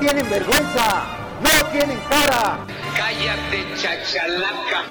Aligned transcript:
Tienen 0.00 0.30
vergüenza! 0.30 1.04
¡No 1.42 1.66
tienen 1.70 1.98
cara! 2.08 2.58
Cállate, 2.96 3.66
chachalaca. 3.76 4.84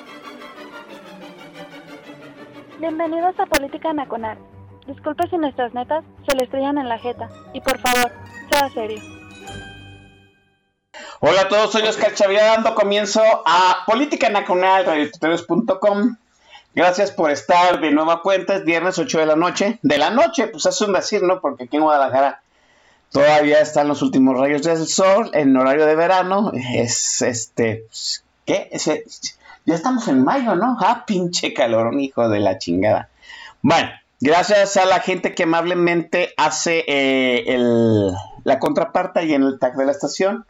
Bienvenidos 2.79 3.39
a 3.39 3.45
Política 3.47 3.91
Nacional. 3.91 4.37
Disculpe 4.85 5.27
si 5.27 5.37
nuestras 5.37 5.73
netas 5.73 6.05
se 6.27 6.35
le 6.35 6.43
estrellan 6.43 6.77
en 6.77 6.87
la 6.87 6.99
jeta. 6.99 7.27
Y 7.53 7.61
por 7.61 7.79
favor, 7.79 8.11
sea 8.51 8.69
serio. 8.69 9.01
Hola 11.21 11.41
a 11.41 11.47
todos, 11.47 11.71
soy 11.71 11.81
Oscar 11.81 12.13
Chavira 12.13 12.45
dando 12.45 12.75
comienzo 12.75 13.21
a 13.45 13.83
Política 13.85 14.29
Nacional, 14.29 14.85
radiotutorios.com. 14.85 16.17
Gracias 16.75 17.11
por 17.11 17.31
estar 17.31 17.81
de 17.81 17.91
nueva 17.91 18.21
cuenta, 18.21 18.55
es 18.55 18.63
viernes 18.63 18.99
8 18.99 19.19
de 19.19 19.25
la 19.25 19.35
noche. 19.35 19.79
De 19.81 19.97
la 19.97 20.11
noche, 20.11 20.47
pues 20.47 20.67
es 20.67 20.79
un 20.81 20.93
decir, 20.93 21.23
¿no? 21.23 21.41
Porque 21.41 21.63
aquí 21.63 21.77
en 21.77 21.83
Guadalajara 21.83 22.41
todavía 23.11 23.61
están 23.61 23.87
los 23.87 24.01
últimos 24.01 24.37
rayos 24.37 24.63
del 24.63 24.85
sol 24.87 25.31
en 25.33 25.55
horario 25.57 25.85
de 25.85 25.95
verano. 25.95 26.51
Es 26.75 27.21
este, 27.21 27.85
¿qué? 28.45 28.69
Ya 29.65 29.75
estamos 29.75 30.07
en 30.07 30.23
mayo, 30.23 30.55
¿no? 30.55 30.77
Ah, 30.79 31.03
pinche 31.05 31.53
calorón, 31.53 31.99
hijo 31.99 32.27
de 32.29 32.39
la 32.39 32.57
chingada. 32.57 33.09
Bueno, 33.61 33.89
gracias 34.19 34.77
a 34.77 34.85
la 34.85 34.99
gente 35.01 35.35
que 35.35 35.43
amablemente 35.43 36.33
hace 36.37 36.83
eh, 36.87 37.43
el- 37.47 38.11
la 38.45 38.57
contraparte 38.59 39.25
y 39.25 39.33
en 39.33 39.43
el 39.43 39.59
tag 39.59 39.75
de 39.75 39.85
la 39.85 39.91
estación. 39.91 40.45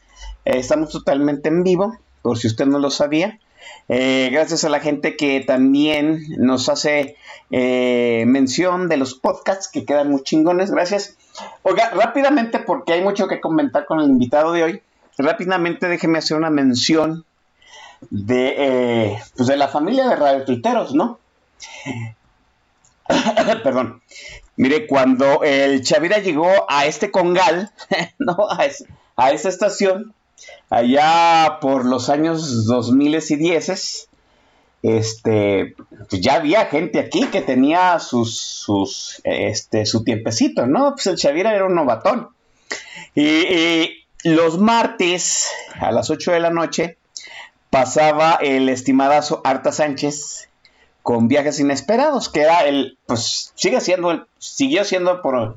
Eh, 0.46 0.60
estamos 0.60 0.92
totalmente 0.92 1.50
en 1.50 1.64
vivo, 1.64 1.98
por 2.22 2.38
si 2.38 2.48
usted 2.48 2.66
no 2.66 2.80
lo 2.80 2.92
sabía. 2.92 3.40
Eh, 3.90 4.30
gracias 4.32 4.64
a 4.64 4.70
la 4.70 4.80
gente 4.80 5.18
que 5.18 5.42
también 5.42 6.24
nos 6.38 6.70
hace 6.70 7.16
eh, 7.52 8.24
mención 8.28 8.88
de 8.90 8.98
los 8.98 9.16
podcasts 9.16 9.68
que 9.68 9.84
quedan 9.86 10.12
muy 10.12 10.24
chingones. 10.24 10.72
Gracias. 10.72 11.18
Oiga, 11.64 11.90
rápidamente, 11.92 12.60
porque 12.60 12.94
hay 12.94 13.02
mucho 13.02 13.28
que 13.28 13.40
comentar 13.42 13.86
con 13.86 14.00
el 14.00 14.08
invitado 14.10 14.52
de 14.54 14.64
hoy. 14.64 14.82
Rápidamente 15.18 15.88
déjeme 15.88 16.20
hacer 16.20 16.38
una 16.38 16.50
mención 16.50 17.26
de, 18.10 18.56
eh, 18.58 19.20
pues 19.36 19.48
de 19.48 19.58
la 19.58 19.68
familia 19.68 20.08
de 20.08 20.16
radiotuiteros, 20.16 20.94
¿no? 20.94 21.20
Perdón. 23.64 24.02
Mire, 24.56 24.88
cuando 24.88 25.44
el 25.44 25.84
Chavira 25.84 26.20
llegó 26.20 26.50
a 26.70 26.86
este 26.86 27.12
congal, 27.12 27.72
¿no? 28.20 28.38
A, 28.50 28.66
es- 28.66 28.86
a 29.16 29.32
esa 29.32 29.50
estación, 29.50 30.14
allá 30.70 31.58
por 31.62 31.86
los 31.86 32.10
años 32.10 32.66
2000 32.66 33.16
y 33.30 33.36
10, 33.36 34.09
este, 34.82 35.76
pues 36.10 36.22
ya 36.22 36.36
había 36.36 36.66
gente 36.68 37.00
aquí 37.00 37.26
que 37.28 37.42
tenía 37.42 38.00
sus, 38.00 38.38
sus, 38.40 39.22
este, 39.24 39.86
su 39.86 40.04
tiempecito, 40.04 40.66
¿no? 40.68 40.92
Pues 40.92 41.08
el 41.08 41.18
Chavira 41.18 41.54
era 41.54 41.66
un 41.66 41.76
novatón. 41.76 42.30
Y, 43.16 43.96
los 44.26 44.60
martes 44.60 45.50
a 45.80 45.94
las 45.94 46.10
8 46.10 46.34
de 46.34 46.42
la 46.42 46.50
noche 46.50 46.98
pasaba 47.70 48.34
el 48.42 48.68
estimadazo 48.68 49.40
Arta 49.46 49.72
Sánchez 49.72 50.50
con 51.04 51.30
viajes 51.30 51.62
inesperados, 51.62 52.28
que 52.28 52.42
era 52.42 52.66
el, 52.66 52.98
pues 53.06 53.54
sigue 53.56 53.80
siendo, 53.80 54.12
el, 54.12 54.26
siguió 54.38 54.84
siendo 54.84 55.22
por 55.22 55.56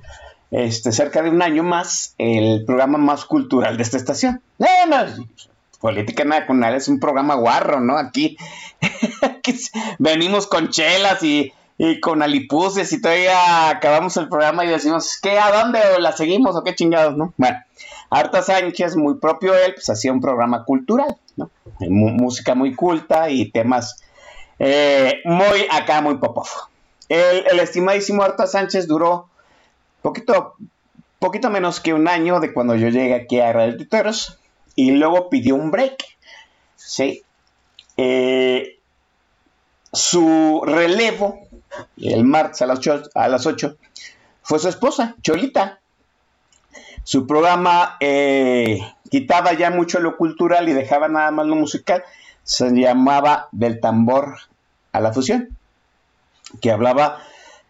este, 0.53 0.93
cerca 0.93 1.23
de 1.23 1.31
un 1.31 1.43
año 1.43 1.65
más 1.65 2.15
el 2.19 2.65
programa 2.65 2.99
más 2.99 3.25
cultural 3.25 3.77
de 3.77 3.83
esta 3.83 3.97
estación. 3.97 4.41
Eh, 4.61 4.87
no, 4.89 5.27
Política 5.83 6.25
Nacional 6.25 6.77
es 6.77 6.87
un 6.87 7.01
programa 7.01 7.35
guarro, 7.35 7.81
¿no? 7.81 7.99
Aquí, 7.99 8.37
venimos 9.99 10.47
con 10.47 10.69
chelas 10.69 11.25
y, 11.25 11.53
con 12.01 12.23
alipuses 12.23 12.93
y 12.93 13.03
todavía 13.03 13.69
acabamos 13.69 14.17
el 14.17 14.29
programa 14.29 14.65
y 14.65 14.69
decimos, 14.69 15.19
¿qué? 15.21 15.41
¿A 15.41 15.51
dónde? 15.51 15.81
¿O 15.97 15.99
la 15.99 16.13
seguimos? 16.13 16.55
¿O 16.55 16.63
qué 16.63 16.77
chingados, 16.77 17.17
no? 17.17 17.35
Bueno, 17.37 17.59
Arta 18.11 18.43
Sánchez, 18.43 18.95
muy 18.95 19.17
propio 19.17 19.57
él, 19.57 19.75
pues 19.75 19.91
hacía 19.91 20.13
un 20.13 20.21
programa 20.21 20.65
cultural, 20.65 21.17
¿no? 21.37 21.51
Música 21.81 22.55
muy 22.55 22.77
culta 22.77 23.29
y 23.29 23.51
temas 23.51 24.05
eh, 24.61 25.15
muy 25.25 25.67
acá, 25.69 26.01
muy 26.01 26.19
popofo. 26.19 26.69
El, 27.09 27.45
el 27.51 27.59
estimadísimo 27.59 28.23
Arta 28.23 28.47
Sánchez 28.47 28.87
duró 28.87 29.27
poquito, 30.01 30.55
poquito 31.19 31.51
menos 31.51 31.81
que 31.81 31.93
un 31.93 32.07
año 32.07 32.39
de 32.39 32.53
cuando 32.53 32.77
yo 32.77 32.89
llegué 32.89 33.15
aquí 33.15 33.41
a 33.41 33.53
Radio 33.53 33.77
Tuiteros 33.77 34.39
y 34.75 34.93
luego 34.93 35.29
pidió 35.29 35.55
un 35.55 35.71
break. 35.71 36.05
Sí. 36.77 37.23
Eh, 37.97 38.79
su 39.93 40.63
relevo, 40.65 41.41
el 41.99 42.25
martes 42.25 42.63
a 42.63 42.67
las 42.67 42.79
8, 42.79 43.03
a 43.15 43.29
las 43.29 43.47
8 43.47 43.77
fue 44.43 44.59
su 44.59 44.69
esposa, 44.69 45.17
Cholita. 45.23 45.81
Su 47.05 47.27
programa 47.27 47.97
eh, 48.01 48.81
quitaba 49.11 49.53
ya 49.55 49.71
mucho 49.71 50.01
lo 50.01 50.17
cultural 50.17 50.69
y 50.69 50.73
dejaba 50.73 51.09
nada 51.09 51.31
más 51.31 51.47
lo 51.47 51.57
musical. 51.57 52.05
Se 52.43 52.71
llamaba 52.71 53.49
Del 53.53 53.81
tambor 53.81 54.37
a 54.93 55.01
la 55.01 55.13
fusión, 55.13 55.57
que 56.61 56.71
hablaba, 56.71 57.19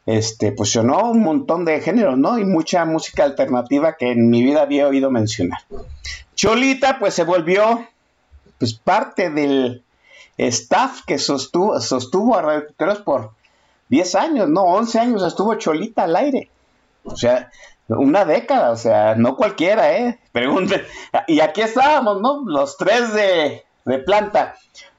este, 0.07 0.53
pues 0.53 0.71
sonó 0.73 1.11
un 1.11 1.23
montón 1.23 1.65
de 1.65 1.81
géneros, 1.81 2.19
¿no? 2.19 2.39
Y 2.39 2.45
mucha 2.45 2.85
música 2.85 3.25
alternativa 3.25 3.97
que 3.97 4.11
en 4.13 4.29
mi 4.29 4.43
vida 4.43 4.63
había 4.63 4.89
oído 4.89 5.11
mencionar. 5.11 5.61
Cholita, 6.43 6.99
pues 6.99 7.15
se 7.15 7.23
volvió, 7.23 7.87
pues 8.59 8.75
parte 8.75 9.31
del 9.31 9.85
staff 10.37 11.03
que 11.07 11.17
sostuvo, 11.17 11.81
sostuvo 11.81 12.37
a 12.37 12.43
Radio 12.43 12.67
Tuiteros 12.67 12.99
por 12.99 13.31
10 13.91 14.15
años, 14.17 14.49
no, 14.49 14.63
11 14.63 14.99
años 14.99 15.23
estuvo 15.23 15.55
Cholita 15.55 16.03
al 16.03 16.17
aire. 16.17 16.51
O 17.05 17.17
sea, 17.17 17.53
una 17.87 18.25
década, 18.25 18.73
o 18.73 18.77
sea, 18.77 19.15
no 19.15 19.37
cualquiera, 19.37 19.97
¿eh? 19.97 20.19
Pregunten. 20.33 20.83
Y 21.29 21.39
aquí 21.39 21.61
estábamos, 21.61 22.21
¿no? 22.21 22.43
Los 22.45 22.77
tres 22.77 23.15
de, 23.15 23.63
de 23.85 23.99
planta. 24.01 24.57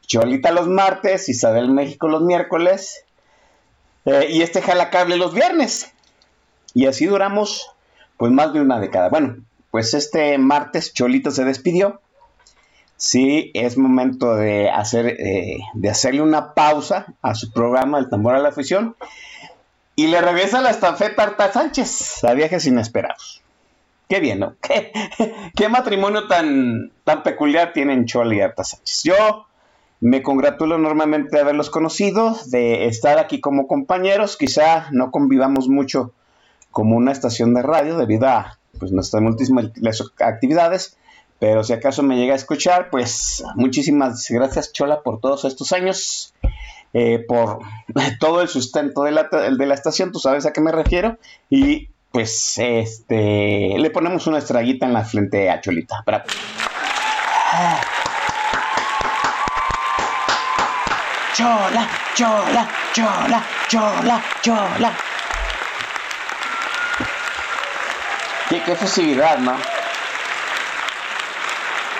Cholita 0.08 0.54
los 0.54 0.70
martes, 0.70 1.28
Isabel 1.28 1.72
México 1.72 2.08
los 2.08 2.22
miércoles 2.22 3.04
eh, 4.06 4.28
y 4.30 4.44
este 4.44 4.62
jalacable 4.62 5.18
los 5.18 5.34
viernes. 5.34 5.92
Y 6.74 6.86
así 6.86 7.06
duramos 7.06 7.70
pues 8.16 8.32
más 8.32 8.54
de 8.54 8.62
una 8.62 8.80
década. 8.80 9.10
Bueno, 9.10 9.44
pues 9.74 9.96
este 9.96 10.38
martes 10.38 10.94
Cholita 10.94 11.32
se 11.32 11.46
despidió. 11.46 12.00
Sí, 12.96 13.50
es 13.56 13.76
momento 13.76 14.36
de, 14.36 14.70
hacer, 14.70 15.08
eh, 15.20 15.62
de 15.74 15.90
hacerle 15.90 16.22
una 16.22 16.54
pausa 16.54 17.08
a 17.24 17.34
su 17.34 17.52
programa 17.52 17.98
El 17.98 18.08
Tambor 18.08 18.36
a 18.36 18.40
la 18.40 18.50
Afición. 18.50 18.96
Y 19.96 20.06
le 20.06 20.22
regresa 20.22 20.62
la 20.62 20.70
estafeta 20.70 21.24
Arta 21.24 21.52
Sánchez 21.52 22.24
a 22.24 22.36
viajes 22.36 22.68
inesperados. 22.68 23.42
Qué 24.08 24.20
bien, 24.20 24.42
¿no? 24.42 24.56
Qué, 24.62 24.92
qué 25.56 25.70
matrimonio 25.70 26.28
tan, 26.28 26.92
tan 27.04 27.24
peculiar 27.24 27.74
tienen 27.74 28.06
Chol 28.06 28.32
y 28.32 28.42
Arta 28.42 28.64
Sánchez. 28.64 29.02
Yo 29.06 29.48
me 30.02 30.22
congratulo 30.22 30.76
enormemente 30.76 31.36
de 31.36 31.42
haberlos 31.42 31.72
conocido, 31.72 32.38
de 32.46 32.86
estar 32.86 33.18
aquí 33.18 33.42
como 33.42 33.66
compañeros. 33.66 34.38
Quizá 34.38 34.90
no 34.92 35.10
convivamos 35.10 35.68
mucho 35.68 36.14
como 36.70 36.96
una 36.96 37.12
estación 37.12 37.56
de 37.56 37.64
radio 37.64 37.98
debido 37.98 38.28
a 38.28 38.60
pues, 38.84 38.92
nuestras 38.92 39.22
múltiples 39.24 40.04
actividades. 40.20 40.98
Pero 41.40 41.64
si 41.64 41.74
acaso 41.74 42.04
me 42.04 42.16
llega 42.16 42.34
a 42.34 42.38
escuchar, 42.38 42.90
pues 42.90 43.44
muchísimas 43.56 44.28
gracias 44.30 44.72
Chola 44.72 45.02
por 45.02 45.20
todos 45.20 45.44
estos 45.44 45.74
años, 45.74 46.34
eh, 46.94 47.20
por 47.28 47.60
todo 48.20 48.42
el 48.42 48.48
sustento 48.48 49.04
de 49.04 49.12
la, 49.12 49.24
de 49.24 49.66
la 49.66 49.74
estación, 49.74 50.12
tú 50.12 50.20
sabes 50.20 50.46
a 50.46 50.54
qué 50.54 50.62
me 50.62 50.72
refiero. 50.72 51.18
Y 51.50 51.90
pues 52.12 52.60
este 52.60 53.74
le 53.78 53.90
ponemos 53.90 54.28
una 54.28 54.38
estrellita 54.38 54.86
en 54.86 54.94
la 54.94 55.04
frente 55.04 55.50
a 55.50 55.60
Cholita. 55.60 56.04
Bravo. 56.06 56.26
Chola, 61.36 61.90
chola, 62.16 62.70
chola, 62.94 63.44
chola, 63.68 64.24
chola. 64.42 65.13
Qué, 68.54 68.62
qué 68.62 69.16
¿no? 69.40 69.56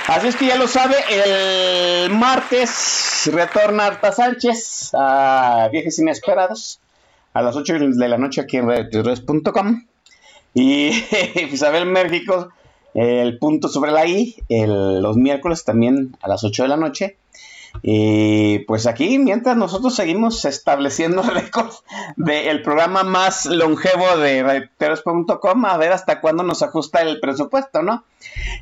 Así 0.08 0.28
es 0.28 0.36
que 0.36 0.46
ya 0.46 0.56
lo 0.56 0.68
sabe, 0.68 0.98
el 1.10 2.12
martes 2.12 3.28
retorna 3.34 3.88
Arta 3.88 4.12
Sánchez 4.12 4.92
a 4.94 5.68
Viajes 5.72 5.98
Inesperados 5.98 6.80
a 7.34 7.42
las 7.42 7.56
8 7.56 7.74
de 7.80 8.08
la 8.08 8.20
noche 8.20 8.42
aquí 8.42 8.58
en 8.58 8.68
radiotuiteros.com 8.68 9.88
y 10.54 10.90
Isabel 11.52 11.88
México 11.88 12.50
el 12.94 13.40
punto 13.40 13.68
sobre 13.68 13.90
la 13.90 14.06
I, 14.06 14.36
los 14.48 15.18
miércoles 15.18 15.64
también 15.64 16.16
a 16.22 16.28
las 16.28 16.44
8 16.44 16.64
de 16.64 16.70
la 16.70 16.78
noche. 16.78 17.18
Y 17.82 18.60
pues 18.60 18.86
aquí, 18.88 19.18
mientras 19.20 19.58
nosotros 19.58 19.96
seguimos 19.96 20.46
estableciendo 20.46 21.22
récords 21.34 21.84
del 22.16 22.62
programa 22.62 23.04
más 23.04 23.46
longevo 23.46 24.18
de 24.18 24.44
reiteros.com, 24.44 25.66
a 25.66 25.78
ver 25.78 25.92
hasta 25.92 26.22
cuándo 26.22 26.44
nos 26.44 26.62
ajusta 26.62 27.02
el 27.02 27.20
presupuesto, 27.20 27.82
¿no? 27.82 28.04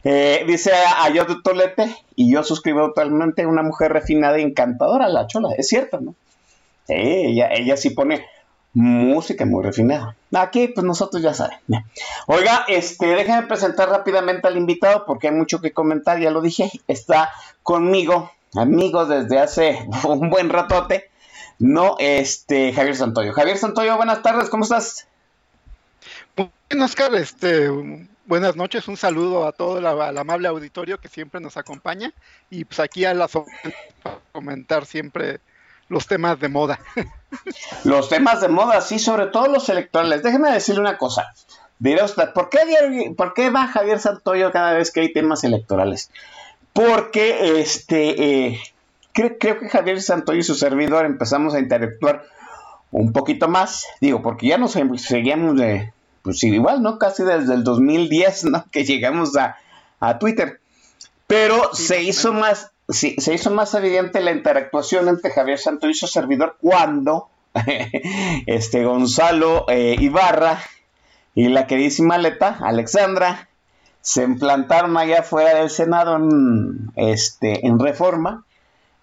Eh, 0.03 0.43
dice 0.47 0.71
Ayot 1.01 1.43
Tolete, 1.43 1.95
y 2.15 2.31
yo 2.31 2.43
suscribo 2.43 2.87
totalmente, 2.87 3.45
una 3.45 3.63
mujer 3.63 3.93
refinada 3.93 4.39
y 4.39 4.43
encantadora, 4.43 5.07
la 5.07 5.27
chola, 5.27 5.49
es 5.57 5.67
cierto, 5.67 5.99
¿no? 5.99 6.15
Ella, 6.87 7.49
ella 7.53 7.77
sí 7.77 7.91
pone 7.91 8.25
música 8.73 9.45
muy 9.45 9.63
refinada. 9.63 10.15
Aquí, 10.33 10.69
pues 10.69 10.85
nosotros 10.85 11.21
ya 11.21 11.33
saben. 11.33 11.57
Oiga, 12.27 12.65
este, 12.67 13.07
déjenme 13.07 13.47
presentar 13.47 13.89
rápidamente 13.89 14.47
al 14.47 14.57
invitado 14.57 15.05
porque 15.05 15.27
hay 15.27 15.33
mucho 15.33 15.61
que 15.61 15.71
comentar, 15.73 16.19
ya 16.19 16.31
lo 16.31 16.41
dije. 16.41 16.71
Está 16.87 17.29
conmigo 17.63 18.31
amigos 18.55 19.09
desde 19.09 19.39
hace 19.39 19.87
un 20.03 20.29
buen 20.29 20.49
ratote, 20.49 21.09
no 21.59 21.95
este 21.99 22.73
Javier 22.73 22.95
Santoyo. 22.95 23.33
Javier 23.33 23.57
Santoyo, 23.57 23.95
buenas 23.97 24.21
tardes, 24.21 24.49
¿cómo 24.49 24.63
estás? 24.63 25.07
Bueno, 26.35 26.85
Oscar, 26.85 27.13
este, 27.15 27.69
buenas 28.25 28.55
noches, 28.55 28.87
un 28.87 28.97
saludo 28.97 29.45
a 29.47 29.51
todo 29.51 29.77
el 29.77 29.85
amable 30.17 30.47
auditorio 30.47 30.99
que 30.99 31.09
siempre 31.09 31.41
nos 31.41 31.57
acompaña 31.57 32.13
y 32.49 32.65
pues 32.65 32.79
aquí 32.79 33.05
a 33.05 33.13
las 33.13 33.31
comentar 34.31 34.85
siempre 34.85 35.39
los 35.89 36.07
temas 36.07 36.39
de 36.39 36.47
moda. 36.47 36.79
Los 37.83 38.09
temas 38.09 38.41
de 38.41 38.47
moda, 38.47 38.81
sí, 38.81 38.99
sobre 38.99 39.27
todo 39.27 39.47
los 39.47 39.67
electorales. 39.69 40.21
Déjeme 40.23 40.51
decirle 40.51 40.81
una 40.81 40.97
cosa. 40.97 41.33
Dirá 41.79 42.05
usted, 42.05 42.31
¿por 42.33 42.49
qué, 42.49 43.13
¿por 43.17 43.33
qué 43.33 43.49
va 43.49 43.67
Javier 43.67 43.99
Santoyo 43.99 44.51
cada 44.51 44.73
vez 44.73 44.91
que 44.91 45.01
hay 45.01 45.13
temas 45.13 45.43
electorales? 45.43 46.11
Porque 46.73 47.59
este, 47.59 48.49
eh, 48.49 48.59
creo, 49.13 49.37
que 49.37 49.69
Javier 49.69 50.01
Santoy 50.01 50.39
y 50.39 50.43
su 50.43 50.55
servidor 50.55 51.05
empezamos 51.05 51.53
a 51.53 51.59
interactuar 51.59 52.23
un 52.91 53.13
poquito 53.13 53.47
más, 53.47 53.85
digo, 53.99 54.21
porque 54.21 54.47
ya 54.47 54.57
nos 54.57 54.77
seguíamos 54.97 55.57
de, 55.57 55.93
pues 56.21 56.43
igual, 56.43 56.81
¿no? 56.81 56.97
Casi 56.97 57.23
desde 57.23 57.53
el 57.53 57.63
2010, 57.63 58.45
¿no? 58.51 58.65
Que 58.71 58.83
llegamos 58.83 59.31
a, 59.37 59.57
Twitter. 60.19 60.59
Pero 61.27 61.73
se 61.73 62.01
hizo 62.01 62.33
más, 62.33 62.71
sí, 62.89 63.15
se 63.19 63.35
hizo 63.35 63.51
más 63.51 63.73
evidente 63.75 64.19
la 64.19 64.31
interactuación 64.31 65.07
entre 65.07 65.31
Javier 65.31 65.59
Santoy 65.59 65.91
y 65.91 65.93
su 65.93 66.07
servidor 66.07 66.57
cuando 66.59 67.29
este 68.47 68.83
Gonzalo 68.83 69.65
eh, 69.69 69.95
Ibarra 69.99 70.59
y 71.35 71.49
la 71.49 71.67
queridísima 71.67 72.17
Leta, 72.17 72.57
Alexandra, 72.61 73.47
se 74.01 74.23
implantaron 74.23 74.97
allá 74.97 75.23
fuera 75.23 75.55
del 75.59 75.69
Senado 75.69 76.15
en, 76.15 76.91
este, 76.95 77.65
en 77.65 77.79
reforma, 77.79 78.43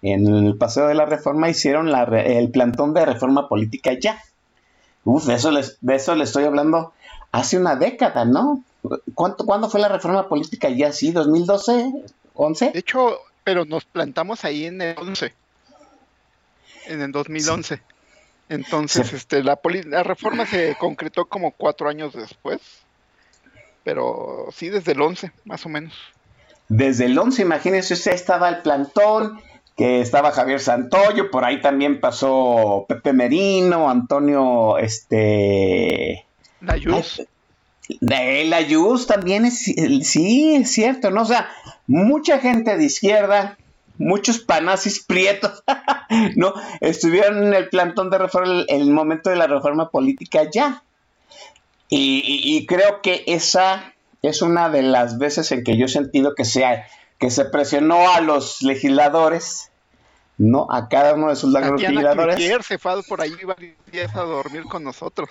en 0.01 0.27
el 0.27 0.57
paseo 0.57 0.87
de 0.87 0.95
la 0.95 1.05
reforma 1.05 1.49
hicieron 1.49 1.91
la, 1.91 2.03
el 2.03 2.51
plantón 2.51 2.93
de 2.93 3.05
reforma 3.05 3.47
política 3.47 3.91
ya. 3.99 4.21
Uf, 5.05 5.25
de 5.25 5.35
eso, 5.35 5.51
les, 5.51 5.77
de 5.81 5.95
eso 5.95 6.15
les 6.15 6.29
estoy 6.29 6.43
hablando 6.43 6.93
hace 7.31 7.57
una 7.57 7.75
década, 7.75 8.25
¿no? 8.25 8.63
¿Cuánto, 9.13 9.45
¿Cuándo 9.45 9.69
fue 9.69 9.79
la 9.79 9.89
reforma 9.89 10.27
política 10.27 10.69
ya? 10.69 10.91
¿Sí? 10.91 11.13
¿2012? 11.13 12.03
¿11? 12.35 12.71
De 12.71 12.79
hecho, 12.79 13.19
pero 13.43 13.65
nos 13.65 13.85
plantamos 13.85 14.45
ahí 14.45 14.65
en 14.65 14.81
el 14.81 14.97
11. 14.97 15.33
En 16.87 17.01
el 17.01 17.11
2011. 17.11 17.81
Entonces, 18.49 19.13
este, 19.13 19.43
la, 19.43 19.59
la 19.85 20.03
reforma 20.03 20.45
se 20.45 20.75
concretó 20.79 21.25
como 21.25 21.51
cuatro 21.51 21.89
años 21.89 22.13
después 22.13 22.61
pero 23.89 24.45
sí 24.51 24.69
desde 24.69 24.91
el 24.91 25.01
11, 25.01 25.31
más 25.45 25.65
o 25.65 25.69
menos. 25.69 25.95
Desde 26.67 27.05
el 27.05 27.17
11, 27.17 27.41
imagínense, 27.41 27.95
usted 27.95 28.11
estaba 28.11 28.47
el 28.47 28.61
plantón, 28.61 29.41
que 29.75 29.99
estaba 29.99 30.29
Javier 30.29 30.59
Santoyo, 30.59 31.31
por 31.31 31.43
ahí 31.43 31.59
también 31.59 31.99
pasó 31.99 32.85
Pepe 32.87 33.13
Merino, 33.13 33.89
Antonio, 33.89 34.77
este... 34.77 36.23
Layuz. 36.61 37.23
Layuz 37.99 39.07
también 39.07 39.45
es, 39.45 39.63
sí, 40.03 40.53
es 40.53 40.71
cierto, 40.71 41.09
¿no? 41.09 41.23
O 41.23 41.25
sea, 41.25 41.49
mucha 41.87 42.37
gente 42.37 42.77
de 42.77 42.85
izquierda, 42.85 43.57
muchos 43.97 44.37
panazis 44.37 45.03
prietos, 45.03 45.63
¿no? 46.35 46.53
Estuvieron 46.79 47.47
en 47.47 47.55
el 47.55 47.69
plantón 47.69 48.11
de 48.11 48.19
reforma, 48.19 48.65
en 48.67 48.81
el 48.81 48.91
momento 48.91 49.31
de 49.31 49.37
la 49.37 49.47
reforma 49.47 49.89
política 49.89 50.43
ya. 50.53 50.83
Y, 51.89 52.65
creo 52.67 53.01
que 53.01 53.23
esa 53.25 53.93
es 54.21 54.41
una 54.41 54.69
de 54.69 54.83
las 54.83 55.17
veces 55.17 55.51
en 55.51 55.63
que 55.63 55.77
yo 55.77 55.85
he 55.85 55.89
sentido 55.89 56.35
que 56.35 56.45
se, 56.45 56.63
que 57.17 57.31
se 57.31 57.45
presionó 57.45 58.11
a 58.11 58.21
los 58.21 58.61
legisladores, 58.61 59.71
¿no? 60.37 60.67
A 60.69 60.87
cada 60.87 61.15
uno 61.15 61.29
de 61.29 61.35
sus 61.35 61.51
legisladores. 61.51 62.65
se 62.65 62.77
fue 62.77 63.01
por 63.03 63.21
ahí 63.21 63.33
varios 63.43 64.15
a 64.15 64.21
dormir 64.21 64.63
con 64.65 64.83
nosotros. 64.83 65.29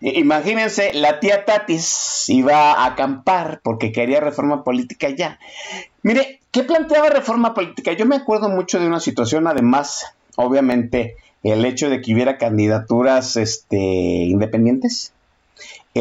Imagínense, 0.00 0.92
la 0.92 1.20
tía 1.20 1.46
Tatis 1.46 2.28
iba 2.28 2.72
a 2.72 2.84
acampar 2.84 3.60
porque 3.62 3.92
quería 3.92 4.20
reforma 4.20 4.62
política 4.62 5.08
ya. 5.08 5.38
Mire, 6.02 6.40
¿qué 6.50 6.64
planteaba 6.64 7.08
reforma 7.08 7.54
política? 7.54 7.92
Yo 7.94 8.04
me 8.04 8.16
acuerdo 8.16 8.50
mucho 8.50 8.78
de 8.78 8.86
una 8.86 9.00
situación, 9.00 9.46
además, 9.46 10.04
obviamente, 10.36 11.16
el 11.42 11.64
hecho 11.64 11.88
de 11.88 12.02
que 12.02 12.12
hubiera 12.12 12.36
candidaturas 12.36 13.36
este, 13.36 13.78
independientes 13.78 15.14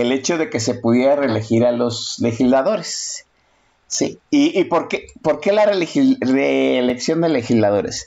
el 0.01 0.11
hecho 0.11 0.37
de 0.37 0.49
que 0.49 0.59
se 0.59 0.75
pudiera 0.75 1.15
reelegir 1.15 1.65
a 1.65 1.71
los 1.71 2.19
legisladores. 2.19 3.25
Sí. 3.87 4.19
¿Y, 4.29 4.63
por, 4.65 4.87
qué, 4.89 5.07
por, 5.21 5.39
qué, 5.39 5.53
la 5.53 5.65
reelección 5.65 7.21
de 7.21 7.29
legisladores? 7.29 8.05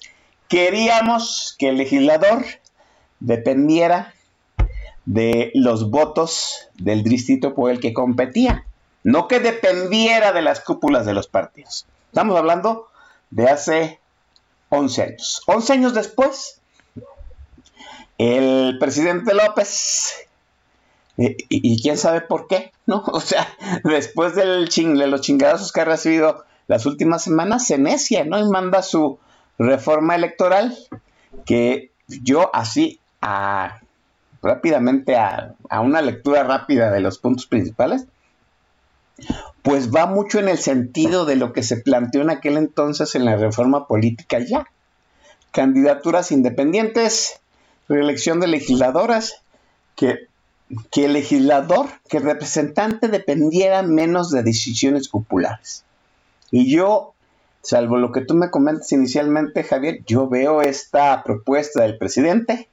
Queríamos 0.49 1.57
que 1.59 1.69
el 1.71 1.79
legislador 1.79 2.45
dependiera 3.21 4.15
de 5.07 5.51
los 5.55 5.91
votos 5.91 6.69
del 6.75 7.03
distrito 7.03 7.55
por 7.55 7.71
el 7.71 7.81
que 7.81 7.95
competía, 7.95 8.67
no 9.03 9.29
que 9.29 9.41
dependiera 9.41 10.33
de 10.33 10.43
las 10.43 10.61
cúpulas 10.61 11.07
de 11.07 11.15
los 11.15 11.27
partidos. 11.27 11.87
Estamos 12.09 12.37
hablando 12.37 12.89
de 13.31 13.49
hace 13.49 13.99
11 14.69 15.03
años. 15.03 15.43
11 15.47 15.73
años 15.73 15.95
después, 15.95 16.61
el 18.19 18.77
presidente 18.79 19.33
López 19.33 20.28
y, 21.19 21.83
quién 21.83 21.99
sabe 21.99 22.21
por 22.21 22.47
qué, 22.47 22.73
¿no? 22.87 23.03
O 23.13 23.21
sea, 23.21 23.47
después 23.85 24.35
del 24.35 24.69
ching, 24.69 24.97
de 24.97 25.09
los 25.09 25.21
chingadazos 25.21 25.73
que 25.73 25.81
ha 25.81 25.85
recibido 25.85 26.45
las 26.69 26.87
últimas 26.87 27.23
semanas, 27.23 27.67
se 27.67 27.77
necia, 27.77 28.25
¿no? 28.25 28.39
Y 28.39 28.49
manda 28.49 28.83
su 28.83 29.19
reforma 29.59 30.15
electoral, 30.15 30.77
que 31.45 31.91
yo 32.07 32.55
así, 32.55 33.01
a, 33.21 33.81
rápidamente 34.43 35.17
a, 35.17 35.55
a 35.69 35.81
una 35.81 36.03
lectura 36.03 36.45
rápida 36.45 36.91
de 36.93 37.01
los 37.01 37.19
puntos 37.19 37.47
principales, 37.47 38.07
pues 39.63 39.93
va 39.93 40.07
mucho 40.07 40.39
en 40.39 40.49
el 40.49 40.59
sentido 40.59 41.25
de 41.25 41.35
lo 41.35 41.53
que 41.53 41.65
se 41.65 41.79
planteó 41.79 42.23
en 42.23 42.31
aquel 42.31 42.57
entonces 42.57 43.17
en 43.17 43.25
la 43.25 43.37
reforma 43.37 43.89
política 43.89 44.39
ya. 44.39 44.67
Candidaturas 45.51 46.31
independientes, 46.31 47.41
reelección 47.89 48.39
de 48.39 48.47
legisladoras, 48.47 49.43
que 49.97 50.28
que 50.91 51.07
el 51.07 51.15
legislador, 51.15 51.87
que 52.09 52.19
el 52.19 52.25
representante 52.25 53.09
dependiera 53.09 53.83
menos 53.83 54.31
de 54.31 54.43
decisiones 54.43 55.09
populares. 55.09 55.85
Y 56.51 56.71
yo, 56.71 57.15
salvo 57.63 57.97
lo 57.97 58.13
que 58.13 58.21
tú 58.21 58.35
me 58.35 58.51
comentas 58.51 58.93
inicialmente, 58.93 59.65
Javier, 59.65 60.05
yo 60.07 60.29
veo 60.29 60.63
esta 60.63 61.23
propuesta 61.23 61.83
del 61.83 61.99
presidente, 61.99 62.69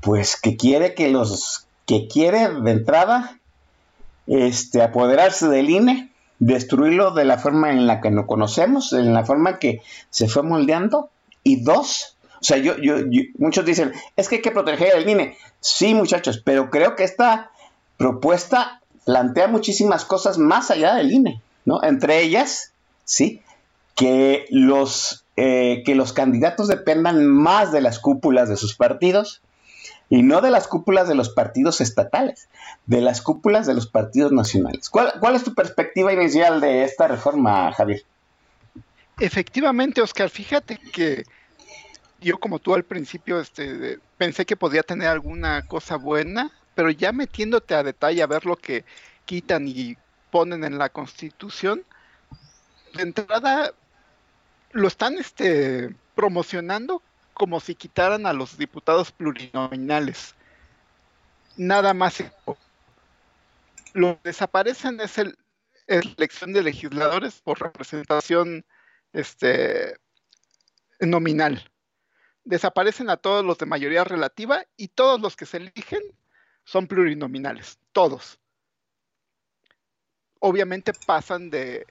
pues 0.00 0.40
que 0.40 0.56
quiere 0.56 0.94
que 0.94 1.10
los 1.10 1.66
que 1.86 2.08
quiere 2.08 2.48
de 2.48 2.70
entrada 2.70 3.38
este, 4.26 4.82
apoderarse 4.82 5.48
del 5.48 5.70
INE, 5.70 6.10
destruirlo 6.38 7.12
de 7.12 7.24
la 7.24 7.38
forma 7.38 7.70
en 7.70 7.86
la 7.86 8.00
que 8.00 8.10
no 8.10 8.26
conocemos, 8.26 8.92
en 8.92 9.14
la 9.14 9.24
forma 9.24 9.58
que 9.58 9.82
se 10.10 10.28
fue 10.28 10.42
moldeando, 10.42 11.10
y 11.44 11.62
dos, 11.62 12.16
o 12.42 12.44
sea, 12.44 12.56
yo, 12.56 12.76
yo, 12.76 12.96
muchos 13.38 13.64
dicen, 13.64 13.92
es 14.16 14.28
que 14.28 14.36
hay 14.36 14.42
que 14.42 14.50
proteger 14.50 14.96
el 14.96 15.08
INE. 15.08 15.38
Sí, 15.60 15.94
muchachos, 15.94 16.42
pero 16.44 16.70
creo 16.70 16.96
que 16.96 17.04
esta 17.04 17.52
propuesta 17.96 18.80
plantea 19.06 19.46
muchísimas 19.46 20.04
cosas 20.04 20.38
más 20.38 20.72
allá 20.72 20.96
del 20.96 21.12
INE, 21.12 21.40
¿no? 21.64 21.84
Entre 21.84 22.20
ellas, 22.20 22.72
sí, 23.04 23.42
que 23.94 24.46
los, 24.50 25.24
eh, 25.36 25.84
que 25.86 25.94
los 25.94 26.12
candidatos 26.12 26.66
dependan 26.66 27.24
más 27.26 27.70
de 27.70 27.80
las 27.80 28.00
cúpulas 28.00 28.48
de 28.48 28.56
sus 28.56 28.74
partidos 28.74 29.40
y 30.10 30.24
no 30.24 30.40
de 30.40 30.50
las 30.50 30.66
cúpulas 30.66 31.06
de 31.06 31.14
los 31.14 31.28
partidos 31.28 31.80
estatales, 31.80 32.48
de 32.86 33.02
las 33.02 33.22
cúpulas 33.22 33.68
de 33.68 33.74
los 33.74 33.86
partidos 33.86 34.32
nacionales. 34.32 34.90
¿Cuál, 34.90 35.12
cuál 35.20 35.36
es 35.36 35.44
tu 35.44 35.54
perspectiva 35.54 36.12
inicial 36.12 36.60
de 36.60 36.82
esta 36.82 37.06
reforma, 37.06 37.72
Javier? 37.72 38.02
Efectivamente, 39.20 40.02
Oscar, 40.02 40.28
fíjate 40.28 40.76
que 40.92 41.24
yo 42.22 42.38
como 42.38 42.58
tú 42.58 42.74
al 42.74 42.84
principio 42.84 43.40
este, 43.40 43.98
pensé 44.16 44.46
que 44.46 44.56
podía 44.56 44.82
tener 44.82 45.08
alguna 45.08 45.66
cosa 45.66 45.96
buena, 45.96 46.50
pero 46.74 46.90
ya 46.90 47.12
metiéndote 47.12 47.74
a 47.74 47.82
detalle 47.82 48.22
a 48.22 48.26
ver 48.26 48.46
lo 48.46 48.56
que 48.56 48.84
quitan 49.24 49.66
y 49.68 49.96
ponen 50.30 50.64
en 50.64 50.78
la 50.78 50.88
Constitución, 50.88 51.84
de 52.94 53.02
entrada 53.02 53.72
lo 54.72 54.88
están 54.88 55.18
este, 55.18 55.94
promocionando 56.14 57.02
como 57.34 57.60
si 57.60 57.74
quitaran 57.74 58.26
a 58.26 58.32
los 58.32 58.56
diputados 58.56 59.12
plurinominales. 59.12 60.34
Nada 61.56 61.92
más. 61.92 62.22
Lo 63.94 64.14
que 64.22 64.30
desaparecen 64.30 65.00
es 65.00 65.18
el 65.18 65.36
elección 65.86 66.52
de 66.52 66.62
legisladores 66.62 67.40
por 67.40 67.60
representación 67.60 68.64
este, 69.12 69.96
nominal. 71.00 71.70
Desaparecen 72.44 73.08
a 73.10 73.16
todos 73.16 73.44
los 73.44 73.58
de 73.58 73.66
mayoría 73.66 74.04
relativa 74.04 74.64
y 74.76 74.88
todos 74.88 75.20
los 75.20 75.36
que 75.36 75.46
se 75.46 75.58
eligen 75.58 76.02
son 76.64 76.86
plurinominales, 76.86 77.78
todos. 77.92 78.38
Obviamente 80.40 80.92
pasan 81.06 81.50
de, 81.50 81.86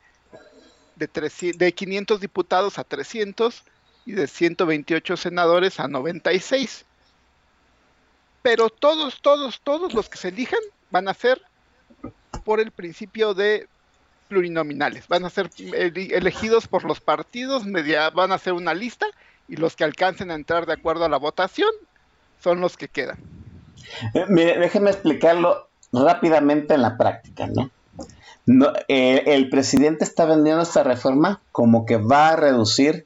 de, 0.96 1.54
de 1.58 1.72
500 1.72 2.20
diputados 2.20 2.80
a 2.80 2.84
300 2.84 3.64
y 4.06 4.14
de 4.14 4.28
128 4.28 5.18
senadores 5.18 5.80
a 5.80 5.88
96. 5.88 6.86
Pero 8.42 8.70
todos, 8.70 9.22
todos, 9.22 9.62
todos 9.62 9.94
los 9.94 10.10
que 10.10 10.18
se 10.18 10.30
elijan 10.30 10.60
van 10.90 11.08
a 11.08 11.14
ser 11.14 11.42
por 12.44 12.60
el 12.60 12.72
principio 12.72 13.34
de 13.34 13.68
plurinominales. 14.28 15.08
Van 15.08 15.26
a 15.26 15.30
ser 15.30 15.50
elegidos 15.58 16.68
por 16.68 16.86
los 16.86 17.00
partidos, 17.00 17.66
media, 17.66 18.10
van 18.10 18.32
a 18.32 18.36
hacer 18.36 18.54
una 18.54 18.74
lista 18.74 19.06
y 19.52 19.58
los 19.58 19.76
que 19.76 19.84
alcancen 19.84 20.32
a 20.32 20.36
entrar 20.36 20.66
de 20.66 20.74
acuerdo 20.74 21.06
a 21.06 21.10
la 21.10 21.18
votación 21.18 21.70
son 22.42 22.62
los 22.62 22.78
que 22.78 22.88
quedan. 22.88 23.20
Eh, 24.14 24.26
mire, 24.30 24.58
déjeme 24.58 24.90
explicarlo 24.90 25.68
rápidamente 25.92 26.74
en 26.74 26.82
la 26.82 26.98
práctica, 26.98 27.48
¿no? 27.48 27.70
Eh, 28.88 29.24
el 29.28 29.50
presidente 29.50 30.04
está 30.04 30.26
vendiendo 30.26 30.64
esta 30.64 30.84
reforma 30.84 31.42
como 31.52 31.86
que 31.86 31.98
va 31.98 32.30
a 32.30 32.36
reducir 32.36 33.06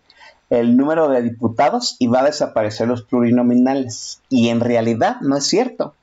el 0.49 0.77
número 0.77 1.09
de 1.09 1.21
diputados 1.21 1.97
y 1.99 2.07
va 2.07 2.21
a 2.21 2.25
desaparecer 2.25 2.87
los 2.87 3.01
plurinominales. 3.01 4.21
Y 4.29 4.49
en 4.49 4.61
realidad 4.61 5.17
no 5.21 5.35
es 5.35 5.45
cierto 5.45 5.95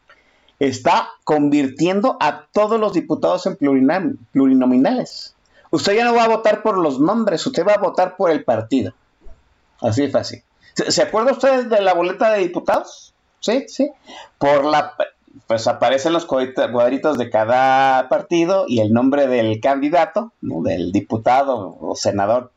está 0.69 1.09
convirtiendo 1.25 2.17
a 2.21 2.47
todos 2.53 2.79
los 2.79 2.93
diputados 2.93 3.47
en 3.47 3.57
plurinominales. 3.57 5.35
Usted 5.71 5.97
ya 5.97 6.05
no 6.05 6.15
va 6.15 6.25
a 6.25 6.29
votar 6.29 6.63
por 6.63 6.79
los 6.79 7.01
nombres, 7.01 7.45
usted 7.47 7.67
va 7.67 7.73
a 7.73 7.79
votar 7.79 8.17
por 8.17 8.31
el 8.31 8.45
partido. 8.45 8.93
Así 9.83 10.05
es 10.05 10.13
fácil. 10.13 10.43
¿Se, 10.75 11.03
acuerda 11.03 11.33
usted 11.33 11.67
de 11.67 11.83
la 11.83 11.93
boleta 11.93 12.31
de 12.33 12.39
diputados? 12.39 13.13
Sí, 13.41 13.67
sí. 13.69 13.91
Por 14.39 14.65
la, 14.65 14.95
pues 15.47 15.67
aparecen 15.67 16.13
los 16.13 16.25
cuadritos 16.25 17.19
de 17.19 17.29
cada 17.29 18.09
partido 18.09 18.65
y 18.69 18.81
el 18.81 18.93
nombre 18.93 19.27
del 19.27 19.61
candidato, 19.61 20.33
del 20.41 20.93
diputado 20.93 21.77
o 21.81 21.95
senador, 21.95 22.53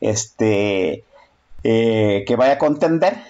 este, 0.00 1.04
eh, 1.62 2.24
que 2.26 2.36
vaya 2.36 2.54
a 2.54 2.58
contender 2.58 3.22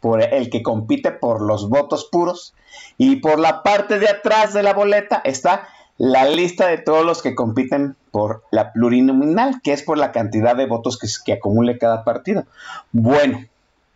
por 0.00 0.22
el 0.22 0.50
que 0.50 0.62
compite 0.62 1.10
por 1.10 1.40
los 1.40 1.68
votos 1.68 2.04
puros 2.04 2.54
y 2.98 3.16
por 3.16 3.40
la 3.40 3.62
parte 3.62 3.98
de 3.98 4.08
atrás 4.08 4.52
de 4.52 4.62
la 4.62 4.72
boleta 4.72 5.20
está 5.24 5.68
la 5.98 6.28
lista 6.28 6.66
de 6.66 6.78
todos 6.78 7.04
los 7.04 7.22
que 7.22 7.34
compiten 7.34 7.96
por 8.10 8.44
la 8.50 8.72
plurinominal, 8.72 9.60
que 9.62 9.72
es 9.72 9.82
por 9.82 9.98
la 9.98 10.12
cantidad 10.12 10.56
de 10.56 10.66
votos 10.66 10.98
que, 10.98 11.08
que 11.24 11.34
acumule 11.34 11.78
cada 11.78 12.04
partido. 12.04 12.44
Bueno, 12.92 13.46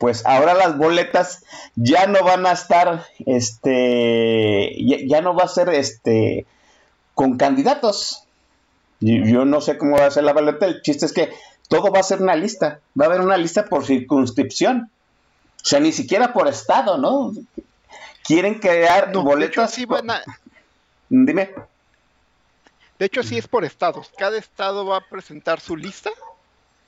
pues 0.01 0.25
ahora 0.25 0.55
las 0.55 0.79
boletas 0.79 1.45
ya 1.77 2.07
no 2.07 2.25
van 2.25 2.47
a 2.47 2.53
estar, 2.53 3.05
este, 3.27 4.75
ya, 5.07 5.21
no 5.21 5.35
va 5.35 5.45
a 5.45 5.49
ser, 5.49 5.69
este, 5.69 6.47
con 7.15 7.37
candidatos. 7.37 8.25
Yo 9.01 9.45
no 9.45 9.61
sé 9.61 9.77
cómo 9.77 9.99
va 9.99 10.07
a 10.07 10.11
ser 10.11 10.25
la 10.25 10.33
boleta, 10.33 10.65
el 10.65 10.81
chiste 10.81 11.05
es 11.05 11.13
que 11.13 11.31
todo 11.69 11.93
va 11.93 12.01
a 12.01 12.03
ser 12.03 12.23
una 12.23 12.35
lista, 12.35 12.81
va 12.99 13.05
a 13.05 13.09
haber 13.09 13.21
una 13.21 13.37
lista 13.37 13.67
por 13.67 13.85
circunscripción. 13.85 14.91
O 15.63 15.67
sea, 15.67 15.81
ni 15.81 15.93
siquiera 15.93 16.33
por 16.33 16.49
estado, 16.49 16.97
¿no? 16.97 17.35
Quieren 18.25 18.55
crear 18.59 19.13
sí 19.69 19.85
van 19.85 20.11
a... 20.11 20.23
Dime. 21.11 21.51
De 23.01 23.07
hecho, 23.07 23.23
sí 23.23 23.39
es 23.39 23.49
por 23.49 23.65
estados. 23.65 24.13
Cada 24.19 24.37
estado 24.37 24.85
va 24.85 24.99
a 24.99 25.09
presentar 25.09 25.59
su 25.59 25.75
lista. 25.75 26.11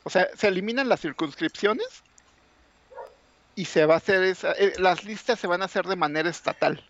O 0.02 0.11
sea, 0.11 0.28
se 0.37 0.49
eliminan 0.49 0.90
las 0.90 1.00
circunscripciones 1.00 1.87
y 3.54 3.64
se 3.64 3.87
va 3.87 3.95
a 3.95 3.97
hacer 3.97 4.23
esa, 4.23 4.52
eh, 4.52 4.75
las 4.76 5.04
listas 5.04 5.40
se 5.40 5.47
van 5.47 5.62
a 5.62 5.64
hacer 5.64 5.87
de 5.87 5.97
manera 5.97 6.28
estatal. 6.28 6.85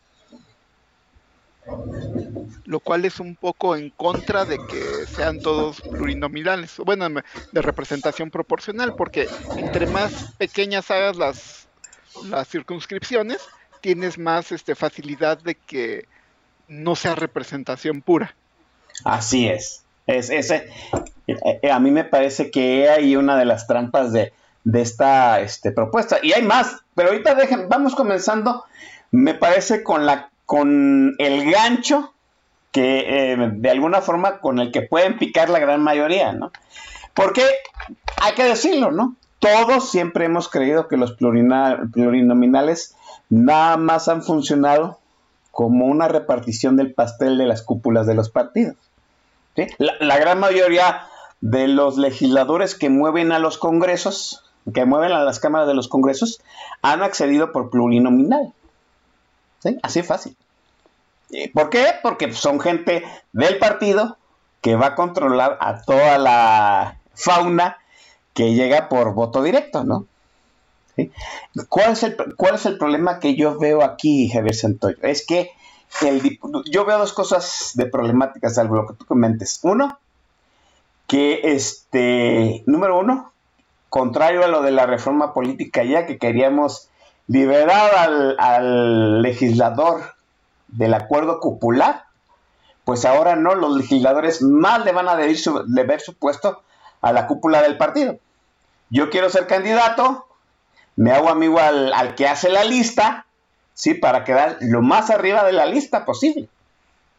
Lo 2.64 2.81
cual 2.81 3.05
es 3.05 3.21
un 3.21 3.37
poco 3.37 3.76
en 3.76 3.91
contra 3.91 4.45
de 4.45 4.59
que 4.67 5.07
sean 5.07 5.41
todos 5.41 5.81
plurinominales, 5.83 6.79
bueno, 6.79 7.09
de 7.52 7.62
representación 7.62 8.29
proporcional, 8.29 8.97
porque 8.97 9.29
entre 9.57 9.87
más 9.87 10.33
pequeñas 10.37 10.91
hagas 10.91 11.17
las, 11.17 11.69
las 12.25 12.49
circunscripciones, 12.49 13.38
tienes 13.81 14.19
más 14.19 14.50
este, 14.50 14.75
facilidad 14.75 15.38
de 15.38 15.55
que 15.55 16.09
no 16.67 16.97
sea 16.97 17.14
representación 17.14 18.02
pura. 18.02 18.35
Así 19.04 19.49
es. 19.49 19.84
es 20.06 20.30
ese, 20.30 20.68
eh, 21.26 21.70
a 21.70 21.78
mí 21.78 21.90
me 21.90 22.04
parece 22.04 22.50
que 22.50 22.88
hay 22.88 23.16
una 23.16 23.37
de 23.37 23.44
las 23.44 23.66
trampas 23.66 24.12
de, 24.12 24.32
esta 24.72 25.40
este, 25.40 25.72
propuesta. 25.72 26.18
Y 26.22 26.32
hay 26.32 26.42
más, 26.42 26.78
pero 26.94 27.08
ahorita 27.11 27.34
dejen, 27.34 27.68
vamos 27.68 27.94
comenzando, 27.94 28.64
me 29.11 29.34
parece, 29.34 29.82
con, 29.82 30.06
la, 30.06 30.30
con 30.46 31.14
el 31.18 31.50
gancho 31.50 32.12
que 32.70 33.32
eh, 33.32 33.50
de 33.52 33.70
alguna 33.70 34.00
forma 34.00 34.40
con 34.40 34.58
el 34.58 34.72
que 34.72 34.82
pueden 34.82 35.18
picar 35.18 35.50
la 35.50 35.58
gran 35.58 35.82
mayoría, 35.82 36.32
¿no? 36.32 36.52
Porque 37.14 37.44
hay 38.20 38.32
que 38.32 38.44
decirlo, 38.44 38.90
¿no? 38.90 39.16
Todos 39.38 39.90
siempre 39.90 40.25
hemos 40.25 40.49
creído 40.49 40.88
que 40.88 40.96
los 40.96 41.12
plurinominales 41.12 42.96
nada 43.28 43.76
más 43.76 44.08
han 44.08 44.22
funcionado 44.22 45.00
como 45.52 45.85
una 45.85 46.09
repartición 46.09 46.76
del 46.76 46.92
pastel 46.94 47.38
de 47.38 47.47
las 47.47 47.62
cúpulas 47.62 48.06
de 48.06 48.14
los 48.14 48.30
partidos. 48.30 48.76
La, 49.78 50.18
gran 50.18 50.40
mayoría 50.40 51.06
de 51.42 51.68
los 51.68 51.99
legisladores 51.99 52.75
que 52.75 52.88
mueven 52.88 53.32
a 53.32 53.38
los 53.38 53.59
congresos, 53.59 54.42
que 54.73 54.87
mueven 54.87 55.12
a 55.12 55.23
las 55.23 55.38
cámaras 55.38 55.68
de 55.68 55.75
los 55.75 55.88
congresos, 55.88 56.40
han 56.80 57.02
accedido 57.02 57.52
por 57.52 57.71
plurinominal. 57.71 58.54
¿Sí? 59.61 59.78
Así 59.82 60.02
fácil. 60.02 60.37
¿Por 61.52 61.68
qué? 61.71 61.87
Porque 62.02 62.32
son 62.32 62.59
gente 62.59 63.04
del 63.32 63.59
partido 63.59 64.16
que 64.62 64.75
va 64.75 64.87
a 64.87 64.94
controlar 64.94 65.59
a 65.61 65.82
toda 65.82 66.16
la 66.16 66.99
fauna 67.14 67.76
que 68.32 68.54
llega 68.54 68.88
por 68.88 69.12
voto 69.12 69.42
directo, 69.42 69.85
¿no? 69.85 70.06
¿Cuál, 71.68 71.92
es 71.92 72.02
el, 72.02 72.16
¿Cuál 72.37 72.56
es 72.56 72.66
el 72.66 72.78
problema 72.78 73.18
que 73.18 73.37
yo 73.37 73.58
veo 73.58 73.82
aquí, 73.82 74.28
Javier 74.28 74.54
Santoyo? 74.54 74.99
Es 75.02 75.26
que 75.26 75.50
el, 76.02 76.38
yo 76.70 76.84
veo 76.84 76.99
dos 76.99 77.12
cosas 77.12 77.72
de 77.75 77.87
problemáticas, 77.87 78.58
algo 78.58 78.76
lo 78.76 78.87
que 78.87 78.94
tú 78.94 79.04
comentes. 79.04 79.61
Uno, 79.62 79.99
que 81.06 81.40
este, 81.42 82.62
número 82.66 82.99
uno, 82.99 83.32
contrario 83.88 84.44
a 84.44 84.49
lo 84.49 84.62
de 84.62 84.70
la 84.70 84.87
reforma 84.87 85.34
política 85.34 85.84
ya 85.84 86.06
que 86.06 86.18
queríamos 86.18 86.88
liberar 87.26 87.94
al, 87.94 88.37
al 88.38 89.22
legislador 89.22 90.14
del 90.68 90.94
acuerdo 90.94 91.40
popular, 91.40 92.04
pues 92.84 93.04
ahora 93.04 93.37
no, 93.37 93.54
los 93.54 93.76
legisladores 93.76 94.42
más 94.42 94.84
le 94.84 94.92
van 94.92 95.08
a 95.08 95.16
deber 95.16 95.37
su, 95.37 95.62
deber 95.66 96.00
su 96.00 96.14
puesto 96.14 96.62
a 97.00 97.12
la 97.12 97.26
cúpula 97.26 97.62
del 97.62 97.76
partido. 97.76 98.16
Yo 98.90 99.11
quiero 99.11 99.30
ser 99.30 99.46
candidato, 99.46 100.26
me 100.96 101.12
hago 101.12 101.28
amigo 101.28 101.58
al, 101.58 102.14
que 102.14 102.26
hace 102.26 102.49
la 102.49 102.64
lista, 102.64 103.26
¿sí? 103.75 103.94
Para 103.94 104.25
quedar 104.25 104.58
lo 104.61 104.82
más 104.82 105.11
arriba 105.11 105.44
de 105.44 105.52
la 105.52 105.66
lista 105.66 106.04
posible, 106.04 106.49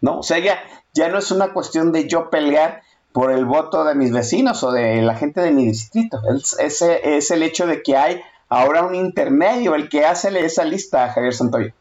¿no? 0.01 0.19
O 0.19 0.23
sea, 0.23 0.39
ya, 0.39 0.63
ya 0.93 1.09
no 1.09 1.17
es 1.17 1.31
una 1.31 1.53
cuestión 1.53 1.91
de 1.91 2.07
yo 2.07 2.29
pelear 2.29 2.81
por 3.11 3.31
el 3.31 3.45
voto 3.45 3.83
de 3.83 3.95
mis 3.95 4.11
vecinos 4.11 4.63
o 4.63 4.71
de 4.71 5.01
la 5.01 5.15
gente 5.15 5.41
de 5.41 5.51
mi 5.51 5.65
distrito. 5.65 6.21
Es, 6.59 6.81
es 6.81 7.31
el 7.31 7.43
hecho 7.43 7.67
de 7.67 7.83
que 7.83 7.95
hay 7.95 8.21
ahora 8.49 8.83
un 8.83 8.95
intermedio, 8.95 9.75
el 9.75 9.89
que 9.89 10.05
hace 10.05 10.45
esa 10.45 10.63
lista 10.63 11.05
a 11.05 11.13
Javier 11.13 11.33
Santoyo. 11.33 11.73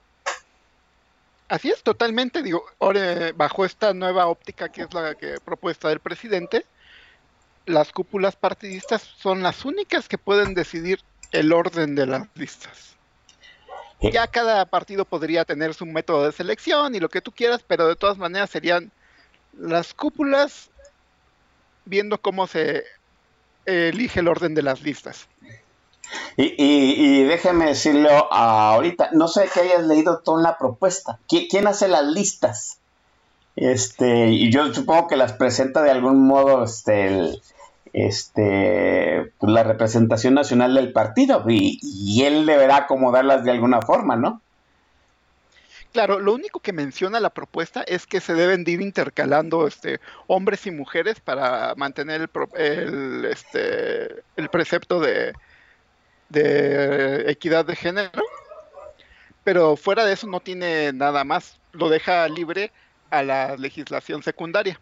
Así 1.48 1.70
es, 1.70 1.82
totalmente. 1.82 2.42
Digo, 2.42 2.64
ahora, 2.80 3.32
bajo 3.36 3.66
esta 3.66 3.92
nueva 3.92 4.26
óptica 4.26 4.70
que 4.70 4.82
es 4.82 4.94
la 4.94 5.14
que 5.14 5.34
propuesta 5.44 5.90
del 5.90 6.00
presidente, 6.00 6.64
las 7.66 7.92
cúpulas 7.92 8.36
partidistas 8.36 9.02
son 9.02 9.42
las 9.42 9.66
únicas 9.66 10.08
que 10.08 10.16
pueden 10.16 10.54
decidir 10.54 11.00
el 11.32 11.52
orden 11.52 11.94
de 11.94 12.06
las 12.06 12.28
listas. 12.34 12.96
Ya 14.00 14.26
cada 14.26 14.64
partido 14.66 15.04
podría 15.04 15.44
tener 15.44 15.74
su 15.74 15.86
método 15.86 16.24
de 16.24 16.32
selección 16.32 16.94
y 16.94 17.00
lo 17.00 17.08
que 17.08 17.20
tú 17.20 17.30
quieras, 17.30 17.64
pero 17.66 17.86
de 17.86 17.96
todas 17.96 18.18
maneras 18.18 18.50
serían 18.50 18.90
las 19.56 19.94
cúpulas 19.94 20.70
viendo 21.84 22.20
cómo 22.20 22.46
se 22.46 22.84
elige 23.64 24.20
el 24.20 24.28
orden 24.28 24.54
de 24.54 24.62
las 24.62 24.82
listas. 24.82 25.28
Y, 26.36 26.54
y, 26.58 27.22
déjeme 27.24 27.66
decirlo 27.66 28.32
ahorita, 28.32 29.10
no 29.12 29.28
sé 29.28 29.48
que 29.52 29.60
hayas 29.60 29.84
leído 29.84 30.18
toda 30.18 30.42
la 30.42 30.58
propuesta. 30.58 31.18
¿Quién 31.28 31.66
hace 31.66 31.88
las 31.88 32.04
listas? 32.04 32.78
Este, 33.54 34.28
y 34.28 34.50
yo 34.50 34.72
supongo 34.74 35.08
que 35.08 35.16
las 35.16 35.34
presenta 35.34 35.82
de 35.82 35.90
algún 35.90 36.26
modo 36.26 36.64
este, 36.64 37.06
el- 37.06 37.42
este, 37.92 39.32
pues, 39.38 39.52
la 39.52 39.62
representación 39.62 40.34
nacional 40.34 40.74
del 40.74 40.92
partido 40.92 41.44
y, 41.48 41.78
y 41.82 42.24
él 42.24 42.46
deberá 42.46 42.76
acomodarlas 42.76 43.44
de 43.44 43.50
alguna 43.50 43.82
forma, 43.82 44.16
¿no? 44.16 44.40
Claro, 45.92 46.20
lo 46.20 46.32
único 46.32 46.60
que 46.60 46.72
menciona 46.72 47.20
la 47.20 47.28
propuesta 47.28 47.82
es 47.82 48.06
que 48.06 48.20
se 48.20 48.32
deben 48.32 48.64
de 48.64 48.70
ir 48.72 48.80
intercalando 48.80 49.66
este, 49.66 50.00
hombres 50.26 50.66
y 50.66 50.70
mujeres 50.70 51.20
para 51.20 51.74
mantener 51.76 52.22
el, 52.22 52.28
pro- 52.28 52.48
el, 52.56 53.26
este, 53.26 54.22
el 54.36 54.48
precepto 54.48 55.00
de, 55.00 55.34
de 56.30 57.30
equidad 57.30 57.66
de 57.66 57.76
género. 57.76 58.22
Pero 59.44 59.76
fuera 59.76 60.06
de 60.06 60.14
eso 60.14 60.26
no 60.26 60.40
tiene 60.40 60.94
nada 60.94 61.24
más. 61.24 61.58
Lo 61.72 61.90
deja 61.90 62.26
libre 62.26 62.72
a 63.10 63.22
la 63.22 63.56
legislación 63.58 64.22
secundaria. 64.22 64.80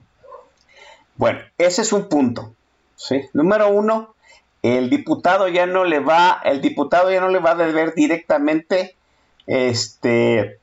Bueno, 1.16 1.40
ese 1.58 1.82
es 1.82 1.92
un 1.92 2.08
punto. 2.08 2.54
¿Sí? 3.00 3.28
Número 3.32 3.68
uno, 3.68 4.14
el 4.62 4.90
diputado 4.90 5.48
ya 5.48 5.66
no 5.66 5.84
le 5.84 6.00
va, 6.00 6.40
el 6.44 6.60
diputado 6.60 7.10
ya 7.10 7.20
no 7.20 7.28
le 7.28 7.38
va 7.38 7.52
a 7.52 7.54
deber 7.54 7.94
directamente 7.94 8.94
este 9.46 10.58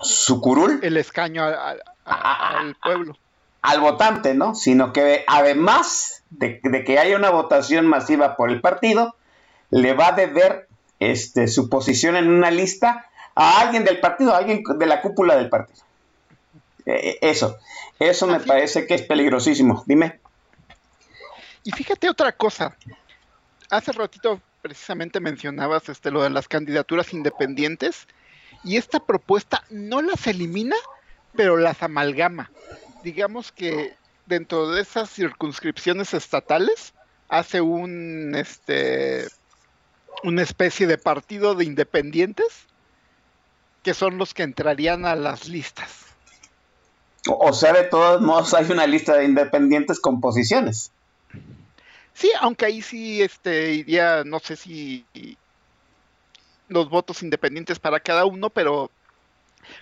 su 0.00 0.40
curul 0.40 0.80
El 0.82 0.96
escaño 0.96 1.44
al 1.44 2.74
pueblo. 2.82 3.16
al 3.60 3.80
votante, 3.80 4.34
¿no? 4.34 4.54
Sino 4.54 4.92
que 4.92 5.24
además 5.26 6.22
de, 6.30 6.60
de 6.62 6.84
que 6.84 6.98
haya 6.98 7.16
una 7.16 7.30
votación 7.30 7.86
masiva 7.86 8.34
por 8.36 8.50
el 8.50 8.60
partido, 8.60 9.14
le 9.70 9.92
va 9.92 10.08
a 10.08 10.12
deber 10.12 10.68
este, 11.00 11.48
su 11.48 11.68
posición 11.68 12.16
en 12.16 12.28
una 12.30 12.50
lista 12.50 13.06
a 13.34 13.60
alguien 13.60 13.84
del 13.84 14.00
partido, 14.00 14.32
a 14.32 14.38
alguien 14.38 14.62
de 14.78 14.86
la 14.86 15.02
cúpula 15.02 15.36
del 15.36 15.50
partido. 15.50 15.82
Eh, 16.86 17.18
eso, 17.20 17.58
eso 17.98 18.26
me 18.26 18.36
Así 18.36 18.48
parece 18.48 18.86
que 18.86 18.94
es 18.94 19.02
peligrosísimo. 19.02 19.84
Dime. 19.86 20.20
Y 21.68 21.72
fíjate 21.72 22.08
otra 22.08 22.32
cosa. 22.32 22.74
Hace 23.68 23.92
ratito 23.92 24.40
precisamente 24.62 25.20
mencionabas 25.20 25.90
este, 25.90 26.10
lo 26.10 26.22
de 26.22 26.30
las 26.30 26.48
candidaturas 26.48 27.12
independientes 27.12 28.08
y 28.64 28.78
esta 28.78 29.00
propuesta 29.00 29.62
no 29.68 30.00
las 30.00 30.26
elimina, 30.26 30.76
pero 31.36 31.58
las 31.58 31.82
amalgama. 31.82 32.50
Digamos 33.04 33.52
que 33.52 33.94
dentro 34.24 34.70
de 34.70 34.80
esas 34.80 35.10
circunscripciones 35.10 36.14
estatales 36.14 36.94
hace 37.28 37.60
un 37.60 38.34
este 38.34 39.28
una 40.24 40.40
especie 40.40 40.86
de 40.86 40.96
partido 40.96 41.54
de 41.54 41.66
independientes 41.66 42.46
que 43.82 43.92
son 43.92 44.16
los 44.16 44.32
que 44.32 44.42
entrarían 44.42 45.04
a 45.04 45.16
las 45.16 45.48
listas. 45.48 46.06
O, 47.28 47.52
sea, 47.52 47.74
de 47.74 47.84
todos 47.84 48.22
modos 48.22 48.54
hay 48.54 48.70
una 48.70 48.86
lista 48.86 49.16
de 49.16 49.26
independientes 49.26 50.00
con 50.00 50.22
posiciones. 50.22 50.92
Sí, 52.18 52.32
aunque 52.40 52.66
ahí 52.66 52.82
sí 52.82 53.22
este 53.22 53.74
iría, 53.74 54.24
no 54.24 54.40
sé 54.40 54.56
si 54.56 55.06
los 56.66 56.90
votos 56.90 57.22
independientes 57.22 57.78
para 57.78 58.00
cada 58.00 58.24
uno, 58.24 58.50
pero 58.50 58.90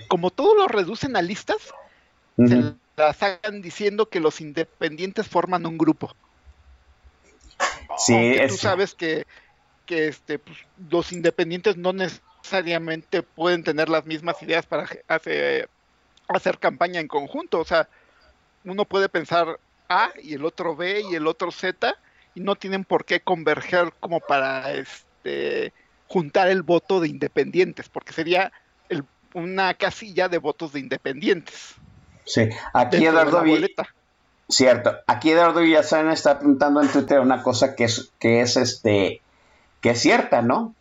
como 0.07 0.29
todo 0.31 0.55
lo 0.55 0.69
reducen 0.69 1.17
a 1.17 1.23
listas, 1.23 1.57
se 2.47 2.75
las 2.99 3.23
hagan 3.23 3.63
diciendo 3.63 4.11
que 4.11 4.21
los 4.21 4.43
independientes 4.43 5.27
forman 5.27 5.65
un 5.65 5.79
grupo. 5.79 6.15
Sí, 7.99 8.13
Aunque 8.13 8.49
tú 8.49 8.55
es- 8.55 8.61
sabes 8.61 8.95
que, 8.95 9.25
que 9.87 10.09
este, 10.09 10.39
pues, 10.39 10.59
los 10.91 11.13
independientes 11.13 11.79
no 11.79 11.95
necesariamente 11.95 13.23
pueden 13.23 13.65
tener 13.65 13.89
las 13.89 14.05
mismas 14.05 14.43
ideas 14.43 14.67
para 14.67 14.87
hacer, 15.09 15.71
hacer 16.29 16.59
campaña 16.59 17.01
en 17.01 17.09
conjunto. 17.09 17.61
O 17.61 17.65
sea, 17.65 17.89
uno 18.65 18.85
puede 18.85 19.09
pensar 19.09 19.59
A 19.89 20.13
y 20.23 20.35
el 20.35 20.45
otro 20.45 20.77
B 20.77 21.03
y 21.11 21.15
el 21.15 21.27
otro 21.27 21.51
Z 21.51 21.97
y 22.37 22.41
no 22.41 22.55
tienen 22.55 22.85
por 22.85 23.05
qué 23.05 23.19
converger 23.21 23.93
como 23.99 24.21
para 24.21 24.73
este, 24.75 25.73
juntar 26.07 26.49
el 26.49 26.63
voto 26.63 27.01
de 27.01 27.09
independientes, 27.09 27.89
porque 27.89 28.13
sería 28.13 28.53
el- 28.89 29.03
una 29.35 29.75
casilla 29.75 30.29
de 30.29 30.39
votos 30.39 30.73
de 30.73 30.81
independientes. 30.81 31.75
sí. 32.25 32.49
Aquí 32.73 33.05
Eduardo 33.05 33.43
Vi- 33.43 33.51
boleta. 33.51 33.89
Cierto. 34.49 34.95
Aquí 35.09 35.31
Eduardo 35.33 35.61
Villazán 35.61 36.09
está 36.11 36.33
apuntando 36.33 36.81
en 36.81 36.89
Twitter 36.89 37.19
una 37.19 37.43
cosa 37.43 37.75
que 37.75 37.85
es, 37.85 38.13
que 38.21 38.43
es 38.43 38.57
este 38.57 39.21
que 39.81 39.91
es 39.91 40.01
cierta, 40.01 40.41
¿no? 40.43 40.75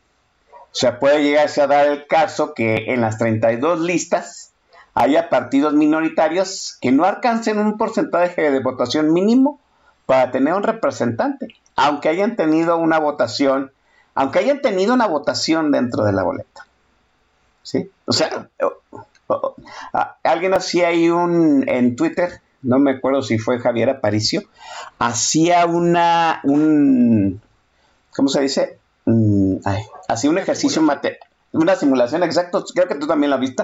O 0.52 0.70
sea, 0.78 1.00
puede 1.00 1.24
llegarse 1.24 1.62
a 1.62 1.68
dar 1.68 1.88
el 1.88 2.06
caso 2.06 2.54
que 2.54 2.92
en 2.94 3.02
las 3.02 3.18
32 3.18 3.80
listas 3.80 4.52
haya 4.94 5.30
partidos 5.30 5.74
minoritarios 5.74 6.78
que 6.82 6.92
no 6.92 7.06
alcancen 7.06 7.58
un 7.60 7.78
porcentaje 7.78 8.52
de 8.52 8.60
votación 8.60 9.14
mínimo 9.14 9.60
para 10.06 10.32
tener 10.32 10.54
un 10.54 10.64
representante, 10.64 11.48
aunque 11.76 12.10
hayan 12.10 12.36
tenido 12.36 12.78
una 12.78 13.00
votación, 13.00 13.72
aunque 14.14 14.40
hayan 14.40 14.62
tenido 14.62 14.94
una 14.94 15.08
votación 15.08 15.72
dentro 15.72 16.04
de 16.04 16.14
la 16.14 16.24
boleta. 16.24 16.68
¿Sí? 17.64 17.90
O 18.06 18.14
sea, 18.14 18.48
alguien 20.24 20.54
hacía 20.54 20.90
ahí 20.90 21.10
un 21.10 21.68
en 21.68 21.96
Twitter, 21.96 22.42
no 22.62 22.80
me 22.80 22.92
acuerdo 22.92 23.22
si 23.22 23.40
fue 23.40 23.60
Javier 23.60 23.90
Aparicio, 23.90 24.44
hacía 25.00 25.66
una 25.66 26.42
un 26.44 27.42
¿cómo 28.16 28.30
se 28.30 28.42
dice? 28.42 28.80
Mm, 29.06 29.58
hacía 30.08 30.30
un 30.30 30.38
ejercicio 30.38 30.82
mate, 30.82 31.20
una 31.52 31.76
simulación, 31.76 32.24
exacto, 32.24 32.64
creo 32.74 32.88
que 32.88 32.96
tú 32.96 33.08
también 33.08 33.30
la 33.30 33.38
viste. 33.38 33.64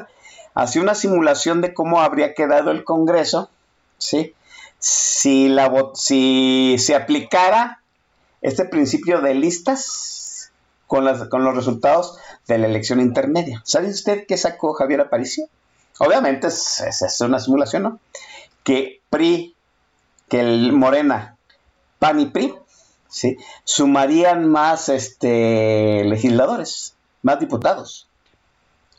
Hacía 0.53 0.81
una 0.81 0.95
simulación 0.95 1.61
de 1.61 1.73
cómo 1.73 2.01
habría 2.01 2.33
quedado 2.33 2.71
el 2.71 2.83
Congreso, 2.83 3.49
¿sí? 3.97 4.35
Si 4.81 5.47
la 5.47 5.71
si 5.93 6.75
se 6.79 6.95
aplicara 6.95 7.81
este 8.41 8.65
principio 8.65 9.21
de 9.21 9.35
listas 9.35 10.51
con, 10.87 11.05
las, 11.05 11.29
con 11.29 11.43
los 11.45 11.55
resultados 11.55 12.17
de 12.47 12.57
la 12.57 12.65
elección 12.67 12.99
intermedia. 12.99 13.61
¿Sabe 13.63 13.89
usted 13.89 14.25
qué 14.27 14.35
sacó 14.37 14.73
Javier 14.73 15.01
Aparicio? 15.01 15.45
Obviamente 15.99 16.47
es, 16.47 16.79
es- 16.81 17.01
es 17.03 17.21
una 17.21 17.39
simulación, 17.39 17.83
¿no? 17.83 17.99
Que 18.63 19.01
PRI, 19.11 19.55
que 20.27 20.39
el 20.39 20.73
Morena, 20.73 21.37
PAN 21.99 22.19
y 22.19 22.25
PRI, 22.25 22.55
¿sí? 23.07 23.37
sumarían 23.63 24.49
más 24.49 24.89
este, 24.89 26.03
legisladores, 26.05 26.95
más 27.21 27.39
diputados. 27.39 28.07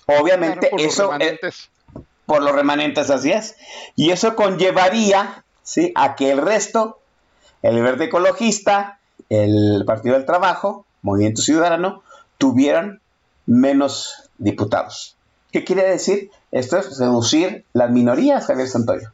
Obviamente 0.06 0.68
Claro, 0.68 0.76
por 0.76 0.80
los 0.82 0.92
eso 0.92 1.02
es, 1.04 1.10
remanentes. 1.18 1.70
por 2.26 2.42
los 2.42 2.52
remanentes, 2.52 3.10
así 3.10 3.32
es. 3.32 3.56
Y 3.96 4.10
eso 4.12 4.36
conllevaría 4.36 5.44
¿sí? 5.62 5.92
a 5.94 6.14
que 6.14 6.30
el 6.30 6.38
resto, 6.38 7.00
el 7.62 7.80
Verde 7.82 8.06
Ecologista, 8.06 8.98
el 9.28 9.84
Partido 9.86 10.14
del 10.14 10.26
Trabajo, 10.26 10.84
Movimiento 11.02 11.42
Ciudadano, 11.42 12.02
tuvieran 12.38 13.00
menos 13.46 14.30
diputados. 14.38 15.16
¿Qué 15.50 15.64
quiere 15.64 15.88
decir? 15.88 16.30
Esto 16.50 16.78
es 16.78 16.98
reducir 16.98 17.64
las 17.72 17.90
minorías, 17.90 18.46
Javier 18.46 18.68
Santoyo. 18.68 19.08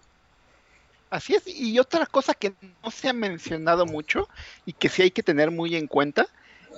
Así 1.11 1.35
es, 1.35 1.43
y 1.47 1.79
otra 1.79 2.05
cosa 2.07 2.35
que 2.35 2.53
no 2.83 2.91
se 2.91 3.09
ha 3.09 3.13
mencionado 3.13 3.87
mucho 3.87 4.29
y 4.67 4.75
que 4.75 4.89
sí 4.89 5.03
hay 5.03 5.11
que 5.11 5.23
tener 5.23 5.51
muy 5.51 5.75
en 5.75 5.87
cuenta 5.87 6.27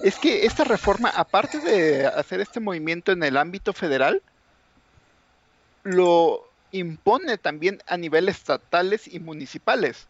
es 0.05 0.19
que 0.19 0.47
esta 0.47 0.65
reforma, 0.65 1.11
aparte 1.11 1.59
de 1.59 2.07
hacer 2.07 2.41
este 2.41 2.61
movimiento 2.61 3.13
en 3.13 3.23
el 3.23 3.37
ámbito 3.37 3.73
federal, 3.73 4.23
lo 5.83 6.50
impone 6.73 7.39
también 7.39 7.83
a 7.87 7.97
nivel 7.97 8.29
estatales 8.29 9.13
y 9.13 9.21
municipales. 9.21 10.09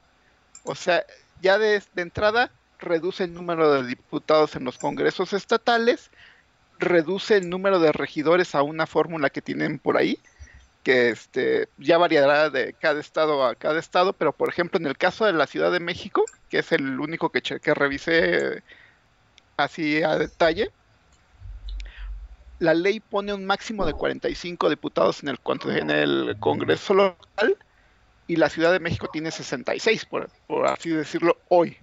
O 0.64 0.74
sea, 0.74 1.04
ya 1.40 1.58
de, 1.58 1.82
entrada 1.96 2.50
reduce 2.78 3.24
el 3.24 3.34
número 3.34 3.72
de 3.72 3.88
diputados 3.88 4.56
en 4.56 4.64
los 4.64 4.78
congresos 4.78 5.32
estatales, 5.32 6.10
reduce 6.78 7.36
el 7.36 7.48
número 7.48 7.78
de 7.78 7.92
regidores 7.92 8.54
a 8.54 8.62
una 8.62 8.86
fórmula 8.86 9.30
que 9.30 9.42
tienen 9.42 9.78
por 9.78 9.96
ahí, 9.96 10.18
que 10.82 11.10
este, 11.10 11.68
ya 11.76 11.98
variará 11.98 12.48
de 12.48 12.72
cada 12.74 13.00
estado 13.00 13.44
a 13.44 13.54
cada 13.54 13.78
estado, 13.78 14.14
pero 14.14 14.32
por 14.32 14.48
ejemplo 14.48 14.78
en 14.78 14.86
el 14.86 14.96
caso 14.96 15.26
de 15.26 15.34
la 15.34 15.46
Ciudad 15.46 15.72
de 15.72 15.80
México, 15.80 16.24
que 16.48 16.60
es 16.60 16.72
el 16.72 17.00
único 17.00 17.30
que, 17.30 17.42
que 17.42 17.74
revisé 17.74 18.62
así 19.58 20.02
a 20.02 20.16
detalle, 20.16 20.70
la 22.60 22.74
ley 22.74 23.00
pone 23.00 23.34
un 23.34 23.44
máximo 23.46 23.84
de 23.84 23.92
45 23.94 24.70
diputados 24.70 25.22
en 25.22 25.30
el, 25.30 25.38
en 25.64 25.90
el 25.90 26.36
Congreso 26.38 26.94
local 26.94 27.56
y 28.28 28.36
la 28.36 28.48
Ciudad 28.48 28.70
de 28.70 28.78
México 28.80 29.08
tiene 29.12 29.30
66, 29.32 30.04
por, 30.04 30.30
por 30.46 30.66
así 30.68 30.90
decirlo, 30.90 31.36
hoy. 31.48 31.76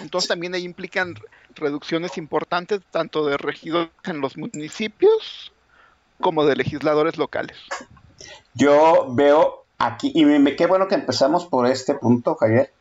Entonces 0.00 0.28
también 0.28 0.54
ahí 0.54 0.64
implican 0.64 1.14
reducciones 1.54 2.18
importantes 2.18 2.80
tanto 2.90 3.24
de 3.26 3.36
regidores 3.38 3.90
en 4.04 4.20
los 4.20 4.36
municipios 4.36 5.52
como 6.20 6.44
de 6.44 6.56
legisladores 6.56 7.16
locales. 7.16 7.56
Yo 8.54 9.06
veo 9.10 9.64
aquí, 9.78 10.12
y 10.14 10.24
me- 10.24 10.56
qué 10.56 10.66
bueno 10.66 10.88
que 10.88 10.94
empezamos 10.94 11.46
por 11.46 11.66
este 11.66 11.94
punto, 11.94 12.34
Javier, 12.34 12.72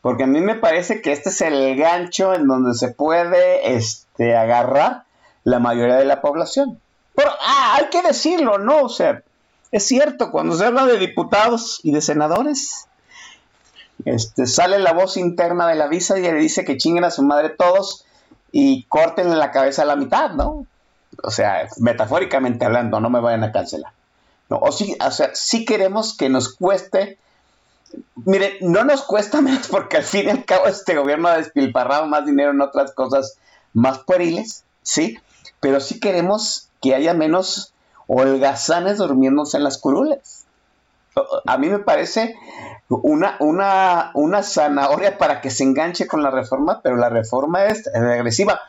porque 0.00 0.24
a 0.24 0.26
mí 0.26 0.40
me 0.40 0.54
parece 0.54 1.00
que 1.02 1.12
este 1.12 1.30
es 1.30 1.40
el 1.42 1.76
gancho 1.76 2.34
en 2.34 2.46
donde 2.46 2.74
se 2.74 2.88
puede 2.88 3.74
este, 3.74 4.36
agarrar 4.36 5.04
la 5.44 5.58
mayoría 5.58 5.96
de 5.96 6.04
la 6.04 6.20
población. 6.20 6.80
Pero 7.14 7.30
ah, 7.40 7.76
hay 7.78 7.88
que 7.90 8.02
decirlo, 8.02 8.58
¿no? 8.58 8.82
O 8.82 8.88
sea, 8.88 9.22
es 9.70 9.86
cierto, 9.86 10.30
cuando 10.30 10.56
se 10.56 10.64
habla 10.64 10.86
de 10.86 10.98
diputados 10.98 11.80
y 11.82 11.92
de 11.92 12.00
senadores, 12.00 12.88
este, 14.04 14.46
sale 14.46 14.78
la 14.78 14.92
voz 14.92 15.16
interna 15.16 15.68
de 15.68 15.76
la 15.76 15.86
visa 15.86 16.18
y 16.18 16.22
le 16.22 16.34
dice 16.34 16.64
que 16.64 16.76
chinguen 16.76 17.04
a 17.04 17.10
su 17.10 17.22
madre 17.22 17.50
todos 17.50 18.04
y 18.50 18.84
corten 18.84 19.38
la 19.38 19.50
cabeza 19.50 19.82
a 19.82 19.86
la 19.86 19.96
mitad, 19.96 20.30
¿no? 20.30 20.66
O 21.22 21.30
sea, 21.30 21.68
metafóricamente 21.78 22.64
hablando, 22.64 23.00
no 23.00 23.10
me 23.10 23.20
vayan 23.20 23.44
a 23.44 23.52
cancelar. 23.52 23.92
No, 24.48 24.58
o, 24.58 24.72
sí, 24.72 24.96
o 25.00 25.10
sea, 25.10 25.30
sí 25.34 25.64
queremos 25.64 26.16
que 26.16 26.28
nos 26.28 26.54
cueste. 26.54 27.18
Mire, 28.24 28.58
no 28.60 28.84
nos 28.84 29.02
cuesta 29.02 29.40
menos 29.42 29.68
porque 29.68 29.98
al 29.98 30.02
fin 30.02 30.26
y 30.26 30.30
al 30.30 30.44
cabo 30.44 30.66
este 30.66 30.94
gobierno 30.96 31.28
ha 31.28 31.36
despilfarrado 31.36 32.06
más 32.06 32.26
dinero 32.26 32.50
en 32.50 32.60
otras 32.60 32.92
cosas 32.92 33.38
más 33.72 33.98
pueriles, 34.00 34.64
¿sí? 34.82 35.18
Pero 35.64 35.80
sí 35.80 35.98
queremos 35.98 36.68
que 36.82 36.94
haya 36.94 37.14
menos 37.14 37.72
holgazanes 38.06 38.98
durmiéndose 38.98 39.56
en 39.56 39.64
las 39.64 39.78
curules. 39.78 40.44
A 41.46 41.56
mí 41.56 41.70
me 41.70 41.78
parece 41.78 42.34
una, 42.90 43.36
una, 43.40 44.10
una 44.12 44.42
zanahoria 44.42 45.16
para 45.16 45.40
que 45.40 45.48
se 45.48 45.64
enganche 45.64 46.06
con 46.06 46.22
la 46.22 46.30
reforma, 46.30 46.82
pero 46.82 46.96
la 46.96 47.08
reforma 47.08 47.64
es 47.64 47.90
regresiva. 47.94 48.60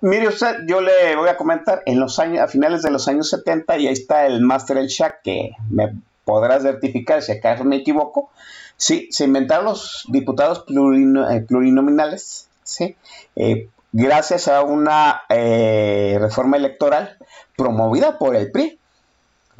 Mire 0.00 0.28
usted, 0.28 0.60
yo 0.66 0.80
le 0.80 1.14
voy 1.14 1.28
a 1.28 1.36
comentar, 1.36 1.82
en 1.84 2.00
los 2.00 2.18
años, 2.18 2.42
a 2.42 2.48
finales 2.48 2.80
de 2.80 2.90
los 2.90 3.06
años 3.06 3.28
70, 3.28 3.76
y 3.76 3.88
ahí 3.88 3.92
está 3.92 4.24
el 4.24 4.40
Master 4.40 4.78
El 4.78 4.86
Shack, 4.86 5.20
que 5.22 5.50
me 5.68 5.92
podrá 6.24 6.58
certificar 6.58 7.20
si 7.20 7.32
acaso 7.32 7.64
me 7.64 7.76
equivoco, 7.76 8.30
sí, 8.78 9.08
se 9.10 9.24
inventaron 9.24 9.66
los 9.66 10.06
diputados 10.08 10.64
eh, 10.70 11.44
plurinominales, 11.46 12.48
¿sí? 12.64 12.96
Eh, 13.36 13.68
gracias 13.92 14.48
a 14.48 14.62
una 14.62 15.22
eh, 15.28 16.16
reforma 16.20 16.56
electoral 16.56 17.16
promovida 17.56 18.18
por 18.18 18.36
el 18.36 18.50
PRI, 18.50 18.78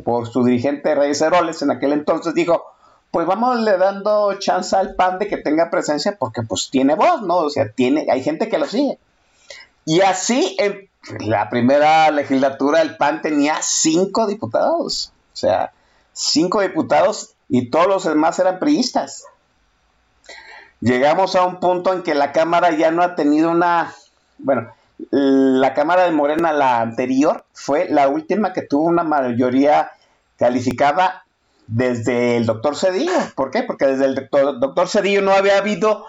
por 0.04 0.28
su 0.28 0.44
dirigente 0.44 0.94
Reyes 0.94 1.20
Heroles 1.20 1.62
en 1.62 1.70
aquel 1.70 1.92
entonces, 1.92 2.34
dijo, 2.34 2.64
pues 3.10 3.26
vamos 3.26 3.60
le 3.60 3.76
dando 3.76 4.38
chance 4.38 4.74
al 4.76 4.94
PAN 4.94 5.18
de 5.18 5.26
que 5.26 5.36
tenga 5.36 5.70
presencia 5.70 6.16
porque 6.18 6.42
pues 6.42 6.70
tiene 6.70 6.94
voz, 6.94 7.22
¿no? 7.22 7.38
O 7.38 7.50
sea, 7.50 7.70
tiene, 7.72 8.06
hay 8.10 8.22
gente 8.22 8.48
que 8.48 8.58
lo 8.58 8.66
sigue. 8.66 8.98
Y 9.84 10.00
así, 10.02 10.56
en 10.58 10.88
la 11.26 11.48
primera 11.48 12.10
legislatura, 12.10 12.82
el 12.82 12.96
PAN 12.96 13.22
tenía 13.22 13.58
cinco 13.62 14.26
diputados. 14.26 15.12
O 15.32 15.36
sea, 15.36 15.72
cinco 16.12 16.60
diputados 16.60 17.34
y 17.48 17.70
todos 17.70 17.88
los 17.88 18.04
demás 18.04 18.38
eran 18.38 18.58
priistas. 18.58 19.24
Llegamos 20.80 21.34
a 21.34 21.44
un 21.44 21.60
punto 21.60 21.92
en 21.92 22.02
que 22.02 22.14
la 22.14 22.32
Cámara 22.32 22.70
ya 22.70 22.90
no 22.90 23.02
ha 23.02 23.14
tenido 23.14 23.50
una... 23.50 23.94
Bueno, 24.42 24.72
la 25.10 25.74
Cámara 25.74 26.04
de 26.04 26.12
Morena, 26.12 26.52
la 26.52 26.80
anterior, 26.80 27.44
fue 27.52 27.88
la 27.88 28.08
última 28.08 28.52
que 28.52 28.62
tuvo 28.62 28.84
una 28.84 29.04
mayoría 29.04 29.90
calificada 30.36 31.24
desde 31.66 32.36
el 32.36 32.46
doctor 32.46 32.76
Cedillo. 32.76 33.12
¿Por 33.34 33.50
qué? 33.50 33.62
Porque 33.62 33.86
desde 33.86 34.06
el 34.06 34.14
doctor, 34.14 34.58
doctor 34.58 34.88
Cedillo 34.88 35.22
no 35.22 35.32
había 35.32 35.58
habido 35.58 36.04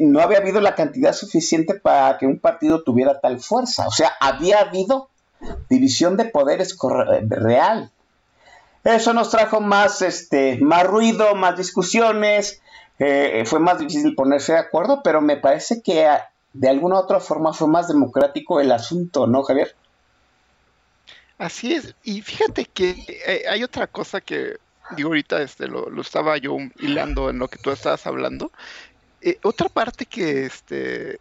no 0.00 0.20
había 0.20 0.38
habido 0.38 0.60
la 0.60 0.74
cantidad 0.74 1.12
suficiente 1.12 1.74
para 1.74 2.18
que 2.18 2.26
un 2.26 2.38
partido 2.38 2.82
tuviera 2.82 3.20
tal 3.20 3.40
fuerza. 3.40 3.86
O 3.86 3.92
sea, 3.92 4.12
había 4.20 4.58
habido 4.58 5.08
división 5.70 6.16
de 6.16 6.26
poderes 6.26 6.76
real. 7.28 7.90
Eso 8.84 9.12
nos 9.14 9.30
trajo 9.30 9.60
más, 9.60 10.02
este, 10.02 10.58
más 10.60 10.84
ruido, 10.84 11.36
más 11.36 11.56
discusiones, 11.56 12.60
eh, 12.98 13.44
fue 13.46 13.60
más 13.60 13.78
difícil 13.78 14.14
ponerse 14.16 14.52
de 14.52 14.58
acuerdo, 14.58 15.02
pero 15.04 15.20
me 15.20 15.36
parece 15.36 15.82
que 15.82 16.06
de 16.52 16.68
alguna 16.68 16.96
u 16.96 16.98
otra 16.98 17.20
forma 17.20 17.52
fue 17.52 17.68
más 17.68 17.88
democrático 17.88 18.60
el 18.60 18.72
asunto, 18.72 19.26
¿no, 19.26 19.42
Javier? 19.42 19.74
Así 21.38 21.74
es, 21.74 21.94
y 22.04 22.22
fíjate 22.22 22.66
que 22.66 22.90
eh, 23.26 23.44
hay 23.50 23.64
otra 23.64 23.86
cosa 23.86 24.20
que, 24.20 24.58
digo, 24.96 25.08
ahorita 25.08 25.42
este, 25.42 25.66
lo, 25.66 26.00
estaba 26.00 26.36
yo 26.36 26.56
hilando 26.78 27.30
en 27.30 27.38
lo 27.38 27.48
que 27.48 27.58
tú 27.58 27.70
estabas 27.70 28.06
hablando, 28.06 28.52
eh, 29.20 29.38
otra 29.42 29.68
parte 29.68 30.06
que, 30.06 30.46
este, 30.46 31.18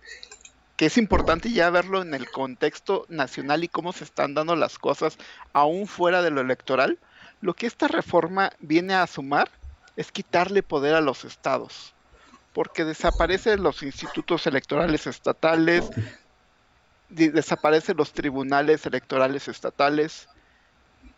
que 0.75 0.85
es 0.85 0.97
importante 0.97 1.51
ya 1.51 1.69
verlo 1.69 2.01
en 2.01 2.13
el 2.13 2.29
contexto 2.29 3.05
nacional 3.09 3.63
y 3.63 3.67
cómo 3.67 3.93
se 3.93 4.03
están 4.03 4.33
dando 4.33 4.55
las 4.55 4.77
cosas 4.77 5.17
aún 5.53 5.87
fuera 5.87 6.21
de 6.21 6.31
lo 6.31 6.41
electoral, 6.41 6.99
lo 7.39 7.55
que 7.55 7.65
esta 7.65 7.87
reforma 7.87 8.51
viene 8.59 8.93
a 8.93 9.07
sumar 9.07 9.49
es 9.95 10.11
quitarle 10.11 10.61
poder 10.61 10.95
a 10.95 11.01
los 11.01 11.25
estados, 11.25 11.93
porque 12.53 12.83
desaparecen 12.83 13.63
los 13.63 13.83
institutos 13.83 14.45
electorales 14.47 15.07
estatales, 15.07 15.89
desaparecen 17.09 17.97
los 17.97 18.13
tribunales 18.13 18.85
electorales 18.85 19.47
estatales, 19.47 20.27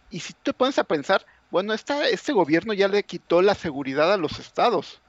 y 0.09 0.19
si 0.19 0.33
te 0.33 0.53
pones 0.53 0.77
a 0.77 0.83
pensar, 0.83 1.25
bueno, 1.49 1.73
esta, 1.73 2.07
este 2.07 2.33
gobierno 2.33 2.73
ya 2.73 2.87
le 2.87 3.03
quitó 3.03 3.41
la 3.41 3.55
seguridad 3.55 4.13
a 4.13 4.17
los 4.17 4.39
estados. 4.39 5.01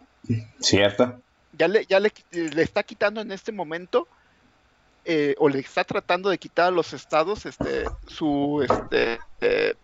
Cierto 0.60 1.20
ya 1.56 1.68
le, 1.68 1.87
ya 1.87 2.00
le, 2.00 2.12
está 2.62 2.82
quitando 2.82 3.20
en 3.20 3.32
este 3.32 3.52
momento 3.52 4.08
eh, 5.04 5.34
o 5.38 5.48
le 5.48 5.60
está 5.60 5.84
tratando 5.84 6.30
de 6.30 6.38
quitar 6.38 6.68
a 6.68 6.70
los 6.70 6.92
estados 6.92 7.46
este 7.46 7.84
su 8.06 8.64
este 8.68 9.14
eh, 9.40 9.74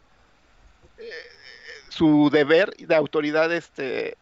eh, 0.99 1.13
su 1.89 2.31
deber 2.33 2.71
de 2.77 2.95
autoridad 2.95 3.53
este 3.53 4.17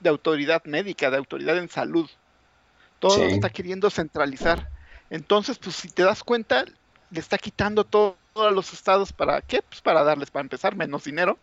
de 0.00 0.08
autoridad 0.08 0.64
médica 0.64 1.10
de 1.10 1.16
autoridad 1.16 1.56
en 1.58 1.68
salud. 1.68 2.08
Todo 2.98 3.18
lo 3.18 3.24
está 3.24 3.50
queriendo 3.50 3.90
centralizar. 3.90 4.68
Entonces 5.10 5.58
pues 5.58 5.76
si 5.76 5.88
te 5.88 6.02
das 6.02 6.22
cuenta 6.22 6.64
le 7.10 7.20
está 7.20 7.38
quitando 7.38 7.84
todo, 7.84 8.16
todo 8.32 8.48
a 8.48 8.50
los 8.50 8.72
estados. 8.72 9.12
Para 9.12 9.40
qué 9.42 9.62
pues 9.62 9.80
para 9.80 10.02
darles 10.02 10.30
para 10.30 10.42
empezar 10.42 10.74
menos 10.74 11.04
dinero. 11.04 11.38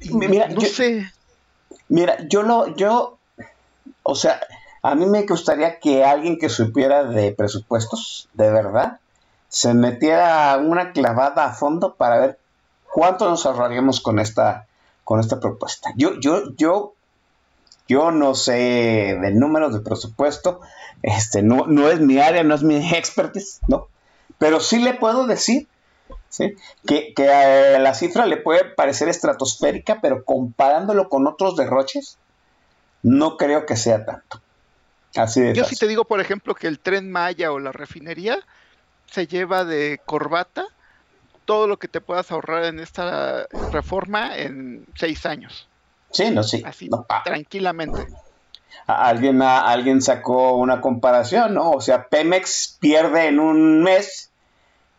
Mira, 0.00 0.48
no 0.48 0.60
yo, 0.60 0.68
sé. 0.68 1.12
Mira, 1.88 2.16
yo 2.28 2.42
lo, 2.42 2.74
yo, 2.76 3.18
o 4.02 4.14
sea, 4.14 4.40
a 4.82 4.94
mí 4.94 5.06
me 5.06 5.26
gustaría 5.26 5.78
que 5.78 6.04
alguien 6.04 6.38
que 6.38 6.48
supiera 6.48 7.04
de 7.04 7.32
presupuestos, 7.32 8.28
de 8.32 8.50
verdad, 8.50 8.98
se 9.48 9.74
metiera 9.74 10.56
una 10.56 10.92
clavada 10.92 11.44
a 11.44 11.52
fondo 11.52 11.94
para 11.94 12.18
ver 12.18 12.38
cuánto 12.92 13.28
nos 13.28 13.46
ahorraríamos 13.46 14.00
con 14.00 14.18
esta, 14.18 14.66
con 15.04 15.20
esta 15.20 15.40
propuesta. 15.40 15.92
Yo, 15.96 16.18
yo, 16.20 16.54
yo, 16.56 16.94
yo 17.88 18.10
no 18.10 18.34
sé 18.34 19.18
de 19.20 19.30
números 19.32 19.72
de 19.74 19.80
presupuesto, 19.80 20.60
este, 21.02 21.42
no, 21.42 21.66
no 21.66 21.88
es 21.88 22.00
mi 22.00 22.18
área, 22.18 22.42
no 22.42 22.54
es 22.54 22.62
mi 22.62 22.76
expertise, 22.94 23.60
¿no? 23.68 23.88
Pero 24.38 24.60
sí 24.60 24.78
le 24.78 24.94
puedo 24.94 25.26
decir 25.26 25.68
que, 26.86 27.14
a 27.28 27.78
la 27.78 27.94
cifra 27.94 28.26
le 28.26 28.36
puede 28.36 28.64
parecer 28.64 29.08
estratosférica, 29.08 30.00
pero 30.00 30.24
comparándolo 30.24 31.08
con 31.08 31.26
otros 31.26 31.56
derroches, 31.56 32.18
no 33.02 33.36
creo 33.36 33.66
que 33.66 33.76
sea 33.76 34.04
tanto. 34.04 34.40
Así 35.16 35.52
Yo 35.54 35.64
sí 35.64 35.76
te 35.76 35.88
digo, 35.88 36.04
por 36.04 36.20
ejemplo, 36.20 36.54
que 36.54 36.68
el 36.68 36.78
tren 36.78 37.10
Maya 37.10 37.50
o 37.52 37.58
la 37.58 37.72
refinería 37.72 38.38
se 39.06 39.26
lleva 39.26 39.64
de 39.64 40.00
corbata 40.06 40.66
todo 41.50 41.66
lo 41.66 41.80
que 41.80 41.88
te 41.88 42.00
puedas 42.00 42.30
ahorrar 42.30 42.62
en 42.66 42.78
esta 42.78 43.44
reforma 43.72 44.36
en 44.38 44.86
seis 44.94 45.26
años. 45.26 45.66
Sí, 46.12 46.30
no, 46.30 46.44
sí. 46.44 46.62
Así, 46.64 46.88
tranquilamente. 47.24 48.06
Alguien, 48.86 49.42
alguien 49.42 50.00
sacó 50.00 50.52
una 50.52 50.80
comparación, 50.80 51.54
¿no? 51.54 51.72
O 51.72 51.80
sea, 51.80 52.06
Pemex 52.06 52.78
pierde 52.78 53.26
en 53.26 53.40
un 53.40 53.82
mes 53.82 54.30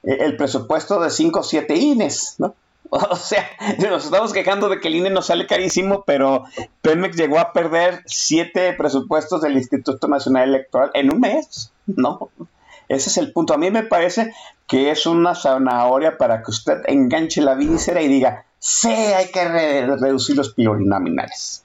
eh, 0.04 0.18
el 0.20 0.36
presupuesto 0.36 1.00
de 1.00 1.10
5 1.10 1.40
o 1.40 1.44
7 1.44 1.74
INES, 1.74 2.36
¿no? 2.40 2.54
O 2.90 3.16
sea, 3.16 3.50
nos 3.80 4.04
estamos 4.04 4.34
quejando 4.34 4.68
de 4.68 4.82
que 4.82 4.90
el 4.90 4.96
INE 4.96 5.10
nos 5.10 5.28
sale 5.28 5.48
carísimo, 5.48 6.04
pero 6.06 6.44
Pemex 6.82 7.16
llegó 7.16 7.40
a 7.40 7.54
perder 7.54 8.04
7 8.08 8.74
presupuestos 8.74 9.42
del 9.42 9.54
Instituto 9.54 10.06
Nacional 10.10 10.50
Electoral 10.50 10.92
en 10.96 11.14
un 11.14 11.22
mes, 11.22 11.72
¿no? 11.86 12.30
Ese 12.92 13.10
es 13.10 13.18
el 13.18 13.32
punto. 13.32 13.54
A 13.54 13.58
mí 13.58 13.72
me 13.72 13.84
parece 13.84 14.34
que 14.68 14.92
es 14.92 15.06
una 15.06 15.34
zanahoria 15.34 16.18
para 16.18 16.44
que 16.44 16.52
usted 16.52 16.82
enganche 16.88 17.42
la 17.42 17.56
víscera 17.56 18.02
y 18.02 18.10
diga, 18.10 18.44
sí, 18.60 18.90
hay 18.90 19.32
que 19.32 19.48
reducir 19.48 20.36
los 20.36 20.54
plurinominales. 20.54 21.64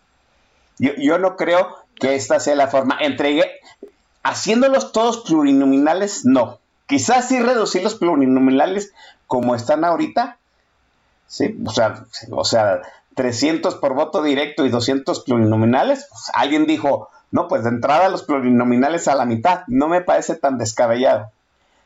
Yo, 0.79 1.19
no 1.19 1.35
creo 1.37 1.75
que 1.99 2.15
esta 2.15 2.39
sea 2.39 2.55
la 2.55 2.69
forma. 2.69 2.99
Entregué, 3.01 3.45
haciéndolos 4.23 4.93
todos 4.93 5.25
plurinominales, 5.25 6.25
no 6.25 6.61
Quizás 6.87 7.27
sí 7.27 7.41
reducir 7.41 7.83
los 7.83 7.97
plurinominales 7.97 8.93
como 9.27 9.57
están 9.57 9.85
ahorita. 9.85 10.39
Sí, 11.27 11.57
o 11.67 11.71
sea, 11.71 12.05
o 12.31 12.45
sea 12.45 12.83
300 13.17 13.75
por 13.77 13.95
voto 13.95 14.23
directo 14.23 14.65
y 14.65 14.69
200 14.69 15.25
plurinominales. 15.25 16.07
Pues, 16.09 16.31
alguien 16.35 16.67
dijo, 16.67 17.09
no, 17.31 17.49
pues 17.49 17.65
de 17.65 17.71
entrada 17.71 18.09
los 18.09 18.23
plurinominales 18.23 19.09
a 19.09 19.15
la 19.15 19.27
mitad. 19.27 19.63
No 19.67 19.89
me 19.89 20.01
parece 20.01 20.37
tan 20.37 20.59
descabellado. 20.59 21.31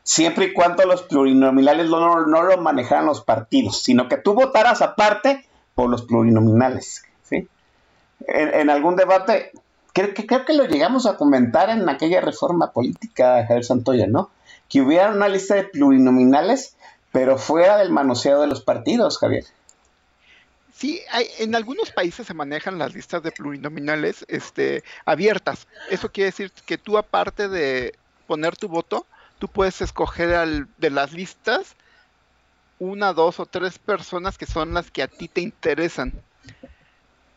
Siempre 0.03 0.45
y 0.45 0.53
cuando 0.53 0.85
los 0.85 1.03
plurinominales 1.03 1.89
no, 1.89 2.25
no, 2.25 2.43
lo 2.43 2.57
manejaran 2.57 3.05
los 3.05 3.21
partidos, 3.21 3.83
sino 3.83 4.07
que 4.07 4.17
tú 4.17 4.33
votaras 4.33 4.81
aparte 4.81 5.45
por 5.75 5.89
los 5.89 6.03
plurinominales. 6.03 7.03
¿sí? 7.23 7.47
En, 8.27 8.69
algún 8.69 8.95
debate, 8.95 9.51
creo 9.93 10.13
que, 10.13 10.25
creo 10.25 10.45
que 10.45 10.53
lo 10.53 10.65
llegamos 10.65 11.05
a 11.05 11.17
comentar 11.17 11.69
en 11.69 11.87
aquella 11.87 12.21
reforma 12.21 12.71
política, 12.71 13.45
Javier 13.45 13.65
Santoya, 13.65 14.07
¿no? 14.07 14.31
que 14.69 14.81
hubiera 14.81 15.11
una 15.11 15.27
lista 15.27 15.55
de 15.55 15.65
plurinominales, 15.65 16.77
pero 17.11 17.37
fuera 17.37 17.77
del 17.77 17.91
manoseo 17.91 18.39
de 18.41 18.47
los 18.47 18.61
partidos, 18.61 19.19
Javier. 19.19 19.43
Sí, 20.81 20.99
hay, 21.11 21.27
en 21.37 21.53
algunos 21.53 21.91
países 21.91 22.25
se 22.25 22.33
manejan 22.33 22.79
las 22.79 22.95
listas 22.95 23.21
de 23.21 23.31
plurinominales 23.31 24.25
este, 24.27 24.83
abiertas. 25.05 25.67
Eso 25.91 26.11
quiere 26.11 26.31
decir 26.31 26.51
que 26.65 26.79
tú 26.79 26.97
aparte 26.97 27.47
de 27.47 27.93
poner 28.25 28.55
tu 28.55 28.67
voto, 28.67 29.05
tú 29.37 29.47
puedes 29.47 29.79
escoger 29.81 30.33
al, 30.33 30.67
de 30.77 30.89
las 30.89 31.13
listas 31.13 31.75
una, 32.79 33.13
dos 33.13 33.39
o 33.39 33.45
tres 33.45 33.77
personas 33.77 34.39
que 34.39 34.47
son 34.47 34.73
las 34.73 34.89
que 34.89 35.03
a 35.03 35.07
ti 35.07 35.27
te 35.27 35.41
interesan. 35.41 36.13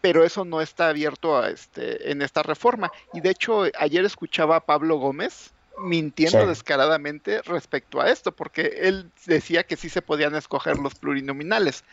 Pero 0.00 0.24
eso 0.24 0.46
no 0.46 0.62
está 0.62 0.88
abierto 0.88 1.36
a 1.36 1.50
este, 1.50 2.10
en 2.10 2.22
esta 2.22 2.42
reforma. 2.42 2.90
Y 3.12 3.20
de 3.20 3.28
hecho, 3.28 3.64
ayer 3.78 4.06
escuchaba 4.06 4.56
a 4.56 4.64
Pablo 4.64 4.96
Gómez 4.96 5.52
mintiendo 5.76 6.40
Sí. 6.40 6.46
descaradamente 6.46 7.42
respecto 7.42 8.00
a 8.00 8.08
esto, 8.08 8.32
porque 8.32 8.78
él 8.84 9.10
decía 9.26 9.64
que 9.64 9.76
sí 9.76 9.90
se 9.90 10.00
podían 10.00 10.34
escoger 10.34 10.78
los 10.78 10.94
plurinominales. 10.94 11.84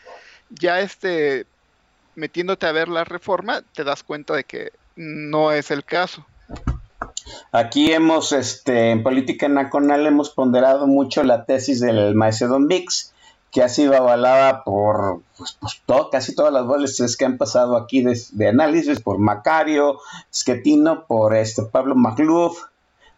Ya 0.60 0.80
este, 0.82 1.46
metiéndote 2.16 2.66
a 2.66 2.72
ver 2.72 2.90
la 2.90 3.04
reforma, 3.04 3.62
te 3.74 3.84
das 3.84 4.04
cuenta 4.04 4.34
de 4.34 4.44
que 4.44 4.72
no 4.96 5.52
es 5.52 5.72
el 5.72 5.84
caso. 5.86 6.26
Aquí 7.52 7.92
hemos, 7.92 8.32
este, 8.32 8.92
en 8.92 9.04
política 9.04 9.48
nacional 9.48 10.06
hemos 10.06 10.30
ponderado 10.30 10.88
mucho 10.88 11.24
la 11.24 11.46
tesis 11.46 11.80
del 11.80 12.16
maestro 12.16 12.48
Don 12.50 12.68
Vix, 12.68 13.14
que 13.52 13.62
ha 13.62 13.70
sido 13.70 13.96
avalada 13.96 14.64
por 14.64 15.22
pues, 15.38 15.58
pues, 15.60 15.82
todo- 15.86 16.10
casi 16.10 16.34
todas 16.34 16.54
las 16.54 16.66
voces 16.66 17.18
que 17.18 17.26
han 17.26 17.38
pasado 17.38 17.76
aquí 17.76 18.02
de, 18.02 18.48
análisis, 18.48 19.02
por 19.02 19.18
Macario, 19.18 20.00
Schettino, 20.34 21.06
por 21.06 21.36
este 21.36 21.64
Pablo 21.64 21.96
Magluf, 21.96 22.64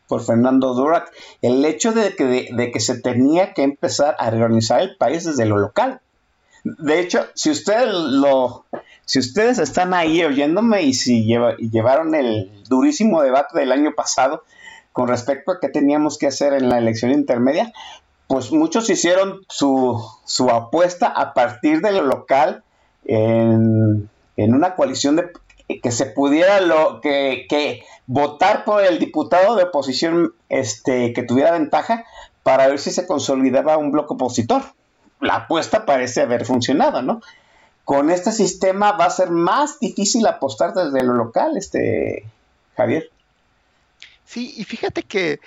por 0.07 0.23
Fernando 0.23 0.73
Durac, 0.73 1.11
el 1.41 1.63
hecho 1.65 1.91
de 1.91 2.15
que, 2.15 2.25
de, 2.25 2.49
de 2.51 2.71
que 2.71 2.79
se 2.79 2.99
tenía 2.99 3.53
que 3.53 3.63
empezar 3.63 4.15
a 4.19 4.29
reorganizar 4.31 4.81
el 4.81 4.97
país 4.97 5.23
desde 5.23 5.45
lo 5.45 5.57
local. 5.57 6.01
De 6.63 6.99
hecho, 6.99 7.25
si 7.33 7.49
ustedes 7.51 7.87
lo, 7.93 8.65
si 9.05 9.19
ustedes 9.19 9.59
están 9.59 9.93
ahí 9.93 10.23
oyéndome 10.23 10.83
y 10.83 10.93
si 10.93 11.25
lleva- 11.25 11.57
llevaron 11.57 12.15
el 12.15 12.51
durísimo 12.69 13.21
debate 13.21 13.59
del 13.59 13.71
año 13.71 13.93
pasado 13.95 14.43
con 14.93 15.07
respecto 15.07 15.51
a 15.51 15.59
qué 15.59 15.69
teníamos 15.69 16.17
que 16.17 16.27
hacer 16.27 16.53
en 16.53 16.69
la 16.69 16.77
elección 16.77 17.11
intermedia, 17.11 17.71
pues 18.27 18.51
muchos 18.51 18.89
hicieron 18.89 19.41
su, 19.49 20.01
su 20.25 20.49
apuesta 20.49 21.07
a 21.07 21.33
partir 21.33 21.81
de 21.81 21.91
lo 21.91 22.03
local 22.03 22.63
en, 23.05 24.09
en 24.37 24.53
una 24.53 24.75
coalición 24.75 25.17
de 25.17 25.31
que 25.81 25.91
se 25.91 26.05
pudiera 26.05 26.61
lo 26.61 27.01
que, 27.01 27.45
que 27.49 27.83
votar 28.05 28.63
por 28.65 28.83
el 28.83 28.99
diputado 28.99 29.55
de 29.55 29.63
oposición 29.63 30.33
este 30.49 31.13
que 31.13 31.23
tuviera 31.23 31.51
ventaja 31.51 32.05
para 32.43 32.67
ver 32.67 32.79
si 32.79 32.91
se 32.91 33.07
consolidaba 33.07 33.77
un 33.77 33.91
bloque 33.91 34.13
opositor. 34.13 34.61
La 35.23 35.35
apuesta 35.35 35.85
parece 35.85 36.21
haber 36.21 36.45
funcionado, 36.45 37.01
¿no? 37.01 37.21
Con 37.83 38.09
este 38.09 38.31
sistema 38.31 38.93
va 38.93 39.05
a 39.05 39.09
ser 39.09 39.29
más 39.29 39.79
difícil 39.79 40.25
apostar 40.27 40.73
desde 40.73 41.03
lo 41.03 41.13
local, 41.13 41.57
este 41.57 42.25
Javier. 42.77 43.09
Sí, 44.25 44.53
y 44.57 44.63
fíjate 44.63 45.03
que 45.03 45.39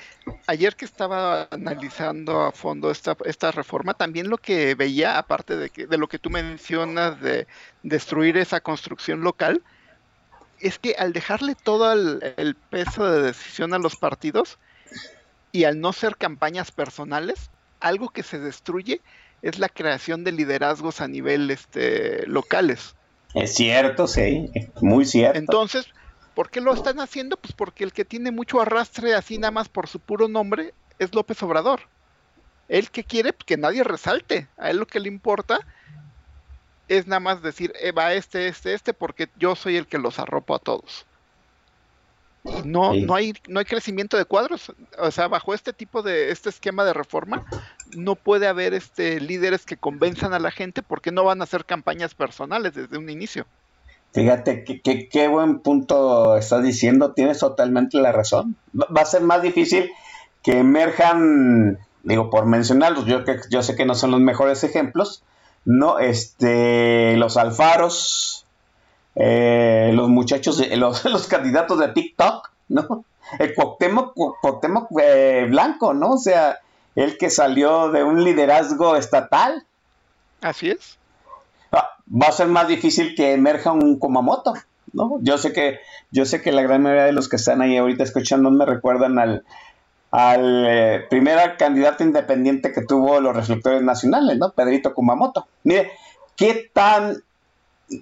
ayer 0.47 0.77
que 0.77 0.85
estaba 0.85 1.49
analizando 1.51 2.43
a 2.43 2.53
fondo 2.53 2.91
esta, 2.91 3.17
esta 3.25 3.51
reforma, 3.51 3.95
también 3.95 4.29
lo 4.29 4.39
que 4.39 4.75
veía, 4.75 5.19
aparte 5.19 5.57
de, 5.57 5.71
que, 5.71 5.87
de 5.87 5.99
lo 5.99 6.09
que 6.09 6.19
tú 6.19 6.31
mencionas 6.31 7.21
de 7.21 7.47
destruir 7.83 8.37
esa 8.37 8.61
construcción 8.61 9.23
local, 9.23 9.63
es 10.61 10.79
que 10.79 10.95
al 10.99 11.13
dejarle 11.13 11.55
todo 11.55 11.93
el, 11.93 12.35
el 12.37 12.55
peso 12.55 13.11
de 13.11 13.23
decisión 13.23 13.75
a 13.75 13.79
los 13.79 13.97
partidos 13.97 14.59
y 15.53 15.65
al 15.65 15.81
no 15.81 15.93
ser 15.93 16.17
campañas 16.17 16.71
personales, 16.71 17.51
algo 17.81 18.11
que 18.11 18.23
se 18.23 18.39
destruye 18.39 19.01
es 19.47 19.61
la 19.61 19.69
creación 19.69 20.25
de 20.25 20.33
liderazgos 20.33 21.01
a 21.01 21.07
nivel 21.07 21.51
este, 21.51 22.27
locales. 22.27 22.97
Es 23.33 23.55
cierto, 23.55 24.09
sí, 24.09 24.51
muy 24.81 25.05
cierto. 25.05 25.39
Entonces, 25.39 25.87
¿por 26.35 26.51
qué 26.51 26.61
lo 26.61 26.75
están 26.75 26.99
haciendo? 26.99 27.37
Pues 27.37 27.53
porque 27.53 27.85
el 27.85 27.93
que 27.93 28.05
tiene 28.05 28.33
mucho 28.33 28.61
arrastre 28.61 29.15
así 29.15 29.39
nada 29.39 29.53
más 29.53 29.69
por 29.69 29.87
su 29.87 30.01
puro 30.01 30.27
nombre 30.27 30.75
es 30.99 31.15
López 31.15 31.41
Obrador. 31.45 31.81
Él 32.69 32.91
que 32.91 33.05
quiere 33.05 33.33
pues, 33.33 33.45
que 33.45 33.57
nadie 33.57 33.85
resalte. 33.85 34.49
A 34.57 34.71
él 34.71 34.79
lo 34.79 34.87
que 34.87 34.99
le 34.99 35.09
importa 35.09 35.61
es 36.89 37.07
nada 37.07 37.21
más 37.21 37.41
decir, 37.41 37.73
eh, 37.81 37.93
va 37.93 38.15
este, 38.15 38.49
este, 38.49 38.75
este, 38.75 38.95
porque 38.95 39.29
yo 39.39 39.55
soy 39.55 39.77
el 39.77 39.87
que 39.87 39.99
los 39.99 40.19
arropo 40.19 40.57
a 40.57 40.59
todos. 40.59 41.07
Y 42.47 42.67
no, 42.67 42.93
Sí. 42.93 43.03
no 43.03 43.15
hay, 43.15 43.33
no 43.49 43.59
hay 43.59 43.65
crecimiento 43.65 44.17
de 44.17 44.25
cuadros. 44.25 44.73
O 44.99 45.11
sea, 45.11 45.29
bajo 45.29 45.55
este 45.55 45.73
tipo 45.73 46.03
de, 46.03 46.31
este 46.31 46.49
esquema 46.49 46.85
de 46.85 46.93
reforma, 46.93 47.45
no 47.97 48.15
puede 48.15 48.47
haber 48.47 48.75
este 48.75 49.21
líderes 49.21 49.67
que 49.67 49.77
convenzan 49.77 50.33
a 50.33 50.39
la 50.39 50.51
gente 50.51 50.83
porque 50.83 51.11
no 51.13 51.25
van 51.25 51.41
a 51.41 51.45
hacer 51.45 51.65
campañas 51.65 52.15
personales 52.15 52.75
desde 52.75 52.99
un 52.99 53.11
inicio. 53.11 53.47
Fíjate 54.13 54.65
qué 54.65 55.29
buen 55.29 55.59
punto 55.59 56.37
estás 56.37 56.63
diciendo, 56.63 57.13
tienes 57.13 57.39
totalmente 57.39 57.99
la 57.99 58.13
razón. 58.13 58.57
Va 58.75 58.87
va 58.97 59.03
a 59.03 59.07
ser 59.07 59.21
más 59.23 59.43
difícil 59.43 59.91
que 60.43 60.61
emerjan, 60.61 61.79
digo, 62.05 62.31
por 62.31 62.47
mencionarlos, 62.47 63.05
yo, 63.05 63.25
que, 63.25 63.41
yo 63.51 63.63
sé 63.63 63.75
que 63.75 63.85
no 63.85 63.95
son 63.95 64.13
los 64.13 64.21
mejores 64.21 64.63
ejemplos, 64.65 65.25
¿no? 65.65 65.99
Este, 65.99 67.17
los 67.17 67.37
alfaros, 67.37 68.46
eh, 69.17 69.91
los 69.95 70.09
muchachos, 70.09 70.63
los, 70.77 71.05
los 71.05 71.27
candidatos 71.27 71.79
de 71.79 71.89
TikTok, 71.89 72.51
¿no? 72.69 73.05
El 73.39 73.55
Cuauhtémoc, 73.55 74.15
Cuauhtémoc, 74.41 74.89
eh, 75.01 75.47
Blanco, 75.49 75.95
¿no? 75.95 76.13
O 76.13 76.19
sea, 76.19 76.61
el 76.95 77.19
que 77.19 77.31
salió 77.31 77.91
de 77.91 78.05
un 78.05 78.23
liderazgo 78.23 78.95
estatal. 78.95 79.67
Así 80.41 80.71
es. 80.71 80.99
Ah, 81.73 81.91
va 82.09 82.29
a 82.29 82.33
ser 82.33 82.47
más 82.47 82.69
difícil 82.69 83.15
que 83.17 83.33
emerja 83.33 83.73
un 83.73 83.99
Kumamoto, 83.99 84.55
¿no? 84.93 85.19
Yo 85.23 85.39
sé 85.39 85.53
que, 85.53 85.81
yo 86.13 86.25
sé 86.25 86.41
que 86.41 86.53
la 86.53 86.63
gran 86.63 86.83
mayoría 86.83 87.05
de 87.05 87.13
los 87.13 87.29
que 87.29 87.37
están 87.37 87.63
ahí 87.63 87.77
ahorita 87.77 88.05
escuchando 88.05 88.51
me 88.51 88.65
recuerdan 88.65 89.19
al, 89.19 89.45
al 90.13 90.67
eh, 90.69 91.07
primer 91.11 91.57
candidato 91.57 92.05
independiente 92.05 92.73
que 92.73 92.83
tuvo 92.83 93.21
los 93.21 93.35
reflectores 93.35 93.83
nacionales, 93.83 94.39
¿no? 94.39 94.53
Pedrito 94.53 94.95
Kumamoto. 94.95 95.49
Mire, 95.65 95.91
¿qué 96.37 96.71
tan 96.73 97.25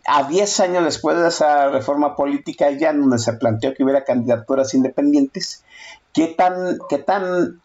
a 0.07 0.25
10 0.29 0.61
años 0.61 0.85
después 0.85 1.17
de 1.19 1.29
esa 1.29 1.69
reforma 1.71 2.17
política 2.17 2.71
ya 2.71 2.91
en 2.91 3.01
donde 3.01 3.19
se 3.19 3.35
planteó 3.35 3.75
que 3.75 3.85
hubiera 3.85 4.05
candidaturas 4.05 4.75
independientes, 4.75 5.65
qué 6.13 6.29
tan, 6.29 6.79
qué 6.89 6.99
tan 6.99 7.61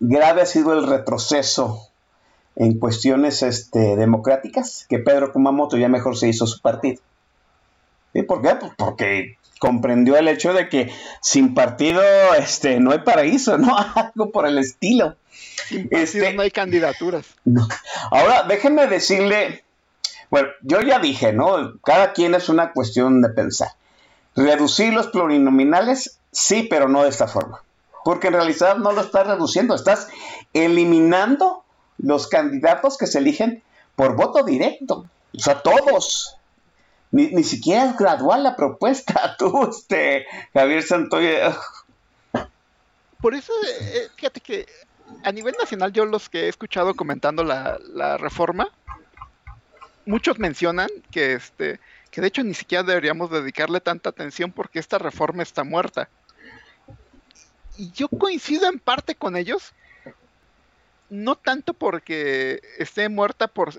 grave 0.00 0.42
ha 0.42 0.46
sido 0.46 0.72
el 0.72 0.86
retroceso 0.86 1.86
en 2.56 2.78
cuestiones 2.78 3.42
este, 3.42 3.96
democráticas 3.96 4.86
que 4.88 4.98
Pedro 4.98 5.32
Kumamoto 5.32 5.76
ya 5.76 5.88
mejor 5.88 6.16
se 6.16 6.28
hizo 6.28 6.46
su 6.46 6.60
partido. 6.60 7.00
¿Y 8.12 8.22
por 8.22 8.42
qué? 8.42 8.56
Pues 8.56 8.72
porque 8.76 9.38
comprendió 9.60 10.16
el 10.16 10.26
hecho 10.26 10.52
de 10.52 10.68
que 10.68 10.92
sin 11.20 11.54
partido 11.54 12.02
este, 12.36 12.80
no 12.80 12.90
hay 12.90 13.00
paraíso, 13.00 13.56
¿no? 13.58 13.76
Algo 13.94 14.30
por 14.32 14.46
el 14.46 14.58
estilo. 14.58 15.16
Sin 15.68 15.88
Este- 15.90 16.32
no 16.32 16.42
hay 16.42 16.50
candidaturas. 16.50 17.26
Ahora, 18.10 18.42
déjenme 18.42 18.86
decirle, 18.88 19.62
bueno, 20.30 20.48
yo 20.62 20.80
ya 20.80 21.00
dije, 21.00 21.32
¿no? 21.32 21.78
Cada 21.84 22.12
quien 22.12 22.34
es 22.34 22.48
una 22.48 22.72
cuestión 22.72 23.20
de 23.20 23.30
pensar. 23.30 23.70
Reducir 24.36 24.92
los 24.92 25.08
plurinominales, 25.08 26.20
sí, 26.30 26.66
pero 26.70 26.88
no 26.88 27.02
de 27.02 27.08
esta 27.08 27.26
forma. 27.26 27.62
Porque 28.04 28.28
en 28.28 28.34
realidad 28.34 28.76
no 28.76 28.92
lo 28.92 29.00
estás 29.00 29.26
reduciendo, 29.26 29.74
estás 29.74 30.08
eliminando 30.52 31.64
los 31.98 32.28
candidatos 32.28 32.96
que 32.96 33.06
se 33.06 33.18
eligen 33.18 33.62
por 33.96 34.14
voto 34.14 34.44
directo. 34.44 35.06
O 35.36 35.38
sea, 35.38 35.60
todos. 35.60 36.36
Ni, 37.10 37.26
ni 37.28 37.42
siquiera 37.42 37.86
es 37.86 37.96
gradual 37.96 38.44
la 38.44 38.54
propuesta. 38.54 39.34
Tú, 39.38 39.68
este, 39.68 40.26
Javier 40.54 40.84
Santoya. 40.84 41.56
Por 43.20 43.34
eso, 43.34 43.52
eh, 43.80 44.08
fíjate 44.16 44.40
que 44.40 44.66
a 45.24 45.32
nivel 45.32 45.54
nacional, 45.58 45.92
yo 45.92 46.04
los 46.04 46.28
que 46.28 46.44
he 46.44 46.48
escuchado 46.48 46.94
comentando 46.94 47.44
la, 47.44 47.78
la 47.92 48.16
reforma, 48.16 48.70
muchos 50.10 50.40
mencionan 50.40 50.90
que 51.12 51.34
este, 51.34 51.78
que 52.10 52.20
de 52.20 52.26
hecho 52.26 52.42
ni 52.42 52.54
siquiera 52.54 52.82
deberíamos 52.82 53.30
dedicarle 53.30 53.80
tanta 53.80 54.10
atención 54.10 54.50
porque 54.50 54.80
esta 54.80 54.98
reforma 54.98 55.42
está 55.42 55.62
muerta. 55.62 56.08
Y 57.78 57.92
yo 57.92 58.08
coincido 58.08 58.68
en 58.68 58.80
parte 58.80 59.14
con 59.14 59.36
ellos, 59.36 59.72
no 61.08 61.36
tanto 61.36 61.74
porque 61.74 62.60
esté 62.78 63.08
muerta 63.08 63.46
por 63.46 63.72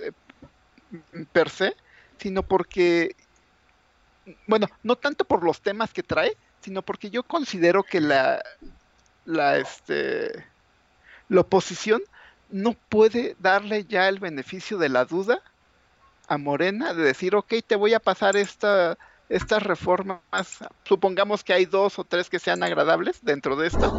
per 1.34 1.50
se, 1.50 1.76
sino 2.18 2.44
porque, 2.44 3.16
bueno, 4.48 4.68
no 4.84 4.96
tanto 4.96 5.26
por 5.26 5.44
los 5.44 5.62
temas 5.62 5.92
que 5.94 6.02
trae, 6.02 6.36
sino 6.62 6.82
porque 6.82 7.10
yo 7.10 7.24
considero 7.24 7.84
que 7.84 8.00
la, 8.00 8.42
la, 9.26 9.58
este, 9.58 10.46
la 11.28 11.42
oposición 11.42 12.02
no 12.50 12.74
puede 12.74 13.36
darle 13.40 13.86
ya 13.86 14.08
el 14.08 14.20
beneficio 14.20 14.78
de 14.78 14.90
la 14.90 15.06
duda 15.06 15.42
a 16.32 16.38
Morena 16.38 16.94
de 16.94 17.04
decir, 17.04 17.36
ok, 17.36 17.56
te 17.68 17.76
voy 17.76 17.94
a 17.94 18.00
pasar 18.00 18.38
esta, 18.38 18.98
estas 19.28 19.64
reformas, 19.64 20.22
supongamos 20.86 21.44
que 21.44 21.52
hay 21.52 21.66
dos 21.66 22.00
o 22.00 22.06
tres 22.06 22.30
que 22.30 22.40
sean 22.40 22.64
agradables 22.64 23.20
dentro 23.22 23.58
de 23.58 23.68
esta, 23.68 23.92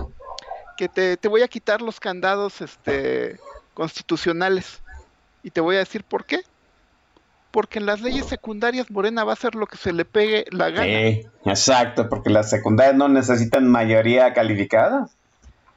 que 0.79 0.88
te, 0.88 1.18
te 1.18 1.29
voy 1.29 1.42
a 1.42 1.49
quitar 1.49 1.83
los 1.83 2.01
candados 2.01 2.62
este, 2.62 3.38
constitucionales. 3.75 4.81
Y 5.42 5.51
te 5.51 5.61
voy 5.61 5.77
a 5.77 5.81
decir 5.81 6.05
por 6.05 6.25
qué. 6.25 6.40
Porque 7.51 7.79
en 7.79 7.85
las 7.85 8.01
leyes 8.01 8.25
secundarias 8.25 8.90
Morena 8.90 9.25
va 9.25 9.33
a 9.33 9.35
hacer 9.35 9.55
lo 9.55 9.66
que 9.66 9.77
se 9.77 9.92
le 9.92 10.07
pegue 10.07 10.47
la 10.53 10.71
gana. 10.71 10.87
Exacto, 11.45 12.09
porque 12.09 12.31
las 12.31 12.49
secundarias 12.49 12.97
no 12.97 13.09
necesitan 13.09 13.68
mayoría 13.68 14.33
calificada. 14.33 15.11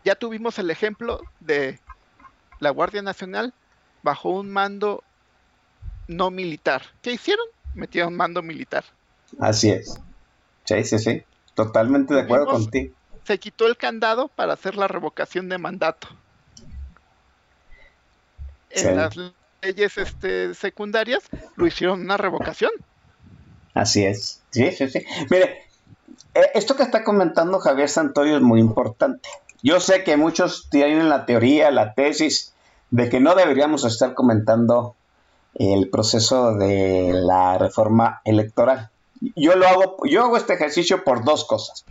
Ya 0.05 0.15
tuvimos 0.15 0.57
el 0.57 0.71
ejemplo 0.71 1.19
de 1.41 1.81
la 2.59 2.69
Guardia 2.69 3.01
Nacional 3.01 3.53
bajo 4.03 4.29
un 4.29 4.51
mando 4.51 5.03
no 6.07 6.31
militar. 6.31 6.81
¿Qué 7.01 7.11
hicieron? 7.11 7.45
Metieron 7.73 8.15
mando 8.15 8.41
militar. 8.41 8.83
Así 9.39 9.71
es. 9.71 9.99
Sí, 10.63 10.83
sí, 10.83 10.99
sí. 10.99 11.23
Totalmente 11.53 12.13
de 12.13 12.21
acuerdo 12.21 12.47
contigo. 12.47 12.93
Se 13.25 13.39
quitó 13.39 13.67
el 13.67 13.77
candado 13.77 14.27
para 14.27 14.53
hacer 14.53 14.75
la 14.75 14.87
revocación 14.87 15.49
de 15.49 15.57
mandato. 15.57 16.07
En 18.69 18.83
Sí. 18.83 18.89
las 18.93 19.15
leyes 19.61 19.97
este, 19.97 20.53
secundarias 20.53 21.23
lo 21.55 21.65
hicieron 21.65 22.01
una 22.01 22.17
revocación. 22.17 22.71
Así 23.73 24.05
es. 24.05 24.41
Sí, 24.51 24.71
sí, 24.71 24.89
sí. 24.89 25.05
Mire, 25.29 25.63
eh, 26.33 26.51
esto 26.53 26.75
que 26.75 26.83
está 26.83 27.03
comentando 27.03 27.59
Javier 27.59 27.89
Santoyo 27.89 28.35
es 28.37 28.41
muy 28.41 28.59
importante. 28.59 29.27
Yo 29.63 29.79
sé 29.79 30.03
que 30.03 30.17
muchos 30.17 30.69
tienen 30.69 31.09
la 31.09 31.25
teoría, 31.25 31.71
la 31.71 31.93
tesis 31.93 32.53
de 32.91 33.09
que 33.09 33.19
no 33.19 33.35
deberíamos 33.35 33.83
estar 33.85 34.13
comentando 34.13 34.95
el 35.55 35.89
proceso 35.89 36.53
de 36.55 37.11
la 37.13 37.57
reforma 37.57 38.21
electoral. 38.25 38.89
Yo 39.35 39.55
lo 39.55 39.67
hago, 39.67 39.97
yo 40.05 40.23
hago 40.23 40.37
este 40.37 40.53
ejercicio 40.53 41.03
por 41.03 41.23
dos 41.23 41.45
cosas. 41.45 41.85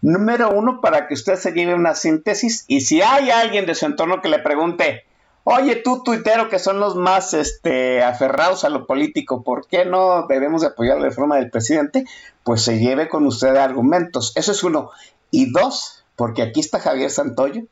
Número 0.00 0.50
uno, 0.50 0.80
para 0.80 1.08
que 1.08 1.14
usted 1.14 1.36
se 1.36 1.52
lleve 1.52 1.74
una 1.74 1.94
síntesis 1.94 2.64
y 2.68 2.82
si 2.82 3.02
hay 3.02 3.30
alguien 3.30 3.66
de 3.66 3.74
su 3.74 3.86
entorno 3.86 4.20
que 4.20 4.28
le 4.28 4.38
pregunte, 4.38 5.04
oye 5.42 5.76
tú 5.76 6.04
tuitero 6.04 6.48
que 6.48 6.60
son 6.60 6.78
los 6.78 6.94
más 6.94 7.34
este, 7.34 8.04
aferrados 8.04 8.64
a 8.64 8.68
lo 8.68 8.86
político, 8.86 9.42
¿por 9.42 9.66
qué 9.66 9.84
no 9.84 10.26
debemos 10.28 10.60
de 10.60 10.68
apoyar 10.68 10.98
la 10.98 11.04
reforma 11.04 11.36
del 11.36 11.50
presidente? 11.50 12.04
Pues 12.44 12.62
se 12.62 12.78
lleve 12.78 13.08
con 13.08 13.26
usted 13.26 13.56
argumentos. 13.56 14.32
Eso 14.36 14.52
es 14.52 14.62
uno. 14.62 14.90
Y 15.30 15.50
dos, 15.50 16.04
porque 16.14 16.42
aquí 16.42 16.60
está 16.60 16.78
Javier 16.78 17.10
Santoyo, 17.10 17.62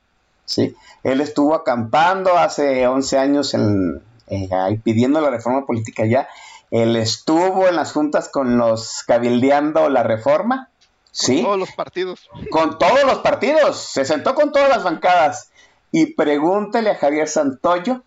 ¿sí? 0.46 0.74
Él 1.04 1.20
estuvo 1.20 1.54
acampando 1.54 2.36
hace 2.36 2.88
11 2.88 3.18
años 3.18 3.54
en, 3.54 4.02
eh, 4.28 4.48
ahí 4.52 4.78
pidiendo 4.78 5.20
la 5.20 5.30
reforma 5.30 5.66
política 5.66 6.04
ya. 6.06 6.28
Él 6.70 6.96
estuvo 6.96 7.68
en 7.68 7.76
las 7.76 7.92
juntas 7.92 8.28
con 8.28 8.58
los 8.58 9.02
cabildeando 9.06 9.88
la 9.88 10.02
reforma, 10.02 10.68
¿sí? 11.12 11.42
Todos 11.42 11.58
los 11.58 11.72
partidos. 11.72 12.28
Con 12.50 12.78
todos 12.78 13.04
los 13.04 13.18
partidos, 13.18 13.78
se 13.78 14.04
sentó 14.04 14.34
con 14.34 14.52
todas 14.52 14.68
las 14.68 14.82
bancadas. 14.82 15.50
Y 15.92 16.14
pregúntele 16.14 16.90
a 16.90 16.96
Javier 16.96 17.28
Santoyo 17.28 18.02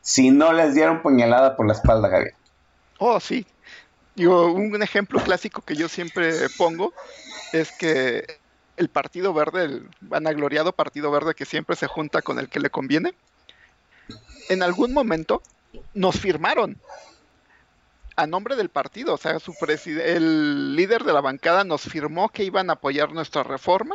si 0.00 0.30
no 0.30 0.52
les 0.52 0.74
dieron 0.74 1.02
puñalada 1.02 1.56
por 1.56 1.66
la 1.66 1.74
espalda, 1.74 2.10
Javier. 2.10 2.34
Oh, 2.98 3.20
sí. 3.20 3.46
Digo, 4.16 4.52
un 4.52 4.82
ejemplo 4.82 5.22
clásico 5.22 5.62
que 5.62 5.76
yo 5.76 5.88
siempre 5.88 6.32
pongo 6.58 6.92
es 7.52 7.70
que 7.72 8.40
el 8.76 8.88
Partido 8.88 9.32
Verde, 9.32 9.64
el 9.64 9.88
vanagloriado 10.00 10.72
Partido 10.72 11.10
Verde 11.10 11.34
que 11.34 11.44
siempre 11.44 11.76
se 11.76 11.86
junta 11.86 12.22
con 12.22 12.38
el 12.38 12.48
que 12.48 12.60
le 12.60 12.70
conviene, 12.70 13.14
en 14.48 14.62
algún 14.62 14.92
momento 14.92 15.42
nos 15.94 16.18
firmaron 16.18 16.78
a 18.16 18.26
nombre 18.26 18.56
del 18.56 18.68
partido, 18.68 19.14
o 19.14 19.16
sea, 19.16 19.38
su 19.38 19.54
el 19.86 20.76
líder 20.76 21.04
de 21.04 21.12
la 21.12 21.20
bancada 21.20 21.64
nos 21.64 21.82
firmó 21.82 22.28
que 22.28 22.44
iban 22.44 22.68
a 22.68 22.74
apoyar 22.74 23.12
nuestra 23.12 23.42
reforma 23.42 23.94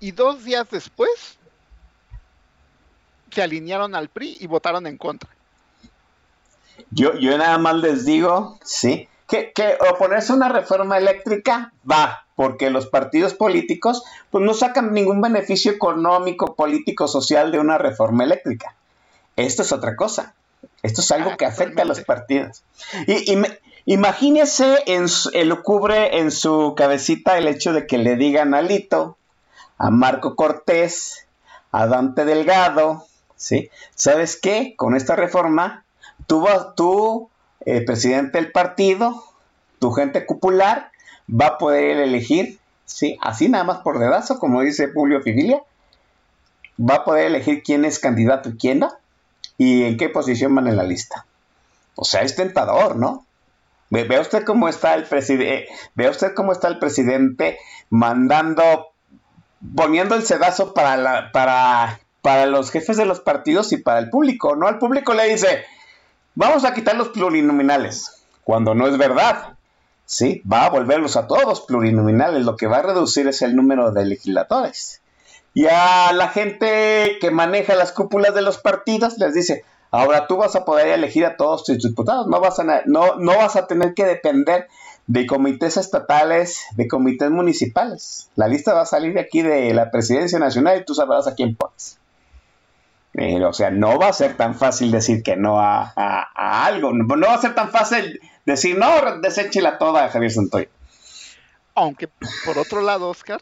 y 0.00 0.12
dos 0.12 0.44
días 0.44 0.70
después 0.70 1.38
se 3.30 3.42
alinearon 3.42 3.94
al 3.94 4.08
PRI 4.08 4.36
y 4.40 4.46
votaron 4.46 4.86
en 4.86 4.96
contra. 4.96 5.28
Yo, 6.90 7.14
yo 7.18 7.36
nada 7.36 7.58
más 7.58 7.76
les 7.76 8.04
digo, 8.04 8.58
sí, 8.62 9.08
que, 9.26 9.52
que 9.52 9.76
oponerse 9.90 10.32
a 10.32 10.36
una 10.36 10.48
reforma 10.48 10.96
eléctrica 10.96 11.72
va, 11.90 12.26
porque 12.36 12.70
los 12.70 12.86
partidos 12.86 13.34
políticos 13.34 14.04
pues 14.30 14.44
no 14.44 14.54
sacan 14.54 14.92
ningún 14.92 15.20
beneficio 15.20 15.72
económico, 15.72 16.54
político, 16.54 17.08
social 17.08 17.50
de 17.50 17.58
una 17.58 17.76
reforma 17.76 18.24
eléctrica. 18.24 18.77
Esto 19.46 19.62
es 19.62 19.72
otra 19.72 19.96
cosa. 19.96 20.34
Esto 20.82 21.00
es 21.00 21.10
algo 21.12 21.30
Ah, 21.32 21.36
que 21.36 21.46
afecta 21.46 21.82
a 21.82 21.84
los 21.84 22.00
partidos. 22.00 22.62
Y, 23.06 23.32
y 23.32 23.36
me- 23.36 23.58
imagínese 23.86 24.82
en 24.86 25.08
su, 25.08 25.30
elucubre 25.30 26.18
en 26.18 26.30
su 26.30 26.74
cabecita 26.76 27.38
el 27.38 27.48
hecho 27.48 27.72
de 27.72 27.86
que 27.86 27.98
le 27.98 28.16
digan 28.16 28.54
a 28.54 28.62
Lito, 28.62 29.16
a 29.78 29.90
Marco 29.90 30.34
Cortés, 30.36 31.26
a 31.72 31.86
Dante 31.86 32.24
Delgado, 32.24 33.06
¿sí? 33.36 33.70
¿Sabes 33.94 34.36
qué? 34.40 34.74
Con 34.76 34.96
esta 34.96 35.14
reforma, 35.16 35.84
tú, 36.26 36.40
vas- 36.40 36.74
tú 36.76 37.30
eh, 37.64 37.82
presidente 37.82 38.38
del 38.38 38.50
partido, 38.52 39.22
tu 39.78 39.92
gente 39.92 40.26
cupular, 40.26 40.90
va 41.28 41.46
a 41.46 41.58
poder 41.58 41.98
elegir, 41.98 42.58
¿sí? 42.86 43.16
Así 43.20 43.48
nada 43.48 43.64
más 43.64 43.78
por 43.78 43.98
dedazo, 44.00 44.38
como 44.38 44.62
dice 44.62 44.90
Julio 44.92 45.20
Figilia, 45.22 45.62
va 46.78 46.96
a 46.96 47.04
poder 47.04 47.26
elegir 47.26 47.62
quién 47.62 47.84
es 47.84 47.98
candidato 47.98 48.50
y 48.50 48.56
quién 48.56 48.78
no, 48.80 48.90
y 49.58 49.82
en 49.84 49.96
qué 49.96 50.08
posición 50.08 50.54
van 50.54 50.68
en 50.68 50.76
la 50.76 50.84
lista. 50.84 51.26
O 51.96 52.04
sea, 52.04 52.22
es 52.22 52.36
tentador, 52.36 52.96
¿no? 52.96 53.26
Ve, 53.90 54.04
vea 54.04 54.20
usted 54.20 54.44
cómo 54.44 54.68
está 54.68 54.94
el 54.94 55.04
presidente, 55.04 55.68
vea 55.94 56.10
usted 56.10 56.32
cómo 56.34 56.52
está 56.52 56.68
el 56.68 56.78
presidente 56.78 57.58
mandando, 57.90 58.92
poniendo 59.74 60.14
el 60.14 60.24
sedazo 60.24 60.72
para 60.74 60.96
la, 60.96 61.32
para, 61.32 62.00
para 62.22 62.46
los 62.46 62.70
jefes 62.70 62.96
de 62.96 63.06
los 63.06 63.20
partidos 63.20 63.72
y 63.72 63.78
para 63.78 63.98
el 63.98 64.10
público, 64.10 64.54
¿no? 64.54 64.68
Al 64.68 64.78
público 64.78 65.12
le 65.12 65.28
dice, 65.28 65.64
vamos 66.34 66.64
a 66.64 66.72
quitar 66.72 66.96
los 66.96 67.08
plurinominales, 67.08 68.22
cuando 68.44 68.74
no 68.74 68.86
es 68.86 68.96
verdad. 68.96 69.54
Sí, 70.06 70.40
va 70.50 70.64
a 70.64 70.70
volverlos 70.70 71.16
a 71.16 71.26
todos 71.26 71.62
plurinominales, 71.62 72.44
lo 72.44 72.56
que 72.56 72.66
va 72.66 72.78
a 72.78 72.82
reducir 72.82 73.28
es 73.28 73.42
el 73.42 73.54
número 73.54 73.90
de 73.90 74.06
legisladores. 74.06 75.02
Y 75.54 75.66
a 75.66 76.12
la 76.12 76.28
gente 76.28 77.18
que 77.20 77.30
maneja 77.30 77.74
las 77.74 77.92
cúpulas 77.92 78.34
de 78.34 78.42
los 78.42 78.58
partidos 78.58 79.18
les 79.18 79.34
dice, 79.34 79.64
ahora 79.90 80.26
tú 80.26 80.36
vas 80.36 80.54
a 80.56 80.64
poder 80.64 80.88
elegir 80.88 81.24
a 81.24 81.36
todos 81.36 81.64
tus 81.64 81.78
diputados, 81.82 82.26
no 82.26 82.40
vas 82.40 82.58
a, 82.58 82.82
no, 82.86 83.16
no 83.16 83.36
vas 83.36 83.56
a 83.56 83.66
tener 83.66 83.94
que 83.94 84.04
depender 84.04 84.68
de 85.06 85.26
comités 85.26 85.76
estatales, 85.76 86.60
de 86.76 86.86
comités 86.86 87.30
municipales. 87.30 88.30
La 88.36 88.46
lista 88.46 88.74
va 88.74 88.82
a 88.82 88.86
salir 88.86 89.14
de 89.14 89.20
aquí 89.20 89.42
de 89.42 89.72
la 89.72 89.90
presidencia 89.90 90.38
nacional 90.38 90.80
y 90.80 90.84
tú 90.84 90.94
sabrás 90.94 91.26
a 91.26 91.34
quién 91.34 91.56
pones. 91.56 91.98
Eh, 93.14 93.42
o 93.42 93.52
sea, 93.52 93.70
no 93.70 93.98
va 93.98 94.08
a 94.08 94.12
ser 94.12 94.36
tan 94.36 94.54
fácil 94.54 94.92
decir 94.92 95.22
que 95.22 95.34
no 95.34 95.58
a 95.60 96.64
algo. 96.66 96.92
No, 96.92 97.16
no 97.16 97.26
va 97.26 97.34
a 97.34 97.40
ser 97.40 97.54
tan 97.54 97.70
fácil 97.70 98.20
decir, 98.44 98.78
no, 98.78 99.20
deséchela 99.20 99.78
toda, 99.78 100.08
Javier 100.08 100.32
Santoy. 100.32 100.68
Aunque 101.74 102.08
por 102.44 102.58
otro 102.58 102.80
lado, 102.82 103.08
Oscar, 103.08 103.40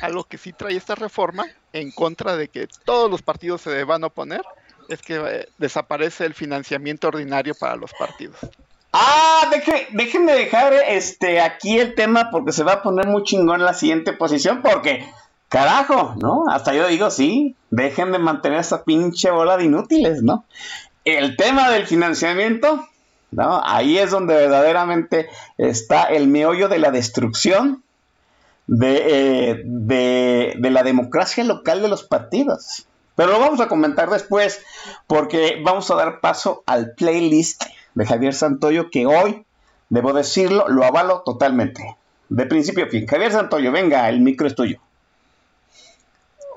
algo 0.00 0.24
que 0.24 0.38
sí 0.38 0.52
trae 0.52 0.76
esta 0.76 0.94
reforma, 0.94 1.46
en 1.72 1.90
contra 1.92 2.36
de 2.36 2.48
que 2.48 2.68
todos 2.84 3.10
los 3.10 3.22
partidos 3.22 3.60
se 3.62 3.84
van 3.84 4.04
a 4.04 4.08
oponer, 4.08 4.42
es 4.88 5.00
que 5.02 5.16
eh, 5.16 5.48
desaparece 5.58 6.24
el 6.26 6.34
financiamiento 6.34 7.08
ordinario 7.08 7.54
para 7.54 7.76
los 7.76 7.92
partidos. 7.94 8.36
Ah, 8.92 9.48
deje- 9.50 9.88
déjenme 9.92 10.32
dejar 10.32 10.72
este 10.88 11.40
aquí 11.40 11.78
el 11.78 11.94
tema 11.94 12.30
porque 12.30 12.52
se 12.52 12.62
va 12.62 12.72
a 12.74 12.82
poner 12.82 13.06
muy 13.06 13.22
chingón 13.22 13.64
la 13.64 13.72
siguiente 13.72 14.12
posición 14.12 14.60
porque, 14.62 15.06
carajo, 15.48 16.14
¿no? 16.18 16.44
Hasta 16.50 16.74
yo 16.74 16.86
digo, 16.88 17.10
sí, 17.10 17.56
dejen 17.70 18.12
de 18.12 18.18
mantener 18.18 18.58
esa 18.60 18.84
pinche 18.84 19.30
bola 19.30 19.56
de 19.56 19.64
inútiles, 19.64 20.22
¿no? 20.22 20.44
El 21.06 21.36
tema 21.36 21.70
del 21.70 21.86
financiamiento, 21.86 22.86
¿no? 23.30 23.62
Ahí 23.64 23.96
es 23.98 24.10
donde 24.10 24.34
verdaderamente 24.34 25.30
está 25.56 26.04
el 26.04 26.28
meollo 26.28 26.68
de 26.68 26.78
la 26.78 26.90
destrucción 26.90 27.82
de, 28.66 29.50
eh, 29.50 29.62
de, 29.64 30.54
de 30.58 30.70
la 30.70 30.82
democracia 30.82 31.44
local 31.44 31.82
de 31.82 31.88
los 31.88 32.04
partidos. 32.04 32.86
Pero 33.14 33.32
lo 33.32 33.40
vamos 33.40 33.60
a 33.60 33.68
comentar 33.68 34.08
después 34.08 34.64
porque 35.06 35.60
vamos 35.62 35.90
a 35.90 35.96
dar 35.96 36.20
paso 36.20 36.62
al 36.66 36.92
playlist 36.92 37.64
de 37.94 38.06
Javier 38.06 38.34
Santoyo 38.34 38.90
que 38.90 39.06
hoy, 39.06 39.44
debo 39.90 40.12
decirlo, 40.12 40.66
lo 40.68 40.84
avalo 40.84 41.22
totalmente. 41.24 41.96
De 42.28 42.46
principio 42.46 42.86
a 42.86 42.88
fin. 42.88 43.06
Javier 43.06 43.32
Santoyo, 43.32 43.70
venga, 43.70 44.08
el 44.08 44.20
micro 44.20 44.46
es 44.46 44.54
tuyo. 44.54 44.80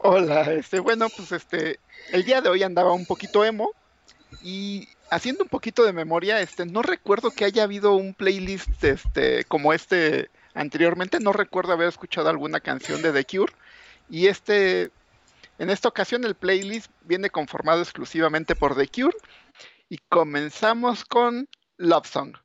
Hola, 0.04 0.44
este, 0.54 0.80
bueno, 0.80 1.08
pues 1.10 1.32
este, 1.32 1.80
el 2.12 2.24
día 2.24 2.40
de 2.40 2.50
hoy 2.50 2.64
andaba 2.64 2.94
un 2.94 3.06
poquito 3.06 3.44
emo 3.44 3.72
y 4.42 4.88
haciendo 5.10 5.44
un 5.44 5.50
poquito 5.50 5.84
de 5.84 5.94
memoria, 5.94 6.40
este, 6.40 6.66
no 6.66 6.82
recuerdo 6.82 7.32
que 7.32 7.44
haya 7.44 7.64
habido 7.64 7.96
un 7.96 8.14
playlist, 8.14 8.84
este, 8.84 9.44
como 9.46 9.74
este 9.74 10.30
anteriormente, 10.56 11.20
no 11.20 11.34
recuerdo 11.34 11.74
haber 11.74 11.90
escuchado 11.90 12.30
alguna 12.30 12.60
canción 12.60 13.02
de 13.02 13.12
The 13.12 13.26
Cure 13.26 13.54
y 14.10 14.28
este, 14.28 14.92
en 15.60 15.70
esta 15.70 15.90
ocasión 15.90 16.24
el 16.24 16.36
playlist 16.36 16.90
viene 17.02 17.30
conformado 17.30 17.82
exclusivamente 17.82 18.56
por 18.56 18.76
The 18.76 18.88
Cure 18.88 19.16
y 19.90 20.00
comenzamos 20.10 21.06
con 21.06 21.48
Love 21.78 22.08
Song. 22.08 22.36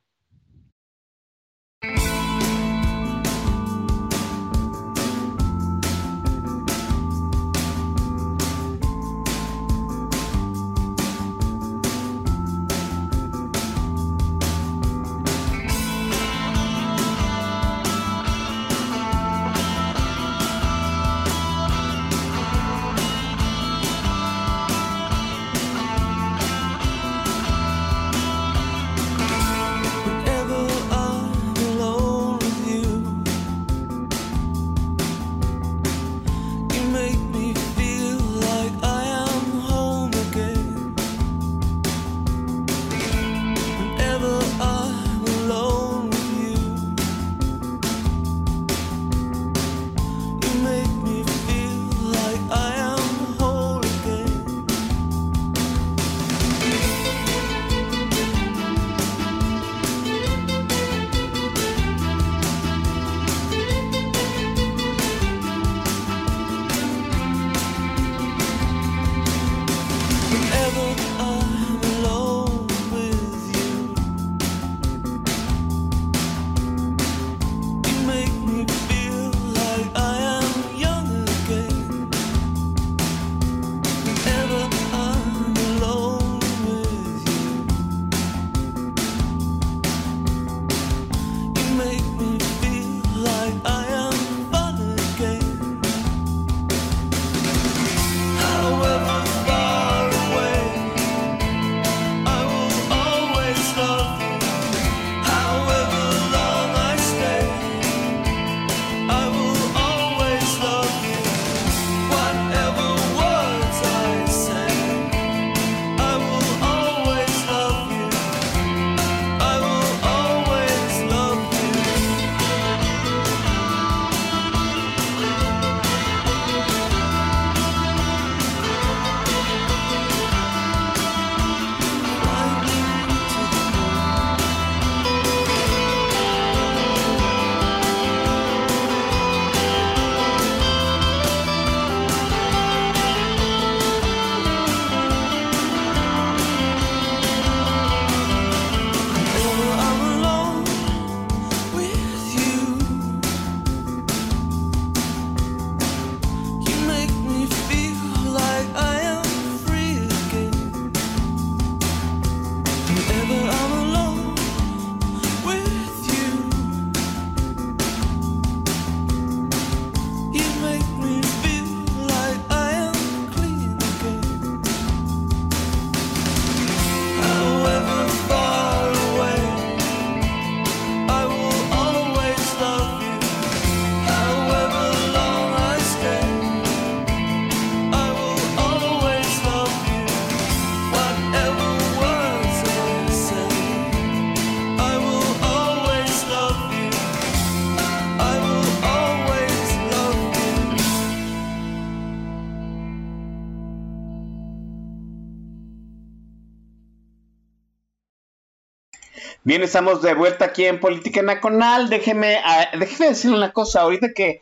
Bien, 209.51 209.63
estamos 209.63 210.01
de 210.01 210.13
vuelta 210.13 210.45
aquí 210.45 210.63
en 210.63 210.79
Política 210.79 211.21
Nacional. 211.21 211.89
Déjeme, 211.89 212.37
ah, 212.37 212.67
déjeme 212.79 213.09
decirle 213.09 213.35
una 213.35 213.51
cosa. 213.51 213.81
Ahorita 213.81 214.13
que 214.15 214.39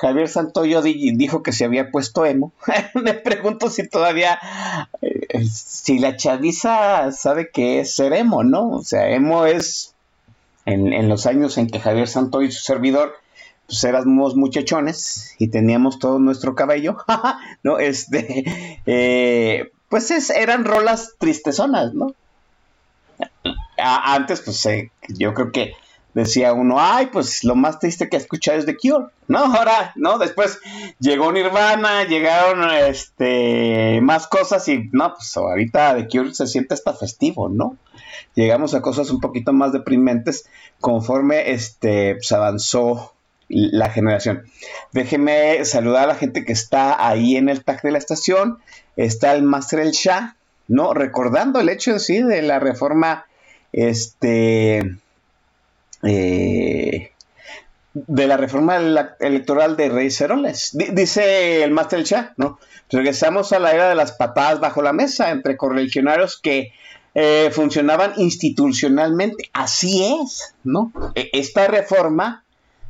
Javier 0.00 0.26
Santoyo 0.28 0.82
di- 0.82 1.12
dijo 1.14 1.44
que 1.44 1.52
se 1.52 1.64
había 1.64 1.92
puesto 1.92 2.26
emo, 2.26 2.50
me 3.00 3.14
pregunto 3.14 3.70
si 3.70 3.86
todavía, 3.88 4.40
eh, 5.02 5.46
si 5.48 6.00
la 6.00 6.16
chaviza 6.16 7.12
sabe 7.12 7.50
qué 7.52 7.78
es 7.78 7.94
ser 7.94 8.12
emo, 8.12 8.42
¿no? 8.42 8.70
O 8.70 8.82
sea, 8.82 9.10
emo 9.10 9.46
es 9.46 9.94
en, 10.66 11.08
los 11.08 11.26
años 11.26 11.56
en 11.56 11.68
que 11.70 11.78
Javier 11.78 12.08
Santoyo 12.08 12.48
y 12.48 12.50
su 12.50 12.64
servidor 12.64 13.12
pues 13.68 13.84
éramos 13.84 14.34
muchachones 14.34 15.36
y 15.38 15.46
teníamos 15.46 16.00
todo 16.00 16.18
nuestro 16.18 16.56
cabello, 16.56 16.96
¿no? 17.62 17.78
Este, 17.78 18.80
eh, 18.84 19.70
pues 19.88 20.10
es- 20.10 20.30
eran 20.30 20.64
rolas 20.64 21.14
tristezonas, 21.20 21.94
¿no? 21.94 22.14
Antes, 23.82 24.40
pues 24.40 24.66
yo 25.08 25.34
creo 25.34 25.52
que 25.52 25.74
decía 26.14 26.52
uno, 26.52 26.76
ay, 26.78 27.06
pues 27.12 27.44
lo 27.44 27.54
más 27.54 27.78
triste 27.78 28.08
que 28.08 28.16
he 28.16 28.20
escuchado 28.20 28.58
es 28.58 28.66
The 28.66 28.76
Cure, 28.76 29.06
¿no? 29.28 29.38
Ahora, 29.38 29.92
¿no? 29.96 30.18
Después 30.18 30.58
llegó 30.98 31.32
Nirvana, 31.32 32.04
llegaron 32.04 32.68
este 32.70 34.00
más 34.02 34.26
cosas 34.26 34.66
y 34.68 34.88
no, 34.92 35.14
pues 35.14 35.36
ahorita 35.36 35.96
The 35.96 36.08
Cure 36.08 36.34
se 36.34 36.46
siente 36.46 36.74
hasta 36.74 36.94
festivo, 36.94 37.48
¿no? 37.48 37.76
Llegamos 38.34 38.74
a 38.74 38.82
cosas 38.82 39.10
un 39.10 39.20
poquito 39.20 39.52
más 39.52 39.72
deprimentes 39.72 40.48
conforme 40.80 41.52
este 41.52 42.16
pues, 42.16 42.32
avanzó 42.32 43.14
la 43.48 43.90
generación. 43.90 44.44
Déjeme 44.92 45.64
saludar 45.64 46.04
a 46.04 46.08
la 46.08 46.14
gente 46.14 46.44
que 46.44 46.52
está 46.52 47.06
ahí 47.06 47.36
en 47.36 47.48
el 47.48 47.64
tag 47.64 47.82
de 47.82 47.90
la 47.90 47.98
estación. 47.98 48.58
Está 48.96 49.32
el 49.32 49.42
Master 49.42 49.80
El 49.80 49.90
Shah, 49.90 50.36
¿no? 50.68 50.94
Recordando 50.94 51.58
el 51.58 51.68
hecho 51.68 51.98
sí 51.98 52.22
de 52.22 52.42
la 52.42 52.60
reforma 52.60 53.26
este 53.72 54.78
eh, 56.02 57.12
de 57.92 58.26
la 58.26 58.36
reforma 58.36 58.76
ele- 58.76 59.10
electoral 59.20 59.76
de 59.76 59.88
Reyes 59.88 60.20
Heroles. 60.20 60.70
Di- 60.72 60.90
dice 60.92 61.62
el 61.64 61.72
Master 61.72 62.02
Shah, 62.04 62.34
¿no? 62.36 62.58
Regresamos 62.90 63.52
a 63.52 63.58
la 63.58 63.72
era 63.72 63.88
de 63.88 63.94
las 63.94 64.12
patadas 64.12 64.60
bajo 64.60 64.82
la 64.82 64.92
mesa 64.92 65.30
entre 65.30 65.56
correligionarios 65.56 66.38
que 66.40 66.72
eh, 67.14 67.50
funcionaban 67.52 68.12
institucionalmente. 68.16 69.50
Así 69.52 70.04
es, 70.22 70.54
¿no? 70.64 70.92
E- 71.14 71.30
Esta 71.32 71.66
reforma, 71.66 72.44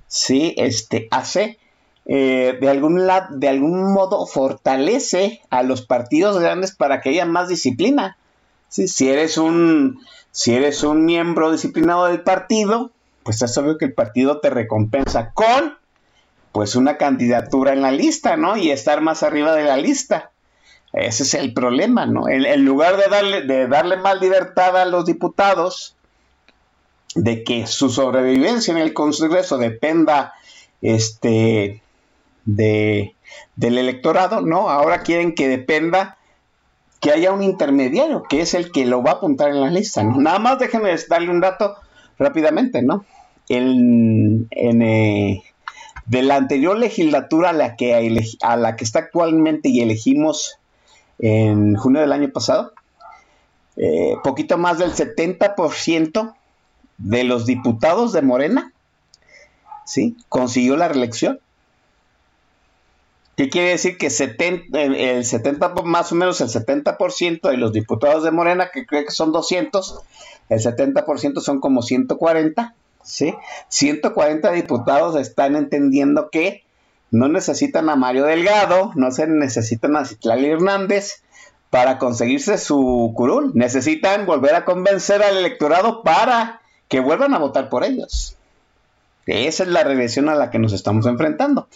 sí, 0.07 0.55
este, 0.59 1.09
hace 1.11 1.59
eh, 2.07 2.59
de, 2.61 2.69
algún 2.69 3.07
la- 3.07 3.29
de 3.31 3.49
algún 3.49 3.93
modo 3.93 4.27
fortalece 4.27 5.41
a 5.51 5.63
los 5.63 5.83
partidos 5.83 6.39
grandes 6.39 6.73
para 6.75 7.01
que 7.01 7.11
haya 7.11 7.25
más 7.27 7.49
disciplina. 7.49 8.17
Si 8.69 9.09
eres 9.09 9.37
un 9.37 9.99
si 10.33 10.55
eres 10.55 10.83
un 10.83 11.05
miembro 11.05 11.51
disciplinado 11.51 12.07
del 12.07 12.23
partido, 12.23 12.91
pues 13.23 13.43
es 13.43 13.57
obvio 13.59 13.79
que 13.79 13.87
el 13.87 13.95
partido 13.95 14.41
te 14.41 14.51
recompensa 14.51 15.33
con 15.33 15.79
pues 16.53 16.75
una 16.75 16.97
candidatura 16.97 17.73
en 17.73 17.83
la 17.83 17.93
lista, 17.93 18.37
¿no? 18.37 18.57
Y 18.57 18.71
estar 18.71 19.01
más 19.01 19.23
arriba 19.23 19.55
de 19.55 19.65
la 19.65 19.77
lista. 19.77 20.33
Ese 20.93 21.23
es 21.23 21.35
el 21.35 21.53
problema, 21.53 22.07
¿no? 22.07 22.29
En, 22.29 22.65
lugar 22.65 22.97
de 22.97 23.09
darle, 23.09 23.43
de 23.43 23.69
darle 23.69 23.97
más 23.97 24.21
libertad 24.21 24.77
a 24.77 24.85
los 24.85 25.07
diputados, 25.07 25.95
de 27.15 27.45
que 27.45 27.67
su 27.67 27.91
sobrevivencia 27.91 28.73
en 28.73 28.79
el 28.79 28.93
Congreso 28.93 29.59
dependa 29.59 30.33
este, 30.83 31.83
de, 32.45 33.15
del 33.55 33.79
electorado, 33.79 34.41
¿no? 34.41 34.71
Ahora 34.71 35.03
quieren 35.03 35.35
que 35.35 35.49
dependa 35.49 36.19
que 37.01 37.11
haya 37.11 37.33
un 37.33 37.43
intermediario, 37.43 38.23
que 38.29 38.43
es 38.43 38.55
el 38.55 38.71
que 38.71 38.85
lo 38.85 39.03
va 39.03 39.13
a 39.13 39.15
apuntar 39.15 39.51
en 39.51 39.61
la 39.61 39.71
lista, 39.71 40.03
¿no? 40.03 40.21
Nada 40.21 40.39
más 40.39 40.59
déjenme 40.59 40.95
darle 41.09 41.31
un 41.31 41.41
dato 41.41 41.77
rápidamente, 42.19 42.83
¿no? 42.83 43.05
En, 43.49 44.47
en, 44.51 44.83
eh, 44.83 45.43
de 46.07 46.23
la 46.23 46.37
anterior 46.37 46.79
legislatura 46.79 47.51
a 47.51 47.53
la, 47.53 47.77
que 47.77 47.95
a 48.43 48.57
la 48.57 48.77
que 48.77 48.85
está 48.85 48.99
actualmente 48.99 49.71
y 49.71 49.81
elegimos 49.81 50.59
en 51.19 51.75
junio 51.77 52.01
del 52.01 52.13
año 52.13 52.31
pasado, 52.31 52.73
eh, 53.77 54.17
poquito 54.23 54.59
más 54.59 54.79
del 54.79 54.93
70% 54.93 56.35
de 56.99 57.25
los 57.25 57.47
diputados 57.47 58.13
de 58.13 58.23
Morena, 58.23 58.73
¿sí? 59.87 60.17
Consiguió 60.29 60.77
la 60.77 60.89
reelección. 60.89 61.41
¿Qué 63.41 63.49
quiere 63.49 63.71
decir? 63.71 63.97
Que 63.97 64.11
70, 64.11 64.79
el 64.83 64.95
el 64.95 65.25
70, 65.25 65.73
po- 65.73 65.83
más 65.83 66.13
o 66.13 66.15
menos 66.15 66.43
el 66.43 66.49
70% 66.49 67.49
de 67.49 67.57
los 67.57 67.73
diputados 67.73 68.23
de 68.23 68.31
Morena, 68.31 68.69
que 68.71 68.85
creo 68.85 69.03
que 69.03 69.13
son 69.13 69.33
200, 69.33 69.99
el 70.51 70.59
70% 70.61 71.41
son 71.41 71.59
como 71.59 71.81
140, 71.81 72.75
¿sí? 73.03 73.35
140 73.69 74.53
diputados 74.53 75.17
están 75.17 75.57
entendiendo 75.57 76.29
que 76.31 76.65
no 77.11 77.29
necesitan 77.29 77.89
a 77.89 77.97
Mario 77.97 78.27
Delgado, 78.27 78.93
no 78.95 79.11
se 79.11 79.27
necesitan 79.27 79.97
a 79.97 80.05
Citlali 80.05 80.51
Hernández 80.51 81.23
para 81.71 81.97
conseguirse 81.97 82.59
su 82.59 83.15
curul. 83.17 83.53
Necesitan 83.55 84.27
volver 84.27 84.55
a 84.55 84.67
convencer 84.67 85.23
al 85.23 85.39
electorado 85.39 86.03
para 86.03 86.61
que 86.89 87.01
vuelvan 87.01 87.33
a 87.33 87.39
votar 87.39 87.71
por 87.71 87.85
ellos. 87.85 88.37
Esa 89.31 89.63
es 89.63 89.69
la 89.69 89.85
regresión 89.85 90.29
a 90.29 90.35
la 90.35 90.51
que 90.51 90.59
nos 90.59 90.73
estamos 90.73 91.07
enfrentando. 91.07 91.69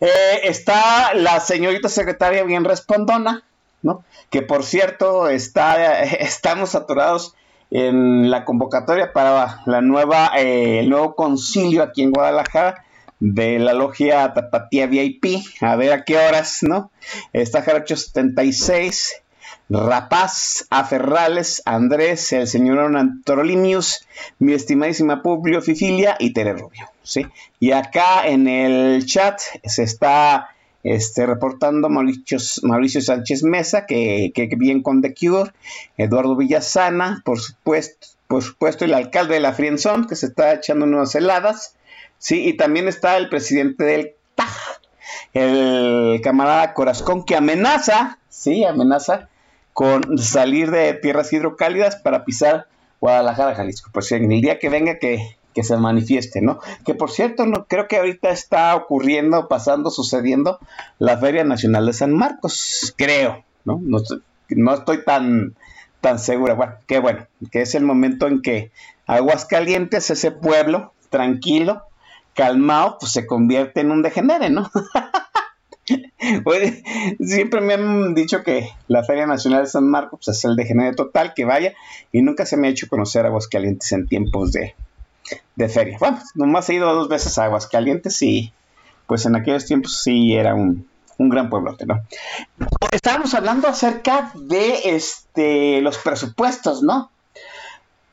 Eh, 0.00 0.40
está 0.44 1.14
la 1.14 1.40
señorita 1.40 1.88
secretaria 1.88 2.42
bien 2.44 2.64
respondona, 2.64 3.44
¿no? 3.82 4.04
Que 4.30 4.42
por 4.42 4.64
cierto, 4.64 5.28
está, 5.28 6.02
estamos 6.02 6.70
saturados 6.70 7.34
en 7.70 8.30
la 8.30 8.44
convocatoria 8.44 9.12
para 9.12 9.62
la 9.66 9.80
nueva, 9.80 10.32
eh, 10.36 10.80
el 10.80 10.88
nuevo 10.88 11.14
concilio 11.14 11.82
aquí 11.82 12.02
en 12.02 12.10
Guadalajara 12.10 12.84
de 13.18 13.58
la 13.58 13.72
logia 13.72 14.32
Tapatía 14.34 14.86
VIP, 14.86 15.42
a 15.60 15.76
ver 15.76 15.92
a 15.92 16.04
qué 16.04 16.18
horas, 16.18 16.58
¿no? 16.62 16.90
Está 17.32 17.62
Jarocho 17.62 17.96
76, 17.96 19.22
Rapaz, 19.68 20.66
Aferrales, 20.70 21.62
Andrés, 21.64 22.32
el 22.32 22.46
señor 22.46 22.92
Torolimius, 23.24 24.06
mi 24.38 24.52
estimadísima 24.52 25.22
Publio 25.22 25.60
Fifilia 25.60 26.16
y 26.20 26.32
Tere 26.32 26.52
Rubio, 26.52 26.88
Y 27.60 27.72
acá 27.72 28.26
en 28.26 28.48
el 28.48 29.04
chat 29.06 29.40
se 29.64 29.82
está 29.82 30.48
este, 30.82 31.26
reportando 31.26 31.88
Mauricio, 31.88 32.38
Sánchez 33.00 33.42
Mesa, 33.42 33.86
que, 33.86 34.32
que 34.34 34.48
bien 34.56 34.82
con 34.82 35.02
The 35.02 35.14
Cure, 35.14 35.52
Eduardo 35.96 36.36
Villasana, 36.36 37.22
por 37.24 37.40
supuesto, 37.40 38.06
por 38.26 38.42
supuesto 38.42 38.84
el 38.84 38.94
alcalde 38.94 39.34
de 39.34 39.40
la 39.40 39.52
Frienzón, 39.52 40.06
que 40.06 40.16
se 40.16 40.26
está 40.26 40.54
echando 40.54 40.84
unas 40.84 41.14
heladas, 41.14 41.76
sí, 42.18 42.46
y 42.46 42.56
también 42.56 42.88
está 42.88 43.16
el 43.16 43.28
presidente 43.28 43.84
del 43.84 44.12
TAJ, 44.34 44.80
el 45.34 46.20
camarada 46.22 46.74
Corazón, 46.74 47.24
que 47.24 47.36
amenaza, 47.36 48.18
sí, 48.28 48.64
amenaza 48.64 49.28
con 49.72 50.18
salir 50.18 50.70
de 50.70 50.94
tierras 50.94 51.32
hidrocálidas 51.32 51.96
para 51.96 52.24
pisar 52.24 52.66
Guadalajara, 53.00 53.54
Jalisco. 53.54 53.90
Pues 53.92 54.10
en 54.12 54.32
el 54.32 54.40
día 54.40 54.58
que 54.58 54.70
venga 54.70 54.98
que, 54.98 55.36
que 55.56 55.64
se 55.64 55.78
manifieste, 55.78 56.42
¿no? 56.42 56.60
Que 56.84 56.94
por 56.94 57.10
cierto, 57.10 57.46
no, 57.46 57.64
creo 57.64 57.88
que 57.88 57.96
ahorita 57.96 58.28
está 58.28 58.76
ocurriendo, 58.76 59.48
pasando, 59.48 59.88
sucediendo 59.90 60.58
la 60.98 61.16
Feria 61.16 61.44
Nacional 61.44 61.86
de 61.86 61.94
San 61.94 62.12
Marcos, 62.12 62.92
creo, 62.98 63.42
¿no? 63.64 63.80
No, 63.82 63.96
estoy- 63.96 65.02
tan, 65.06 65.54
tan 66.02 66.18
segura. 66.18 66.52
Bueno, 66.52 66.74
qué 66.86 66.98
bueno, 66.98 67.26
que 67.50 67.62
es 67.62 67.74
el 67.74 67.84
momento 67.84 68.26
en 68.26 68.42
que 68.42 68.70
Aguascalientes, 69.06 70.10
ese 70.10 70.30
pueblo 70.30 70.92
tranquilo, 71.08 71.84
calmado, 72.34 72.98
pues 73.00 73.12
se 73.12 73.26
convierte 73.26 73.80
en 73.80 73.92
un 73.92 74.02
degenere, 74.02 74.50
¿no? 74.50 74.70
Siempre 77.20 77.62
me 77.62 77.74
han 77.74 78.14
dicho 78.14 78.42
que 78.42 78.68
la 78.88 79.04
Feria 79.04 79.26
Nacional 79.26 79.62
de 79.64 79.70
San 79.70 79.88
Marcos 79.88 80.20
pues, 80.22 80.36
es 80.36 80.44
el 80.44 80.54
degenere 80.54 80.94
total, 80.94 81.32
que 81.34 81.46
vaya, 81.46 81.72
y 82.12 82.20
nunca 82.20 82.44
se 82.44 82.58
me 82.58 82.66
ha 82.68 82.70
hecho 82.70 82.88
conocer 82.88 83.24
Aguascalientes 83.24 83.90
en 83.92 84.06
tiempos 84.06 84.52
de, 84.52 84.74
de 85.54 85.68
feria. 85.68 85.96
Bueno, 85.98 86.20
nomás 86.34 86.68
he 86.68 86.74
ido 86.74 86.92
dos 86.94 87.08
veces 87.08 87.38
a 87.38 87.44
Aguascalientes 87.44 88.20
y 88.22 88.52
pues 89.06 89.24
en 89.26 89.36
aquellos 89.36 89.66
tiempos 89.66 90.02
sí 90.02 90.34
era 90.34 90.54
un, 90.54 90.88
un 91.18 91.28
gran 91.28 91.48
pueblote, 91.48 91.86
¿no? 91.86 92.00
Estábamos 92.90 93.34
hablando 93.34 93.68
acerca 93.68 94.32
de 94.34 94.96
este 94.96 95.80
los 95.80 95.98
presupuestos, 95.98 96.82
¿no? 96.82 97.10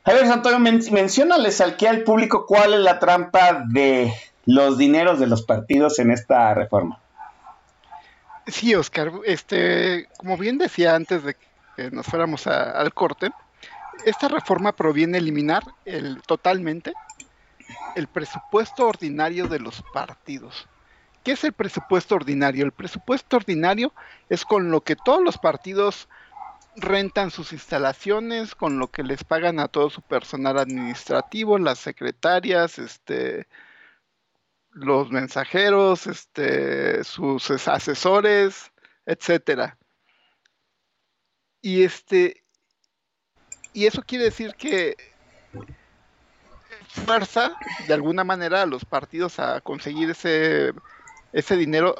A 0.04 0.12
ver, 0.12 0.24
Antonio, 0.26 0.58
men 0.58 0.82
menciónales 0.90 1.60
aquí 1.60 1.86
al 1.86 2.02
público 2.02 2.44
cuál 2.46 2.74
es 2.74 2.80
la 2.80 2.98
trampa 2.98 3.64
de 3.66 4.12
los 4.44 4.76
dineros 4.76 5.18
de 5.18 5.26
los 5.26 5.42
partidos 5.42 5.98
en 5.98 6.10
esta 6.10 6.52
reforma. 6.52 7.00
Sí, 8.46 8.74
Oscar, 8.74 9.10
este, 9.24 10.06
como 10.18 10.36
bien 10.36 10.58
decía 10.58 10.94
antes 10.94 11.24
de 11.24 11.34
que 11.76 11.90
nos 11.90 12.04
fuéramos 12.06 12.46
al 12.46 12.92
corte, 12.92 13.30
esta 14.04 14.28
reforma 14.28 14.72
proviene 14.72 15.18
eliminar 15.18 15.62
el, 15.84 16.22
totalmente 16.22 16.92
el 17.96 18.06
presupuesto 18.06 18.86
ordinario 18.86 19.48
de 19.48 19.60
los 19.60 19.82
partidos. 19.92 20.68
¿Qué 21.22 21.32
es 21.32 21.44
el 21.44 21.52
presupuesto 21.52 22.14
ordinario? 22.14 22.64
El 22.64 22.72
presupuesto 22.72 23.36
ordinario 23.36 23.92
es 24.28 24.44
con 24.44 24.70
lo 24.70 24.82
que 24.82 24.96
todos 24.96 25.22
los 25.22 25.38
partidos 25.38 26.08
rentan 26.76 27.30
sus 27.30 27.52
instalaciones 27.52 28.54
con 28.54 28.78
lo 28.78 28.90
que 28.90 29.02
les 29.02 29.24
pagan 29.24 29.60
a 29.60 29.68
todo 29.68 29.90
su 29.90 30.02
personal 30.02 30.58
administrativo, 30.58 31.58
las 31.58 31.78
secretarias, 31.78 32.78
este, 32.78 33.46
los 34.70 35.10
mensajeros, 35.10 36.06
este, 36.06 37.04
sus 37.04 37.50
asesores, 37.68 38.72
etcétera. 39.06 39.78
Y 41.60 41.84
este, 41.84 42.43
y 43.74 43.86
eso 43.86 44.02
quiere 44.02 44.24
decir 44.24 44.54
que 44.54 44.96
fuerza 46.86 47.52
de 47.86 47.92
alguna 47.92 48.24
manera 48.24 48.62
a 48.62 48.66
los 48.66 48.84
partidos 48.84 49.38
a 49.38 49.60
conseguir 49.60 50.10
ese, 50.10 50.72
ese 51.32 51.56
dinero 51.56 51.96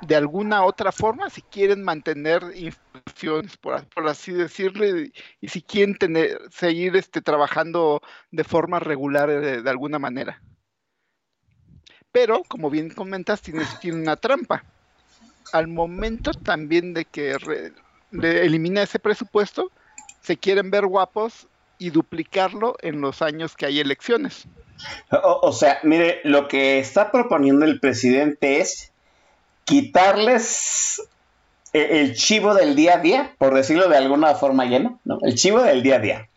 de 0.00 0.16
alguna 0.16 0.64
otra 0.64 0.92
forma 0.92 1.28
si 1.28 1.42
quieren 1.42 1.82
mantener 1.82 2.42
instituciones, 2.54 3.56
por, 3.56 3.84
por 3.88 4.08
así 4.08 4.32
decirlo, 4.32 4.86
y, 4.86 5.12
si 5.48 5.60
quieren 5.60 5.96
tener, 5.96 6.38
seguir 6.50 6.96
este, 6.96 7.20
trabajando 7.20 8.00
de 8.30 8.44
forma 8.44 8.78
regular 8.78 9.28
de, 9.28 9.62
de 9.62 9.70
alguna 9.70 9.98
manera. 9.98 10.40
Pero, 12.10 12.42
como 12.46 12.68
bien 12.68 12.90
comentas, 12.90 13.40
tiene, 13.40 13.64
tiene 13.80 14.02
una 14.02 14.16
trampa. 14.16 14.64
Al 15.52 15.68
momento 15.68 16.32
también 16.32 16.94
de 16.94 17.04
que 17.04 17.36
le 18.10 18.44
elimina 18.44 18.82
ese 18.82 18.98
presupuesto, 18.98 19.70
se 20.22 20.36
quieren 20.36 20.70
ver 20.70 20.86
guapos 20.86 21.46
y 21.78 21.90
duplicarlo 21.90 22.76
en 22.80 23.00
los 23.00 23.22
años 23.22 23.56
que 23.56 23.66
hay 23.66 23.80
elecciones. 23.80 24.46
O, 25.22 25.52
sea, 25.52 25.78
mire, 25.82 26.20
lo 26.24 26.48
que 26.48 26.78
está 26.78 27.12
proponiendo 27.12 27.64
el 27.64 27.80
presidente 27.80 28.60
es 28.60 28.92
quitarles 29.64 31.02
e- 31.72 32.00
el 32.00 32.14
chivo 32.14 32.54
del 32.54 32.74
día 32.74 32.94
a 32.94 32.98
día, 32.98 33.34
por 33.38 33.54
decirlo 33.54 33.88
de 33.88 33.96
alguna 33.96 34.34
forma 34.34 34.64
llena, 34.64 34.98
¿no? 35.04 35.18
El 35.22 35.34
chivo 35.34 35.62
del 35.62 35.82
día 35.82 35.96
a 35.96 36.00
día. 36.00 36.28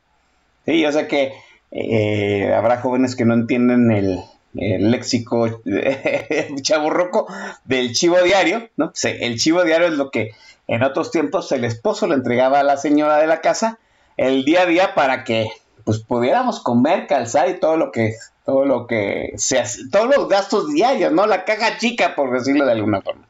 Sí, 0.66 0.82
yo 0.82 0.92
sé 0.92 1.08
que 1.08 1.34
eh, 1.72 2.54
habrá 2.54 2.82
jóvenes 2.82 3.16
que 3.16 3.26
no 3.26 3.34
entienden 3.34 3.92
el, 3.92 4.20
el 4.56 4.92
léxico 4.92 5.62
chaburroco 6.62 7.28
del 7.66 7.94
chivo 7.94 8.22
diario, 8.22 8.70
¿no? 8.78 8.92
Sí, 8.94 9.10
el 9.20 9.40
chivo 9.40 9.64
diario 9.64 9.88
es 9.88 9.94
lo 9.94 10.12
que 10.12 10.32
en 10.68 10.84
otros 10.84 11.12
tiempos 11.12 11.52
el 11.52 11.64
esposo 11.64 12.08
le 12.08 12.16
entregaba 12.16 12.60
a 12.60 12.64
la 12.64 12.78
señora 12.78 13.18
de 13.18 13.28
la 13.28 13.42
casa 13.42 13.80
el 14.18 14.46
día 14.46 14.62
a 14.62 14.66
día 14.66 14.96
para 14.96 15.24
que 15.24 15.50
pues 15.84 16.00
pudiéramos 16.00 16.62
comer, 16.62 17.08
calzar 17.08 17.50
y 17.50 17.60
todo 17.60 17.78
lo 17.78 17.92
que 17.92 18.16
todo 18.46 18.66
lo 18.66 18.86
que 18.86 19.34
se 19.38 19.60
hace, 19.60 19.90
todos 19.90 20.16
los 20.16 20.30
gastos 20.30 20.70
diarios, 20.72 21.12
¿no? 21.12 21.26
La 21.26 21.46
caja 21.46 21.78
chica, 21.80 22.16
por 22.16 22.32
decirlo 22.32 22.66
de 22.66 22.74
alguna 22.74 23.02
forma. 23.02 23.28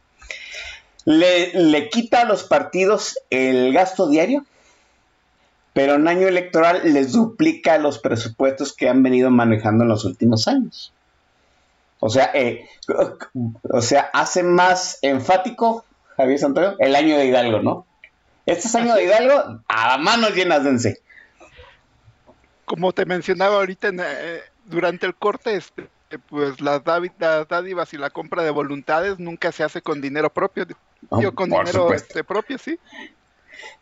Le, 1.05 1.53
le 1.53 1.89
quita 1.89 2.21
a 2.21 2.25
los 2.25 2.43
partidos 2.43 3.17
el 3.29 3.71
gasto 3.71 4.09
diario, 4.09 4.45
pero 5.71 5.95
en 5.95 6.07
año 6.07 6.27
electoral 6.27 6.81
les 6.83 7.13
duplica 7.13 7.77
los 7.77 7.99
presupuestos 7.99 8.73
que 8.73 8.89
han 8.89 9.03
venido 9.03 9.29
manejando 9.31 9.83
en 9.83 9.89
los 9.89 10.03
últimos 10.03 10.47
años. 10.47 10.91
O 11.99 12.09
sea, 12.09 12.31
eh, 12.33 12.67
o 13.71 13.81
sea, 13.81 14.09
hace 14.13 14.43
más 14.43 14.99
enfático, 15.01 15.85
Javier 16.17 16.39
Santoyo, 16.39 16.75
el 16.79 16.95
año 16.95 17.17
de 17.17 17.25
Hidalgo, 17.25 17.61
¿no? 17.61 17.85
Este 18.45 18.67
es 18.67 18.75
año 18.75 18.93
de 18.95 19.03
Hidalgo, 19.03 19.61
a 19.67 19.97
manos 19.97 20.35
llenas 20.35 20.63
dense. 20.63 21.01
Como 22.65 22.93
te 22.93 23.05
mencionaba 23.05 23.55
ahorita 23.57 23.89
en, 23.89 23.99
eh, 23.99 24.41
durante 24.65 25.05
el 25.05 25.15
corte, 25.15 25.55
este, 25.55 25.87
pues 26.29 26.61
las, 26.61 26.83
dádivas 26.83 27.93
y 27.93 27.97
la 27.97 28.09
compra 28.09 28.43
de 28.43 28.51
voluntades 28.51 29.19
nunca 29.19 29.51
se 29.51 29.63
hace 29.63 29.81
con 29.81 30.01
dinero 30.01 30.29
propio, 30.31 30.65
Oh, 31.09 31.19
digo, 31.19 31.35
con 31.35 31.49
dinero 31.49 31.93
este, 31.93 32.23
propio, 32.23 32.57
sí. 32.57 32.79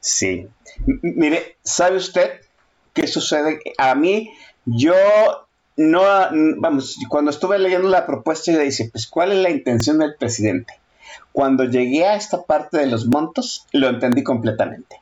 Sí. 0.01 0.47
M- 0.85 0.99
Mire, 1.01 1.57
¿sabe 1.63 1.95
usted 1.97 2.41
qué 2.93 3.07
sucede? 3.07 3.59
A 3.77 3.95
mí, 3.95 4.29
yo 4.65 4.93
no, 5.77 6.03
vamos, 6.57 6.97
cuando 7.07 7.31
estuve 7.31 7.57
leyendo 7.59 7.87
la 7.87 8.05
propuesta, 8.05 8.51
yo 8.51 8.59
dice, 8.59 8.89
pues, 8.91 9.07
¿cuál 9.07 9.31
es 9.31 9.37
la 9.37 9.49
intención 9.49 9.99
del 9.99 10.15
presidente? 10.15 10.73
Cuando 11.31 11.63
llegué 11.63 12.05
a 12.05 12.15
esta 12.15 12.43
parte 12.43 12.77
de 12.77 12.87
los 12.87 13.07
montos, 13.07 13.65
lo 13.71 13.89
entendí 13.89 14.23
completamente. 14.23 15.01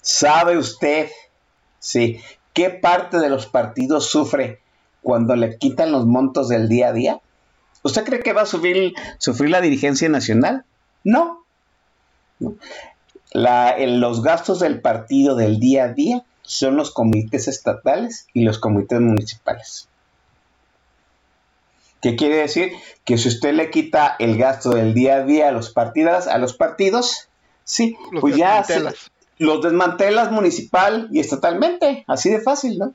¿Sabe 0.00 0.56
usted, 0.56 1.10
sí, 1.78 2.20
qué 2.52 2.70
parte 2.70 3.18
de 3.18 3.28
los 3.28 3.46
partidos 3.46 4.06
sufre 4.06 4.60
cuando 5.02 5.36
le 5.36 5.58
quitan 5.58 5.92
los 5.92 6.06
montos 6.06 6.48
del 6.48 6.68
día 6.68 6.88
a 6.88 6.92
día? 6.92 7.20
¿Usted 7.82 8.04
cree 8.04 8.20
que 8.20 8.32
va 8.32 8.42
a 8.42 8.46
sufrir, 8.46 8.94
sufrir 9.18 9.50
la 9.50 9.60
dirigencia 9.60 10.08
nacional? 10.08 10.64
No. 11.04 11.44
Los 13.32 14.22
gastos 14.22 14.60
del 14.60 14.80
partido 14.80 15.36
del 15.36 15.60
día 15.60 15.84
a 15.84 15.92
día 15.92 16.24
son 16.42 16.76
los 16.76 16.90
comités 16.92 17.48
estatales 17.48 18.26
y 18.32 18.42
los 18.44 18.58
comités 18.58 19.00
municipales. 19.00 19.88
¿Qué 22.02 22.14
quiere 22.16 22.36
decir? 22.36 22.72
Que 23.04 23.18
si 23.18 23.28
usted 23.28 23.54
le 23.54 23.70
quita 23.70 24.16
el 24.18 24.36
gasto 24.38 24.70
del 24.70 24.94
día 24.94 25.16
a 25.16 25.22
día 25.24 25.48
a 25.48 25.52
los 25.52 25.70
partidos, 25.70 26.26
a 26.26 26.38
los 26.38 26.54
partidos, 26.54 27.28
sí, 27.64 27.96
Los 28.12 28.20
pues 28.20 28.36
ya 28.36 28.62
se- 28.64 28.82
los 29.38 29.62
desmantelas 29.62 30.30
municipal 30.30 31.08
y 31.12 31.20
estatalmente, 31.20 32.04
así 32.06 32.30
de 32.30 32.40
fácil, 32.40 32.78
¿no? 32.78 32.86
O 32.86 32.94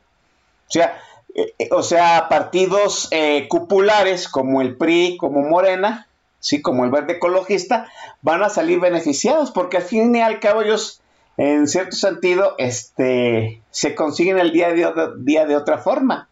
sea, 0.72 0.98
eh, 1.36 1.54
eh, 1.60 1.70
o 1.72 1.84
sea, 1.84 2.28
partidos 2.30 3.08
eh, 3.12 3.48
cupulares 3.50 4.28
como 4.28 4.62
el 4.62 4.76
PRI, 4.78 5.18
como 5.18 5.42
Morena, 5.42 6.08
sí, 6.40 6.62
como 6.62 6.84
el 6.86 6.92
Verde 6.92 7.14
Ecologista, 7.14 7.88
van 8.22 8.42
a 8.44 8.50
salir 8.50 8.80
beneficiados 8.80 9.52
porque 9.52 9.78
al 9.78 9.84
fin 9.84 10.16
y 10.16 10.22
al 10.22 10.40
cabo 10.40 10.62
ellos, 10.62 11.02
en 11.38 11.68
cierto 11.68 11.96
sentido, 11.96 12.56
este, 12.58 13.62
se 13.72 13.94
consiguen 13.96 14.40
el 14.40 14.52
día 14.52 14.70
de, 14.74 14.92
día 15.20 15.46
de 15.46 15.56
otra 15.56 15.78
forma, 15.78 16.28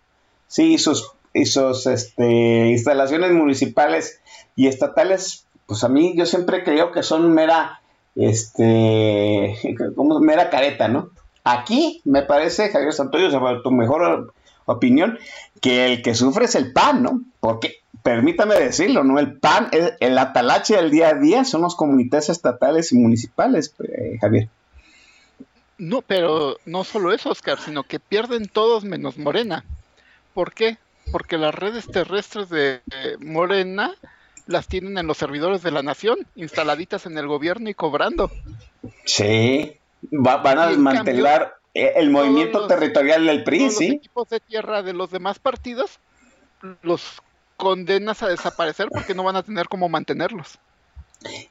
sí, 0.48 0.78
sus, 0.80 1.12
y 1.40 1.46
sus 1.46 1.88
este, 1.88 2.68
instalaciones 2.68 3.32
municipales 3.32 4.22
y 4.56 4.68
estatales, 4.68 5.46
pues 5.66 5.84
a 5.84 5.90
mí 5.90 6.14
yo 6.16 6.26
siempre 6.26 6.64
creo 6.64 6.92
que 6.92 7.04
son 7.04 7.34
mera 7.34 7.82
este, 8.16 9.56
como 9.96 10.20
mera 10.20 10.50
careta, 10.50 10.88
¿no? 10.88 11.12
Aquí 11.44 12.02
me 12.04 12.24
parece, 12.24 12.70
Javier 12.70 12.94
Santoyo, 12.94 13.62
tu 13.62 13.72
mejor 13.72 14.34
opinión, 14.66 15.18
que 15.62 15.86
el 15.86 16.02
que 16.02 16.14
sufre 16.14 16.46
es 16.46 16.56
el 16.56 16.74
PAN, 16.74 17.04
¿no? 17.04 17.22
Porque, 17.40 17.78
permítame 18.04 18.56
decirlo, 18.56 19.04
¿no? 19.04 19.20
El 19.20 19.38
PAN, 19.38 19.70
es 19.72 19.94
el 20.00 20.18
atalache 20.18 20.76
del 20.76 20.92
día 20.92 21.10
a 21.10 21.14
día 21.14 21.46
son 21.46 21.62
los 21.62 21.76
comités 21.76 22.30
estatales 22.30 22.92
y 22.92 22.98
municipales, 22.98 23.74
eh, 23.80 24.18
Javier. 24.20 24.50
No, 25.78 26.02
pero 26.02 26.58
no 26.66 26.84
solo 26.84 27.14
eso, 27.14 27.30
Oscar, 27.30 27.58
sino 27.60 27.84
que 27.84 28.00
pierden 28.00 28.48
todos 28.48 28.84
menos 28.84 29.18
Morena. 29.18 29.64
¿Por 30.34 30.54
qué? 30.54 30.78
Porque 31.12 31.38
las 31.38 31.54
redes 31.56 31.88
terrestres 31.88 32.50
de 32.50 32.82
eh, 32.92 33.18
Morena 33.20 33.94
las 34.48 34.68
tienen 34.68 34.98
en 34.98 35.08
los 35.08 35.18
servidores 35.18 35.62
de 35.62 35.72
la 35.72 35.84
nación, 35.84 36.18
instaladitas 36.36 37.06
en 37.06 37.18
el 37.18 37.28
gobierno 37.28 37.70
y 37.70 37.74
cobrando. 37.74 38.32
Sí, 39.06 39.78
va- 40.12 40.38
van 40.38 40.60
a 40.60 40.68
desmantelar 40.68 41.56
eh, 41.74 41.94
el 41.96 42.10
movimiento 42.10 42.60
los- 42.60 42.68
territorial 42.68 43.26
del 43.26 43.44
PRI, 43.44 43.60
Todos 43.60 43.72
los 43.74 43.78
¿sí? 43.80 43.88
equipos 43.92 44.30
de 44.30 44.40
tierra 44.40 44.82
de 44.82 44.94
los 44.94 45.12
demás 45.12 45.40
partidos 45.40 46.00
los 46.82 47.22
condenas 47.58 48.24
a 48.24 48.28
desaparecer 48.28 48.88
porque 48.90 49.14
no 49.14 49.24
van 49.24 49.36
a 49.36 49.44
tener 49.44 49.68
cómo 49.68 49.88
mantenerlos. 49.90 50.58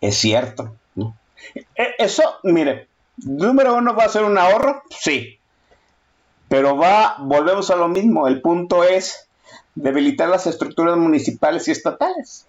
Es 0.00 0.16
cierto. 0.16 0.74
E- 1.76 1.94
Eso, 1.98 2.38
mire, 2.42 2.88
número 3.18 3.74
uno 3.76 3.94
va 3.94 4.04
a 4.04 4.08
ser 4.08 4.24
un 4.24 4.38
ahorro, 4.38 4.82
sí. 4.90 5.38
Pero 6.48 6.76
va, 6.76 7.16
volvemos 7.20 7.70
a 7.70 7.76
lo 7.76 7.88
mismo. 7.88 8.26
El 8.26 8.40
punto 8.40 8.82
es 8.84 9.27
debilitar 9.82 10.28
las 10.28 10.46
estructuras 10.46 10.96
municipales 10.96 11.68
y 11.68 11.70
estatales. 11.70 12.46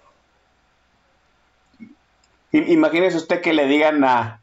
Imagínese 2.52 3.18
usted 3.18 3.42
que 3.42 3.54
le 3.54 3.68
digan 3.68 4.04
a, 4.04 4.42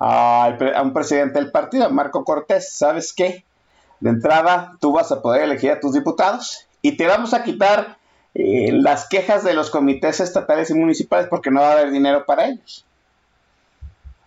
a, 0.00 0.56
un 0.82 0.92
presidente 0.92 1.38
del 1.38 1.52
partido, 1.52 1.88
Marco 1.90 2.24
Cortés, 2.24 2.72
¿sabes 2.72 3.12
qué? 3.12 3.44
De 4.00 4.10
entrada, 4.10 4.76
tú 4.80 4.92
vas 4.92 5.12
a 5.12 5.22
poder 5.22 5.42
elegir 5.42 5.70
a 5.70 5.80
tus 5.80 5.92
diputados 5.92 6.66
y 6.82 6.96
te 6.96 7.06
vamos 7.06 7.32
a 7.32 7.44
quitar 7.44 7.98
eh, 8.34 8.72
las 8.72 9.08
quejas 9.08 9.44
de 9.44 9.54
los 9.54 9.70
comités 9.70 10.18
estatales 10.18 10.70
y 10.70 10.74
municipales 10.74 11.28
porque 11.30 11.52
no 11.52 11.60
va 11.60 11.68
a 11.68 11.72
haber 11.72 11.92
dinero 11.92 12.26
para 12.26 12.46
ellos. 12.48 12.84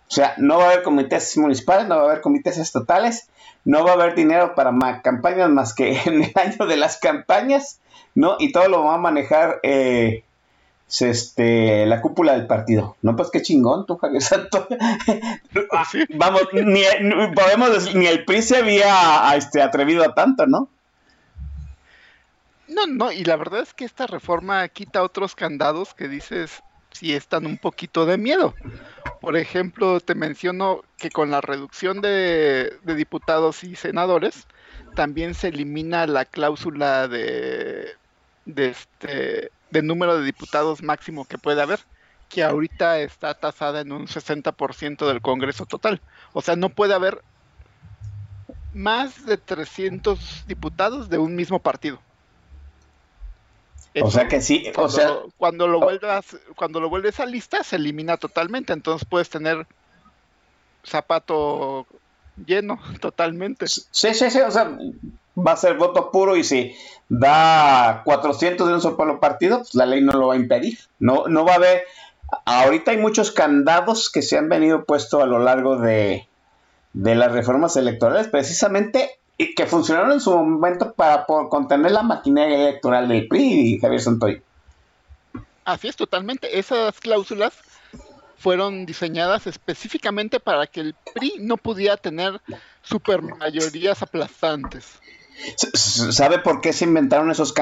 O 0.08 0.10
sea, 0.10 0.32
no 0.38 0.56
va 0.56 0.64
a 0.64 0.66
haber 0.68 0.82
comités 0.82 1.36
municipales, 1.36 1.86
no 1.86 1.96
va 1.96 2.02
a 2.02 2.04
haber 2.06 2.22
comités 2.22 2.56
estatales, 2.56 3.28
no 3.68 3.84
va 3.84 3.90
a 3.90 3.94
haber 3.94 4.14
dinero 4.14 4.54
para 4.54 4.72
ma- 4.72 5.02
campañas 5.02 5.50
más 5.50 5.74
que 5.74 6.00
en 6.06 6.24
el 6.24 6.32
año 6.34 6.66
de 6.66 6.76
las 6.78 6.96
campañas, 6.96 7.80
¿no? 8.14 8.36
Y 8.38 8.50
todo 8.50 8.66
lo 8.68 8.82
va 8.84 8.94
a 8.94 8.98
manejar 8.98 9.60
eh, 9.62 10.24
se- 10.86 11.10
este, 11.10 11.84
la 11.84 12.00
cúpula 12.00 12.32
del 12.32 12.46
partido. 12.46 12.96
No, 13.02 13.14
pues 13.14 13.30
qué 13.30 13.42
chingón, 13.42 13.84
tú, 13.84 13.98
Javier 13.98 14.22
Santo. 14.22 14.66
Sí. 15.92 16.00
Vamos, 16.16 16.48
ni, 16.54 16.80
ni- 17.00 17.34
podemos 17.34 17.70
decir, 17.72 17.94
ni 17.94 18.06
el 18.06 18.24
PRI 18.24 18.40
se 18.40 18.56
había 18.56 19.34
este, 19.36 19.60
atrevido 19.60 20.02
a 20.02 20.14
tanto, 20.14 20.46
¿no? 20.46 20.68
No, 22.68 22.86
no, 22.86 23.12
y 23.12 23.24
la 23.24 23.36
verdad 23.36 23.60
es 23.60 23.72
que 23.74 23.84
esta 23.84 24.06
reforma 24.06 24.66
quita 24.68 25.02
otros 25.02 25.34
candados 25.34 25.94
que 25.94 26.08
dices 26.08 26.62
si 26.90 27.14
están 27.14 27.46
un 27.46 27.58
poquito 27.58 28.04
de 28.06 28.18
miedo. 28.18 28.54
Por 29.20 29.36
ejemplo, 29.36 30.00
te 30.00 30.14
menciono 30.14 30.82
que 30.96 31.10
con 31.10 31.30
la 31.30 31.40
reducción 31.40 32.00
de, 32.00 32.78
diputados 32.84 33.64
y 33.64 33.74
senadores, 33.74 34.46
también 34.94 35.34
se 35.34 35.48
elimina 35.48 36.06
la 36.06 36.24
cláusula 36.24 37.08
de, 37.08 37.96
de, 38.44 38.68
este, 38.68 39.50
de 39.70 39.82
número 39.82 40.18
de 40.18 40.24
diputados 40.24 40.82
máximo 40.82 41.24
que 41.24 41.38
puede 41.38 41.62
haber, 41.62 41.80
que 42.28 42.44
ahorita 42.44 43.00
está 43.00 43.34
tasada 43.34 43.80
en 43.80 43.92
un 43.92 44.06
60% 44.06 45.06
del 45.06 45.20
Congreso 45.20 45.66
total. 45.66 46.00
O 46.32 46.40
sea, 46.42 46.56
no 46.56 46.68
puede 46.68 46.94
haber 46.94 47.22
más 48.72 49.26
de 49.26 49.36
300 49.36 50.44
diputados 50.46 51.08
de 51.08 51.18
un 51.18 51.34
mismo 51.34 51.58
partido. 51.58 52.00
O 54.02 54.10
sea 54.10 54.28
que 54.28 54.40
sí, 54.40 54.70
cuando, 54.74 54.82
o 54.82 54.88
sea, 54.88 55.16
cuando 55.36 55.68
lo 55.68 55.80
vuelvas, 55.80 56.36
cuando 56.56 56.80
lo 56.80 56.88
vuelves 56.88 57.20
a 57.20 57.26
lista 57.26 57.62
se 57.62 57.76
elimina 57.76 58.16
totalmente, 58.16 58.72
entonces 58.72 59.06
puedes 59.08 59.28
tener 59.28 59.66
zapato 60.84 61.86
lleno 62.46 62.78
totalmente. 63.00 63.66
Sí, 63.68 63.82
sí, 63.90 64.30
sí, 64.30 64.40
o 64.40 64.50
sea, 64.50 64.76
va 65.36 65.52
a 65.52 65.56
ser 65.56 65.76
voto 65.76 66.10
puro 66.10 66.36
y 66.36 66.44
si 66.44 66.74
da 67.08 68.02
400 68.04 68.66
de 68.66 68.74
un 68.74 68.80
solo 68.80 69.20
partido, 69.20 69.58
pues 69.58 69.74
la 69.74 69.86
ley 69.86 70.02
no 70.02 70.12
lo 70.12 70.28
va 70.28 70.34
a 70.34 70.38
impedir. 70.38 70.78
No, 70.98 71.26
no 71.28 71.44
va 71.44 71.52
a 71.52 71.56
haber, 71.56 71.84
ahorita 72.44 72.90
hay 72.90 72.98
muchos 72.98 73.30
candados 73.32 74.10
que 74.10 74.22
se 74.22 74.36
han 74.36 74.48
venido 74.48 74.84
puesto 74.84 75.22
a 75.22 75.26
lo 75.26 75.38
largo 75.38 75.76
de, 75.76 76.28
de 76.92 77.14
las 77.14 77.32
reformas 77.32 77.76
electorales, 77.76 78.28
precisamente 78.28 79.17
y 79.38 79.54
que 79.54 79.66
funcionaron 79.66 80.12
en 80.12 80.20
su 80.20 80.36
momento 80.36 80.92
para 80.92 81.24
contener 81.24 81.92
la 81.92 82.02
maquinaria 82.02 82.68
electoral 82.68 83.08
del 83.08 83.28
PRI, 83.28 83.78
Javier 83.80 84.00
Santoy. 84.00 84.42
Así 85.64 85.86
es, 85.88 85.96
totalmente. 85.96 86.58
Esas 86.58 86.98
cláusulas 86.98 87.54
fueron 88.36 88.84
diseñadas 88.84 89.46
específicamente 89.46 90.40
para 90.40 90.66
que 90.66 90.80
el 90.80 90.94
PRI 91.14 91.34
no 91.38 91.56
pudiera 91.56 91.96
tener 91.96 92.40
supermayorías 92.82 94.02
aplastantes. 94.02 94.98
¿Sabe 95.54 96.40
por 96.40 96.60
qué 96.60 96.72
se 96.72 96.84
inventaron 96.84 97.30
esos 97.30 97.54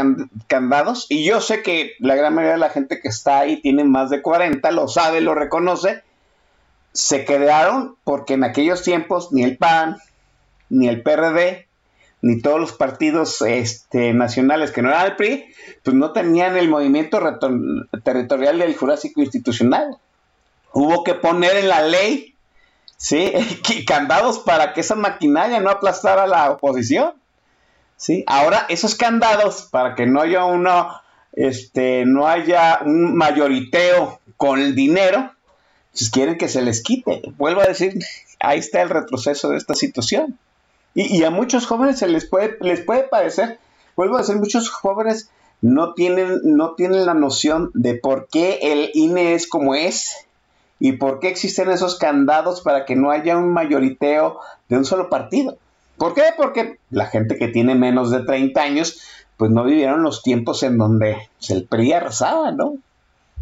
candados? 0.47 1.05
Y 1.11 1.27
yo 1.27 1.43
sé 1.43 1.63
que 1.63 1.93
la 1.99 2.15
gran 2.15 2.35
mayoría 2.35 2.55
de 2.55 2.59
la 2.59 2.71
gente 2.71 3.01
que 3.01 3.09
está 3.09 3.41
ahí 3.41 3.61
tiene 3.61 3.85
más 3.85 4.09
de 4.09 4.23
40, 4.23 4.71
lo 4.71 4.89
sabe, 4.89 5.21
lo 5.21 5.35
reconoce. 5.35 6.03
Se 6.93 7.27
crearon 7.27 7.97
porque 8.03 8.33
en 8.33 8.45
aquellos 8.45 8.83
tiempos 8.83 9.31
ni 9.31 9.43
el 9.43 9.59
PAN, 9.59 9.99
ni 10.69 10.89
el 10.89 11.03
PRD, 11.03 11.67
ni 12.23 12.41
todos 12.41 12.59
los 12.59 12.73
partidos 12.73 13.41
este, 13.43 14.13
nacionales 14.13 14.73
que 14.73 14.83
no 14.83 14.89
eran 14.89 15.07
el 15.07 15.17
PRI, 15.17 15.47
pues 15.83 15.95
no 15.95 16.13
tenían 16.13 16.57
el 16.57 16.69
movimiento 16.69 17.21
territorial 18.03 18.59
del 18.59 18.77
Jurásico 18.77 19.21
Institucional. 19.21 19.99
Hubo 20.73 21.05
que 21.05 21.15
poner 21.15 21.57
en 21.57 21.69
la 21.69 21.83
ley, 21.83 22.35
¿sí? 22.97 23.33
candados 23.87 24.41
para 24.41 24.73
que 24.73 24.81
esa 24.81 24.95
maquinaria 24.95 25.61
no 25.61 25.71
aplastara 25.71 26.27
la 26.27 26.51
oposición. 26.51 27.13
¿sí? 27.97 28.25
Ahora, 28.27 28.67
esos 28.69 28.95
candados, 28.95 29.69
para 29.71 29.95
que 29.95 30.07
no 30.07 30.21
haya 30.21 30.45
uno, 30.45 30.91
este, 31.33 32.05
no 32.07 32.27
haya 32.27 32.81
un 32.85 33.17
mayoriteo 33.17 34.21
con 34.37 34.59
el 34.59 34.75
dinero, 34.75 35.33
pues 35.93 36.11
quieren 36.11 36.39
que 36.39 36.49
se 36.49 36.63
les 36.63 36.83
quite. 36.83 37.23
Vuelvo 37.37 37.63
a 37.63 37.67
decir, 37.67 37.95
ahí 38.41 38.59
está 38.59 38.83
el 38.83 38.91
retroceso 38.91 39.51
de 39.51 39.59
esta 39.59 39.75
situación. 39.75 40.39
Y, 40.99 41.23
a 41.25 41.31
muchos 41.31 41.67
jóvenes 41.67 41.99
se 41.99 42.09
les 42.09 42.25
puede, 42.25 42.57
les 42.63 42.81
puede 42.81 43.03
parecer, 43.03 43.59
vuelvo 43.97 44.17
a 44.17 44.21
decir, 44.21 44.37
muchos 44.37 44.71
jóvenes 44.71 45.31
no 45.61 45.93
tienen, 45.93 46.41
no 46.43 46.75
tienen 46.75 47.05
la 47.05 47.13
noción 47.13 47.71
de 47.75 47.97
por 47.97 48.29
qué 48.29 48.61
el 48.63 48.91
INE 48.95 49.35
es 49.35 49.47
como 49.47 49.75
es 49.75 50.27
y 50.81 50.93
por 50.93 51.21
qué 51.21 51.29
existen 51.29 51.71
esos 51.71 51.99
candados 51.99 52.63
para 52.63 52.87
que 52.87 52.97
no 52.97 53.11
haya 53.11 53.37
un 53.37 53.53
mayoriteo 53.53 54.41
de 54.71 54.79
un 54.79 54.87
solo 54.87 55.11
partido. 55.11 55.59
¿Por 55.99 56.15
qué? 56.15 56.23
Porque 56.35 56.79
la 56.89 57.05
gente 57.05 57.37
que 57.37 57.49
tiene 57.49 57.75
menos 57.75 58.11
de 58.11 58.21
30 58.21 58.59
años, 58.59 59.03
pues 59.37 59.51
no 59.51 59.65
vivieron 59.65 60.03
los 60.03 60.23
tiempos 60.23 60.63
en 60.63 60.79
donde 60.79 61.29
el 61.51 61.67
PRI 61.67 61.93
arrasaba, 61.93 62.53
¿no? 62.53 62.77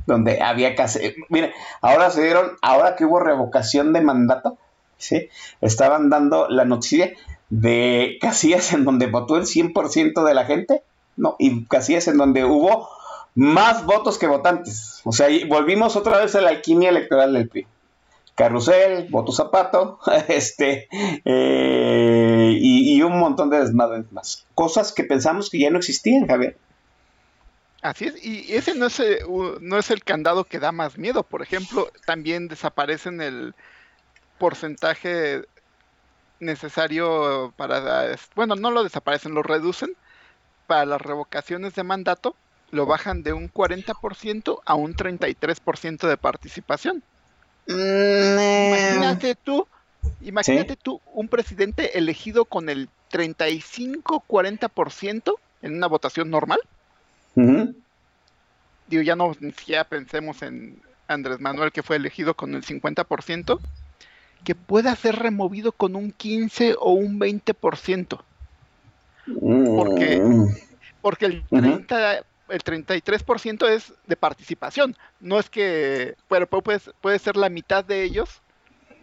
Donde 0.06 0.42
había 0.42 0.74
hacer... 0.82 1.14
Mire, 1.28 1.54
ahora 1.80 2.10
se 2.10 2.24
dieron, 2.24 2.56
ahora 2.62 2.96
que 2.96 3.04
hubo 3.04 3.20
revocación 3.20 3.92
de 3.92 4.00
mandato, 4.00 4.58
¿sí? 4.98 5.28
Estaban 5.60 6.10
dando 6.10 6.48
la 6.48 6.64
noticia 6.64 7.12
de 7.60 8.18
casillas 8.20 8.72
en 8.72 8.84
donde 8.84 9.06
votó 9.06 9.36
el 9.36 9.44
100% 9.44 10.24
de 10.24 10.34
la 10.34 10.44
gente, 10.44 10.82
¿no? 11.16 11.36
Y 11.38 11.66
casillas 11.66 12.08
en 12.08 12.16
donde 12.16 12.44
hubo 12.44 12.88
más 13.36 13.86
votos 13.86 14.18
que 14.18 14.26
votantes. 14.26 15.00
O 15.04 15.12
sea, 15.12 15.28
volvimos 15.46 15.94
otra 15.94 16.18
vez 16.18 16.34
a 16.34 16.40
la 16.40 16.50
alquimia 16.50 16.88
electoral 16.88 17.32
del 17.32 17.48
PRI. 17.48 17.66
Carrusel, 18.34 19.06
voto 19.08 19.30
zapato, 19.30 20.00
este, 20.28 20.88
eh, 21.24 22.58
y, 22.60 23.00
un 23.02 23.20
montón 23.20 23.50
de 23.50 23.60
desmadres 23.60 24.10
más. 24.10 24.44
Cosas 24.56 24.90
que 24.90 25.04
pensamos 25.04 25.48
que 25.48 25.60
ya 25.60 25.70
no 25.70 25.78
existían, 25.78 26.26
Javier. 26.26 26.56
Así 27.82 28.06
es, 28.06 28.24
y 28.24 28.52
ese 28.52 28.74
no 28.74 28.86
es, 28.86 28.98
eh, 28.98 29.20
no 29.60 29.78
es 29.78 29.90
el 29.92 30.02
candado 30.02 30.42
que 30.42 30.58
da 30.58 30.72
más 30.72 30.98
miedo. 30.98 31.22
Por 31.22 31.42
ejemplo, 31.42 31.92
también 32.04 32.48
desaparecen 32.48 33.20
el 33.20 33.54
porcentaje 34.38 35.44
necesario 36.44 37.52
para, 37.56 38.16
bueno, 38.34 38.56
no 38.56 38.70
lo 38.70 38.84
desaparecen, 38.84 39.34
lo 39.34 39.42
reducen 39.42 39.90
para 40.66 40.86
las 40.86 41.00
revocaciones 41.00 41.74
de 41.74 41.82
mandato, 41.82 42.34
lo 42.70 42.86
bajan 42.86 43.22
de 43.22 43.32
un 43.32 43.52
40% 43.52 44.60
a 44.64 44.74
un 44.74 44.94
33% 44.94 46.08
de 46.08 46.16
participación. 46.16 47.02
Imagínate 47.66 49.34
tú, 49.34 49.66
imagínate 50.22 50.76
tú 50.76 51.00
un 51.12 51.28
presidente 51.28 51.98
elegido 51.98 52.44
con 52.44 52.68
el 52.68 52.88
35-40% 53.12 55.34
en 55.62 55.76
una 55.76 55.86
votación 55.86 56.30
normal. 56.30 56.60
Digo, 57.34 59.02
ya 59.02 59.16
no 59.16 59.34
siquiera 59.34 59.84
pensemos 59.84 60.42
en 60.42 60.80
Andrés 61.08 61.40
Manuel 61.40 61.72
que 61.72 61.82
fue 61.82 61.96
elegido 61.96 62.34
con 62.34 62.54
el 62.54 62.64
50%, 62.64 63.58
que 64.44 64.54
pueda 64.54 64.94
ser 64.94 65.16
removido 65.16 65.72
con 65.72 65.96
un 65.96 66.12
15 66.12 66.76
o 66.78 66.92
un 66.92 67.18
20%. 67.18 68.20
Porque, 69.76 70.22
porque 71.00 71.26
el 71.26 71.42
30, 71.48 72.18
el 72.48 72.62
33% 72.62 73.68
es 73.68 73.92
de 74.06 74.16
participación. 74.16 74.96
No 75.20 75.38
es 75.38 75.48
que, 75.48 76.14
pero 76.28 76.46
puede, 76.46 76.80
puede 77.00 77.18
ser 77.18 77.36
la 77.36 77.48
mitad 77.48 77.84
de 77.84 78.02
ellos 78.02 78.42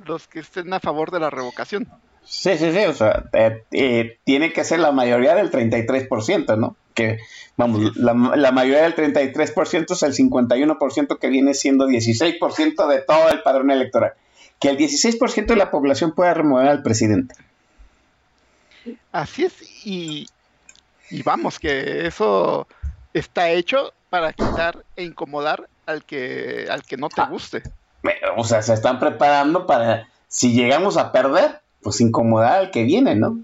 los 0.06 0.28
que 0.28 0.40
estén 0.40 0.72
a 0.74 0.80
favor 0.80 1.12
de 1.12 1.20
la 1.20 1.30
revocación. 1.30 1.88
Sí, 2.24 2.58
sí, 2.58 2.72
sí, 2.72 2.86
o 2.86 2.94
sea, 2.94 3.26
eh, 3.34 3.64
eh, 3.72 4.18
tiene 4.24 4.54
que 4.54 4.64
ser 4.64 4.80
la 4.80 4.92
mayoría 4.92 5.36
del 5.36 5.52
33%, 5.52 6.58
¿no? 6.58 6.76
Que, 6.94 7.18
vamos, 7.58 7.96
la, 7.98 8.14
la 8.14 8.52
mayoría 8.52 8.84
del 8.84 8.96
33% 8.96 9.92
es 9.92 10.04
el 10.04 10.14
51% 10.14 11.18
que 11.18 11.30
viene 11.30 11.54
siendo 11.54 11.88
16% 11.88 12.88
de 12.88 13.02
todo 13.02 13.30
el 13.32 13.42
padrón 13.42 13.72
electoral. 13.72 14.14
Que 14.62 14.70
el 14.70 14.78
16% 14.78 15.48
de 15.48 15.56
la 15.58 15.72
población 15.72 16.14
pueda 16.14 16.34
remover 16.34 16.70
al 16.70 16.84
presidente. 16.84 17.36
Así 19.12 19.44
es, 19.44 19.86
y, 19.86 20.28
y 21.10 21.24
vamos, 21.24 21.60
que 21.60 22.08
eso 22.08 22.68
está 23.14 23.50
hecho 23.50 23.92
para 24.10 24.34
quitar 24.34 24.84
e 24.96 25.04
incomodar 25.04 25.68
al 25.86 26.04
que, 26.04 26.68
al 26.70 26.84
que 26.84 26.98
no 26.98 27.10
te 27.10 27.22
ah. 27.22 27.28
guste. 27.28 27.64
O 28.38 28.44
sea, 28.44 28.62
se 28.62 28.74
están 28.74 29.00
preparando 29.00 29.68
para, 29.68 30.08
si 30.28 30.54
llegamos 30.54 30.98
a 30.98 31.12
perder, 31.12 31.62
pues 31.82 32.02
incomodar 32.02 32.60
al 32.60 32.72
que 32.72 32.84
viene, 32.84 33.16
¿no? 33.16 33.40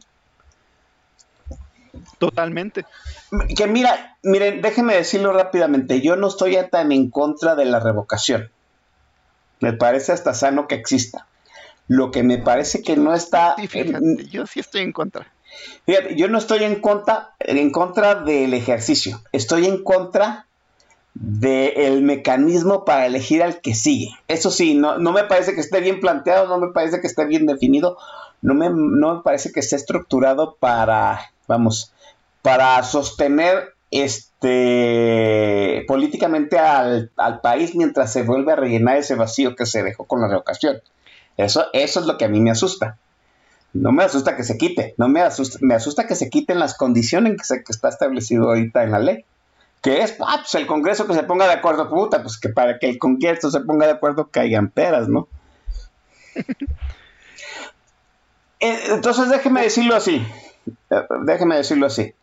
Totalmente. 2.18 2.86
Que 3.56 3.68
mira, 3.68 4.18
miren, 4.24 4.62
déjenme 4.62 4.96
decirlo 4.96 5.34
rápidamente, 5.34 6.02
yo 6.02 6.16
no 6.16 6.28
estoy 6.28 6.58
tan 6.72 6.92
en 6.92 7.10
contra 7.10 7.56
de 7.56 7.66
la 7.66 7.80
revocación. 7.80 8.50
Me 9.60 9.74
parece 9.74 10.12
hasta 10.12 10.34
sano 10.34 10.68
que 10.68 10.76
exista. 10.76 11.28
Lo 11.88 12.12
que 12.12 12.24
me 12.24 12.38
parece 12.38 12.82
que 12.82 12.98
no 12.98 13.14
está... 13.14 13.56
yo 14.30 14.46
sí 14.46 14.60
estoy 14.60 14.82
en 14.82 14.92
contra. 14.92 15.32
Fíjate, 15.86 16.16
yo 16.16 16.28
no 16.28 16.38
estoy 16.38 16.64
en 16.64 16.82
contra, 16.82 17.34
en 17.40 17.72
contra 17.72 18.16
del 18.16 18.54
ejercicio, 18.54 19.22
estoy 19.32 19.66
en 19.66 19.84
contra 19.84 20.46
del 21.14 22.04
mecanismo 22.04 22.86
para 22.86 23.06
elegir 23.08 23.42
al 23.42 23.62
que 23.62 23.74
sigue. 23.74 24.10
Eso 24.28 24.52
sí, 24.52 24.76
no, 24.76 24.98
no 24.98 25.12
me 25.14 25.24
parece 25.24 25.56
que 25.56 25.62
esté 25.62 25.80
bien 25.80 26.00
planteado, 26.00 26.48
no 26.48 26.60
me 26.60 26.74
parece 26.74 27.02
que 27.02 27.08
esté 27.08 27.26
bien 27.26 27.46
definido, 27.46 27.98
no 28.42 28.54
me, 28.54 28.70
no 28.70 29.16
me 29.16 29.22
parece 29.24 29.52
que 29.52 29.62
esté 29.62 29.78
estructurado 29.78 30.58
para, 30.60 31.32
vamos, 31.48 31.94
para 32.42 32.84
sostener 32.84 33.74
este 33.92 35.86
políticamente 35.88 36.60
al, 36.60 37.12
al, 37.18 37.42
país 37.42 37.76
mientras 37.76 38.12
se 38.12 38.24
vuelve 38.24 38.52
a 38.54 38.58
rellenar 38.58 38.98
ese 38.98 39.16
vacío 39.16 39.56
que 39.56 39.66
se 39.66 39.84
dejó 39.84 40.06
con 40.06 40.22
la 40.22 40.28
revocación. 40.28 40.82
Eso, 41.38 41.66
eso 41.74 42.00
es 42.00 42.06
lo 42.06 42.18
que 42.18 42.26
a 42.26 42.30
mí 42.30 42.42
me 42.42 42.52
asusta. 42.52 42.98
No 43.74 43.92
me 43.92 44.04
asusta 44.04 44.36
que 44.36 44.44
se 44.44 44.58
quite, 44.58 44.96
no 44.98 45.08
me 45.08 45.22
asusta, 45.22 45.60
me 45.62 45.76
asusta 45.76 46.08
que 46.08 46.16
se 46.16 46.30
quiten 46.30 46.60
las 46.60 46.76
condiciones 46.76 47.38
que, 47.38 47.44
se, 47.44 47.64
que 47.64 47.72
está 47.72 47.90
establecido 47.90 48.46
ahorita 48.46 48.84
en 48.84 48.92
la 48.92 49.00
ley. 49.00 49.26
Que 49.82 50.02
es, 50.02 50.16
ah, 50.20 50.38
pues 50.40 50.56
el 50.56 50.66
Congreso 50.66 51.06
que 51.06 51.14
se 51.14 51.24
ponga 51.24 51.46
de 51.46 51.54
acuerdo, 51.54 51.90
puta, 51.90 52.24
pues 52.24 52.40
que 52.40 52.50
para 52.50 52.80
que 52.80 52.90
el 52.90 52.98
Congreso 52.98 53.52
se 53.52 53.60
ponga 53.60 53.86
de 53.86 53.94
acuerdo 53.94 54.30
caigan 54.32 54.70
peras, 54.70 55.08
¿no? 55.08 55.28
Eh, 58.60 58.76
Entonces 58.90 59.30
déjeme 59.30 59.62
decirlo 59.62 59.96
así. 59.96 60.26
Eh, 60.90 61.04
Déjeme 61.26 61.58
decirlo 61.58 61.86
así. 61.86 62.16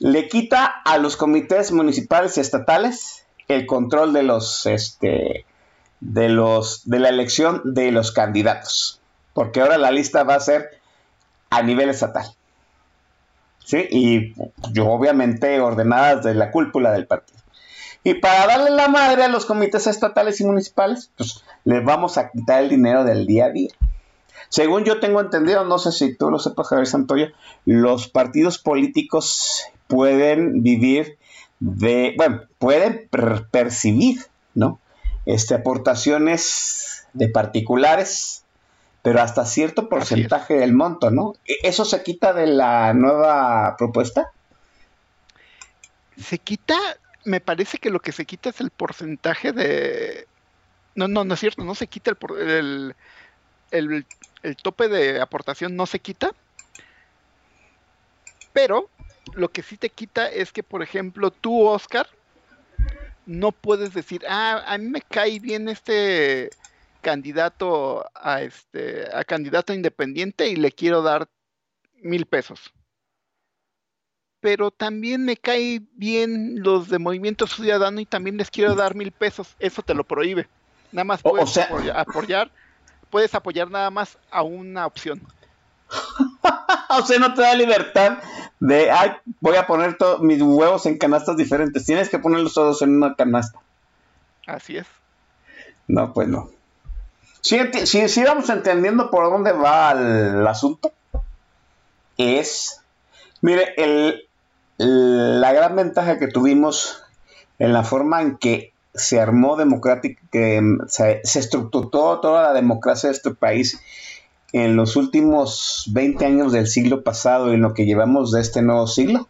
Le 0.00 0.28
quita 0.28 0.64
a 0.84 0.98
los 0.98 1.16
comités 1.16 1.72
municipales 1.72 2.36
y 2.36 2.40
estatales 2.40 3.26
el 3.48 3.66
control 3.66 4.12
de 4.12 4.22
los, 4.22 4.66
este, 4.66 5.44
de 6.00 6.28
los, 6.28 6.88
de 6.88 7.00
la 7.00 7.08
elección 7.08 7.62
de 7.64 7.90
los 7.90 8.12
candidatos. 8.12 9.00
Porque 9.32 9.60
ahora 9.60 9.78
la 9.78 9.90
lista 9.90 10.22
va 10.22 10.34
a 10.34 10.40
ser 10.40 10.80
a 11.50 11.62
nivel 11.62 11.88
estatal. 11.88 12.26
¿Sí? 13.64 13.86
Y 13.90 14.34
yo 14.72 14.88
obviamente 14.88 15.60
ordenadas 15.60 16.24
de 16.24 16.34
la 16.34 16.50
cúpula 16.50 16.92
del 16.92 17.06
partido. 17.06 17.38
Y 18.04 18.14
para 18.14 18.46
darle 18.46 18.70
la 18.70 18.88
madre 18.88 19.24
a 19.24 19.28
los 19.28 19.44
comités 19.44 19.86
estatales 19.86 20.40
y 20.40 20.44
municipales, 20.44 21.10
pues 21.16 21.44
les 21.64 21.84
vamos 21.84 22.16
a 22.16 22.30
quitar 22.30 22.62
el 22.62 22.70
dinero 22.70 23.04
del 23.04 23.26
día 23.26 23.46
a 23.46 23.50
día. 23.50 23.70
Según 24.48 24.84
yo 24.84 25.00
tengo 25.00 25.20
entendido, 25.20 25.64
no 25.64 25.78
sé 25.78 25.92
si 25.92 26.16
tú 26.16 26.30
lo 26.30 26.38
sepas, 26.38 26.68
Javier 26.68 26.86
Santoyo, 26.86 27.26
los 27.66 28.08
partidos 28.08 28.58
políticos 28.58 29.64
pueden 29.88 30.62
vivir 30.62 31.18
de, 31.58 32.14
bueno, 32.16 32.42
pueden 32.58 33.08
per- 33.10 33.48
percibir, 33.50 34.20
¿no? 34.54 34.78
Este, 35.26 35.54
aportaciones 35.54 37.06
de 37.14 37.28
particulares, 37.28 38.44
pero 39.02 39.20
hasta 39.20 39.44
cierto 39.44 39.88
porcentaje 39.88 40.54
del 40.54 40.72
monto, 40.72 41.10
¿no? 41.10 41.34
¿E- 41.44 41.56
¿Eso 41.64 41.84
se 41.84 42.02
quita 42.02 42.32
de 42.32 42.46
la 42.46 42.94
nueva 42.94 43.76
propuesta? 43.76 44.30
Se 46.16 46.38
quita, 46.38 46.76
me 47.24 47.40
parece 47.40 47.78
que 47.78 47.90
lo 47.90 48.00
que 48.00 48.12
se 48.12 48.24
quita 48.24 48.50
es 48.50 48.60
el 48.60 48.70
porcentaje 48.70 49.52
de... 49.52 50.26
No, 50.94 51.08
no, 51.08 51.24
no 51.24 51.34
es 51.34 51.40
cierto, 51.40 51.64
no 51.64 51.74
se 51.74 51.86
quita 51.86 52.10
el, 52.10 52.16
por- 52.16 52.40
el, 52.40 52.94
el- 53.70 54.06
el 54.42 54.56
tope 54.56 54.88
de 54.88 55.20
aportación, 55.20 55.74
no 55.76 55.86
se 55.86 55.98
quita. 55.98 56.30
Pero 58.52 58.88
lo 59.34 59.48
que 59.50 59.62
sí 59.62 59.76
te 59.76 59.90
quita 59.90 60.28
es 60.28 60.52
que, 60.52 60.62
por 60.62 60.82
ejemplo, 60.82 61.30
tú, 61.30 61.66
Oscar, 61.66 62.06
no 63.26 63.52
puedes 63.52 63.92
decir, 63.94 64.22
ah, 64.28 64.64
a 64.66 64.78
mí 64.78 64.88
me 64.88 65.02
cae 65.02 65.38
bien 65.40 65.68
este 65.68 66.50
candidato 67.00 68.08
a 68.14 68.42
este 68.42 69.08
a 69.14 69.22
candidato 69.24 69.72
independiente 69.72 70.48
y 70.48 70.56
le 70.56 70.72
quiero 70.72 71.02
dar 71.02 71.28
mil 72.02 72.26
pesos. 72.26 72.72
Pero 74.40 74.70
también 74.70 75.24
me 75.24 75.36
cae 75.36 75.80
bien 75.92 76.62
los 76.62 76.88
de 76.88 76.98
Movimiento 76.98 77.46
Ciudadano 77.46 78.00
y 78.00 78.06
también 78.06 78.36
les 78.36 78.50
quiero 78.50 78.74
dar 78.74 78.94
mil 78.94 79.10
pesos. 79.12 79.56
Eso 79.58 79.82
te 79.82 79.94
lo 79.94 80.04
prohíbe. 80.04 80.48
Nada 80.92 81.04
más 81.04 81.20
o 81.24 81.30
puedes 81.30 81.50
sea- 81.50 81.68
apoyar, 81.96 82.50
puedes 83.10 83.34
apoyar 83.34 83.70
nada 83.70 83.90
más 83.90 84.16
a 84.30 84.42
una 84.42 84.86
opción. 84.86 85.20
o 86.98 87.02
sea, 87.02 87.18
no 87.18 87.34
te 87.34 87.42
da 87.42 87.54
libertad 87.54 88.18
de, 88.60 88.90
ay, 88.90 89.12
voy 89.40 89.56
a 89.56 89.66
poner 89.66 89.96
todos 89.96 90.20
mis 90.20 90.40
huevos 90.42 90.86
en 90.86 90.98
canastas 90.98 91.36
diferentes. 91.36 91.84
Tienes 91.84 92.08
que 92.08 92.18
ponerlos 92.18 92.54
todos 92.54 92.82
en 92.82 92.96
una 92.96 93.14
canasta. 93.14 93.58
Así 94.46 94.76
es. 94.76 94.86
No, 95.86 96.12
pues 96.12 96.28
no. 96.28 96.50
Sí, 97.40 97.58
sí 98.08 98.24
vamos 98.24 98.50
entendiendo 98.50 99.10
por 99.10 99.30
dónde 99.30 99.52
va 99.52 99.92
el 99.92 100.46
asunto. 100.46 100.92
Es, 102.16 102.82
mire, 103.40 103.74
el, 103.76 104.28
la 104.78 105.52
gran 105.52 105.76
ventaja 105.76 106.18
que 106.18 106.26
tuvimos 106.26 107.04
en 107.58 107.72
la 107.72 107.84
forma 107.84 108.22
en 108.22 108.38
que 108.38 108.72
se 108.94 109.20
armó 109.20 109.56
democrática, 109.56 110.20
que 110.32 110.60
mm, 110.60 110.88
se, 110.88 111.20
se 111.22 111.38
estructuró 111.38 112.20
toda 112.20 112.42
la 112.42 112.52
democracia 112.52 113.08
de 113.08 113.14
este 113.16 113.30
país 113.30 113.80
en 114.52 114.76
los 114.76 114.96
últimos 114.96 115.84
20 115.92 116.24
años 116.24 116.52
del 116.52 116.66
siglo 116.66 117.02
pasado 117.02 117.50
y 117.50 117.54
en 117.54 117.62
lo 117.62 117.74
que 117.74 117.84
llevamos 117.84 118.32
de 118.32 118.40
este 118.40 118.62
nuevo 118.62 118.86
siglo, 118.86 119.28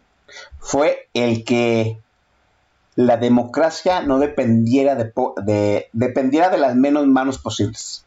fue 0.58 1.08
el 1.14 1.44
que 1.44 1.98
la 2.94 3.16
democracia 3.16 4.02
no 4.02 4.18
dependiera 4.18 4.96
de, 4.96 5.88
dependiera 5.92 6.50
de 6.50 6.58
las 6.58 6.74
menos 6.74 7.06
manos 7.06 7.38
posibles. 7.38 8.04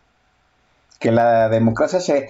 Que 1.00 1.12
la 1.12 1.50
democracia 1.50 2.00
se 2.00 2.30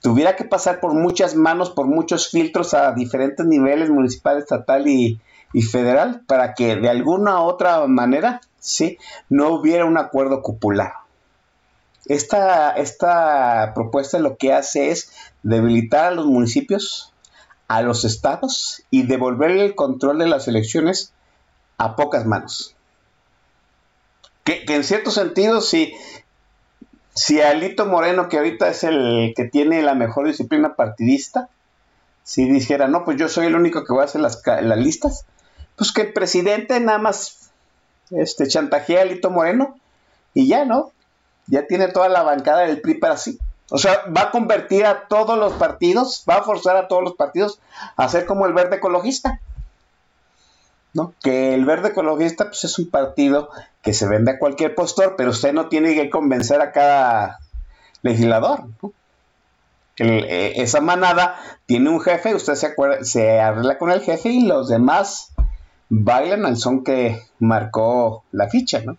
tuviera 0.00 0.36
que 0.36 0.44
pasar 0.44 0.80
por 0.80 0.94
muchas 0.94 1.34
manos, 1.34 1.70
por 1.70 1.86
muchos 1.86 2.30
filtros 2.30 2.74
a 2.74 2.92
diferentes 2.92 3.46
niveles, 3.46 3.90
municipal, 3.90 4.38
estatal 4.38 4.86
y, 4.86 5.20
y 5.52 5.62
federal, 5.62 6.22
para 6.26 6.54
que 6.54 6.76
de 6.76 6.88
alguna 6.88 7.40
u 7.40 7.44
otra 7.44 7.86
manera, 7.86 8.40
sí, 8.58 8.98
no 9.28 9.48
hubiera 9.50 9.84
un 9.84 9.98
acuerdo 9.98 10.42
cupular. 10.42 11.01
Esta, 12.06 12.72
esta 12.72 13.72
propuesta 13.74 14.18
lo 14.18 14.36
que 14.36 14.52
hace 14.52 14.90
es 14.90 15.12
debilitar 15.42 16.06
a 16.06 16.10
los 16.10 16.26
municipios, 16.26 17.12
a 17.68 17.82
los 17.82 18.04
estados 18.04 18.82
y 18.90 19.04
devolverle 19.04 19.64
el 19.64 19.74
control 19.74 20.18
de 20.18 20.26
las 20.26 20.48
elecciones 20.48 21.12
a 21.78 21.96
pocas 21.96 22.26
manos. 22.26 22.74
Que, 24.44 24.64
en 24.66 24.84
cierto 24.84 25.12
sentido, 25.12 25.60
si, 25.60 25.94
si 27.14 27.40
Alito 27.40 27.86
Moreno, 27.86 28.28
que 28.28 28.38
ahorita 28.38 28.68
es 28.68 28.82
el 28.82 29.32
que 29.36 29.44
tiene 29.44 29.82
la 29.82 29.94
mejor 29.94 30.26
disciplina 30.26 30.74
partidista, 30.74 31.48
si 32.24 32.48
dijera, 32.48 32.88
no, 32.88 33.04
pues 33.04 33.16
yo 33.16 33.28
soy 33.28 33.46
el 33.46 33.54
único 33.54 33.84
que 33.84 33.92
voy 33.92 34.02
a 34.02 34.06
hacer 34.06 34.20
las, 34.20 34.42
las 34.44 34.78
listas, 34.78 35.24
pues 35.76 35.92
que 35.92 36.02
el 36.02 36.12
presidente 36.12 36.78
nada 36.80 36.98
más 36.98 37.50
este, 38.10 38.48
chantajea 38.48 39.00
a 39.00 39.02
Alito 39.02 39.30
Moreno 39.30 39.76
y 40.34 40.48
ya, 40.48 40.64
¿no? 40.64 40.92
Ya 41.46 41.66
tiene 41.66 41.88
toda 41.88 42.08
la 42.08 42.22
bancada 42.22 42.60
del 42.60 42.80
PRI 42.80 42.94
para 42.94 43.16
sí. 43.16 43.38
O 43.70 43.78
sea, 43.78 44.04
va 44.14 44.22
a 44.22 44.30
convertir 44.30 44.84
a 44.84 45.08
todos 45.08 45.38
los 45.38 45.54
partidos, 45.54 46.24
va 46.28 46.36
a 46.36 46.42
forzar 46.42 46.76
a 46.76 46.88
todos 46.88 47.02
los 47.02 47.14
partidos 47.14 47.60
a 47.96 48.08
ser 48.08 48.26
como 48.26 48.46
el 48.46 48.52
verde 48.52 48.76
ecologista. 48.76 49.40
¿no? 50.94 51.14
Que 51.22 51.54
el 51.54 51.64
verde 51.64 51.88
ecologista 51.88 52.44
pues, 52.44 52.64
es 52.64 52.78
un 52.78 52.90
partido 52.90 53.48
que 53.82 53.94
se 53.94 54.06
vende 54.06 54.32
a 54.32 54.38
cualquier 54.38 54.74
postor, 54.74 55.14
pero 55.16 55.30
usted 55.30 55.52
no 55.52 55.68
tiene 55.68 55.94
que 55.94 56.10
convencer 56.10 56.60
a 56.60 56.70
cada 56.70 57.38
legislador. 58.02 58.64
¿no? 58.82 58.92
Eh, 59.98 60.54
esa 60.56 60.80
manada 60.80 61.36
tiene 61.66 61.90
un 61.90 62.00
jefe, 62.00 62.34
usted 62.34 62.54
se, 62.54 62.66
acuerda, 62.66 63.04
se 63.04 63.40
arregla 63.40 63.78
con 63.78 63.90
el 63.90 64.00
jefe 64.00 64.30
y 64.30 64.46
los 64.46 64.68
demás 64.68 65.32
bailan 65.88 66.46
al 66.46 66.56
son 66.56 66.82
que 66.84 67.22
marcó 67.38 68.24
la 68.32 68.48
ficha, 68.48 68.80
¿no? 68.84 68.96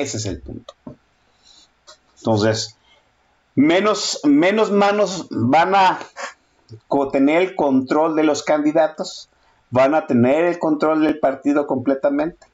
Ese 0.00 0.16
es 0.16 0.26
el 0.26 0.40
punto. 0.40 0.74
Entonces, 2.18 2.76
menos, 3.54 4.20
menos 4.24 4.70
manos 4.70 5.26
van 5.30 5.74
a 5.74 5.98
tener 7.12 7.42
el 7.42 7.54
control 7.54 8.16
de 8.16 8.22
los 8.22 8.42
candidatos, 8.42 9.28
van 9.70 9.94
a 9.94 10.06
tener 10.06 10.44
el 10.44 10.58
control 10.58 11.02
del 11.02 11.18
partido 11.18 11.66
completamente. 11.66 12.46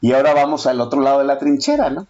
Y 0.00 0.12
ahora 0.12 0.34
vamos 0.34 0.66
al 0.66 0.80
otro 0.80 1.00
lado 1.02 1.20
de 1.20 1.26
la 1.26 1.38
trinchera, 1.38 1.90
¿no? 1.90 2.06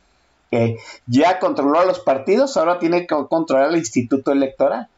Que 0.50 0.78
ya 1.06 1.38
controló 1.38 1.80
a 1.80 1.84
los 1.84 2.00
partidos, 2.00 2.56
ahora 2.56 2.78
tiene 2.78 3.06
que 3.06 3.14
controlar 3.28 3.70
el 3.70 3.76
instituto 3.76 4.32
electoral, 4.32 4.88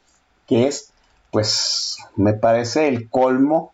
que 0.46 0.68
es, 0.68 0.92
pues, 1.30 1.96
me 2.16 2.34
parece 2.34 2.86
el 2.86 3.08
colmo 3.10 3.71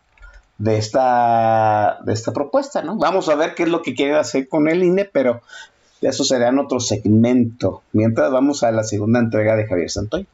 de 0.59 0.77
esta, 0.77 1.99
de 2.05 2.13
esta 2.13 2.33
propuesta, 2.33 2.83
¿no? 2.83 2.97
Vamos 2.97 3.29
a 3.29 3.35
ver 3.35 3.55
qué 3.55 3.63
es 3.63 3.69
lo 3.69 3.81
que 3.81 3.95
quiere 3.95 4.15
hacer 4.15 4.47
con 4.47 4.67
el 4.67 4.83
INE, 4.83 5.05
pero 5.05 5.41
eso 6.01 6.23
será 6.23 6.49
en 6.49 6.59
otro 6.59 6.79
segmento. 6.79 7.81
Mientras 7.93 8.29
vamos 8.31 8.61
a 8.63 8.71
la 8.71 8.83
segunda 8.83 9.19
entrega 9.19 9.55
de 9.55 9.65
Javier 9.65 9.89
Santoy. 9.89 10.27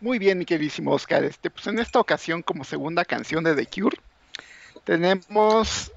Muy 0.00 0.18
bien, 0.18 0.38
mi 0.38 0.44
queridísimo 0.44 0.92
Oscar. 0.92 1.24
Este, 1.24 1.50
pues 1.50 1.66
en 1.66 1.78
esta 1.78 1.98
ocasión, 1.98 2.42
como 2.42 2.64
segunda 2.64 3.04
canción 3.04 3.42
de 3.42 3.54
The 3.54 3.66
Cure, 3.66 3.96
tenemos 4.84 5.90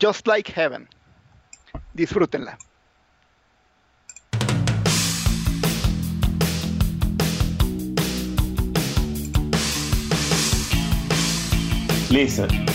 Just 0.00 0.26
Like 0.26 0.52
Heaven. 0.52 0.88
Disfrútenla. 1.94 2.58
Listen. 12.12 12.71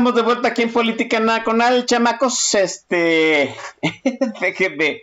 Estamos 0.00 0.14
de 0.14 0.22
vuelta 0.22 0.48
aquí 0.48 0.62
en 0.62 0.72
Política 0.72 1.20
Nacional, 1.20 1.84
chamacos. 1.84 2.54
Este, 2.54 3.54
déjenme, 4.40 5.02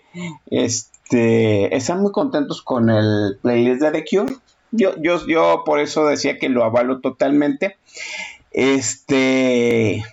este, 0.49 1.75
están 1.75 2.01
muy 2.01 2.11
contentos 2.11 2.63
con 2.63 2.89
el 2.89 3.37
playlist 3.43 3.79
de 3.83 3.91
The 3.91 4.05
Cure. 4.09 4.35
Yo, 4.71 4.95
yo, 4.99 5.23
yo 5.27 5.61
por 5.67 5.79
eso 5.79 6.07
decía 6.07 6.39
que 6.39 6.49
lo 6.49 6.63
avalo 6.63 6.99
totalmente. 6.99 7.77
Este, 8.49 10.03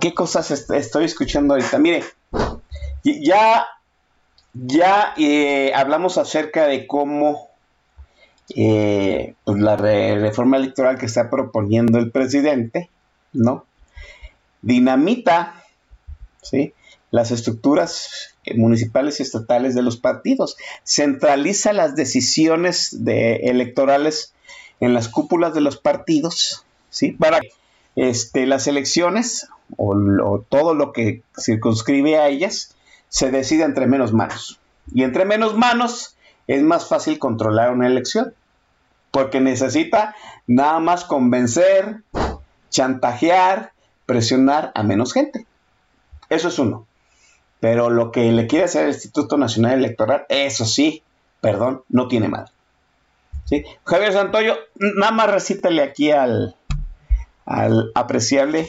¿qué 0.00 0.14
cosas 0.14 0.52
est- 0.52 0.70
estoy 0.70 1.06
escuchando 1.06 1.54
ahorita? 1.54 1.78
Mire, 1.80 2.04
ya, 3.02 3.66
ya 4.54 5.12
eh, 5.16 5.72
hablamos 5.74 6.18
acerca 6.18 6.68
de 6.68 6.86
cómo 6.86 7.48
eh, 8.54 9.34
pues 9.44 9.58
la 9.58 9.76
re- 9.76 10.18
reforma 10.18 10.56
electoral 10.56 10.98
que 10.98 11.06
está 11.06 11.30
proponiendo 11.30 11.98
el 11.98 12.10
presidente, 12.10 12.90
¿no? 13.32 13.64
Dinamita, 14.62 15.64
¿sí? 16.42 16.72
Las 17.10 17.30
estructuras 17.30 18.34
municipales 18.54 19.18
y 19.18 19.22
estatales 19.22 19.74
de 19.74 19.82
los 19.82 19.96
partidos, 19.96 20.56
centraliza 20.84 21.72
las 21.72 21.96
decisiones 21.96 23.04
de, 23.04 23.36
electorales 23.36 24.34
en 24.80 24.94
las 24.94 25.08
cúpulas 25.08 25.54
de 25.54 25.60
los 25.60 25.76
partidos, 25.76 26.64
¿sí? 26.90 27.12
Para 27.12 27.40
este, 27.96 28.46
las 28.46 28.66
elecciones 28.66 29.48
o, 29.76 29.96
o 30.24 30.40
todo 30.48 30.74
lo 30.74 30.92
que 30.92 31.22
circunscribe 31.38 32.18
a 32.18 32.28
ellas 32.28 32.76
se 33.08 33.30
decida 33.30 33.64
entre 33.64 33.86
menos 33.86 34.12
manos. 34.12 34.60
Y 34.94 35.02
entre 35.02 35.24
menos 35.24 35.56
manos 35.56 36.15
es 36.46 36.62
más 36.62 36.88
fácil 36.88 37.18
controlar 37.18 37.72
una 37.72 37.86
elección. 37.86 38.34
Porque 39.10 39.40
necesita 39.40 40.14
nada 40.46 40.78
más 40.78 41.04
convencer, 41.04 42.02
chantajear, 42.70 43.72
presionar 44.04 44.72
a 44.74 44.82
menos 44.82 45.12
gente. 45.12 45.46
Eso 46.28 46.48
es 46.48 46.58
uno. 46.58 46.86
Pero 47.60 47.88
lo 47.88 48.12
que 48.12 48.30
le 48.32 48.46
quiere 48.46 48.66
hacer 48.66 48.84
el 48.84 48.92
Instituto 48.92 49.38
Nacional 49.38 49.72
Electoral, 49.72 50.26
eso 50.28 50.66
sí, 50.66 51.02
perdón, 51.40 51.82
no 51.88 52.08
tiene 52.08 52.28
mal. 52.28 52.50
¿Sí? 53.44 53.64
Javier 53.84 54.12
Santoyo, 54.12 54.56
nada 54.74 55.12
más 55.12 55.30
recítale 55.30 55.82
aquí 55.82 56.10
al 56.10 56.54
apreciable 57.94 58.68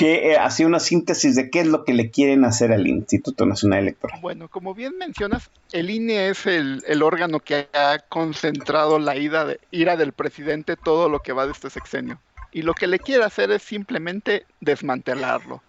que 0.00 0.32
eh, 0.32 0.38
hacía 0.38 0.66
una 0.66 0.80
síntesis 0.80 1.36
de 1.36 1.50
qué 1.50 1.60
es 1.60 1.66
lo 1.66 1.84
que 1.84 1.92
le 1.92 2.10
quieren 2.10 2.46
hacer 2.46 2.72
al 2.72 2.86
Instituto 2.86 3.44
Nacional 3.44 3.80
Electoral. 3.80 4.18
Bueno, 4.22 4.48
como 4.48 4.74
bien 4.74 4.96
mencionas, 4.96 5.50
el 5.72 5.90
INE 5.90 6.30
es 6.30 6.46
el, 6.46 7.02
órgano 7.02 7.40
que 7.40 7.68
ha 7.74 7.98
concentrado 8.08 8.98
la 8.98 9.16
ira, 9.16 9.44
de, 9.44 9.60
ira 9.70 9.98
del 9.98 10.12
presidente 10.12 10.78
todo 10.78 11.10
lo 11.10 11.20
que 11.20 11.34
va 11.34 11.44
de 11.44 11.52
este 11.52 11.68
sexenio. 11.68 12.18
Y 12.50 12.62
lo 12.62 12.72
que 12.72 12.86
le 12.86 12.98
quiere 12.98 13.24
hacer 13.24 13.50
es 13.50 13.62
simplemente 13.62 14.46
desmantelarlo. 14.60 15.62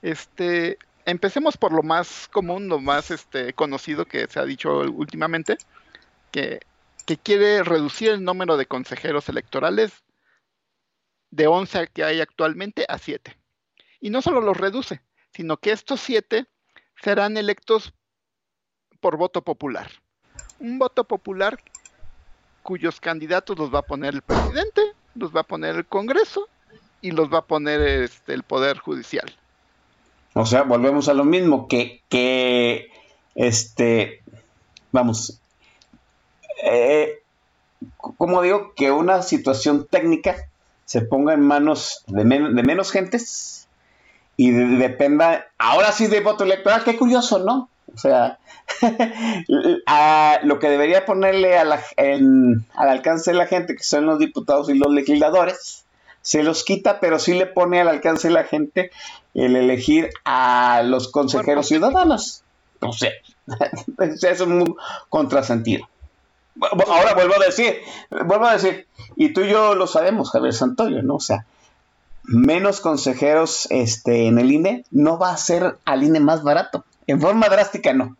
Este, 0.00 0.78
empecemos 1.04 1.58
por 1.58 1.72
lo 1.72 1.82
más 1.82 2.28
común, 2.32 2.68
lo 2.68 2.80
más 2.80 3.10
este, 3.10 3.52
conocido 3.52 4.06
que 4.06 4.26
se 4.26 4.40
ha 4.40 4.46
dicho 4.46 4.78
últimamente, 4.78 5.58
que, 6.30 6.60
que 7.04 7.18
quiere 7.18 7.62
reducir 7.62 8.08
el 8.08 8.24
número 8.24 8.56
de 8.56 8.64
consejeros 8.64 9.28
electorales 9.28 10.02
de 11.30 11.46
11 11.46 11.88
que 11.92 12.04
hay 12.04 12.22
actualmente 12.22 12.86
a 12.88 12.96
7. 12.96 13.36
Y 14.06 14.10
no 14.10 14.22
solo 14.22 14.40
los 14.40 14.56
reduce, 14.56 15.00
sino 15.34 15.56
que 15.56 15.72
estos 15.72 15.98
7 15.98 16.46
serán 17.02 17.36
electos 17.36 17.92
por 19.00 19.16
voto 19.16 19.42
popular. 19.42 19.90
Un 20.60 20.78
voto 20.78 21.02
popular 21.02 21.58
cuyos 22.62 23.00
candidatos 23.00 23.58
los 23.58 23.74
va 23.74 23.80
a 23.80 23.82
poner 23.82 24.14
el 24.14 24.22
presidente, 24.22 24.80
los 25.16 25.34
va 25.34 25.40
a 25.40 25.42
poner 25.48 25.74
el 25.74 25.86
Congreso 25.86 26.46
y 27.00 27.10
los 27.10 27.34
va 27.34 27.38
a 27.38 27.46
poner 27.46 27.80
este, 27.80 28.32
el 28.32 28.44
Poder 28.44 28.78
Judicial. 28.78 29.26
O 30.34 30.46
sea, 30.46 30.62
volvemos 30.62 31.08
a 31.08 31.14
lo 31.14 31.24
mismo, 31.24 31.66
que, 31.66 32.04
que 32.08 32.92
este, 33.34 34.22
vamos, 34.92 35.40
eh, 36.62 37.24
como 37.96 38.40
digo, 38.40 38.72
que 38.76 38.92
una 38.92 39.22
situación 39.22 39.84
técnica 39.90 40.48
se 40.84 41.00
ponga 41.00 41.34
en 41.34 41.40
manos 41.40 42.04
de, 42.06 42.24
men 42.24 42.54
de 42.54 42.62
menos 42.62 42.92
gentes 42.92 43.65
y 44.36 44.50
de 44.50 44.66
dependa, 44.76 45.46
ahora 45.58 45.92
sí, 45.92 46.06
de 46.06 46.20
voto 46.20 46.44
electoral, 46.44 46.84
qué 46.84 46.96
curioso, 46.96 47.38
¿no? 47.38 47.70
O 47.94 47.98
sea, 47.98 48.38
a 49.86 50.40
lo 50.42 50.58
que 50.58 50.68
debería 50.68 51.06
ponerle 51.06 51.56
a 51.56 51.64
la, 51.64 51.80
en, 51.96 52.66
al 52.74 52.88
alcance 52.88 53.30
de 53.30 53.38
la 53.38 53.46
gente, 53.46 53.74
que 53.74 53.82
son 53.82 54.06
los 54.06 54.18
diputados 54.18 54.68
y 54.68 54.74
los 54.74 54.92
legisladores, 54.92 55.84
se 56.20 56.42
los 56.42 56.64
quita, 56.64 57.00
pero 57.00 57.18
sí 57.18 57.34
le 57.34 57.46
pone 57.46 57.80
al 57.80 57.88
alcance 57.88 58.28
de 58.28 58.34
la 58.34 58.44
gente 58.44 58.90
el 59.34 59.54
elegir 59.56 60.10
a 60.24 60.82
los 60.84 61.08
consejeros 61.08 61.68
ciudadanos. 61.68 62.42
O 62.80 62.92
sea, 62.92 63.12
eso 63.98 64.28
es 64.28 64.46
muy 64.46 64.74
contrasentido. 65.08 65.88
Ahora 66.60 67.14
vuelvo 67.14 67.34
a 67.40 67.44
decir, 67.44 67.76
vuelvo 68.10 68.46
a 68.46 68.54
decir, 68.54 68.86
y 69.14 69.32
tú 69.32 69.42
y 69.42 69.50
yo 69.50 69.74
lo 69.74 69.86
sabemos, 69.86 70.30
Javier 70.30 70.54
Santoyo, 70.54 71.02
¿no? 71.02 71.16
O 71.16 71.20
sea, 71.20 71.46
menos 72.26 72.80
consejeros 72.80 73.68
este, 73.70 74.26
en 74.26 74.38
el 74.38 74.52
INE 74.52 74.84
no 74.90 75.18
va 75.18 75.30
a 75.30 75.36
ser 75.36 75.76
al 75.84 76.02
INE 76.02 76.20
más 76.20 76.42
barato. 76.42 76.84
En 77.06 77.20
forma 77.20 77.48
drástica 77.48 77.92
no. 77.92 78.16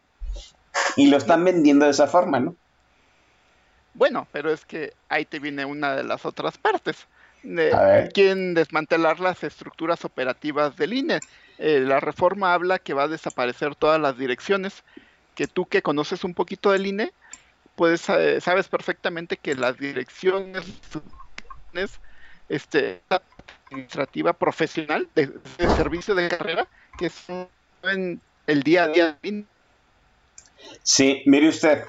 Y 0.97 1.09
lo 1.09 1.17
están 1.17 1.45
vendiendo 1.45 1.87
de 1.87 1.91
esa 1.91 2.07
forma, 2.07 2.41
¿no? 2.41 2.55
Bueno, 3.95 4.29
pero 4.31 4.53
es 4.53 4.65
que 4.65 4.93
ahí 5.09 5.25
te 5.25 5.39
viene 5.39 5.65
una 5.65 5.97
de 5.97 6.05
las 6.05 6.25
otras 6.27 6.59
partes. 6.59 7.07
De, 7.43 8.11
quieren 8.13 8.55
desmantelar 8.55 9.21
las 9.21 9.43
estructuras 9.45 10.05
operativas 10.05 10.77
del 10.77 10.93
INE. 10.93 11.21
Eh, 11.59 11.81
la 11.81 12.01
reforma 12.01 12.53
habla 12.53 12.79
que 12.79 12.93
va 12.93 13.05
a 13.05 13.09
desaparecer 13.09 13.75
todas 13.75 14.01
las 14.01 14.19
direcciones, 14.19 14.85
que 15.35 15.47
tú 15.47 15.67
que 15.67 15.83
conoces 15.83 16.25
un 16.25 16.35
poquito 16.35 16.73
del 16.73 16.87
INE, 16.87 17.13
pues 17.77 18.09
eh, 18.09 18.41
sabes 18.41 18.69
perfectamente 18.69 19.37
que 19.37 19.55
las 19.55 19.79
direcciones 19.79 20.65
este, 22.49 23.01
administrativa 23.71 24.33
profesional 24.33 25.09
de, 25.15 25.33
servicio 25.77 26.15
de 26.15 26.29
carrera 26.29 26.69
que 26.99 27.11
son 27.11 27.49
en 27.83 28.21
el 28.47 28.63
día 28.63 28.85
a 28.85 28.89
día. 28.89 29.19
Sí, 30.83 31.23
mire 31.27 31.49
usted, 31.49 31.85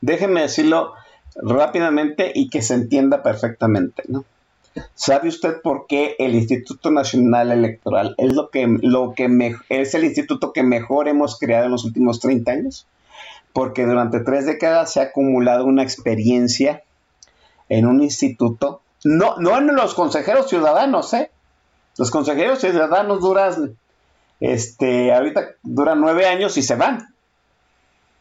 déjeme 0.00 0.42
decirlo 0.42 0.94
rápidamente 1.36 2.32
y 2.34 2.48
que 2.48 2.62
se 2.62 2.74
entienda 2.74 3.22
perfectamente, 3.22 4.02
¿no? 4.08 4.24
¿Sabe 4.94 5.28
usted 5.28 5.60
por 5.60 5.86
qué 5.86 6.14
el 6.18 6.34
Instituto 6.34 6.90
Nacional 6.90 7.50
Electoral 7.50 8.14
es 8.16 8.32
lo 8.34 8.50
que, 8.50 8.66
lo 8.80 9.12
que 9.14 9.56
es 9.68 9.94
el 9.94 10.04
instituto 10.04 10.52
que 10.52 10.62
mejor 10.62 11.08
hemos 11.08 11.38
creado 11.38 11.66
en 11.66 11.72
los 11.72 11.84
últimos 11.84 12.20
30 12.20 12.52
años? 12.52 12.86
Porque 13.52 13.86
durante 13.86 14.20
tres 14.20 14.46
décadas 14.46 14.92
se 14.92 15.00
ha 15.00 15.04
acumulado 15.04 15.64
una 15.64 15.82
experiencia 15.82 16.84
en 17.68 17.86
un 17.86 18.02
instituto 18.02 18.82
No, 19.04 19.36
no 19.36 19.58
en 19.58 19.74
los 19.74 19.94
consejeros 19.94 20.48
ciudadanos, 20.48 21.12
¿eh? 21.14 21.30
Los 21.96 22.10
consejeros 22.10 22.60
ciudadanos 22.60 23.20
duran, 23.20 23.76
este, 24.40 25.12
ahorita 25.12 25.48
duran 25.62 26.00
nueve 26.00 26.26
años 26.26 26.56
y 26.56 26.62
se 26.62 26.76
van. 26.76 27.14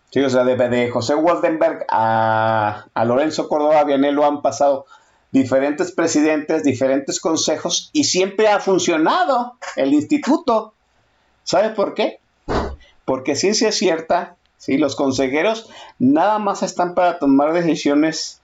Sí, 0.10 0.22
o 0.22 0.30
sea, 0.30 0.44
de, 0.44 0.56
de 0.56 0.90
José 0.90 1.16
Waldenberg 1.16 1.86
a, 1.90 2.86
Lorenzo 3.06 3.50
Córdoba 3.50 3.84
Vianelo 3.84 4.26
han 4.26 4.42
pasado 4.42 4.86
diferentes 5.32 5.92
presidentes, 5.92 6.64
diferentes 6.64 7.20
consejos 7.20 7.90
y 7.92 8.06
siempre 8.06 8.48
ha 8.48 8.60
funcionado 8.60 9.58
el 9.76 9.94
instituto. 9.94 10.74
¿Sabe 11.44 11.72
por 11.72 11.94
qué? 11.94 12.20
Porque 13.04 13.36
ciencia 13.36 13.72
cierta, 13.72 14.38
¿sí? 14.58 14.78
los 14.78 14.96
consejeros 14.96 15.70
nada 16.00 16.40
más 16.40 16.64
están 16.64 16.96
para 16.96 17.20
tomar 17.20 17.54
decisiones 17.54 18.42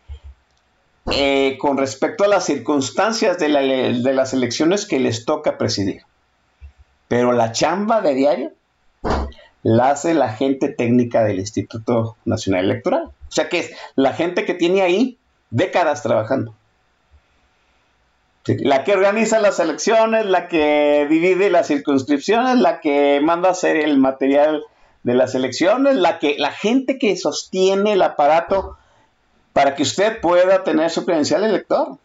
eh, 1.11 1.57
con 1.59 1.77
respecto 1.77 2.23
a 2.23 2.27
las 2.27 2.45
circunstancias 2.45 3.37
de, 3.37 3.49
de 3.49 4.13
las 4.13 4.33
elecciones 4.33 4.85
que 4.85 4.99
les 4.99 5.25
toca 5.25 5.57
presidir. 5.57 6.03
Pero 7.07 7.33
la 7.33 7.51
chamba 7.51 8.01
de 8.01 8.15
diario 8.15 8.51
la 9.63 9.91
hace 9.91 10.13
la 10.13 10.33
gente 10.33 10.69
técnica 10.69 11.23
del 11.23 11.39
Instituto 11.39 12.17
Nacional 12.25 12.65
Electoral. 12.65 13.03
O 13.03 13.31
sea 13.31 13.49
que 13.49 13.59
es 13.59 13.71
la 13.95 14.13
gente 14.13 14.45
que 14.45 14.53
tiene 14.53 14.81
ahí 14.81 15.17
décadas 15.49 16.03
trabajando. 16.03 16.53
La 18.45 18.83
que 18.83 18.93
organiza 18.93 19.39
las 19.39 19.59
elecciones, 19.59 20.25
la 20.25 20.49
que 20.49 21.07
divide 21.09 21.49
las 21.49 21.67
circunscripciones, 21.67 22.57
la 22.57 22.81
que 22.81 23.21
manda 23.23 23.47
a 23.47 23.53
hacer 23.53 23.77
el 23.77 23.97
material 23.97 24.63
de 25.03 25.13
las 25.13 25.33
elecciones, 25.33 25.95
la 25.95 26.19
que 26.19 26.35
la 26.37 26.51
gente 26.51 26.97
que 26.97 27.15
sostiene 27.15 27.93
el 27.93 28.01
aparato 28.01 28.77
para 29.53 29.75
que 29.75 29.83
usted 29.83 30.19
pueda 30.19 30.63
tener 30.63 30.89
su 30.89 31.05
credencial 31.05 31.43
elector. 31.43 31.97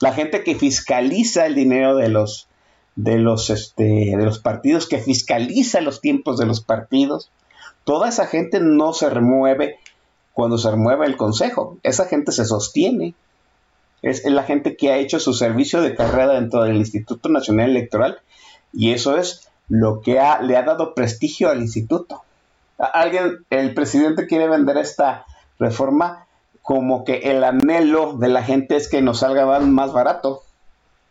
La 0.00 0.12
gente 0.12 0.44
que 0.44 0.54
fiscaliza 0.54 1.46
el 1.46 1.54
dinero 1.54 1.96
de 1.96 2.08
los 2.08 2.48
de 2.94 3.18
los 3.18 3.48
este 3.48 4.14
de 4.16 4.24
los 4.24 4.38
partidos, 4.38 4.86
que 4.86 4.98
fiscaliza 4.98 5.80
los 5.80 6.00
tiempos 6.00 6.38
de 6.38 6.46
los 6.46 6.60
partidos. 6.60 7.30
Toda 7.84 8.08
esa 8.08 8.26
gente 8.26 8.60
no 8.60 8.92
se 8.92 9.10
remueve 9.10 9.78
cuando 10.32 10.58
se 10.58 10.70
remueve 10.70 11.06
el 11.06 11.16
consejo. 11.16 11.78
Esa 11.82 12.06
gente 12.06 12.32
se 12.32 12.44
sostiene 12.44 13.14
es 14.02 14.24
la 14.24 14.42
gente 14.42 14.76
que 14.76 14.90
ha 14.90 14.96
hecho 14.96 15.20
su 15.20 15.32
servicio 15.32 15.80
de 15.80 15.94
carrera 15.94 16.34
dentro 16.34 16.64
del 16.64 16.76
Instituto 16.76 17.28
Nacional 17.28 17.70
Electoral 17.70 18.18
y 18.72 18.90
eso 18.92 19.16
es 19.16 19.48
lo 19.68 20.00
que 20.00 20.20
le 20.42 20.56
ha 20.56 20.62
dado 20.62 20.94
prestigio 20.94 21.50
al 21.50 21.60
instituto. 21.60 22.22
Alguien, 22.78 23.44
el 23.50 23.74
presidente 23.74 24.26
quiere 24.26 24.48
vender 24.48 24.76
esta 24.76 25.24
reforma 25.62 26.26
como 26.60 27.04
que 27.04 27.30
el 27.30 27.42
anhelo 27.42 28.14
de 28.14 28.28
la 28.28 28.42
gente 28.42 28.76
es 28.76 28.88
que 28.88 29.02
nos 29.02 29.20
salga 29.20 29.58
más 29.60 29.92
barato 29.92 30.42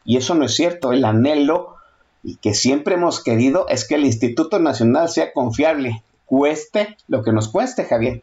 y 0.05 0.17
eso 0.17 0.35
no 0.35 0.45
es 0.45 0.55
cierto. 0.55 0.93
El 0.93 1.03
anhelo 1.05 1.75
y 2.23 2.35
que 2.35 2.53
siempre 2.53 2.95
hemos 2.95 3.23
querido 3.23 3.67
es 3.67 3.87
que 3.87 3.95
el 3.95 4.05
Instituto 4.05 4.59
Nacional 4.59 5.09
sea 5.09 5.33
confiable, 5.33 6.03
cueste 6.25 6.97
lo 7.07 7.23
que 7.23 7.31
nos 7.31 7.49
cueste, 7.49 7.85
Javier. 7.85 8.21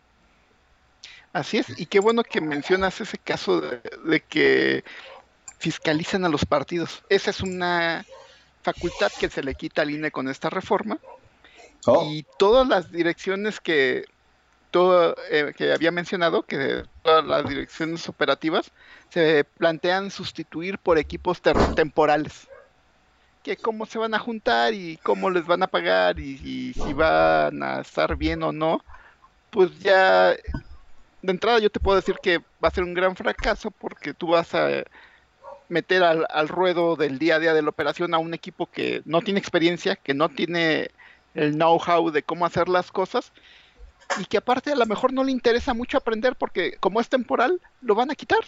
Así 1.33 1.59
es, 1.59 1.67
y 1.79 1.87
qué 1.87 2.01
bueno 2.01 2.25
que 2.25 2.41
mencionas 2.41 3.01
ese 3.01 3.19
caso 3.19 3.61
de, 3.61 3.81
de 4.07 4.21
que 4.21 4.85
fiscalizan 5.59 6.25
a 6.25 6.29
los 6.29 6.47
partidos. 6.47 7.03
Esa 7.11 7.31
es 7.31 7.43
una 7.43 8.07
facultad 8.63 9.13
que 9.21 9.29
se 9.29 9.43
le 9.43 9.55
quita 9.55 9.83
al 9.83 9.91
INE 9.91 10.11
con 10.11 10.29
esta 10.29 10.49
reforma 10.49 10.99
Oh, 11.87 12.11
y 12.11 12.27
todas 12.39 12.67
las 12.67 12.91
direcciones 12.91 13.61
que 13.61 14.05
eh, 14.73 15.55
que 15.57 15.73
había 15.73 15.91
mencionado, 15.91 16.43
que 16.43 16.85
todas 17.03 17.25
las 17.25 17.49
direcciones 17.49 18.09
operativas 18.09 18.71
se 19.09 19.45
plantean 19.45 20.11
sustituir 20.11 20.79
por 20.79 20.99
equipos 20.99 21.41
temporales. 21.75 22.49
Que 23.43 23.57
cómo 23.57 23.87
se 23.87 23.99
van 23.99 24.15
a 24.15 24.19
juntar 24.19 24.75
y 24.75 24.99
cómo 24.99 25.31
les 25.31 25.47
van 25.47 25.63
a 25.63 25.69
pagar 25.69 26.19
y, 26.19 26.75
si 26.75 26.93
van 26.93 27.63
a 27.63 27.81
estar 27.81 28.17
bien 28.17 28.43
o 28.43 28.53
no, 28.53 28.85
pues 29.51 29.79
ya 29.79 30.33
de 30.33 31.33
entrada 31.33 31.59
yo 31.59 31.71
te 31.71 31.81
puedo 31.81 31.97
decir 31.97 32.17
que 32.23 32.39
va 32.63 32.69
a 32.69 32.71
ser 32.71 32.85
un 32.85 32.95
gran 32.95 33.17
fracaso 33.17 33.71
porque 33.71 34.13
tú 34.15 34.29
vas 34.29 34.55
a 34.55 34.85
meter 35.69 36.03
al 36.03 36.49
ruedo 36.49 36.97
del 36.97 37.19
día 37.19 37.37
a 37.37 37.39
día 37.39 37.55
de 37.55 37.63
la 37.63 37.71
operación 37.71 38.15
a 38.15 38.19
un 38.19 38.35
equipo 38.35 38.71
que 38.71 39.03
no 39.05 39.23
tiene 39.23 39.41
experiencia, 39.41 39.97
que 39.97 40.15
no 40.15 40.29
tiene 40.29 40.91
el 41.35 41.55
know-how 41.55 42.11
de 42.11 42.23
cómo 42.23 42.47
hacer 42.47 42.69
las 42.69 42.91
cosas 42.91 43.33
y 44.21 44.25
que 44.27 44.39
aparte 44.39 44.73
a 44.73 44.77
lo 44.77 44.87
mejor 44.87 45.13
no 45.13 45.25
le 45.25 45.33
interesa 45.33 45.75
mucho 45.75 45.99
aprender 45.99 46.37
porque 46.37 46.77
como 46.81 47.01
es 47.01 47.09
temporal, 47.09 47.61
lo 47.83 47.95
van 47.95 48.11
a 48.11 48.15
quitar. 48.15 48.41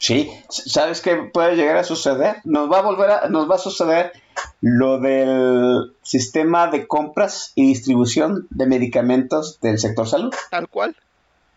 Sí, 0.00 0.30
¿sabes 0.48 1.00
qué 1.00 1.16
puede 1.16 1.56
llegar 1.56 1.76
a 1.76 1.82
suceder? 1.84 2.36
Nos 2.44 2.70
va 2.70 2.78
a 2.78 2.82
volver 2.82 3.10
a, 3.10 3.28
nos 3.28 3.50
va 3.50 3.56
a 3.56 3.58
suceder 3.58 4.12
lo 4.60 5.00
del 5.00 5.92
sistema 6.02 6.68
de 6.68 6.86
compras 6.86 7.50
y 7.56 7.66
distribución 7.66 8.46
de 8.50 8.66
medicamentos 8.66 9.58
del 9.60 9.78
sector 9.78 10.08
salud. 10.08 10.32
Tal 10.50 10.68
cual. 10.68 10.96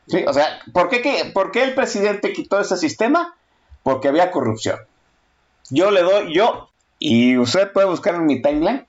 Sí, 0.07 0.23
o 0.27 0.33
sea, 0.33 0.59
¿por 0.73 0.89
qué, 0.89 1.03
qué- 1.03 1.29
por 1.31 1.51
qué 1.51 1.63
el 1.63 1.75
presidente 1.75 2.33
quitó 2.33 2.59
ese 2.59 2.77
sistema? 2.77 3.35
Porque 3.83 4.07
había 4.07 4.31
corrupción. 4.31 4.79
Yo 5.69 5.91
le 5.91 6.01
doy, 6.01 6.33
yo, 6.33 6.69
y 6.97 7.37
usted 7.37 7.71
puede 7.71 7.87
buscar 7.87 8.15
en 8.15 8.25
mi 8.25 8.41
timeline, 8.41 8.87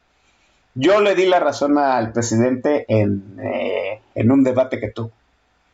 yo 0.74 1.00
le 1.00 1.14
di 1.14 1.26
la 1.26 1.40
razón 1.40 1.78
al 1.78 2.12
presidente 2.12 2.86
en, 2.88 3.38
eh, 3.42 4.00
en 4.14 4.30
un 4.30 4.44
debate 4.44 4.80
que 4.80 4.90
tuvo. 4.90 5.10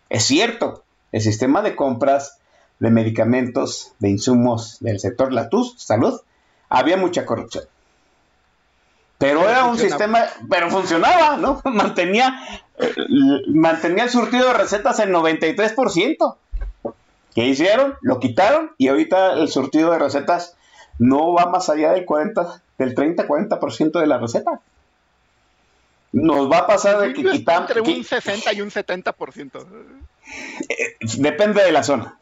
Es 0.09 0.25
cierto, 0.25 0.85
el 1.13 1.21
sistema 1.21 1.63
de 1.63 1.77
compras 1.77 2.39
de 2.79 2.91
medicamentos, 2.91 3.93
de 3.99 4.11
insumos 4.11 4.79
del 4.81 5.01
sector 5.01 5.33
la 5.33 5.49
TUS, 5.49 5.75
salud, 5.79 6.21
había 6.69 6.97
mucha 6.97 7.27
corrupción. 7.27 7.65
Pero 9.19 9.41
Pero 9.41 9.51
era 9.51 9.65
un 9.65 9.79
sistema, 9.79 10.27
pero 10.49 10.71
funcionaba, 10.71 11.37
¿no? 11.37 11.61
Mantenía, 11.65 12.35
eh, 12.79 12.95
mantenía 13.49 14.05
el 14.05 14.11
surtido 14.11 14.47
de 14.49 14.55
recetas 14.55 15.01
en 15.01 15.13
93%. 15.13 16.37
¿Qué 17.35 17.47
hicieron? 17.47 17.95
Lo 18.01 18.21
quitaron 18.21 18.73
y 18.79 18.89
ahorita 18.89 19.35
el 19.35 19.49
surtido 19.49 19.91
de 19.91 19.99
recetas 19.99 20.57
no 20.99 21.33
va 21.33 21.47
más 21.47 21.69
allá 21.69 21.93
del 21.93 22.05
40, 22.05 22.63
del 22.79 22.95
30-40% 22.95 24.01
de 24.01 24.07
la 24.07 24.19
receta. 24.19 24.61
Nos 26.13 26.51
va 26.51 26.59
a 26.59 26.67
pasar 26.67 26.99
de 27.01 27.13
que 27.13 27.23
quitamos. 27.23 27.71
entre 27.71 27.81
un 27.83 28.03
60 28.05 28.53
y 28.55 28.61
un 28.63 28.71
70%. 28.71 29.67
Depende 31.19 31.63
de 31.63 31.73
la 31.73 31.83
zona. 31.83 32.19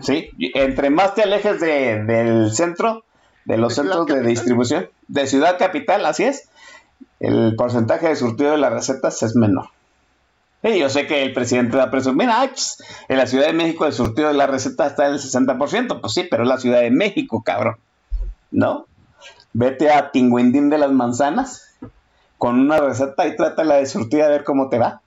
¿Sí? 0.00 0.30
Entre 0.54 0.90
más 0.90 1.14
te 1.14 1.22
alejes 1.22 1.60
de- 1.60 2.02
del 2.04 2.52
centro, 2.52 3.04
de 3.44 3.56
los 3.58 3.70
De 3.70 3.82
centros 3.82 4.06
de 4.06 4.12
Capital. 4.14 4.26
distribución, 4.30 4.88
de 5.08 5.26
ciudad 5.26 5.58
capital, 5.58 6.06
así 6.06 6.24
es, 6.24 6.48
el 7.20 7.54
porcentaje 7.56 8.08
de 8.08 8.16
surtido 8.16 8.52
de 8.52 8.58
las 8.58 8.72
recetas 8.72 9.22
es 9.22 9.36
menor. 9.36 9.66
Sí, 10.64 10.78
yo 10.78 10.88
sé 10.88 11.06
que 11.06 11.22
el 11.24 11.32
presidente 11.32 11.76
va 11.76 11.84
a 11.84 11.90
presumir, 11.90 12.28
"Ay, 12.32 12.48
pues, 12.48 12.82
en 13.08 13.18
la 13.18 13.26
Ciudad 13.26 13.46
de 13.48 13.52
México 13.52 13.84
el 13.84 13.92
surtido 13.92 14.28
de 14.28 14.34
las 14.34 14.48
recetas 14.48 14.92
está 14.92 15.06
en 15.06 15.14
el 15.14 15.18
60%. 15.18 16.00
Pues 16.00 16.14
sí, 16.14 16.26
pero 16.30 16.44
es 16.44 16.48
la 16.48 16.58
Ciudad 16.58 16.80
de 16.80 16.90
México, 16.90 17.42
cabrón. 17.44 17.76
¿No? 18.52 18.86
Vete 19.52 19.90
a 19.90 20.10
Tinguindín 20.12 20.70
de 20.70 20.78
las 20.78 20.92
Manzanas 20.92 21.71
con 22.42 22.58
una 22.58 22.76
receta 22.78 23.24
y 23.28 23.36
trátala 23.36 23.76
de 23.76 23.86
surtir 23.86 24.20
a 24.20 24.26
ver 24.28 24.42
cómo 24.42 24.68
te 24.68 24.76
va. 24.76 25.00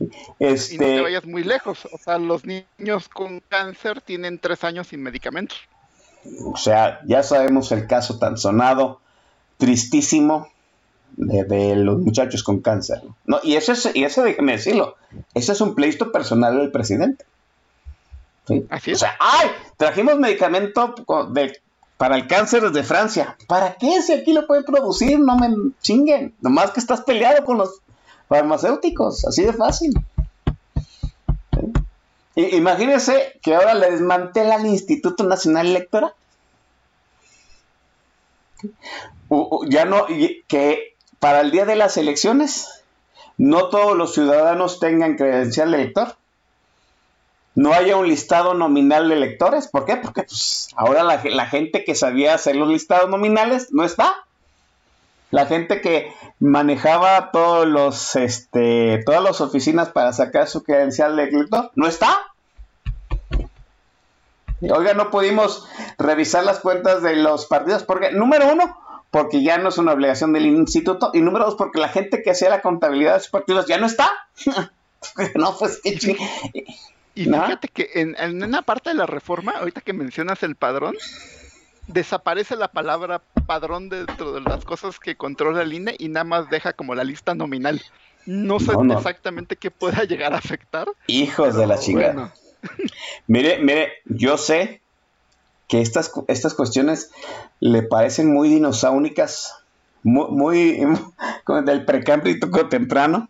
Y 0.00 0.04
no 0.06 0.10
Este, 0.40 0.76
te 0.78 1.00
vayas 1.00 1.24
muy 1.24 1.44
lejos. 1.44 1.86
O 1.92 1.96
sea, 1.96 2.18
los 2.18 2.44
niños 2.44 3.08
con 3.08 3.38
cáncer 3.38 4.00
tienen 4.00 4.40
tres 4.40 4.64
años 4.64 4.88
sin 4.88 5.00
medicamentos. 5.00 5.58
O 6.44 6.56
sea, 6.56 6.98
ya 7.06 7.22
sabemos 7.22 7.70
el 7.70 7.86
caso 7.86 8.18
tan 8.18 8.36
sonado, 8.36 9.00
tristísimo, 9.58 10.48
de, 11.12 11.44
de 11.44 11.76
los 11.76 12.00
muchachos 12.00 12.42
con 12.42 12.60
cáncer. 12.60 13.00
¿no? 13.26 13.38
Y 13.44 13.54
eso 13.54 13.70
es, 13.70 13.88
y 13.94 14.02
eso 14.02 14.24
déjeme 14.24 14.52
decirlo, 14.52 14.96
ese 15.34 15.52
es 15.52 15.60
un 15.60 15.76
pleito 15.76 16.10
personal 16.10 16.58
del 16.58 16.72
presidente. 16.72 17.24
¿Sí? 18.48 18.66
Así 18.70 18.90
O 18.90 18.94
es. 18.94 18.98
sea, 18.98 19.16
¡ay! 19.20 19.50
Trajimos 19.76 20.18
medicamento 20.18 20.96
de- 21.30 21.60
para 22.02 22.16
el 22.16 22.26
cáncer 22.26 22.68
desde 22.68 22.82
Francia. 22.82 23.36
¿Para 23.46 23.74
qué? 23.74 24.02
Si 24.02 24.12
aquí 24.12 24.32
lo 24.32 24.48
pueden 24.48 24.64
producir, 24.64 25.20
no 25.20 25.36
me 25.36 25.70
chinguen. 25.82 26.34
Nomás 26.40 26.72
que 26.72 26.80
estás 26.80 27.02
peleado 27.02 27.44
con 27.44 27.58
los 27.58 27.80
farmacéuticos, 28.28 29.24
así 29.24 29.44
de 29.44 29.52
fácil. 29.52 29.94
¿Sí? 32.34 32.48
Imagínense 32.56 33.38
que 33.40 33.54
ahora 33.54 33.74
le 33.74 33.92
desmantela 33.92 34.56
el 34.56 34.66
Instituto 34.66 35.22
Nacional 35.22 35.68
Electoral. 35.68 36.12
Ya 39.68 39.84
no, 39.84 40.06
que 40.48 40.96
para 41.20 41.40
el 41.42 41.52
día 41.52 41.66
de 41.66 41.76
las 41.76 41.96
elecciones, 41.96 42.82
no 43.38 43.68
todos 43.68 43.96
los 43.96 44.12
ciudadanos 44.12 44.80
tengan 44.80 45.16
credencial 45.16 45.70
de 45.70 45.82
elector. 45.82 46.16
No 47.54 47.72
haya 47.74 47.96
un 47.96 48.08
listado 48.08 48.54
nominal 48.54 49.08
de 49.08 49.14
electores. 49.16 49.68
¿Por 49.68 49.84
qué? 49.84 49.96
Porque 49.96 50.22
pues, 50.22 50.68
ahora 50.76 51.02
la, 51.02 51.18
ge- 51.18 51.30
la 51.30 51.46
gente 51.46 51.84
que 51.84 51.94
sabía 51.94 52.34
hacer 52.34 52.56
los 52.56 52.68
listados 52.68 53.10
nominales 53.10 53.68
no 53.72 53.84
está. 53.84 54.14
La 55.30 55.46
gente 55.46 55.80
que 55.80 56.12
manejaba 56.40 57.30
todos 57.30 57.66
los, 57.66 58.16
este, 58.16 59.02
todas 59.04 59.22
las 59.22 59.40
oficinas 59.40 59.88
para 59.90 60.12
sacar 60.12 60.46
su 60.48 60.62
credencial 60.62 61.16
de 61.16 61.24
elector 61.24 61.70
no 61.74 61.86
está. 61.86 62.18
Oiga, 64.60 64.94
no 64.94 65.10
pudimos 65.10 65.66
revisar 65.98 66.44
las 66.44 66.60
cuentas 66.60 67.02
de 67.02 67.16
los 67.16 67.46
partidos 67.46 67.82
porque, 67.82 68.12
número 68.12 68.52
uno, 68.52 68.78
porque 69.10 69.42
ya 69.42 69.58
no 69.58 69.70
es 69.70 69.78
una 69.78 69.92
obligación 69.92 70.32
del 70.32 70.46
instituto, 70.46 71.10
y 71.12 71.20
número 71.20 71.46
dos, 71.46 71.56
porque 71.56 71.80
la 71.80 71.88
gente 71.88 72.22
que 72.22 72.30
hacía 72.30 72.48
la 72.48 72.62
contabilidad 72.62 73.12
de 73.12 73.18
esos 73.18 73.30
partidos 73.30 73.66
ya 73.66 73.78
no 73.78 73.86
está. 73.86 74.08
no, 75.34 75.56
pues 75.58 75.80
qué 75.82 76.16
Y 77.14 77.26
¿No? 77.26 77.42
fíjate 77.44 77.68
que 77.68 77.90
en, 77.94 78.16
en 78.18 78.42
una 78.42 78.62
parte 78.62 78.90
de 78.90 78.96
la 78.96 79.06
reforma, 79.06 79.52
ahorita 79.52 79.80
que 79.82 79.92
mencionas 79.92 80.42
el 80.42 80.56
padrón, 80.56 80.96
desaparece 81.86 82.56
la 82.56 82.68
palabra 82.68 83.22
padrón 83.46 83.88
dentro 83.88 84.32
de 84.32 84.40
las 84.40 84.64
cosas 84.64 84.98
que 84.98 85.16
controla 85.16 85.62
el 85.62 85.72
INE 85.72 85.94
y 85.98 86.08
nada 86.08 86.24
más 86.24 86.50
deja 86.50 86.72
como 86.72 86.94
la 86.94 87.04
lista 87.04 87.34
nominal. 87.34 87.82
No 88.24 88.60
sé 88.60 88.72
No, 88.72 88.84
no. 88.84 88.96
exactamente 88.96 89.56
qué 89.56 89.70
pueda 89.70 90.04
llegar 90.08 90.32
a 90.32 90.38
afectar. 90.38 90.88
Hijos 91.06 91.54
de 91.56 91.66
la 91.66 91.78
chingada. 91.78 92.12
bueno. 92.12 92.32
Mire, 93.26 93.58
mire, 93.58 93.92
yo 94.04 94.38
sé 94.38 94.82
que 95.68 95.80
estas, 95.80 96.12
estas 96.28 96.54
cuestiones 96.54 97.10
le 97.58 97.82
parecen 97.82 98.32
muy 98.32 98.48
dinosaúnicas, 98.48 99.52
muy, 100.04 100.30
muy 100.30 100.86
como 101.44 101.62
del 101.62 101.84
precámbrico 101.84 102.68
temprano, 102.68 103.28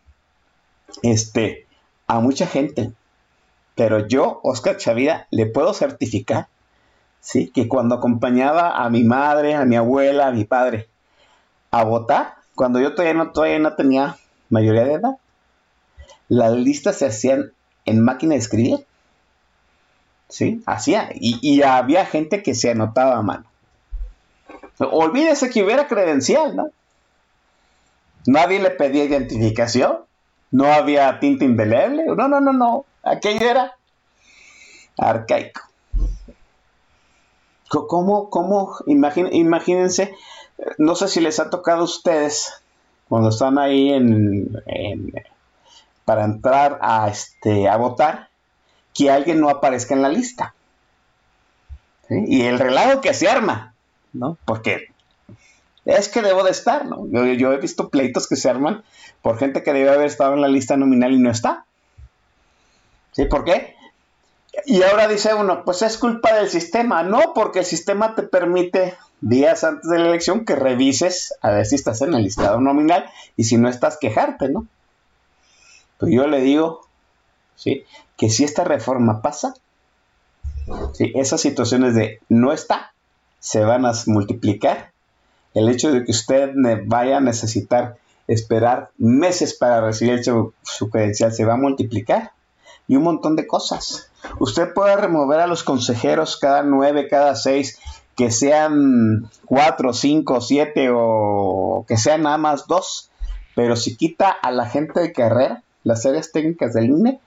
este, 1.02 1.66
a 2.06 2.20
mucha 2.20 2.46
gente. 2.46 2.92
Pero 3.74 4.06
yo, 4.06 4.40
Oscar 4.42 4.76
Chavira, 4.76 5.26
le 5.30 5.46
puedo 5.46 5.72
certificar, 5.72 6.48
sí, 7.20 7.50
que 7.50 7.68
cuando 7.68 7.94
acompañaba 7.94 8.84
a 8.84 8.90
mi 8.90 9.04
madre, 9.04 9.54
a 9.54 9.64
mi 9.64 9.76
abuela, 9.76 10.28
a 10.28 10.32
mi 10.32 10.44
padre 10.44 10.88
a 11.70 11.84
votar, 11.84 12.34
cuando 12.54 12.80
yo 12.80 12.94
todavía 12.94 13.14
no, 13.14 13.30
todavía 13.32 13.58
no 13.58 13.74
tenía 13.74 14.16
mayoría 14.50 14.84
de 14.84 14.92
edad, 14.94 15.16
las 16.28 16.52
listas 16.52 16.96
se 16.98 17.06
hacían 17.06 17.52
en 17.86 18.04
máquina 18.04 18.34
de 18.34 18.40
escribir. 18.40 18.86
¿sí? 20.28 20.62
Hacía, 20.66 21.10
y, 21.14 21.38
y 21.42 21.62
había 21.62 22.06
gente 22.06 22.42
que 22.42 22.54
se 22.54 22.70
anotaba 22.70 23.16
a 23.16 23.22
mano. 23.22 23.44
Olvídese 24.78 25.50
que 25.50 25.62
hubiera 25.62 25.86
credencial, 25.86 26.56
¿no? 26.56 26.70
Nadie 28.26 28.60
le 28.60 28.70
pedía 28.70 29.04
identificación, 29.04 29.98
no 30.50 30.66
había 30.72 31.18
tinta 31.20 31.44
indeleble, 31.44 32.04
no, 32.06 32.28
no, 32.28 32.40
no, 32.40 32.52
no, 32.52 32.84
aquello 33.02 33.48
era 33.48 33.76
arcaico. 34.98 35.60
Co- 37.68 37.86
¿Cómo, 37.86 38.28
cómo, 38.30 38.76
imagín- 38.86 39.30
imagínense, 39.32 40.14
no 40.78 40.94
sé 40.94 41.08
si 41.08 41.20
les 41.20 41.40
ha 41.40 41.50
tocado 41.50 41.80
a 41.82 41.84
ustedes 41.84 42.52
cuando 43.08 43.30
están 43.30 43.58
ahí 43.58 43.92
en, 43.92 44.50
para 46.04 46.24
entrar 46.24 46.78
a, 46.82 47.08
este, 47.08 47.68
a 47.68 47.76
votar, 47.76 48.28
que 48.94 49.10
alguien 49.10 49.40
no 49.40 49.48
aparezca 49.48 49.94
en 49.94 50.02
la 50.02 50.08
lista. 50.08 50.54
Y 52.10 52.42
el 52.42 52.58
relajo 52.58 53.00
que 53.00 53.14
se 53.14 53.28
arma, 53.28 53.74
¿no? 54.12 54.36
Porque 54.44 54.88
es 55.86 56.08
que 56.08 56.20
debo 56.20 56.42
de 56.44 56.50
estar, 56.50 56.84
¿no? 56.86 57.06
Yo, 57.08 57.24
yo 57.24 57.52
he 57.52 57.58
visto 57.58 57.88
pleitos 57.88 58.28
que 58.28 58.36
se 58.36 58.50
arman 58.50 58.84
por 59.22 59.38
gente 59.38 59.62
que 59.62 59.72
debe 59.72 59.90
haber 59.90 60.06
estado 60.06 60.34
en 60.34 60.42
la 60.42 60.48
lista 60.48 60.76
nominal 60.76 61.12
y 61.12 61.18
no 61.18 61.30
está. 61.30 61.64
¿Sí? 63.12 63.26
¿Por 63.26 63.44
qué? 63.44 63.76
Y 64.66 64.82
ahora 64.82 65.08
dice 65.08 65.32
uno, 65.34 65.64
pues 65.64 65.82
es 65.82 65.96
culpa 65.96 66.34
del 66.34 66.48
sistema. 66.48 67.02
No, 67.02 67.32
porque 67.34 67.60
el 67.60 67.64
sistema 67.64 68.14
te 68.14 68.22
permite 68.22 68.94
días 69.20 69.64
antes 69.64 69.88
de 69.88 69.98
la 69.98 70.08
elección 70.08 70.44
que 70.44 70.56
revises 70.56 71.34
a 71.40 71.50
ver 71.50 71.64
si 71.64 71.76
estás 71.76 72.02
en 72.02 72.12
el 72.12 72.24
listado 72.24 72.60
nominal 72.60 73.08
y 73.36 73.44
si 73.44 73.56
no 73.56 73.68
estás 73.68 73.96
quejarte, 73.96 74.48
¿no? 74.48 74.66
Pues 75.98 76.12
yo 76.12 76.26
le 76.26 76.40
digo, 76.40 76.86
¿sí? 77.56 77.84
Que 78.16 78.28
si 78.28 78.44
esta 78.44 78.64
reforma 78.64 79.22
pasa, 79.22 79.54
¿sí? 80.92 81.12
esas 81.14 81.40
situaciones 81.40 81.94
de 81.94 82.20
no 82.28 82.52
está, 82.52 82.92
se 83.38 83.60
van 83.64 83.86
a 83.86 83.92
multiplicar. 84.06 84.90
El 85.54 85.68
hecho 85.68 85.92
de 85.92 86.04
que 86.04 86.10
usted 86.10 86.52
vaya 86.86 87.18
a 87.18 87.20
necesitar 87.20 87.96
esperar 88.26 88.90
meses 88.98 89.54
para 89.54 89.80
recibir 89.80 90.24
su, 90.24 90.54
su 90.62 90.90
credencial 90.90 91.32
se 91.32 91.44
va 91.44 91.54
a 91.54 91.58
multiplicar. 91.58 92.32
Y 92.92 92.96
un 92.96 93.04
montón 93.04 93.36
de 93.36 93.46
cosas. 93.46 94.10
Usted 94.38 94.74
puede 94.74 94.94
remover 94.98 95.40
a 95.40 95.46
los 95.46 95.62
consejeros 95.62 96.36
cada 96.36 96.62
nueve, 96.62 97.08
cada 97.08 97.34
seis, 97.36 97.78
que 98.16 98.30
sean 98.30 99.30
cuatro, 99.46 99.94
cinco, 99.94 100.42
siete 100.42 100.90
o 100.92 101.86
que 101.88 101.96
sean 101.96 102.24
nada 102.24 102.36
más 102.36 102.66
dos. 102.66 103.08
Pero 103.54 103.76
si 103.76 103.96
quita 103.96 104.28
a 104.28 104.50
la 104.50 104.68
gente 104.68 105.00
de 105.00 105.14
carrera, 105.14 105.62
las 105.84 106.04
áreas 106.04 106.32
técnicas 106.32 106.74
del 106.74 106.90
INE, 106.90 107.18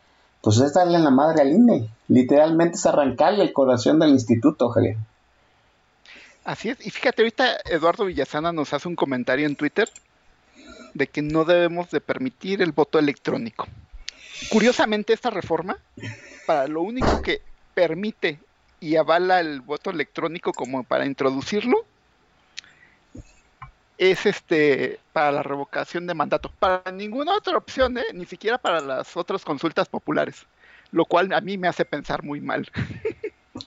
pues 0.42 0.60
es 0.60 0.76
darle 0.76 1.00
la 1.00 1.10
madre 1.10 1.42
al 1.42 1.52
INE. 1.52 1.90
Literalmente 2.10 2.78
es 2.78 2.86
arrancarle 2.86 3.44
el 3.44 3.52
corazón 3.52 3.98
del 3.98 4.12
instituto, 4.12 4.70
Javier. 4.70 4.98
Así 6.44 6.70
es. 6.70 6.86
Y 6.86 6.92
fíjate, 6.92 7.24
ahorita 7.24 7.58
Eduardo 7.66 8.06
Villasana 8.06 8.52
nos 8.52 8.72
hace 8.72 8.88
un 8.88 8.96
comentario 8.96 9.48
en 9.48 9.56
Twitter 9.56 9.90
de 10.94 11.08
que 11.08 11.24
no 11.24 11.44
debemos 11.44 11.90
de 11.90 12.02
permitir 12.02 12.62
el 12.62 12.72
voto 12.72 13.00
electrónico. 13.00 13.66
Curiosamente, 14.50 15.14
esta 15.14 15.30
reforma, 15.30 15.78
para 16.46 16.68
lo 16.68 16.82
único 16.82 17.22
que 17.22 17.42
permite 17.74 18.40
y 18.80 18.96
avala 18.96 19.40
el 19.40 19.62
voto 19.62 19.90
electrónico 19.90 20.54
como 20.54 20.84
para 20.84 21.06
introducirlo, 21.06 21.86
es 23.98 24.26
este 24.26 25.00
para 25.14 25.32
la 25.32 25.44
revocación 25.44 26.06
de 26.08 26.14
mandato. 26.14 26.52
Para 26.60 26.92
ninguna 26.92 27.36
otra 27.36 27.58
opción, 27.58 27.98
¿eh? 27.98 28.06
ni 28.14 28.26
siquiera 28.26 28.58
para 28.58 28.82
las 28.82 29.16
otras 29.16 29.44
consultas 29.44 29.88
populares. 29.88 30.46
Lo 30.92 31.06
cual 31.06 31.34
a 31.34 31.42
mí 31.42 31.58
me 31.58 31.68
hace 31.68 31.86
pensar 31.86 32.24
muy 32.24 32.42
mal. 32.42 32.70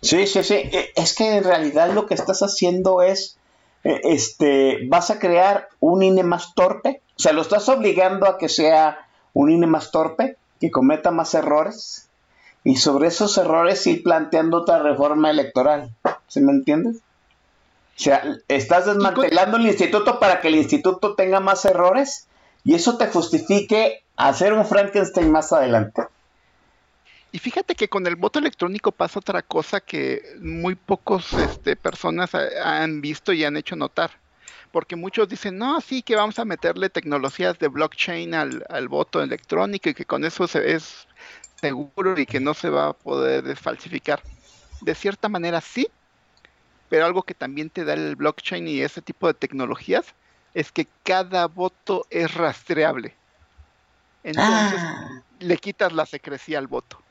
Sí, 0.02 0.26
sí, 0.26 0.44
sí. 0.44 0.54
Eh, 0.54 0.92
Es 0.94 1.14
que 1.14 1.36
en 1.36 1.44
realidad 1.44 1.92
lo 1.92 2.06
que 2.06 2.14
estás 2.14 2.40
haciendo 2.40 3.02
es, 3.02 3.38
eh, 3.84 4.00
este, 4.04 4.86
vas 4.86 5.10
a 5.10 5.18
crear 5.18 5.68
un 5.80 6.02
INE 6.02 6.22
más 6.22 6.54
torpe. 6.54 7.02
O 7.16 7.20
sea, 7.20 7.32
lo 7.32 7.42
estás 7.42 7.68
obligando 7.68 8.26
a 8.26 8.38
que 8.38 8.48
sea 8.48 9.08
un 9.32 9.50
INE 9.50 9.66
más 9.66 9.90
torpe, 9.90 10.36
que 10.60 10.70
cometa 10.70 11.10
más 11.10 11.34
errores. 11.34 12.08
Y 12.64 12.76
sobre 12.76 13.08
esos 13.08 13.38
errores 13.38 13.86
ir 13.86 14.02
planteando 14.02 14.58
otra 14.58 14.80
reforma 14.80 15.30
electoral. 15.30 15.90
¿Sí 16.26 16.40
me 16.40 16.52
entiendes? 16.52 16.96
O 16.96 18.00
sea, 18.00 18.22
estás 18.48 18.86
desmantelando 18.86 19.56
el 19.56 19.66
instituto 19.66 20.20
para 20.20 20.40
que 20.40 20.48
el 20.48 20.56
instituto 20.56 21.14
tenga 21.14 21.40
más 21.40 21.64
errores 21.64 22.28
y 22.64 22.74
eso 22.74 22.96
te 22.96 23.06
justifique 23.08 24.04
hacer 24.16 24.52
un 24.52 24.66
Frankenstein 24.66 25.30
más 25.30 25.52
adelante. 25.52 26.02
Y 27.32 27.38
fíjate 27.38 27.74
que 27.74 27.88
con 27.88 28.06
el 28.06 28.16
voto 28.16 28.38
electrónico 28.38 28.92
pasa 28.92 29.18
otra 29.18 29.42
cosa 29.42 29.80
que 29.80 30.22
muy 30.40 30.74
pocos 30.74 31.34
este, 31.34 31.76
personas 31.76 32.34
ha- 32.34 32.82
han 32.82 33.00
visto 33.00 33.32
y 33.32 33.44
han 33.44 33.56
hecho 33.56 33.76
notar. 33.76 34.10
Porque 34.70 34.96
muchos 34.96 35.28
dicen, 35.28 35.58
no, 35.58 35.80
sí, 35.80 36.02
que 36.02 36.16
vamos 36.16 36.38
a 36.38 36.44
meterle 36.44 36.90
tecnologías 36.90 37.58
de 37.58 37.68
blockchain 37.68 38.34
al, 38.34 38.64
al 38.68 38.88
voto 38.88 39.22
electrónico 39.22 39.88
y 39.90 39.94
que 39.94 40.06
con 40.06 40.24
eso 40.24 40.46
se, 40.48 40.72
es 40.74 41.06
seguro 41.60 42.18
y 42.18 42.26
que 42.26 42.40
no 42.40 42.54
se 42.54 42.70
va 42.70 42.88
a 42.88 42.92
poder 42.98 43.56
falsificar. 43.56 44.22
De 44.80 44.94
cierta 44.94 45.28
manera 45.28 45.60
sí, 45.60 45.88
pero 46.88 47.06
algo 47.06 47.22
que 47.24 47.34
también 47.34 47.70
te 47.70 47.84
da 47.84 47.94
el 47.94 48.16
blockchain 48.16 48.68
y 48.68 48.80
ese 48.82 49.02
tipo 49.02 49.26
de 49.26 49.34
tecnologías 49.34 50.14
es 50.54 50.72
que 50.72 50.92
cada 51.04 51.46
voto 51.48 52.06
es 52.10 52.34
rastreable. 52.34 53.18
Entonces 54.22 54.80
Ah. 54.80 55.22
le 55.40 55.56
quitas 55.58 55.92
la 55.92 56.06
secrecía 56.06 56.58
al 56.60 56.68
voto. 56.68 57.04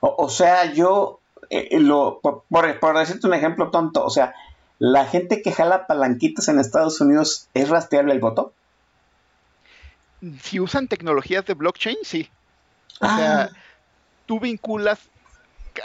O, 0.00 0.14
o 0.26 0.28
sea, 0.28 0.72
yo, 0.72 1.22
eh, 1.50 1.78
lo, 1.80 2.20
por, 2.22 2.44
por- 2.48 2.80
por 2.80 2.98
decirte 2.98 3.26
un 3.26 3.34
ejemplo 3.34 3.70
tonto, 3.70 4.04
o 4.04 4.10
sea, 4.10 4.34
la 4.78 5.06
gente 5.06 5.42
que 5.42 5.52
jala 5.52 5.86
palanquitas 5.86 6.48
en 6.48 6.58
Estados 6.58 7.00
Unidos 7.00 7.48
es 7.54 7.68
rastreable 7.68 8.12
el 8.12 8.20
voto. 8.20 8.52
Si 10.42 10.60
usan 10.60 10.88
tecnologías 10.88 11.44
de 11.46 11.54
blockchain, 11.54 11.98
sí. 12.02 12.28
O 13.00 13.06
Ah. 13.06 13.16
sea, 13.16 13.50
tú 14.26 14.40
vinculas, 14.40 14.98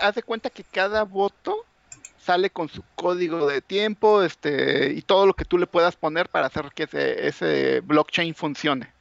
haz 0.02 0.16
de 0.16 0.24
cuenta 0.24 0.50
que 0.50 0.64
cada 0.64 1.04
voto 1.04 1.56
sale 2.18 2.50
con 2.50 2.70
su 2.70 2.84
código 2.96 3.48
de 3.48 3.62
tiempo, 3.62 4.24
este, 4.24 4.94
y 4.94 5.02
todo 5.02 5.26
lo 5.26 5.34
que 5.34 5.46
tú 5.46 5.58
le 5.58 5.68
puedas 5.68 5.96
poner 5.96 6.30
para 6.30 6.48
hacer 6.48 6.70
que 6.74 6.84
ese, 6.84 7.28
ese 7.28 7.82
blockchain 7.82 8.34
funcione. 8.34 8.94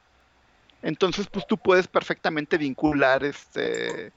Entonces, 0.81 1.27
pues 1.31 1.47
tú 1.47 1.57
puedes 1.57 1.87
perfectamente 1.87 2.57
vincular 2.57 3.23
este 3.23 4.11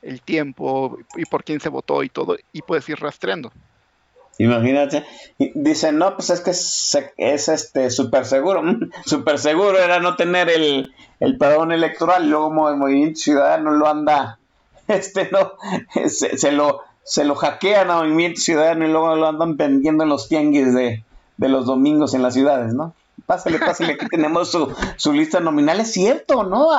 el 0.00 0.20
tiempo 0.22 0.98
y 1.16 1.24
por 1.26 1.44
quién 1.44 1.60
se 1.60 1.68
votó 1.68 2.02
y 2.02 2.08
todo, 2.08 2.36
y 2.52 2.62
puedes 2.62 2.88
ir 2.88 2.98
rastreando. 2.98 3.52
Imagínate. 4.38 5.04
Dicen, 5.38 5.98
no, 5.98 6.14
pues 6.14 6.30
es 6.30 6.40
que 6.40 6.50
es, 6.50 6.98
es, 7.16 7.48
este 7.48 7.90
súper 7.90 8.24
seguro. 8.24 8.62
Súper 9.04 9.38
seguro 9.38 9.78
era 9.78 10.00
no 10.00 10.16
tener 10.16 10.48
el, 10.48 10.92
el 11.20 11.36
padrón 11.36 11.72
electoral. 11.72 12.28
Luego 12.28 12.68
el 12.68 12.76
Movimiento 12.76 13.20
Ciudadano 13.20 13.72
lo 13.72 13.88
anda, 13.88 14.38
este 14.88 15.30
no, 15.30 15.52
se, 16.08 16.38
se 16.38 16.52
lo, 16.52 16.80
se 17.02 17.24
lo 17.24 17.34
hackean 17.34 17.90
a 17.90 17.98
Movimiento 17.98 18.40
Ciudadano 18.40 18.86
y 18.86 18.90
luego 18.90 19.14
lo 19.16 19.28
andan 19.28 19.56
vendiendo 19.56 20.04
en 20.04 20.10
los 20.10 20.28
tianguis 20.28 20.74
de, 20.74 21.04
de 21.36 21.48
los 21.48 21.66
domingos 21.66 22.14
en 22.14 22.22
las 22.22 22.34
ciudades, 22.34 22.74
¿no? 22.74 22.94
Pásale, 23.26 23.58
pásale, 23.58 23.92
aquí 23.92 24.06
tenemos 24.08 24.50
su, 24.50 24.74
su 24.96 25.12
lista 25.12 25.38
nominal. 25.38 25.80
Es 25.80 25.92
cierto, 25.92 26.42
¿no? 26.42 26.70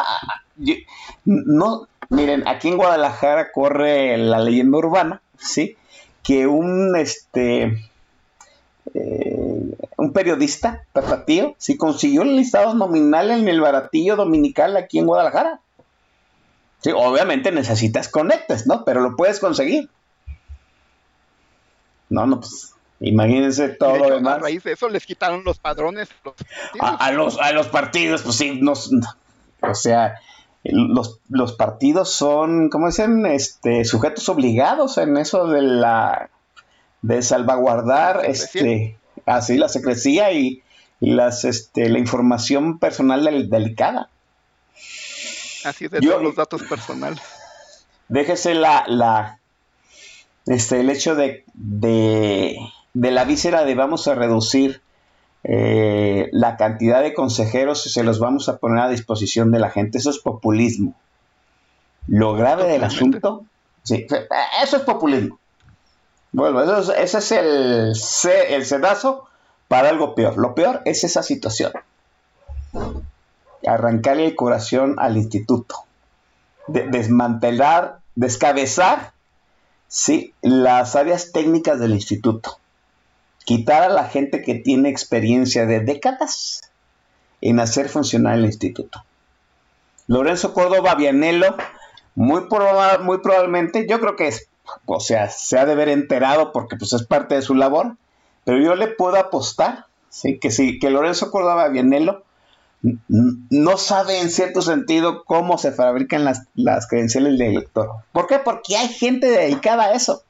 No, 1.26 1.88
miren, 2.10 2.48
aquí 2.48 2.68
en 2.68 2.78
Guadalajara 2.78 3.52
corre 3.52 4.18
la 4.18 4.40
leyenda 4.40 4.78
urbana 4.78 5.22
¿sí? 5.38 5.78
Que 6.24 6.48
un, 6.48 6.95
este, 6.95 7.84
eh, 8.94 9.78
un 9.98 10.14
periodista 10.14 10.84
tapatío, 10.94 11.56
sí 11.58 11.78
consiguió 11.78 12.22
el 12.22 12.36
listado 12.36 12.74
nominal 12.74 13.32
en 13.32 13.48
el 13.48 13.62
baratillo 13.62 14.16
dominical 14.16 14.78
aquí 14.78 15.00
en 15.00 15.08
Guadalajara. 15.08 15.60
Sí, 16.82 16.91
obviamente 16.94 17.52
necesitas 17.52 18.10
conectes, 18.10 18.68
¿no? 18.68 18.84
Pero 18.84 19.02
lo 19.02 19.16
puedes 19.16 19.40
conseguir. 19.40 19.90
No, 22.10 22.28
no, 22.28 22.41
pues 22.41 22.74
imagínense 23.00 23.70
todo 23.70 23.98
lo 23.98 24.16
demás. 24.16 24.36
A 24.36 24.40
raíz 24.40 24.64
de 24.64 24.74
eso 24.74 24.90
les 24.90 25.06
quitaron 25.06 25.44
los 25.44 25.60
padrones. 25.60 26.10
los. 26.24 26.36
A, 26.80 27.06
a 27.06 27.12
los, 27.12 27.40
a 27.40 27.52
los 27.54 27.68
partidos, 27.68 28.22
pues 28.22 28.36
sí, 28.36 28.60
nos, 28.62 28.91
o 29.62 29.76
sea, 29.76 30.20
los, 30.64 31.19
los 31.30 31.53
partidos 31.53 32.11
son, 32.14 32.69
¿cómo 32.69 32.88
dicen? 32.88 33.26
Este, 33.26 33.84
sujetos 33.85 34.30
obligados 34.30 34.98
en 34.98 35.18
eso 35.18 35.48
de 35.48 35.61
la 35.61 36.30
de 37.02 37.22
salvaguardar 37.22 38.18
La 38.18 38.27
este 38.27 38.98
así 39.26 39.57
la 39.57 39.68
secrecía 39.68 40.31
y, 40.31 40.61
y 41.02 41.11
las 41.11 41.44
este 41.44 41.90
la 41.90 41.99
información 41.99 42.80
personal 42.80 43.26
del- 43.26 43.49
delicada. 43.49 44.10
Así 45.65 45.88
de 45.88 45.99
Yo- 46.02 46.11
todos 46.11 46.23
los 46.23 46.35
datos 46.35 46.64
personales. 46.64 47.22
Déjese 48.07 48.53
la, 48.53 48.84
la 48.88 49.40
este 50.45 50.80
el 50.81 50.90
hecho 50.90 51.15
de, 51.15 51.44
de, 51.53 52.57
de 52.94 53.11
la 53.11 53.23
víscera 53.26 53.64
de 53.65 53.76
vamos 53.76 54.07
a 54.07 54.15
reducir 54.15 54.81
eh, 55.44 56.30
la 56.32 56.56
cantidad 56.57 57.02
de 57.02 57.14
consejeros 57.14 57.82
se 57.84 58.03
los 58.03 58.20
vamos 58.20 58.48
a 58.49 58.57
poner 58.57 58.80
a 58.84 58.90
disposición 58.90 59.52
de 59.52 59.60
la 59.60 59.70
gente. 59.70 59.98
Eso 59.98 60.10
es 60.10 60.20
populismo. 60.20 60.94
Lo 62.07 62.34
grave 62.34 62.65
del 62.68 62.84
asunto, 62.84 63.45
sí, 63.84 64.06
eso 64.61 64.78
es 64.78 64.84
populismo. 64.84 65.40
Bueno, 66.32 66.61
eso 66.64 66.94
es- 66.94 66.99
ese 67.14 67.18
es 67.20 67.32
el, 67.32 67.95
ce- 67.95 68.56
el 68.56 68.65
sedazo 68.65 69.26
para 69.68 69.90
algo 69.90 70.15
peor. 70.15 70.38
Lo 70.38 70.56
peor 70.56 70.82
es 70.86 71.03
esa 71.03 71.24
situación. 71.24 71.72
Arrancarle 73.65 74.26
el 74.26 74.36
corazón 74.36 74.95
al 74.98 75.15
instituto. 75.18 75.76
De- 76.68 76.88
desmantelar, 76.88 77.99
descabezar, 78.15 79.11
sí, 79.88 80.34
las 80.41 80.95
áreas 80.95 81.32
técnicas 81.32 81.80
del 81.80 81.94
instituto 81.94 82.57
quitar 83.45 83.84
a 83.84 83.90
la 83.90 84.06
gente 84.06 84.41
que 84.41 84.56
tiene 84.56 84.90
experiencia 84.90 85.65
de 85.65 85.80
décadas 85.80 86.61
en 87.41 87.60
hacer 87.60 87.90
funcionar 87.90 88.36
el 88.36 88.45
instituto. 88.45 89.03
Lorenzo 90.07 90.53
Córdoba 90.53 90.95
Vianello, 90.95 91.56
muy, 92.15 92.44
muy 93.02 93.18
probablemente, 93.20 93.88
yo 93.88 93.99
creo 93.99 94.15
que 94.15 94.28
es, 94.28 94.48
o 94.86 94.99
sea, 94.99 95.30
se 95.30 95.57
ha 95.57 95.65
de 95.65 95.76
ver 95.76 95.90
enterado 95.90 96.52
porque 96.52 96.76
pues 96.76 96.94
es 96.94 97.03
parte 97.03 97.36
de 97.36 97.41
su 97.41 97.56
labor, 97.56 97.98
pero 98.45 98.60
yo 98.60 98.76
le 98.76 98.88
puedo 98.88 99.18
apostar, 99.18 99.86
que 100.41 100.52
sí, 100.52 100.80
que 100.80 100.90
Lorenzo 100.90 101.32
Córdoba 101.32 101.70
Vianello 101.70 102.24
no 103.10 103.78
sabe 103.78 104.20
en 104.20 104.30
cierto 104.30 104.61
sentido 104.61 105.24
cómo 105.24 105.57
se 105.57 105.72
fabrican 105.72 106.26
las, 106.26 106.48
las 106.53 106.88
credenciales 106.88 107.38
del 107.38 107.56
elector. 107.56 107.90
¿Por 108.11 108.28
qué? 108.28 108.40
Porque 108.40 108.76
hay 108.76 108.90
gente 108.90 109.28
dedicada 109.28 109.86
a 109.86 109.94
eso. 109.94 110.24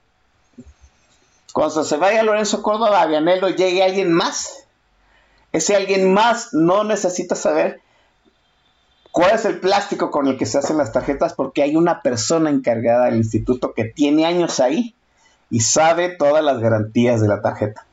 Cuando 1.54 1.84
se 1.84 1.98
vaya 1.98 2.24
Lorenzo 2.24 2.64
Córdoba 2.64 3.02
a 3.02 3.06
Vianello 3.06 3.48
y 3.48 3.56
llegue 3.56 3.84
alguien 3.84 4.12
más, 4.12 4.66
ese 5.52 5.76
alguien 5.76 6.12
más 6.12 6.50
no 6.54 6.84
necesita 6.84 7.36
saber 7.36 7.80
cuál 9.12 9.36
es 9.36 9.46
el 9.46 9.60
plástico 9.60 10.10
con 10.10 10.28
el 10.28 10.36
que 10.36 10.48
se 10.48 10.58
hacen 10.58 10.78
las 10.78 10.92
tarjetas 10.92 11.36
porque 11.36 11.62
hay 11.62 11.76
una 11.76 12.02
persona 12.02 12.50
encargada 12.50 13.06
del 13.06 13.18
instituto 13.18 13.76
que 13.76 13.86
tiene 13.86 14.26
años 14.26 14.60
ahí 14.60 14.96
y 15.52 15.60
sabe 15.60 16.10
todas 16.10 16.44
las 16.44 16.60
garantías 16.60 17.22
de 17.22 17.28
la 17.28 17.44
tarjeta. 17.44 17.86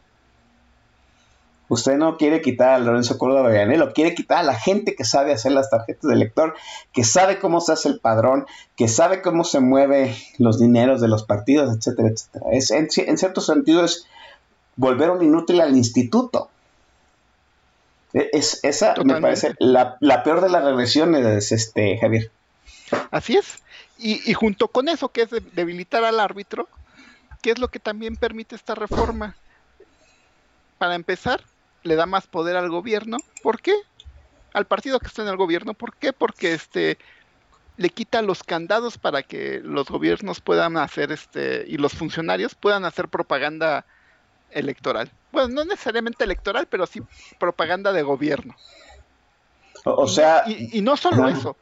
Usted 1.71 1.97
no 1.97 2.17
quiere 2.17 2.41
quitar 2.43 2.71
a 2.71 2.79
Lorenzo 2.81 3.17
Córdoba 3.17 3.49
Vianello, 3.49 3.93
quiere 3.93 4.15
quitar 4.15 4.39
a 4.39 4.43
la 4.43 4.55
gente 4.55 4.97
que 4.97 5.05
sabe 5.05 5.33
hacer 5.33 5.53
las 5.53 5.71
tarjetas 5.71 6.11
de 6.11 6.17
lector, 6.17 6.55
que 6.93 7.05
sabe 7.05 7.39
cómo 7.39 7.61
se 7.61 7.73
hace 7.73 7.89
el 7.89 8.01
padrón, 8.01 8.45
que 8.77 8.89
sabe 8.89 9.23
cómo 9.23 9.45
se 9.45 9.61
mueven 9.61 10.13
los 10.39 10.59
dineros 10.59 11.01
de 11.01 11.07
los 11.07 11.23
partidos, 11.23 11.75
etcétera, 11.77 12.09
etcétera. 12.09 12.47
Es, 12.51 12.73
en, 12.73 12.89
en 12.97 13.17
cierto 13.17 13.41
sentido 13.41 13.85
es 13.85 14.05
volver 14.75 15.11
un 15.11 15.23
inútil 15.23 15.61
al 15.61 15.77
instituto. 15.77 16.51
E- 18.15 18.31
Es, 18.33 18.59
esa 18.65 18.95
me 19.05 19.21
parece 19.21 19.55
la, 19.61 19.97
la 20.01 20.25
peor 20.25 20.41
de 20.41 20.49
las 20.49 20.65
regresiones, 20.65 21.53
este, 21.53 21.99
Javier. 21.99 22.33
Así 23.13 23.37
es. 23.37 23.59
Y, 23.97 24.29
y 24.29 24.35
junto 24.35 24.67
con 24.67 24.89
eso, 24.89 25.11
que 25.11 25.23
es 25.23 25.31
de- 25.31 25.41
debilitar 25.53 26.03
al 26.03 26.19
árbitro, 26.19 26.69
¿qué 27.43 27.53
es 27.53 27.61
lo 27.61 27.69
que 27.69 27.79
también 27.79 28.17
permite 28.17 28.57
esta 28.57 28.75
reforma? 28.75 29.37
Para 30.79 30.97
empezar, 30.97 31.43
le 31.83 31.97
da 31.97 32.07
más 32.07 32.27
poder 32.27 32.57
al 32.57 32.69
gobierno. 32.71 33.19
¿Por 33.43 33.61
qué? 33.61 33.75
Al 34.53 34.67
partido 34.67 34.99
que 34.99 35.07
está 35.07 35.23
en 35.23 35.29
el 35.29 35.37
gobierno. 35.37 35.75
¿Por 35.75 35.95
qué? 35.97 36.13
Porque 36.13 36.55
este 36.55 36.99
le 37.77 37.89
quita 37.89 38.21
los 38.21 38.43
candados 38.43 38.99
para 38.99 39.23
que 39.23 39.61
los 39.65 39.89
gobiernos 39.89 40.41
puedan 40.41 40.77
hacer 40.77 41.13
este 41.13 41.65
y 41.67 41.79
los 41.79 41.95
funcionarios 41.95 42.55
puedan 42.55 42.85
hacer 42.85 43.09
propaganda 43.09 43.87
electoral. 44.51 45.11
Bueno, 45.33 45.49
no 45.49 45.65
necesariamente 45.65 46.25
electoral, 46.25 46.67
pero 46.69 46.87
sí 46.87 47.01
propaganda 47.39 47.93
de 47.93 48.03
gobierno. 48.03 48.55
O, 49.85 50.07
sea, 50.07 50.45
y, 50.47 50.77
y 50.77 50.83
no 50.83 50.97
solo 50.99 51.27
eso, 51.29 51.57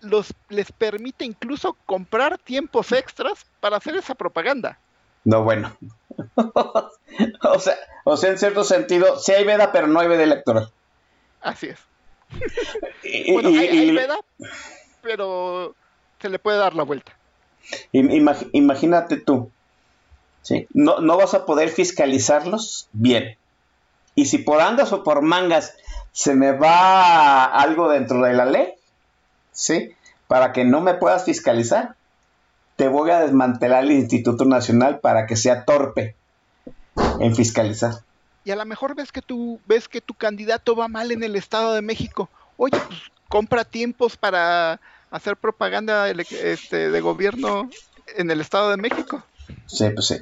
los, 0.00 0.34
les 0.48 0.72
permite 0.72 1.24
incluso 1.24 1.76
comprar 1.86 2.38
tiempos 2.38 2.92
extras 2.92 3.46
para 3.60 3.76
hacer 3.76 3.96
esa 3.96 4.14
propaganda. 4.14 4.78
no, 5.24 5.42
bueno. 5.42 5.76
o, 6.36 7.58
sea, 7.58 7.76
o 8.04 8.16
sea, 8.16 8.30
en 8.30 8.38
cierto 8.38 8.64
sentido, 8.64 9.18
sí 9.18 9.32
hay 9.32 9.44
veda, 9.44 9.72
pero 9.72 9.86
no 9.86 10.00
hay 10.00 10.08
veda 10.08 10.22
electoral. 10.22 10.70
Así 11.40 11.66
es. 11.68 11.78
Y- 13.02 13.32
Bueno, 13.32 13.50
y- 13.50 13.56
hay, 13.58 13.68
hay 13.68 13.88
y- 13.90 13.94
veda, 13.94 14.16
pero 15.02 15.74
se 16.20 16.28
le 16.28 16.38
puede 16.38 16.58
dar 16.58 16.74
la 16.74 16.82
vuelta. 16.84 17.12
Im- 17.92 18.10
imag- 18.10 18.48
imagínate 18.52 19.16
tú, 19.16 19.50
¿sí? 20.42 20.66
no, 20.72 21.00
no 21.00 21.16
vas 21.16 21.34
a 21.34 21.44
poder 21.46 21.68
fiscalizarlos 21.68 22.88
bien. 22.92 23.36
Y 24.14 24.26
si 24.26 24.38
por 24.38 24.60
andas 24.60 24.92
o 24.92 25.02
por 25.02 25.20
mangas 25.22 25.74
se 26.12 26.34
me 26.34 26.52
va 26.52 27.44
algo 27.44 27.88
dentro 27.90 28.22
de 28.22 28.32
la 28.32 28.46
ley, 28.46 28.72
¿sí? 29.52 29.94
Para 30.28 30.52
que 30.52 30.64
no 30.64 30.80
me 30.80 30.94
puedas 30.94 31.24
fiscalizar, 31.24 31.95
te 32.76 32.88
voy 32.88 33.10
a 33.10 33.20
desmantelar 33.20 33.84
el 33.84 33.92
Instituto 33.92 34.44
Nacional 34.44 35.00
para 35.00 35.26
que 35.26 35.36
sea 35.36 35.64
torpe 35.64 36.14
en 37.20 37.34
fiscalizar. 37.34 37.94
Y 38.44 38.50
a 38.50 38.56
lo 38.56 38.64
mejor 38.64 38.94
ves 38.94 39.10
que 39.12 39.22
tú 39.22 39.58
ves 39.66 39.88
que 39.88 40.00
tu 40.00 40.14
candidato 40.14 40.76
va 40.76 40.86
mal 40.88 41.10
en 41.10 41.22
el 41.22 41.36
Estado 41.36 41.74
de 41.74 41.82
México. 41.82 42.28
Oye, 42.56 42.78
pues 42.86 43.00
compra 43.28 43.64
tiempos 43.64 44.16
para 44.16 44.80
hacer 45.10 45.36
propaganda 45.36 46.08
este, 46.10 46.90
de 46.90 47.00
gobierno 47.00 47.68
en 48.16 48.30
el 48.30 48.40
Estado 48.40 48.70
de 48.70 48.76
México. 48.76 49.22
Sí, 49.66 49.90
pues 49.90 50.06
sí. 50.06 50.16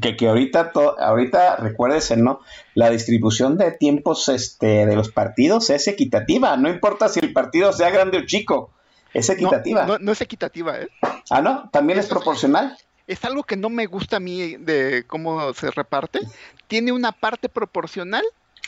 Que, 0.00 0.14
que 0.14 0.28
ahorita, 0.28 0.72
to- 0.72 0.98
ahorita 1.00 1.56
recuérdese, 1.56 2.18
¿no? 2.18 2.40
La 2.74 2.90
distribución 2.90 3.56
de 3.56 3.72
tiempos 3.72 4.28
este, 4.28 4.84
de 4.84 4.94
los 4.94 5.10
partidos 5.10 5.70
es 5.70 5.88
equitativa. 5.88 6.54
No 6.58 6.68
importa 6.68 7.08
si 7.08 7.20
el 7.20 7.32
partido 7.32 7.72
sea 7.72 7.88
grande 7.88 8.18
o 8.18 8.26
chico. 8.26 8.70
Es 9.18 9.28
equitativa. 9.30 9.86
no, 9.86 9.98
no 9.98 10.12
es 10.12 10.20
equitativa, 10.20 10.78
¿eh? 10.78 10.88
Ah, 11.30 11.40
¿no? 11.40 11.68
También 11.70 11.98
es 11.98 12.06
proporcional. 12.06 12.76
es 13.06 13.24
algo 13.24 13.42
que 13.44 13.56
no 13.56 13.68
me 13.68 13.86
gusta 13.86 14.16
a 14.16 14.20
mí 14.20 14.56
de 14.56 15.04
cómo 15.06 15.52
se 15.54 15.70
reparte. 15.70 16.20
Tiene 16.68 16.92
una 16.92 17.12
parte 17.12 17.48
proporcional 17.48 18.24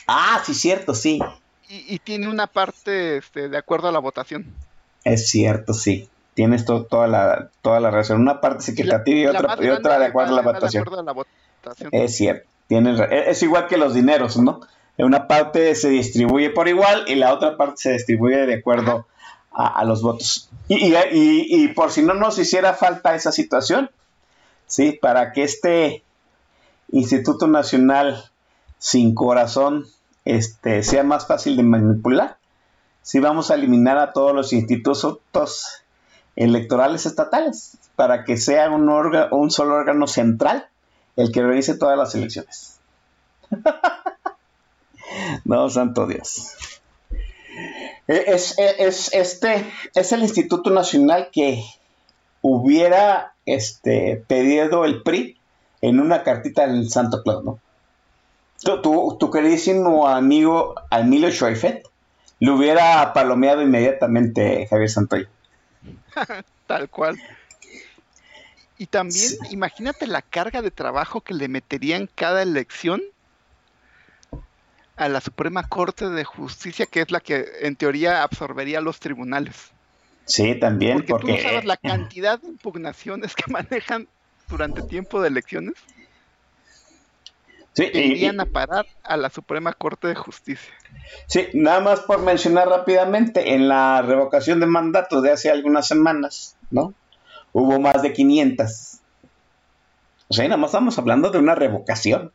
Ah, 0.07 0.41
sí, 0.45 0.53
cierto, 0.53 0.95
sí. 0.95 1.19
y, 1.67 1.95
y 1.95 1.99
tiene 1.99 2.27
una 2.29 2.47
parte 2.47 3.17
este, 3.17 3.49
de 3.49 3.57
acuerdo 3.57 3.89
a 3.89 3.91
la 3.91 3.99
votación. 3.99 4.45
Es 5.03 5.29
cierto, 5.29 5.73
sí. 5.73 6.09
Tienes 6.33 6.63
to- 6.65 6.85
toda, 6.85 7.07
la, 7.07 7.49
toda 7.61 7.79
la 7.79 7.91
razón. 7.91 8.21
Una 8.21 8.39
parte 8.41 8.59
es 8.63 8.69
Y 8.69 8.83
la- 8.83 8.95
equitativa 8.95 9.19
y, 9.19 9.25
otra, 9.27 9.55
y 9.59 9.99
de 9.99 10.05
acuerdo 10.05 10.33
a 10.33 10.35
la 10.35 10.41
votación. 10.41 10.83
De 10.83 10.87
acuerdo 10.89 10.99
a 11.01 11.03
la 11.03 11.11
votación. 11.11 11.89
Es 11.91 12.15
cierto. 12.15 12.47
Tienes, 12.67 12.99
e, 12.99 13.29
es 13.29 13.43
igual 13.43 13.67
que 13.67 13.77
los 13.77 13.93
dineros, 13.93 14.37
¿no? 14.37 14.61
Una 14.97 15.27
parte 15.27 15.75
se 15.75 15.89
distribuye 15.89 16.49
por 16.49 16.67
igual 16.67 17.05
y 17.07 17.15
la 17.15 17.33
otra 17.33 17.55
parte 17.57 17.75
se 17.77 17.93
distribuye 17.93 18.45
de 18.45 18.55
acuerdo 18.55 19.07
a, 19.51 19.83
los 19.85 20.01
votos. 20.01 20.49
Y, 20.67 20.93
y- 20.93 20.95
y- 21.11 21.67
por 21.69 21.91
si 21.91 22.01
no 22.03 22.13
nos 22.13 22.37
hiciera 22.39 22.73
falta 22.73 23.15
esa 23.15 23.31
situación, 23.31 23.89
¿sí? 24.67 24.91
Para 25.01 25.31
que 25.33 25.43
este 25.43 26.03
Instituto 26.91 27.47
Nacional 27.47 28.31
sin 28.77 29.13
corazón 29.15 29.85
este, 30.25 30.83
sea 30.83 31.03
más 31.03 31.27
fácil 31.27 31.57
de 31.57 31.63
manipular, 31.63 32.37
sí 33.01 33.19
vamos 33.19 33.51
a 33.51 33.55
eliminar 33.55 33.97
a 33.97 34.13
todos 34.13 34.33
los 34.33 34.53
institutos 34.53 35.65
electorales 36.35 37.05
estatales 37.05 37.77
para 37.95 38.23
que 38.23 38.37
sea 38.37 38.69
un, 38.69 38.87
orga- 38.87 39.27
un 39.31 39.51
solo 39.51 39.75
órgano 39.75 40.07
central 40.07 40.67
el 41.17 41.31
que 41.31 41.41
organice 41.41 41.77
todas 41.77 41.97
las 41.97 42.15
elecciones. 42.15 42.79
no, 45.45 45.69
santo 45.69 46.07
Dios. 46.07 46.78
Es, 48.07 48.55
es- 48.57 49.13
este, 49.13 49.65
es 49.95 50.11
el 50.11 50.21
Instituto 50.21 50.69
Nacional 50.69 51.29
que 51.31 51.63
hubiera 52.41 53.33
este, 53.45 54.23
pedido 54.27 54.85
el 54.85 55.03
PRI 55.03 55.37
en 55.81 55.99
una 55.99 56.23
cartita 56.23 56.67
del 56.67 56.89
Santo 56.89 57.21
Claus, 57.23 57.43
¿no? 57.43 57.59
Tu, 58.63 58.81
tu, 58.81 59.17
tu 59.19 59.31
queridísimo 59.31 60.07
amigo 60.07 60.75
Emilio 60.91 61.31
Schoifet 61.31 61.83
lo 62.41 62.55
hubiera 62.55 63.13
palomeado 63.13 63.61
inmediatamente 63.61 64.67
Javier 64.69 64.89
Santoy. 64.89 65.27
Tal 66.67 66.89
cual. 66.89 67.17
Y 68.77 68.85
también, 68.87 69.33
imagínate 69.49 70.07
la 70.07 70.21
carga 70.21 70.61
de 70.61 70.71
trabajo 70.71 71.21
que 71.21 71.33
le 71.33 71.47
meterían 71.49 72.09
cada 72.15 72.41
elección 72.41 73.01
a 74.99 75.09
la 75.09 75.21
Suprema 75.21 75.63
Corte 75.67 76.09
de 76.09 76.23
Justicia, 76.25 76.85
que 76.85 77.01
es 77.01 77.09
la 77.11 77.21
que 77.21 77.45
en 77.61 77.75
teoría 77.75 78.21
absorbería 78.21 78.81
los 78.81 78.99
tribunales. 78.99 79.71
Sí, 80.25 80.59
también, 80.59 80.97
Porque, 80.97 81.13
porque... 81.13 81.25
tú 81.25 81.31
no 81.31 81.37
sabes 81.49 81.65
la 81.65 81.77
cantidad 81.81 82.39
de 82.39 82.47
impugnaciones 82.49 83.33
que 83.35 83.45
manejan 83.51 84.07
durante 84.49 84.81
tiempo 84.81 85.21
de 85.21 85.29
elecciones 85.29 85.73
Sí, 87.73 87.91
que 87.91 88.05
y- 88.05 88.11
irían 88.11 88.39
a 88.41 88.45
parar 88.45 88.85
a 89.03 89.15
la 89.15 89.29
Suprema 89.29 89.71
Corte 89.73 90.07
de 90.09 90.15
Justicia. 90.15 90.73
Sí, 91.27 91.47
nada 91.53 91.79
más 91.79 92.01
por 92.01 92.21
mencionar 92.21 92.67
rápidamente, 92.67 93.53
en 93.53 93.69
la 93.69 94.01
revocación 94.01 94.59
de 94.59 94.65
mandato 94.65 95.21
de 95.21 95.31
hace 95.31 95.49
algunas 95.49 95.87
semanas, 95.87 96.57
¿no? 96.71 96.93
Hubo 97.53 97.79
más 97.79 98.01
de 98.01 98.11
500. 98.11 98.99
O 100.27 100.33
sea, 100.33 100.45
nada 100.45 100.57
más 100.57 100.69
estamos 100.71 100.97
hablando 100.99 101.29
de 101.31 101.39
una 101.39 101.55
revocación 101.55 102.33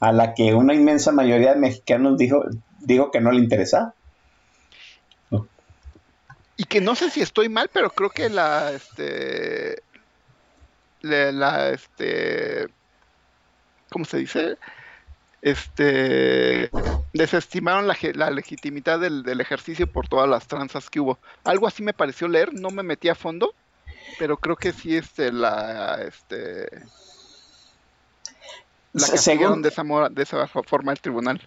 a 0.00 0.12
la 0.12 0.34
que 0.34 0.54
una 0.54 0.74
inmensa 0.74 1.12
mayoría 1.12 1.54
de 1.54 1.60
mexicanos 1.60 2.16
dijo, 2.18 2.44
dijo 2.80 3.10
que 3.10 3.20
no 3.20 3.32
le 3.32 3.38
interesaba. 3.38 3.94
Y 6.56 6.64
que 6.64 6.80
no 6.80 6.94
sé 6.96 7.10
si 7.10 7.20
estoy 7.22 7.48
mal, 7.48 7.70
pero 7.72 7.90
creo 7.94 8.10
que 8.10 8.28
la, 8.28 8.72
este, 8.72 9.84
la, 11.02 11.70
este, 11.70 12.66
¿cómo 13.90 14.04
se 14.04 14.18
dice? 14.18 14.58
Este, 15.42 16.74
desestimaron 17.12 17.86
la, 17.88 17.96
la 18.14 18.30
legitimidad 18.30 19.00
del, 19.00 19.22
del 19.24 19.40
ejercicio 19.40 19.86
por 19.90 20.08
todas 20.08 20.28
las 20.28 20.48
tranzas 20.48 20.90
que 20.90 21.00
hubo. 21.00 21.20
Algo 21.44 21.66
así 21.68 21.82
me 21.82 21.94
pareció 21.94 22.28
leer, 22.28 22.54
no 22.54 22.70
me 22.70 22.82
metí 22.82 23.08
a 23.08 23.14
fondo, 23.14 23.56
pero 24.16 24.40
creo 24.40 24.56
que 24.58 24.72
sí, 24.72 24.96
este, 24.96 25.32
la, 25.32 26.02
este, 26.02 26.90
la 28.92 29.06
según- 29.06 29.62
de 29.62 29.68
esa, 29.68 29.82
de 30.10 30.22
esa 30.22 30.46
forma 30.46 30.92
el 30.92 31.00
tribunal. 31.00 31.40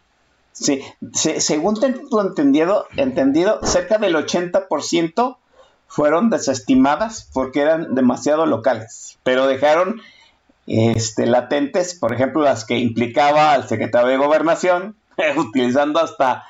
Sí, 0.53 0.81
se- 1.13 1.39
según 1.39 1.79
tengo 1.79 2.21
entendido, 2.21 2.85
entendido, 2.97 3.59
cerca 3.63 3.97
del 3.97 4.15
80% 4.15 5.37
fueron 5.87 6.29
desestimadas 6.29 7.29
porque 7.33 7.61
eran 7.61 7.95
demasiado 7.95 8.45
locales, 8.45 9.17
pero 9.23 9.47
dejaron 9.47 10.01
este, 10.67 11.25
latentes, 11.25 11.95
por 11.95 12.13
ejemplo, 12.13 12.41
las 12.43 12.65
que 12.65 12.77
implicaba 12.77 13.53
al 13.53 13.67
secretario 13.67 14.07
de 14.09 14.17
Gobernación, 14.17 14.95
utilizando 15.37 15.99
hasta 15.99 16.43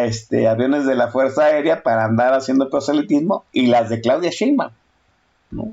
este, 0.00 0.48
aviones 0.48 0.86
de 0.86 0.94
la 0.94 1.08
Fuerza 1.08 1.44
Aérea 1.44 1.82
para 1.82 2.04
andar 2.04 2.32
haciendo 2.34 2.70
proselitismo, 2.70 3.44
y 3.52 3.66
las 3.66 3.88
de 3.90 4.00
Claudia 4.00 4.30
Sheinbaum, 4.30 4.72
¿no? 5.50 5.72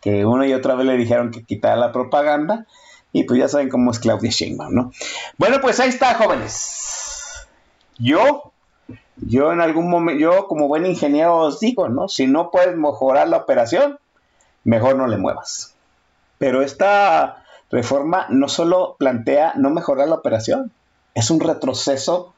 que 0.00 0.26
una 0.26 0.46
y 0.46 0.52
otra 0.52 0.74
vez 0.74 0.86
le 0.86 0.96
dijeron 0.98 1.30
que 1.30 1.42
quitara 1.44 1.76
la 1.76 1.90
propaganda, 1.92 2.66
y 3.14 3.22
pues 3.22 3.38
ya 3.38 3.48
saben 3.48 3.68
cómo 3.68 3.92
es 3.92 4.00
Claudia 4.00 4.28
Sheinbaum, 4.28 4.74
¿no? 4.74 4.92
Bueno, 5.38 5.60
pues 5.60 5.78
ahí 5.78 5.88
está, 5.88 6.14
jóvenes. 6.14 7.46
Yo, 7.96 8.52
yo 9.16 9.52
en 9.52 9.60
algún 9.60 9.88
momento, 9.88 10.20
yo 10.20 10.48
como 10.48 10.66
buen 10.66 10.84
ingeniero 10.84 11.36
os 11.36 11.60
digo, 11.60 11.88
¿no? 11.88 12.08
Si 12.08 12.26
no 12.26 12.50
puedes 12.50 12.76
mejorar 12.76 13.28
la 13.28 13.36
operación, 13.36 14.00
mejor 14.64 14.96
no 14.96 15.06
le 15.06 15.16
muevas. 15.16 15.76
Pero 16.38 16.60
esta 16.60 17.44
reforma 17.70 18.26
no 18.30 18.48
solo 18.48 18.96
plantea 18.98 19.52
no 19.54 19.70
mejorar 19.70 20.08
la 20.08 20.16
operación, 20.16 20.72
es 21.14 21.30
un 21.30 21.38
retroceso 21.38 22.34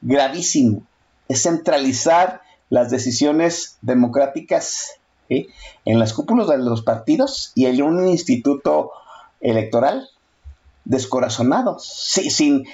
gravísimo. 0.00 0.82
Es 1.28 1.44
centralizar 1.44 2.40
las 2.68 2.90
decisiones 2.90 3.78
democráticas 3.80 4.98
en 5.28 5.98
las 6.00 6.12
cúpulas 6.12 6.48
de 6.48 6.58
los 6.58 6.82
partidos 6.82 7.52
y 7.54 7.66
en 7.66 7.80
un 7.80 8.08
instituto 8.08 8.90
electoral 9.40 10.08
descorazonado, 10.86 11.78
sí, 11.78 12.30
sin, 12.30 12.66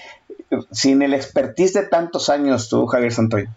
sin 0.71 1.03
el 1.03 1.15
expertise 1.15 1.73
de 1.73 1.83
tantos 1.87 2.29
años, 2.29 2.69
tú, 2.69 2.87
Javier 2.87 3.13
Santoyo. 3.13 3.49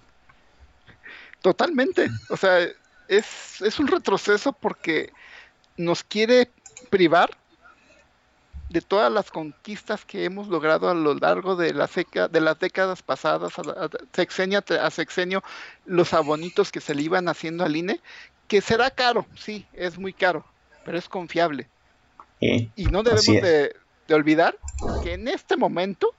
Totalmente. 1.41 2.09
O 2.29 2.37
sea, 2.37 2.67
es, 3.07 3.61
es 3.61 3.79
un 3.79 3.87
retroceso 3.87 4.53
porque 4.53 5.11
nos 5.77 6.03
quiere 6.03 6.49
privar 6.89 7.29
de 8.69 8.81
todas 8.81 9.11
las 9.11 9.29
conquistas 9.29 10.05
que 10.05 10.25
hemos 10.25 10.47
logrado 10.47 10.89
a 10.89 10.95
lo 10.95 11.13
largo 11.13 11.55
de, 11.55 11.73
la 11.73 11.87
seca, 11.87 12.27
de 12.27 12.41
las 12.41 12.57
décadas 12.59 13.03
pasadas, 13.03 13.53
a, 13.59 13.61
a 13.61 13.89
sexenio 14.13 14.63
a 14.81 14.89
sexenio, 14.89 15.43
los 15.85 16.13
abonitos 16.13 16.71
que 16.71 16.81
se 16.81 16.95
le 16.95 17.03
iban 17.03 17.27
haciendo 17.27 17.63
al 17.63 17.75
INE, 17.75 18.01
que 18.47 18.61
será 18.61 18.89
caro, 18.89 19.25
sí, 19.35 19.65
es 19.73 19.97
muy 19.99 20.13
caro, 20.13 20.45
pero 20.83 20.97
es 20.97 21.07
confiable. 21.07 21.67
Eh, 22.41 22.69
Y 22.75 22.85
no 22.85 23.03
debemos 23.03 23.25
de, 23.25 23.75
de 24.07 24.15
olvidar 24.15 24.59
que 24.99 25.13
en 25.13 25.27
este 25.27 25.57
momento 25.57 26.17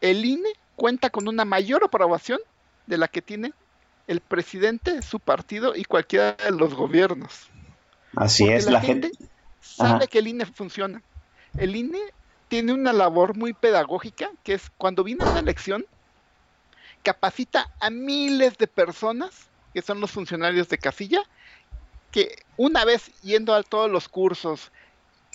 el 0.00 0.24
INE 0.24 0.48
cuenta 0.74 1.10
con 1.10 1.28
una 1.28 1.44
mayor 1.44 1.84
aprobación 1.84 2.40
de 2.86 2.98
la 2.98 3.08
que 3.08 3.22
tiene 3.22 3.54
el 4.06 4.20
presidente, 4.22 5.02
su 5.02 5.20
partido 5.20 5.74
y 5.74 5.84
cualquiera 5.84 6.34
de 6.34 6.52
los 6.52 6.74
gobiernos. 6.74 7.52
así 8.16 8.50
Porque 8.52 8.62
es, 8.62 8.68
la 8.70 8.80
gente. 8.80 9.12
sabe 9.60 10.06
Ajá. 10.06 10.08
que 10.08 10.18
el 10.20 10.28
INE 10.28 10.46
funciona. 10.46 11.04
El 11.56 11.76
INE 11.76 12.00
tiene 12.48 12.72
una 12.74 12.92
labor 12.92 13.36
muy 13.36 13.54
pedagógica 13.54 14.30
que 14.44 14.54
es 14.54 14.70
cuando 14.70 15.04
viene 15.04 15.24
una 15.24 15.40
elección, 15.40 15.86
capacita 17.02 17.70
a 17.80 17.90
miles 17.90 18.56
de 18.58 18.66
personas 18.68 19.50
que 19.72 19.82
son 19.82 20.00
los 20.00 20.10
funcionarios 20.10 20.68
de 20.68 20.78
casilla, 20.78 21.22
que 22.10 22.44
una 22.56 22.84
vez 22.84 23.12
yendo 23.22 23.54
a 23.54 23.62
todos 23.64 23.90
los 23.90 24.08
cursos 24.08 24.72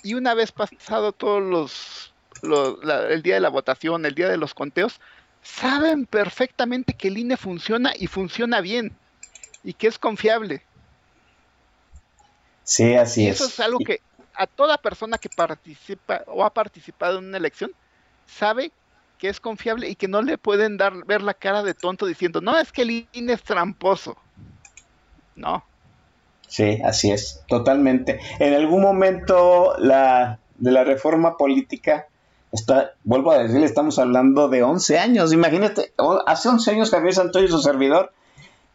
y 0.02 0.14
una 0.16 0.34
vez 0.34 0.52
pasado 0.52 1.14
todos 1.14 1.42
los, 1.44 2.16
los- 2.42 2.84
la- 2.84 3.08
el 3.10 3.22
día 3.24 3.36
de 3.36 3.42
la 3.42 3.50
votación, 3.50 4.06
el 4.06 4.16
día 4.16 4.30
de 4.30 4.38
los 4.38 4.54
conteos, 4.54 5.00
saben 5.42 6.06
perfectamente 6.06 6.94
que 6.96 7.08
el 7.10 7.18
INE 7.18 7.38
funciona 7.38 7.94
y 7.98 8.08
funciona 8.08 8.62
bien 8.62 8.98
y 9.64 9.74
que 9.74 9.88
es 9.88 10.00
confiable. 10.00 10.64
Sí, 12.64 12.96
así 12.96 13.24
Y 13.24 13.28
es. 13.28 13.38
eso 13.38 13.46
es 13.46 13.60
algo 13.60 13.80
que 13.80 14.04
a 14.34 14.48
toda 14.48 14.78
persona 14.78 15.18
que 15.18 15.30
participa 15.30 16.24
o 16.28 16.44
ha 16.44 16.54
participado 16.54 17.20
en 17.20 17.26
una 17.26 17.38
elección 17.38 17.72
sabe 18.26 18.74
que 19.18 19.30
es 19.30 19.40
confiable 19.40 19.90
y 19.90 19.96
que 19.96 20.08
no 20.08 20.22
le 20.22 20.38
pueden 20.38 20.78
dar 20.78 21.06
ver 21.06 21.22
la 21.22 21.34
cara 21.36 21.64
de 21.64 21.74
tonto 21.76 22.06
diciendo, 22.06 22.42
no, 22.42 22.58
es 22.58 22.72
que 22.72 22.84
el 22.84 23.10
INE 23.14 23.34
es 23.34 23.44
tramposo. 23.44 24.18
No, 25.36 25.71
Sí, 26.52 26.80
así 26.84 27.12
es, 27.12 27.42
totalmente. 27.48 28.20
En 28.40 28.54
algún 28.54 28.82
momento 28.82 29.74
la, 29.78 30.40
de 30.58 30.72
la 30.72 30.84
reforma 30.84 31.38
política, 31.38 32.08
vuelvo 33.06 33.32
a 33.32 33.38
decirle, 33.38 33.66
estamos 33.66 33.98
hablando 34.00 34.50
de 34.50 34.62
11 34.62 35.00
años. 35.00 35.32
Imagínate, 35.32 35.94
hace 36.26 36.50
11 36.50 36.72
años 36.72 36.90
Javier 36.92 37.14
Santoyo 37.14 37.46
y 37.46 37.50
su 37.50 37.62
servidor 37.62 38.12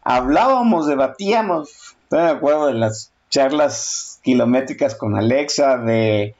hablábamos, 0.01 0.87
debatíamos, 0.87 1.95
estoy 2.01 2.21
de 2.23 2.29
acuerdo 2.29 2.65
de 2.65 2.73
las 2.73 3.11
charlas 3.29 4.19
kilométricas 4.23 4.95
con 4.95 5.15
Alexa, 5.15 5.77
de 5.77 6.33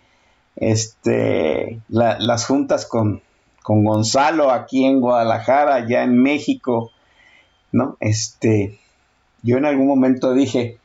este, 0.56 1.80
la- 1.88 2.18
las 2.20 2.48
juntas 2.48 2.88
con, 2.88 3.22
con 3.62 3.84
Gonzalo 3.84 4.50
aquí 4.52 4.86
en 4.86 5.00
Guadalajara, 5.02 5.88
ya 5.88 6.02
en 6.04 6.18
México, 6.18 6.92
¿no? 7.72 7.96
Este, 8.00 8.80
yo 9.44 9.58
en 9.58 9.66
algún 9.66 9.86
momento 9.88 10.34
dije, 10.34 10.80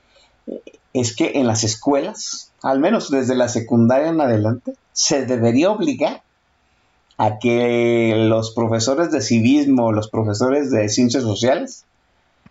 es 0.93 1.17
que 1.17 1.33
en 1.35 1.47
las 1.47 1.65
escuelas, 1.65 2.51
al 2.63 2.81
menos 2.81 3.11
desde 3.11 3.35
la 3.35 3.49
secundaria 3.49 4.09
en 4.09 4.21
adelante, 4.21 4.75
se 4.93 5.25
debería 5.25 5.71
obligar 5.71 6.23
a 7.19 7.39
que 7.39 8.15
los 8.17 8.53
profesores 8.53 9.11
de 9.11 9.21
civismo, 9.21 9.93
los 9.93 10.11
profesores 10.11 10.71
de 10.71 10.89
ciencias 10.89 11.23
sociales, 11.23 11.85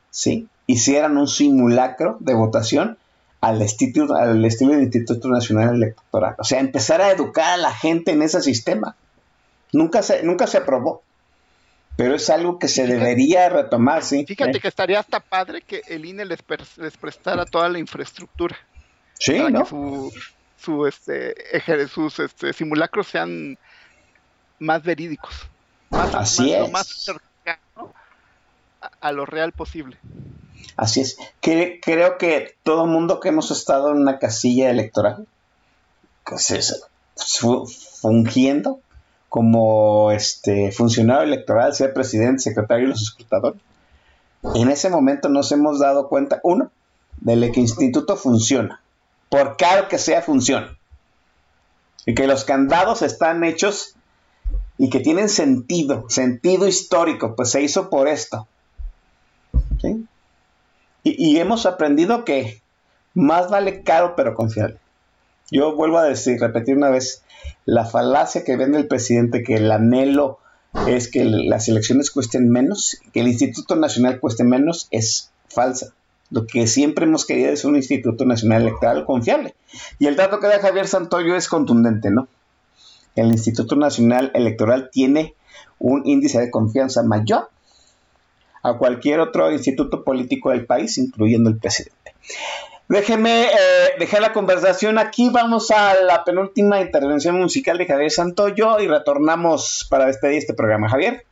¿sí? 0.10 0.48
hicieran 0.68 1.18
un 1.18 1.28
simulacro 1.28 2.18
de 2.20 2.34
votación 2.34 2.98
al 3.42 3.62
estilo, 3.62 4.08
del 4.14 4.46
Instituto 4.46 5.28
Nacional 5.28 5.76
Electoral. 5.76 6.36
O 6.38 6.44
sea, 6.44 6.60
empezar 6.60 7.02
a 7.02 7.12
educar 7.12 7.54
a 7.54 7.58
la 7.58 7.74
gente 7.74 8.12
en 8.12 8.22
ese 8.22 8.42
sistema. 8.42 8.96
Nunca 9.74 10.04
se, 10.04 10.22
nunca 10.24 10.48
se 10.48 10.58
aprobó, 10.58 11.02
pero 12.02 12.16
es 12.16 12.30
algo 12.30 12.58
que 12.60 12.68
se 12.68 12.84
Fíjate- 12.86 13.00
debería 13.00 13.50
retomar, 13.50 14.04
¿sí? 14.04 14.26
fíjate 14.26 14.58
¿Eh? 14.58 14.62
que 14.62 14.68
estaría 14.68 15.00
hasta 15.00 15.20
padre 15.20 15.62
que 15.62 15.82
el 15.88 16.06
INE 16.06 16.26
les, 16.26 16.40
les 16.78 16.98
prestara 16.98 17.46
toda 17.46 17.70
la 17.70 17.80
infraestructura 17.80 18.58
Sí, 19.20 19.34
para 19.38 19.50
¿no? 19.50 19.64
que 19.64 19.70
su, 19.70 20.14
su, 20.58 20.86
este, 20.88 21.36
sus 21.88 22.20
este, 22.20 22.54
simulacros 22.54 23.08
sean 23.08 23.58
más 24.60 24.84
verídicos, 24.84 25.34
más, 25.92 26.14
Así 26.16 26.50
más- 26.52 26.60
lo 26.60 26.66
es. 26.66 26.72
más 26.72 26.88
cercano 26.88 27.94
a, 28.82 28.92
a 29.00 29.12
lo 29.12 29.26
real 29.26 29.52
posible. 29.54 29.98
Así 30.78 31.02
es. 31.02 31.18
Que, 31.42 31.80
creo 31.84 32.18
que 32.18 32.56
todo 32.64 32.86
mundo 32.88 33.20
que 33.20 33.30
hemos 33.30 33.52
estado 33.52 33.92
en 33.92 33.98
una 33.98 34.18
casilla 34.20 34.70
electoral, 34.70 35.28
pues 36.26 36.50
es, 36.52 36.84
fu- 37.16 37.68
fungiendo 37.68 38.80
como 39.32 40.12
este 40.12 40.74
funcionario 40.74 41.24
electoral, 41.24 41.74
sea 41.74 41.94
presidente, 41.94 42.42
secretario 42.42 42.84
y 42.84 42.90
los 42.90 43.02
escrutadores, 43.02 43.62
en 44.56 44.70
ese 44.70 44.90
momento 44.90 45.30
nos 45.30 45.54
hemos 45.54 45.80
dado 45.80 46.10
cuenta, 46.10 46.42
uno, 46.44 46.70
de 47.22 47.36
que 47.50 47.62
el 47.62 47.68
instituto 47.68 48.18
funciona. 48.18 48.82
Por 49.30 49.56
caro 49.56 49.88
que 49.88 50.00
sea, 50.00 50.22
funciona. 50.22 50.78
Y 52.06 52.14
que 52.14 52.28
los 52.28 52.44
candados 52.44 53.04
están 53.04 53.46
hechos 53.46 53.96
y 54.78 54.90
que 54.90 55.00
tienen 55.00 55.30
sentido, 55.30 56.10
sentido 56.10 56.68
histórico, 56.68 57.34
pues 57.38 57.52
se 57.52 57.62
hizo 57.62 57.90
por 57.90 58.10
esto. 58.10 58.50
Y 61.04 61.38
hemos 61.38 61.66
aprendido 61.66 62.26
que 62.26 62.62
más 63.14 63.50
vale 63.50 63.84
caro 63.84 64.14
pero 64.18 64.36
confiable. 64.36 64.78
Yo 65.52 65.76
vuelvo 65.76 65.98
a 65.98 66.06
decir, 66.06 66.40
repetir 66.40 66.78
una 66.78 66.90
vez, 66.90 67.24
la 67.66 67.86
falacia 67.86 68.44
que 68.44 68.56
vende 68.56 68.78
el 68.78 68.88
presidente, 68.88 69.44
que 69.44 69.56
el 69.56 69.72
anhelo 69.72 70.40
es 70.88 71.10
que 71.10 71.26
las 71.26 71.68
elecciones 71.68 72.10
cuesten 72.10 72.50
menos, 72.50 72.98
que 73.14 73.20
el 73.20 73.28
Instituto 73.28 73.76
Nacional 73.76 74.20
cueste 74.20 74.46
menos, 74.46 74.88
es 74.92 75.32
falsa. 75.50 75.94
Lo 76.30 76.48
que 76.48 76.66
siempre 76.66 77.06
hemos 77.06 77.26
querido 77.26 77.52
es 77.52 77.66
un 77.66 77.76
Instituto 77.76 78.26
Nacional 78.26 78.62
Electoral 78.62 79.06
confiable. 79.06 79.54
Y 80.00 80.08
el 80.08 80.16
dato 80.16 80.40
que 80.40 80.48
da 80.48 80.60
Javier 80.60 80.88
Santoyo 80.88 81.36
es 81.36 81.50
contundente, 81.50 82.10
¿no? 82.10 82.30
El 83.18 83.28
Instituto 83.28 83.76
Nacional 83.76 84.32
Electoral 84.34 84.90
tiene 84.90 85.36
un 85.78 86.04
índice 86.06 86.40
de 86.40 86.50
confianza 86.50 87.04
mayor 87.04 87.50
a 88.64 88.78
cualquier 88.78 89.20
otro 89.20 89.52
instituto 89.52 90.04
político 90.06 90.52
del 90.52 90.66
país, 90.66 90.98
incluyendo 90.98 91.50
el 91.50 91.58
presidente. 91.58 92.14
Déjeme 92.92 93.46
eh, 93.46 93.54
dejar 94.00 94.20
la 94.22 94.34
conversación 94.34 94.98
aquí. 94.98 95.30
Vamos 95.30 95.72
a 95.72 95.94
la 96.02 96.26
penúltima 96.26 96.82
intervención 96.82 97.40
musical 97.40 97.78
de 97.78 97.86
Javier 97.86 98.12
Santoyo 98.12 98.82
y 98.82 98.88
retornamos 98.90 99.88
para 99.90 100.08
despedir 100.08 100.40
este 100.40 100.54
programa. 100.54 100.90
Javier. 100.90 101.26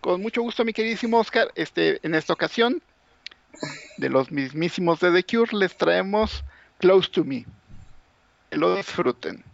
Con 0.00 0.22
mucho 0.22 0.40
gusto, 0.40 0.64
mi 0.64 0.72
queridísimo 0.72 1.18
Oscar. 1.18 1.52
Este, 1.56 2.00
en 2.06 2.14
esta 2.14 2.32
ocasión, 2.32 2.80
de 3.98 4.08
los 4.08 4.30
mismísimos 4.30 4.98
de 5.00 5.12
The 5.12 5.24
Cure, 5.24 5.50
les 5.52 5.76
traemos 5.76 6.42
Close 6.78 7.10
to 7.10 7.22
Me. 7.22 7.44
Que 8.48 8.56
lo 8.56 8.76
disfruten. 8.76 9.44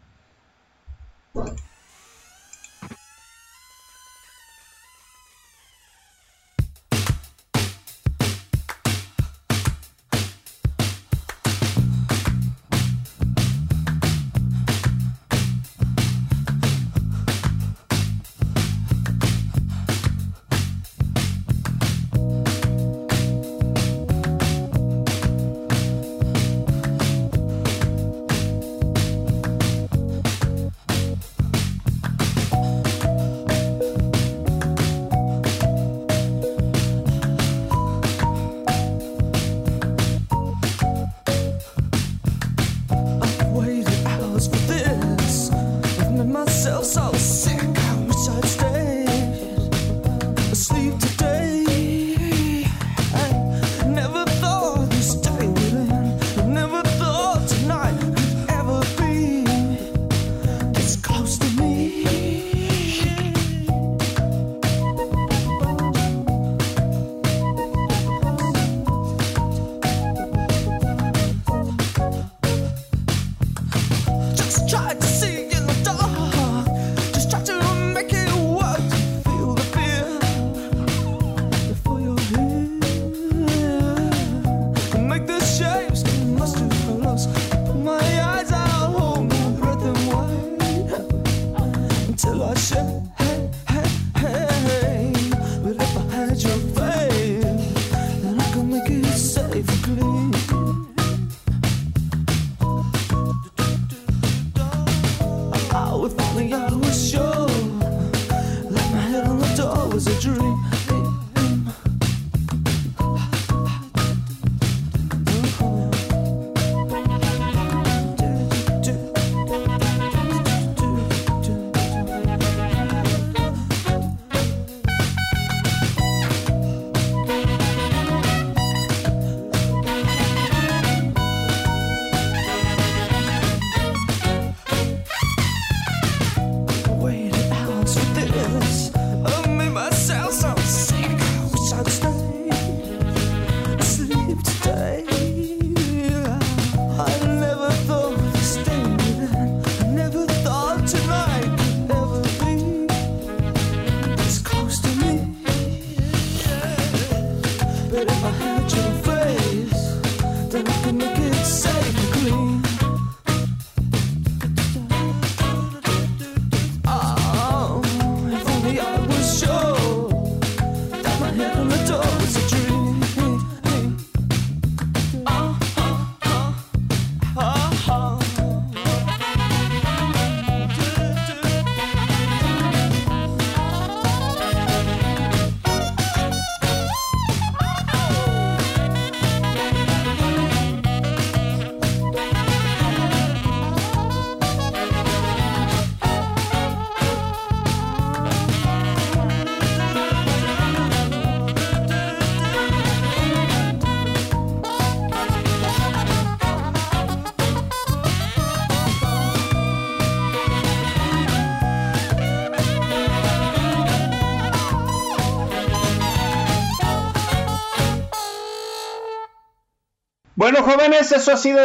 Bueno, 220.45 220.63
jóvenes, 220.63 221.11
eso 221.11 221.33
ha 221.33 221.39
sido 221.39 221.61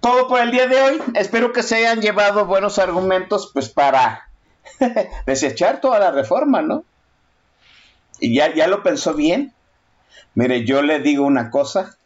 todo 0.00 0.26
por 0.26 0.40
el 0.40 0.50
día 0.50 0.66
de 0.66 0.82
hoy. 0.82 1.00
Espero 1.14 1.52
que 1.52 1.62
se 1.62 1.76
hayan 1.76 2.00
llevado 2.00 2.46
buenos 2.46 2.80
argumentos, 2.80 3.52
pues 3.54 3.68
para 3.68 4.28
desechar 5.26 5.80
toda 5.80 6.00
la 6.00 6.10
reforma, 6.10 6.60
¿no? 6.60 6.82
Y 8.18 8.34
ya, 8.34 8.52
ya 8.52 8.66
lo 8.66 8.82
pensó 8.82 9.14
bien. 9.14 9.52
Mire, 10.34 10.64
yo 10.64 10.82
le 10.82 10.98
digo 10.98 11.24
una 11.24 11.48
cosa. 11.52 11.96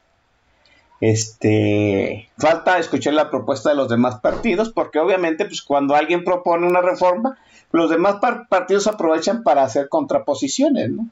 Este, 1.00 2.28
falta 2.36 2.76
escuchar 2.76 3.14
la 3.14 3.30
propuesta 3.30 3.70
de 3.70 3.76
los 3.76 3.88
demás 3.88 4.16
partidos, 4.20 4.68
porque 4.70 4.98
obviamente, 4.98 5.46
pues 5.46 5.62
cuando 5.62 5.96
alguien 5.96 6.24
propone 6.24 6.66
una 6.66 6.82
reforma, 6.82 7.38
los 7.70 7.88
demás 7.88 8.16
par- 8.20 8.48
partidos 8.48 8.86
aprovechan 8.86 9.42
para 9.44 9.62
hacer 9.62 9.88
contraposiciones, 9.88 10.90
¿no? 10.90 11.06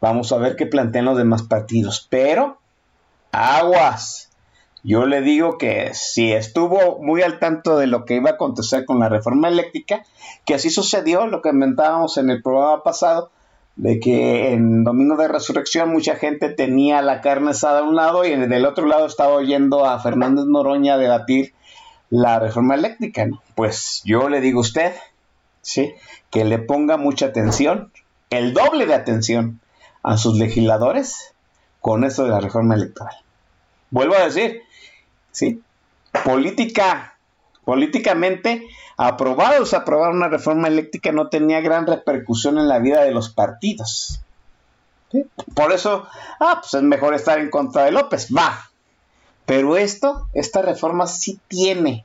Vamos 0.00 0.32
a 0.32 0.38
ver 0.38 0.56
qué 0.56 0.64
plantean 0.64 1.04
los 1.04 1.18
demás 1.18 1.42
partidos. 1.42 2.06
Pero, 2.08 2.56
aguas. 3.34 4.30
Yo 4.82 5.06
le 5.06 5.22
digo 5.22 5.56
que 5.56 5.92
si 5.94 6.32
estuvo 6.32 7.02
muy 7.02 7.22
al 7.22 7.38
tanto 7.38 7.78
de 7.78 7.86
lo 7.86 8.04
que 8.04 8.16
iba 8.16 8.30
a 8.30 8.34
acontecer 8.34 8.84
con 8.84 9.00
la 9.00 9.08
reforma 9.08 9.48
eléctrica, 9.48 10.04
que 10.44 10.54
así 10.54 10.68
sucedió, 10.68 11.26
lo 11.26 11.40
que 11.40 11.50
comentábamos 11.50 12.18
en 12.18 12.28
el 12.30 12.42
programa 12.42 12.82
pasado, 12.82 13.30
de 13.76 13.98
que 13.98 14.52
en 14.52 14.84
Domingo 14.84 15.16
de 15.16 15.28
Resurrección 15.28 15.90
mucha 15.90 16.16
gente 16.16 16.48
tenía 16.48 17.02
la 17.02 17.20
carne 17.22 17.50
asada 17.50 17.80
a 17.80 17.82
un 17.82 17.96
lado 17.96 18.24
y 18.24 18.36
del 18.36 18.66
otro 18.66 18.86
lado 18.86 19.06
estaba 19.06 19.34
oyendo 19.34 19.84
a 19.86 19.98
Fernández 19.98 20.44
Noroña 20.46 20.96
debatir 20.96 21.54
la 22.10 22.38
reforma 22.38 22.74
eléctrica. 22.74 23.26
Pues 23.54 24.02
yo 24.04 24.28
le 24.28 24.40
digo 24.40 24.58
a 24.58 24.62
usted, 24.62 24.92
¿sí? 25.62 25.94
que 26.30 26.44
le 26.44 26.58
ponga 26.58 26.96
mucha 26.96 27.26
atención, 27.26 27.90
el 28.30 28.54
doble 28.54 28.86
de 28.86 28.94
atención 28.94 29.60
a 30.02 30.18
sus 30.18 30.38
legisladores 30.38 31.34
con 31.80 32.04
esto 32.04 32.24
de 32.24 32.30
la 32.30 32.40
reforma 32.40 32.74
electoral. 32.74 33.23
Vuelvo 33.94 34.16
a 34.16 34.24
decir, 34.24 34.64
¿sí? 35.30 35.62
Política, 36.24 37.16
políticamente, 37.64 38.66
aprobar 38.96 39.60
una 40.10 40.26
reforma 40.26 40.66
eléctrica 40.66 41.12
no 41.12 41.28
tenía 41.28 41.60
gran 41.60 41.86
repercusión 41.86 42.58
en 42.58 42.66
la 42.66 42.80
vida 42.80 43.04
de 43.04 43.12
los 43.12 43.28
partidos. 43.28 44.20
Por 45.54 45.70
eso, 45.70 46.08
ah, 46.40 46.58
pues 46.60 46.74
es 46.74 46.82
mejor 46.82 47.14
estar 47.14 47.38
en 47.38 47.50
contra 47.50 47.84
de 47.84 47.92
López, 47.92 48.30
va. 48.36 48.68
Pero 49.46 49.76
esto, 49.76 50.28
esta 50.32 50.60
reforma 50.60 51.06
sí 51.06 51.38
tiene, 51.46 52.04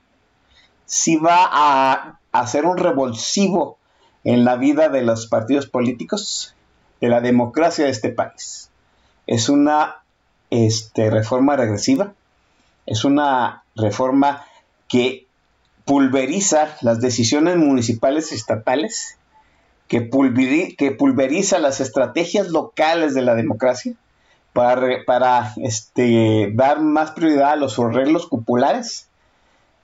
sí 0.86 1.16
va 1.16 1.50
a 1.52 2.20
hacer 2.32 2.68
un 2.68 2.78
revulsivo 2.78 3.80
en 4.24 4.46
la 4.46 4.58
vida 4.58 4.90
de 4.90 5.02
los 5.02 5.26
partidos 5.26 5.66
políticos, 5.66 6.54
de 7.02 7.10
la 7.10 7.20
democracia 7.20 7.86
de 7.86 7.92
este 7.92 8.10
país. 8.10 8.70
Es 9.26 9.50
una 9.50 9.99
este, 10.50 11.10
reforma 11.10 11.56
regresiva, 11.56 12.14
es 12.86 13.06
una 13.06 13.64
reforma 13.76 14.44
que 14.88 15.28
pulveriza 15.86 16.76
las 16.82 17.02
decisiones 17.02 17.58
municipales 17.58 18.32
y 18.32 18.36
estatales, 18.36 19.18
que, 19.88 20.10
pulveri- 20.10 20.76
que 20.76 20.92
pulveriza 20.92 21.60
las 21.60 21.80
estrategias 21.80 22.50
locales 22.50 23.14
de 23.14 23.22
la 23.24 23.36
democracia 23.36 23.94
para, 24.54 25.04
para 25.06 25.54
este, 25.58 26.52
dar 26.54 26.82
más 26.82 27.12
prioridad 27.12 27.52
a 27.52 27.56
los 27.56 27.78
arreglos 27.80 28.28
populares 28.28 29.08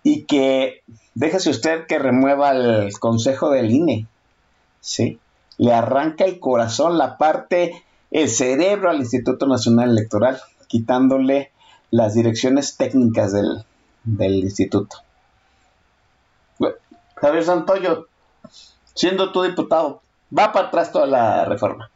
y 0.03 0.23
que 0.23 0.83
déjese 1.15 1.49
usted 1.49 1.87
que 1.87 1.97
remueva 1.97 2.51
el 2.51 2.91
consejo 2.99 3.49
del 3.49 3.71
INE, 3.71 4.05
¿sí? 4.81 5.19
Le 5.57 5.73
arranca 5.73 6.25
el 6.25 6.39
corazón, 6.39 6.97
la 6.97 7.17
parte, 7.17 7.83
el 8.11 8.29
cerebro 8.29 8.89
al 8.89 8.97
Instituto 8.97 9.47
Nacional 9.47 9.89
Electoral, 9.89 10.39
quitándole 10.67 11.51
las 11.91 12.13
direcciones 12.13 12.77
técnicas 12.77 13.31
del, 13.33 13.65
del 14.03 14.35
instituto. 14.35 14.97
Javier 17.15 17.43
Santoyo, 17.43 18.07
siendo 18.93 19.31
tu 19.31 19.43
diputado, 19.43 20.01
va 20.37 20.51
para 20.51 20.67
atrás 20.67 20.91
toda 20.91 21.07
la 21.07 21.45
reforma. 21.45 21.89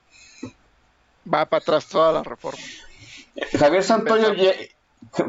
Va 1.31 1.45
para 1.45 1.61
atrás 1.61 1.87
toda 1.87 2.13
la 2.13 2.23
reforma. 2.23 2.63
Javier 3.57 3.83
Santoyo, 3.83 4.33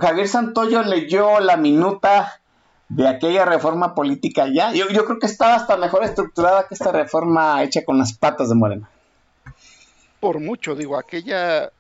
Javier 0.01 0.29
Santoyo 0.29 0.83
leyó 0.83 1.41
la 1.41 1.57
minuta 1.57 2.41
de 2.89 3.07
aquella 3.07 3.45
reforma 3.45 3.95
política 3.95 4.47
ya. 4.53 4.73
Yo, 4.73 4.89
yo 4.89 5.05
creo 5.05 5.19
que 5.19 5.27
estaba 5.27 5.55
hasta 5.55 5.77
mejor 5.77 6.05
estructurada 6.05 6.67
que 6.67 6.75
esta 6.75 6.93
reforma 6.93 7.63
hecha 7.63 7.85
con 7.85 7.99
las 7.99 8.13
patas 8.13 8.49
de 8.49 8.55
Morena. 8.55 8.89
Por 10.19 10.41
mucho, 10.41 10.75
digo, 10.75 10.99
aquella, 10.99 11.71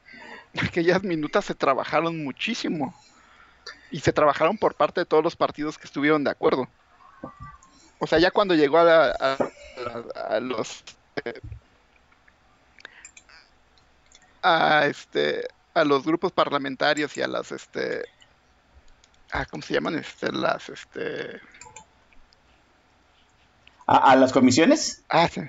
aquellas 0.62 1.02
minutas 1.02 1.44
se 1.44 1.54
trabajaron 1.54 2.22
muchísimo. 2.22 2.94
Y 3.90 4.00
se 4.00 4.12
trabajaron 4.12 4.56
por 4.56 4.76
parte 4.76 5.00
de 5.00 5.06
todos 5.06 5.22
los 5.24 5.36
partidos 5.36 5.76
que 5.78 5.86
estuvieron 5.86 6.22
de 6.24 6.30
acuerdo. 6.30 6.68
O 7.98 8.06
sea, 8.06 8.18
ya 8.18 8.30
cuando 8.30 8.54
llegó 8.54 8.78
a, 8.78 8.84
la- 8.84 9.10
a- 9.20 9.38
a- 9.76 10.36
a 10.36 10.40
los 10.40 10.84
eh, 11.24 11.40
a 14.42 14.86
este 14.86 15.46
a 15.74 15.84
los 15.84 16.04
grupos 16.04 16.32
parlamentarios 16.32 17.16
y 17.16 17.22
a 17.22 17.28
las 17.28 17.52
este 17.52 18.04
ah, 19.32 19.44
¿cómo 19.46 19.62
se 19.62 19.74
llaman? 19.74 19.96
Este, 19.96 20.32
las 20.32 20.68
este 20.68 21.40
¿A, 23.86 24.12
a 24.12 24.16
las 24.16 24.32
comisiones? 24.32 25.04
Ah, 25.08 25.28
sí. 25.28 25.40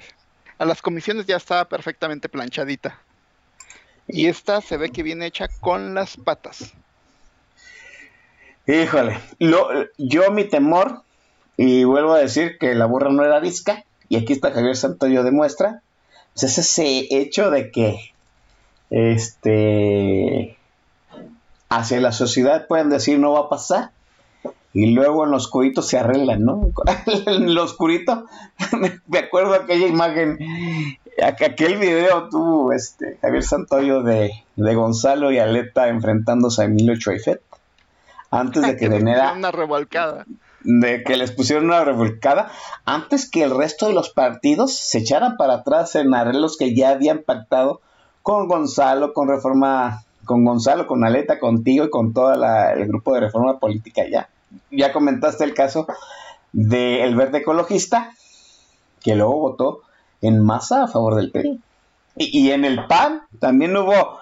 A 0.57 0.65
las 0.65 0.81
comisiones 0.81 1.25
ya 1.25 1.37
estaba 1.37 1.67
perfectamente 1.69 2.29
planchadita. 2.29 3.05
Y 4.11 4.27
esta 4.27 4.61
se 4.61 4.77
ve 4.77 4.89
que 4.91 5.03
viene 5.03 5.25
hecha 5.25 5.47
con 5.59 5.93
las 5.93 6.17
patas. 6.17 6.73
Híjole, 8.67 9.17
lo- 9.39 9.69
yo 9.97 10.31
mi 10.31 10.43
temor, 10.45 11.01
y 11.57 11.83
vuelvo 11.83 12.13
a 12.13 12.19
decir 12.19 12.57
que 12.59 12.75
la 12.75 12.85
burra 12.85 13.09
no 13.11 13.23
era 13.23 13.39
visca, 13.39 13.83
y 14.09 14.17
aquí 14.17 14.33
está 14.33 14.51
Javier 14.51 14.75
Santoyo 14.75 15.23
demuestra, 15.23 15.81
pues 16.33 16.43
es 16.43 16.57
ese 16.59 17.07
hecho 17.09 17.49
de 17.51 17.71
que 17.71 18.13
este 18.89 20.57
hacia 21.69 22.01
la 22.01 22.11
sociedad 22.11 22.67
pueden 22.67 22.89
decir 22.89 23.17
no 23.17 23.31
va 23.33 23.41
a 23.41 23.49
pasar, 23.49 23.91
y 24.73 24.91
luego 24.91 25.23
en 25.25 25.31
lo 25.31 25.37
oscurito 25.37 25.81
se 25.81 25.97
arreglan, 25.97 26.43
¿no? 26.43 26.69
en 27.27 27.53
lo 27.55 27.63
oscurito, 27.63 28.25
me- 29.07 29.19
acuerdo 29.19 29.53
aquella 29.55 29.87
imagen, 29.87 30.37
aquel 31.23 31.77
video 31.77 32.29
tuvo 32.29 32.73
este, 32.73 33.17
Javier 33.21 33.43
Santoyo 33.43 34.03
de, 34.03 34.31
de 34.55 34.75
Gonzalo 34.75 35.31
y 35.31 35.39
Aleta 35.39 35.87
enfrentándose 35.87 36.61
a 36.61 36.65
Emilio 36.65 36.95
Choifet 36.97 37.41
antes 38.29 38.63
de 38.63 38.75
que 38.77 38.89
Venera 38.89 39.33
pusieron 39.33 39.37
una 39.39 39.51
revolcada. 39.51 40.25
de 40.61 41.03
que 41.03 41.17
les 41.17 41.31
pusieron 41.31 41.65
una 41.65 41.83
revolcada 41.83 42.51
antes 42.85 43.29
que 43.29 43.43
el 43.43 43.55
resto 43.55 43.87
de 43.87 43.93
los 43.93 44.09
partidos 44.09 44.75
se 44.75 44.99
echaran 44.99 45.37
para 45.37 45.55
atrás 45.55 45.95
en 45.95 46.13
arreglos 46.13 46.57
que 46.57 46.73
ya 46.73 46.89
habían 46.89 47.19
pactado 47.19 47.81
con 48.23 48.47
Gonzalo, 48.47 49.13
con 49.13 49.27
Reforma, 49.27 50.03
con 50.25 50.45
Gonzalo, 50.45 50.87
con 50.87 51.03
Aleta, 51.03 51.39
contigo 51.39 51.85
y 51.85 51.89
con 51.89 52.13
todo 52.13 52.33
el 52.33 52.87
grupo 52.87 53.13
de 53.13 53.21
Reforma 53.21 53.59
Política 53.59 54.03
ya. 54.09 54.29
Ya 54.69 54.93
comentaste 54.93 55.43
el 55.43 55.53
caso 55.53 55.87
del 56.51 57.15
Verde 57.15 57.39
Ecologista, 57.39 58.11
que 59.01 59.15
luego 59.15 59.39
votó 59.39 59.81
en 60.21 60.43
masa 60.43 60.83
a 60.83 60.87
favor 60.87 61.15
del 61.15 61.31
PRI. 61.31 61.59
Y, 62.15 62.39
y 62.47 62.51
en 62.51 62.65
el 62.65 62.85
PAN 62.87 63.23
también 63.39 63.75
hubo 63.75 64.19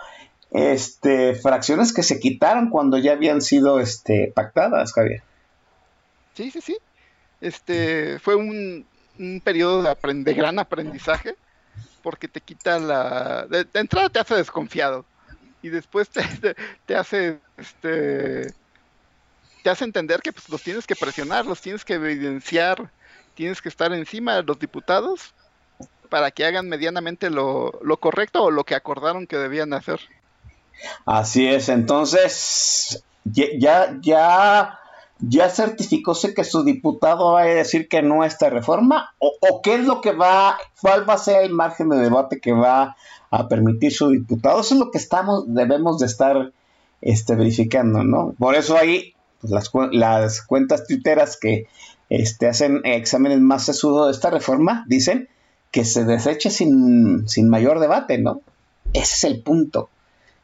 este, 0.51 1.35
fracciones 1.35 1.93
que 1.93 2.03
se 2.03 2.19
quitaron 2.19 2.69
cuando 2.69 2.97
ya 2.97 3.13
habían 3.13 3.41
sido 3.41 3.79
este, 3.79 4.31
pactadas, 4.33 4.93
Javier. 4.93 5.21
Sí, 6.35 6.51
sí, 6.51 6.61
sí. 6.61 6.77
Este 7.41 8.19
fue 8.19 8.35
un, 8.35 8.85
un 9.17 9.41
periodo 9.43 9.81
de, 9.83 9.89
aprend- 9.89 10.23
de 10.23 10.33
gran 10.33 10.59
aprendizaje 10.59 11.35
porque 12.01 12.27
te 12.27 12.41
quita 12.41 12.79
la... 12.79 13.45
De, 13.49 13.63
de 13.63 13.79
entrada 13.79 14.09
te 14.09 14.19
hace 14.19 14.35
desconfiado 14.35 15.05
y 15.61 15.69
después 15.69 16.09
te, 16.09 16.23
te, 16.23 16.55
te 16.85 16.95
hace 16.95 17.39
este 17.57 18.53
te 19.61 19.69
hace 19.69 19.83
entender 19.83 20.21
que 20.21 20.31
pues, 20.31 20.47
los 20.47 20.63
tienes 20.63 20.87
que 20.87 20.95
presionar, 20.95 21.45
los 21.45 21.59
tienes 21.59 21.83
que 21.83 21.95
evidenciar, 21.95 22.89
tienes 23.35 23.61
que 23.61 23.67
estar 23.67 23.91
encima 23.91 24.37
de 24.37 24.43
los 24.43 24.57
diputados 24.57 25.33
para 26.09 26.31
que 26.31 26.45
hagan 26.45 26.67
medianamente 26.67 27.29
lo, 27.29 27.79
lo 27.81 27.97
correcto 27.97 28.43
o 28.43 28.51
lo 28.51 28.63
que 28.63 28.75
acordaron 28.75 29.27
que 29.27 29.37
debían 29.37 29.73
hacer. 29.73 29.99
Así 31.05 31.47
es, 31.47 31.69
entonces 31.69 33.03
ya, 33.25 33.97
ya, 34.01 34.79
ya, 35.19 35.49
certificóse 35.49 36.33
que 36.33 36.43
su 36.43 36.63
diputado 36.63 37.33
va 37.33 37.41
a 37.41 37.45
decir 37.45 37.87
que 37.87 38.01
no 38.01 38.21
a 38.21 38.27
esta 38.27 38.49
reforma, 38.49 39.13
o, 39.19 39.33
o 39.41 39.61
qué 39.61 39.75
es 39.75 39.85
lo 39.85 40.01
que 40.01 40.13
va, 40.13 40.57
cuál 40.81 41.07
va 41.07 41.15
a 41.15 41.17
ser 41.17 41.43
el 41.43 41.51
margen 41.51 41.89
de 41.89 41.97
debate 41.97 42.39
que 42.39 42.53
va 42.53 42.95
a 43.29 43.47
permitir 43.47 43.93
su 43.93 44.09
diputado. 44.09 44.61
Eso 44.61 44.75
es 44.75 44.79
lo 44.79 44.91
que 44.91 44.97
estamos, 44.97 45.43
debemos 45.47 45.99
de 45.99 46.05
estar 46.05 46.51
este, 47.01 47.35
verificando, 47.35 48.03
¿no? 48.03 48.33
Por 48.39 48.55
eso 48.55 48.77
ahí 48.77 49.13
pues, 49.41 49.51
las, 49.51 49.71
las 49.91 50.41
cuentas 50.41 50.87
tuiteras 50.87 51.37
que 51.37 51.67
este, 52.09 52.47
hacen 52.47 52.81
exámenes 52.85 53.39
más 53.39 53.65
sesudos 53.65 54.07
de 54.07 54.13
esta 54.13 54.29
reforma 54.29 54.83
dicen 54.87 55.29
que 55.71 55.85
se 55.85 56.03
deseche 56.05 56.49
sin, 56.49 57.27
sin 57.27 57.49
mayor 57.49 57.79
debate, 57.79 58.17
¿no? 58.17 58.41
Ese 58.93 59.15
es 59.15 59.23
el 59.25 59.43
punto. 59.43 59.89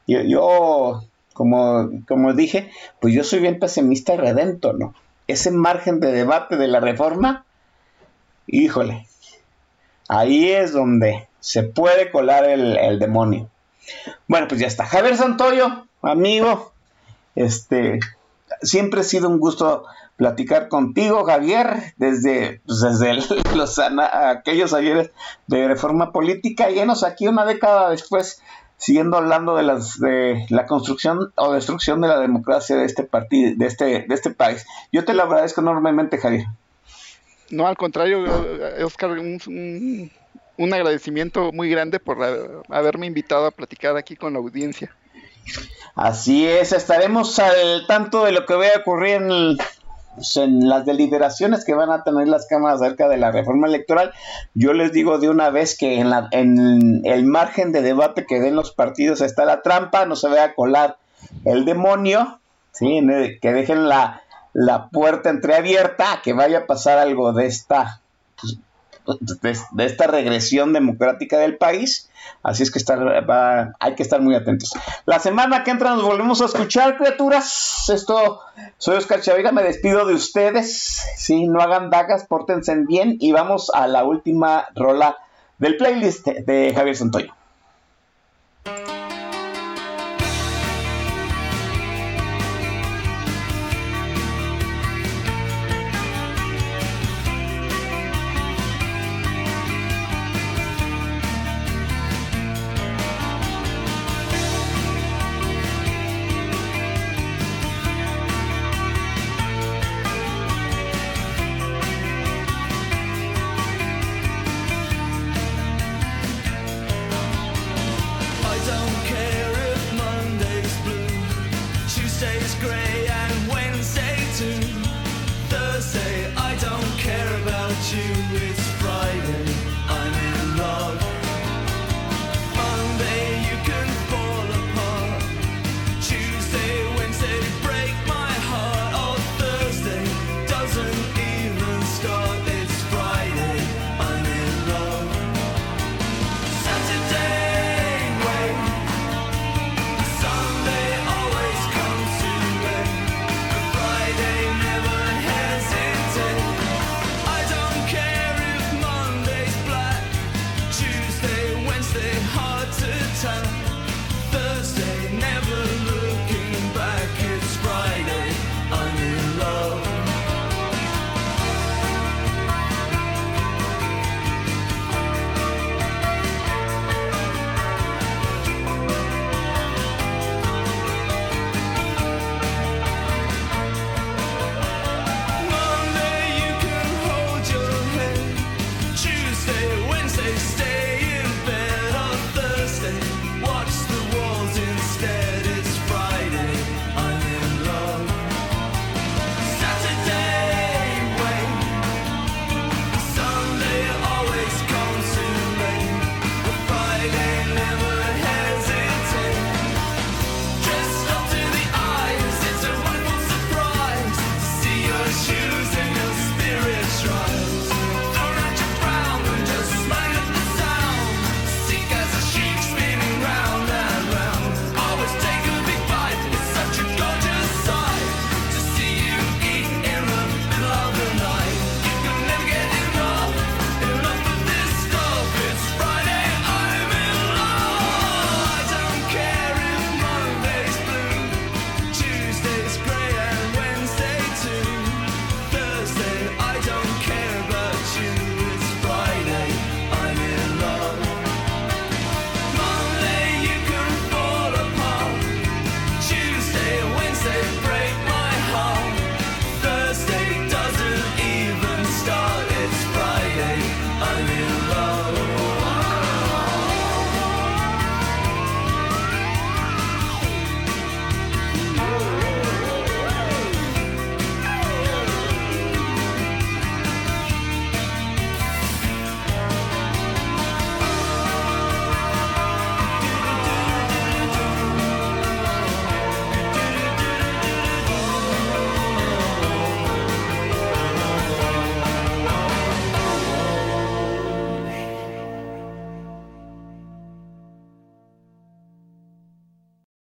Yo, 0.08 0.22
yo 0.22 1.04
como, 1.34 1.90
como 2.08 2.34
dije, 2.34 2.72
pues 3.00 3.14
yo 3.14 3.24
soy 3.24 3.40
bien 3.40 3.60
pesimista 3.60 4.14
y 4.14 4.18
redento, 4.18 4.74
¿no? 4.74 4.94
Ese 5.28 5.52
margen 5.52 6.00
de 6.00 6.12
debate 6.12 6.58
de 6.58 6.68
la 6.68 6.80
reforma, 6.80 7.46
híjole, 8.48 9.08
ahí 10.08 10.52
es 10.52 10.72
donde 10.72 11.28
se 11.40 11.64
puede 11.64 12.12
colar 12.12 12.46
el, 12.46 12.78
el 12.78 13.00
demonio. 13.00 13.50
Bueno, 14.28 14.48
pues 14.48 14.62
ya 14.62 14.68
está. 14.68 14.86
Javier 14.86 15.18
Santoyo, 15.18 15.88
amigo, 16.02 16.72
este, 17.36 18.00
siempre 18.62 19.02
ha 19.02 19.04
sido 19.04 19.30
un 19.30 19.40
gusto 19.40 19.86
platicar 20.18 20.70
contigo, 20.70 21.26
Javier, 21.26 21.94
desde, 21.98 22.62
pues, 22.66 22.82
desde 22.82 23.14
los, 23.56 23.80
aquellos 23.80 24.74
ayeres 24.74 25.12
de 25.48 25.68
reforma 25.68 26.12
política, 26.12 26.70
llenos 26.70 27.04
aquí 27.04 27.28
una 27.28 27.46
década 27.46 27.90
después, 27.90 28.42
siguiendo 28.78 29.18
hablando 29.18 29.56
de 29.56 29.64
las 29.64 30.00
de 30.00 30.46
la 30.50 30.66
construcción 30.66 31.34
o 31.36 31.54
destrucción 31.54 32.02
de 32.02 32.08
la 32.08 32.20
democracia 32.20 32.76
de 32.76 32.86
este 32.86 33.04
partido, 33.04 33.54
de 33.56 33.66
este, 33.66 33.86
de 34.08 34.16
este 34.16 34.32
país. 34.32 34.66
Yo 34.92 35.06
te 35.06 35.14
lo 35.14 35.24
agradezco 35.24 35.62
enormemente, 35.62 36.18
Javier. 36.18 36.46
No, 37.50 37.68
al 37.68 37.78
contrario, 37.78 38.24
Oscar, 38.84 39.12
un, 39.12 40.12
un 40.58 40.74
agradecimiento 40.74 41.52
muy 41.52 41.70
grande 41.70 42.00
por 42.00 42.18
haberme 42.70 43.06
invitado 43.06 43.46
a 43.46 43.52
platicar 43.52 43.98
aquí 43.98 44.16
con 44.16 44.34
la 44.34 44.40
audiencia. 44.40 44.92
Así 45.96 46.46
es, 46.46 46.74
estaremos 46.74 47.40
al 47.40 47.88
tanto 47.88 48.26
de 48.26 48.32
lo 48.32 48.46
que 48.46 48.56
vaya 48.56 48.74
a 48.76 48.80
ocurrir 48.80 49.22
en, 49.22 49.58
pues, 50.16 50.36
en, 50.38 50.68
las 50.68 50.86
deliberaciones 50.86 51.64
que 51.64 51.74
van 51.74 51.90
a 51.90 52.04
tener 52.04 52.28
las 52.28 52.48
cámaras 52.48 52.82
acerca 52.82 53.08
de 53.08 53.18
la 53.18 53.32
reforma 53.32 53.68
electoral. 53.68 54.14
Yo 54.54 54.74
les 54.74 54.92
digo 54.92 55.20
de 55.20 55.30
una 55.30 55.50
vez 55.50 55.78
que 55.78 56.00
en, 56.00 56.10
la, 56.10 56.28
en 56.32 57.02
el 57.06 57.26
margen 57.26 57.72
de 57.72 57.82
debate 57.82 58.26
que 58.26 58.40
den 58.40 58.56
los 58.56 58.72
partidos 58.72 59.22
está 59.22 59.46
la 59.46 59.62
trampa, 59.62 60.06
no 60.06 60.16
se 60.16 60.28
vaya 60.28 60.46
a 60.46 60.54
colar 60.56 60.98
el 61.46 61.64
demonio, 61.64 62.40
¿sí? 62.74 63.02
que 63.42 63.54
dejen 63.54 63.88
la, 63.88 64.22
la 64.54 64.90
puerta 64.90 65.30
entreabierta, 65.30 66.22
que 66.24 66.34
vaya 66.34 66.60
a 66.60 66.66
pasar 66.66 66.98
algo 66.98 67.34
de 67.34 67.46
esta 67.46 68.02
de, 69.06 69.86
esta 69.86 70.08
regresión 70.08 70.74
democrática 70.74 71.38
del 71.38 71.58
país. 71.58 72.10
Así 72.44 72.64
es 72.64 72.72
que 72.72 72.80
hay 73.80 73.96
que 73.96 74.04
estar 74.04 74.22
muy 74.22 74.36
atentos. 74.36 74.74
La 75.06 75.20
semana 75.20 75.64
que 75.64 75.72
entra 75.72 75.92
nos 75.92 76.04
volvemos 76.04 76.42
a 76.42 76.46
escuchar, 76.46 76.98
criaturas. 76.98 77.90
Esto, 77.90 78.42
soy 78.78 78.98
Oscar 78.98 79.22
Chavira, 79.22 79.52
me 79.52 79.64
despido 79.64 80.06
de 80.06 80.14
ustedes. 80.14 81.02
Si 81.18 81.48
no 81.48 81.62
hagan 81.62 81.90
dagas, 81.90 82.26
pórtense 82.26 82.76
bien 82.88 83.18
y 83.20 83.32
vamos 83.32 83.72
a 83.74 83.88
la 83.88 84.04
última 84.04 84.66
rola 84.76 85.18
del 85.58 85.78
playlist 85.78 86.28
de 86.28 86.74
Javier 86.76 86.96
Santoyo. 86.96 87.34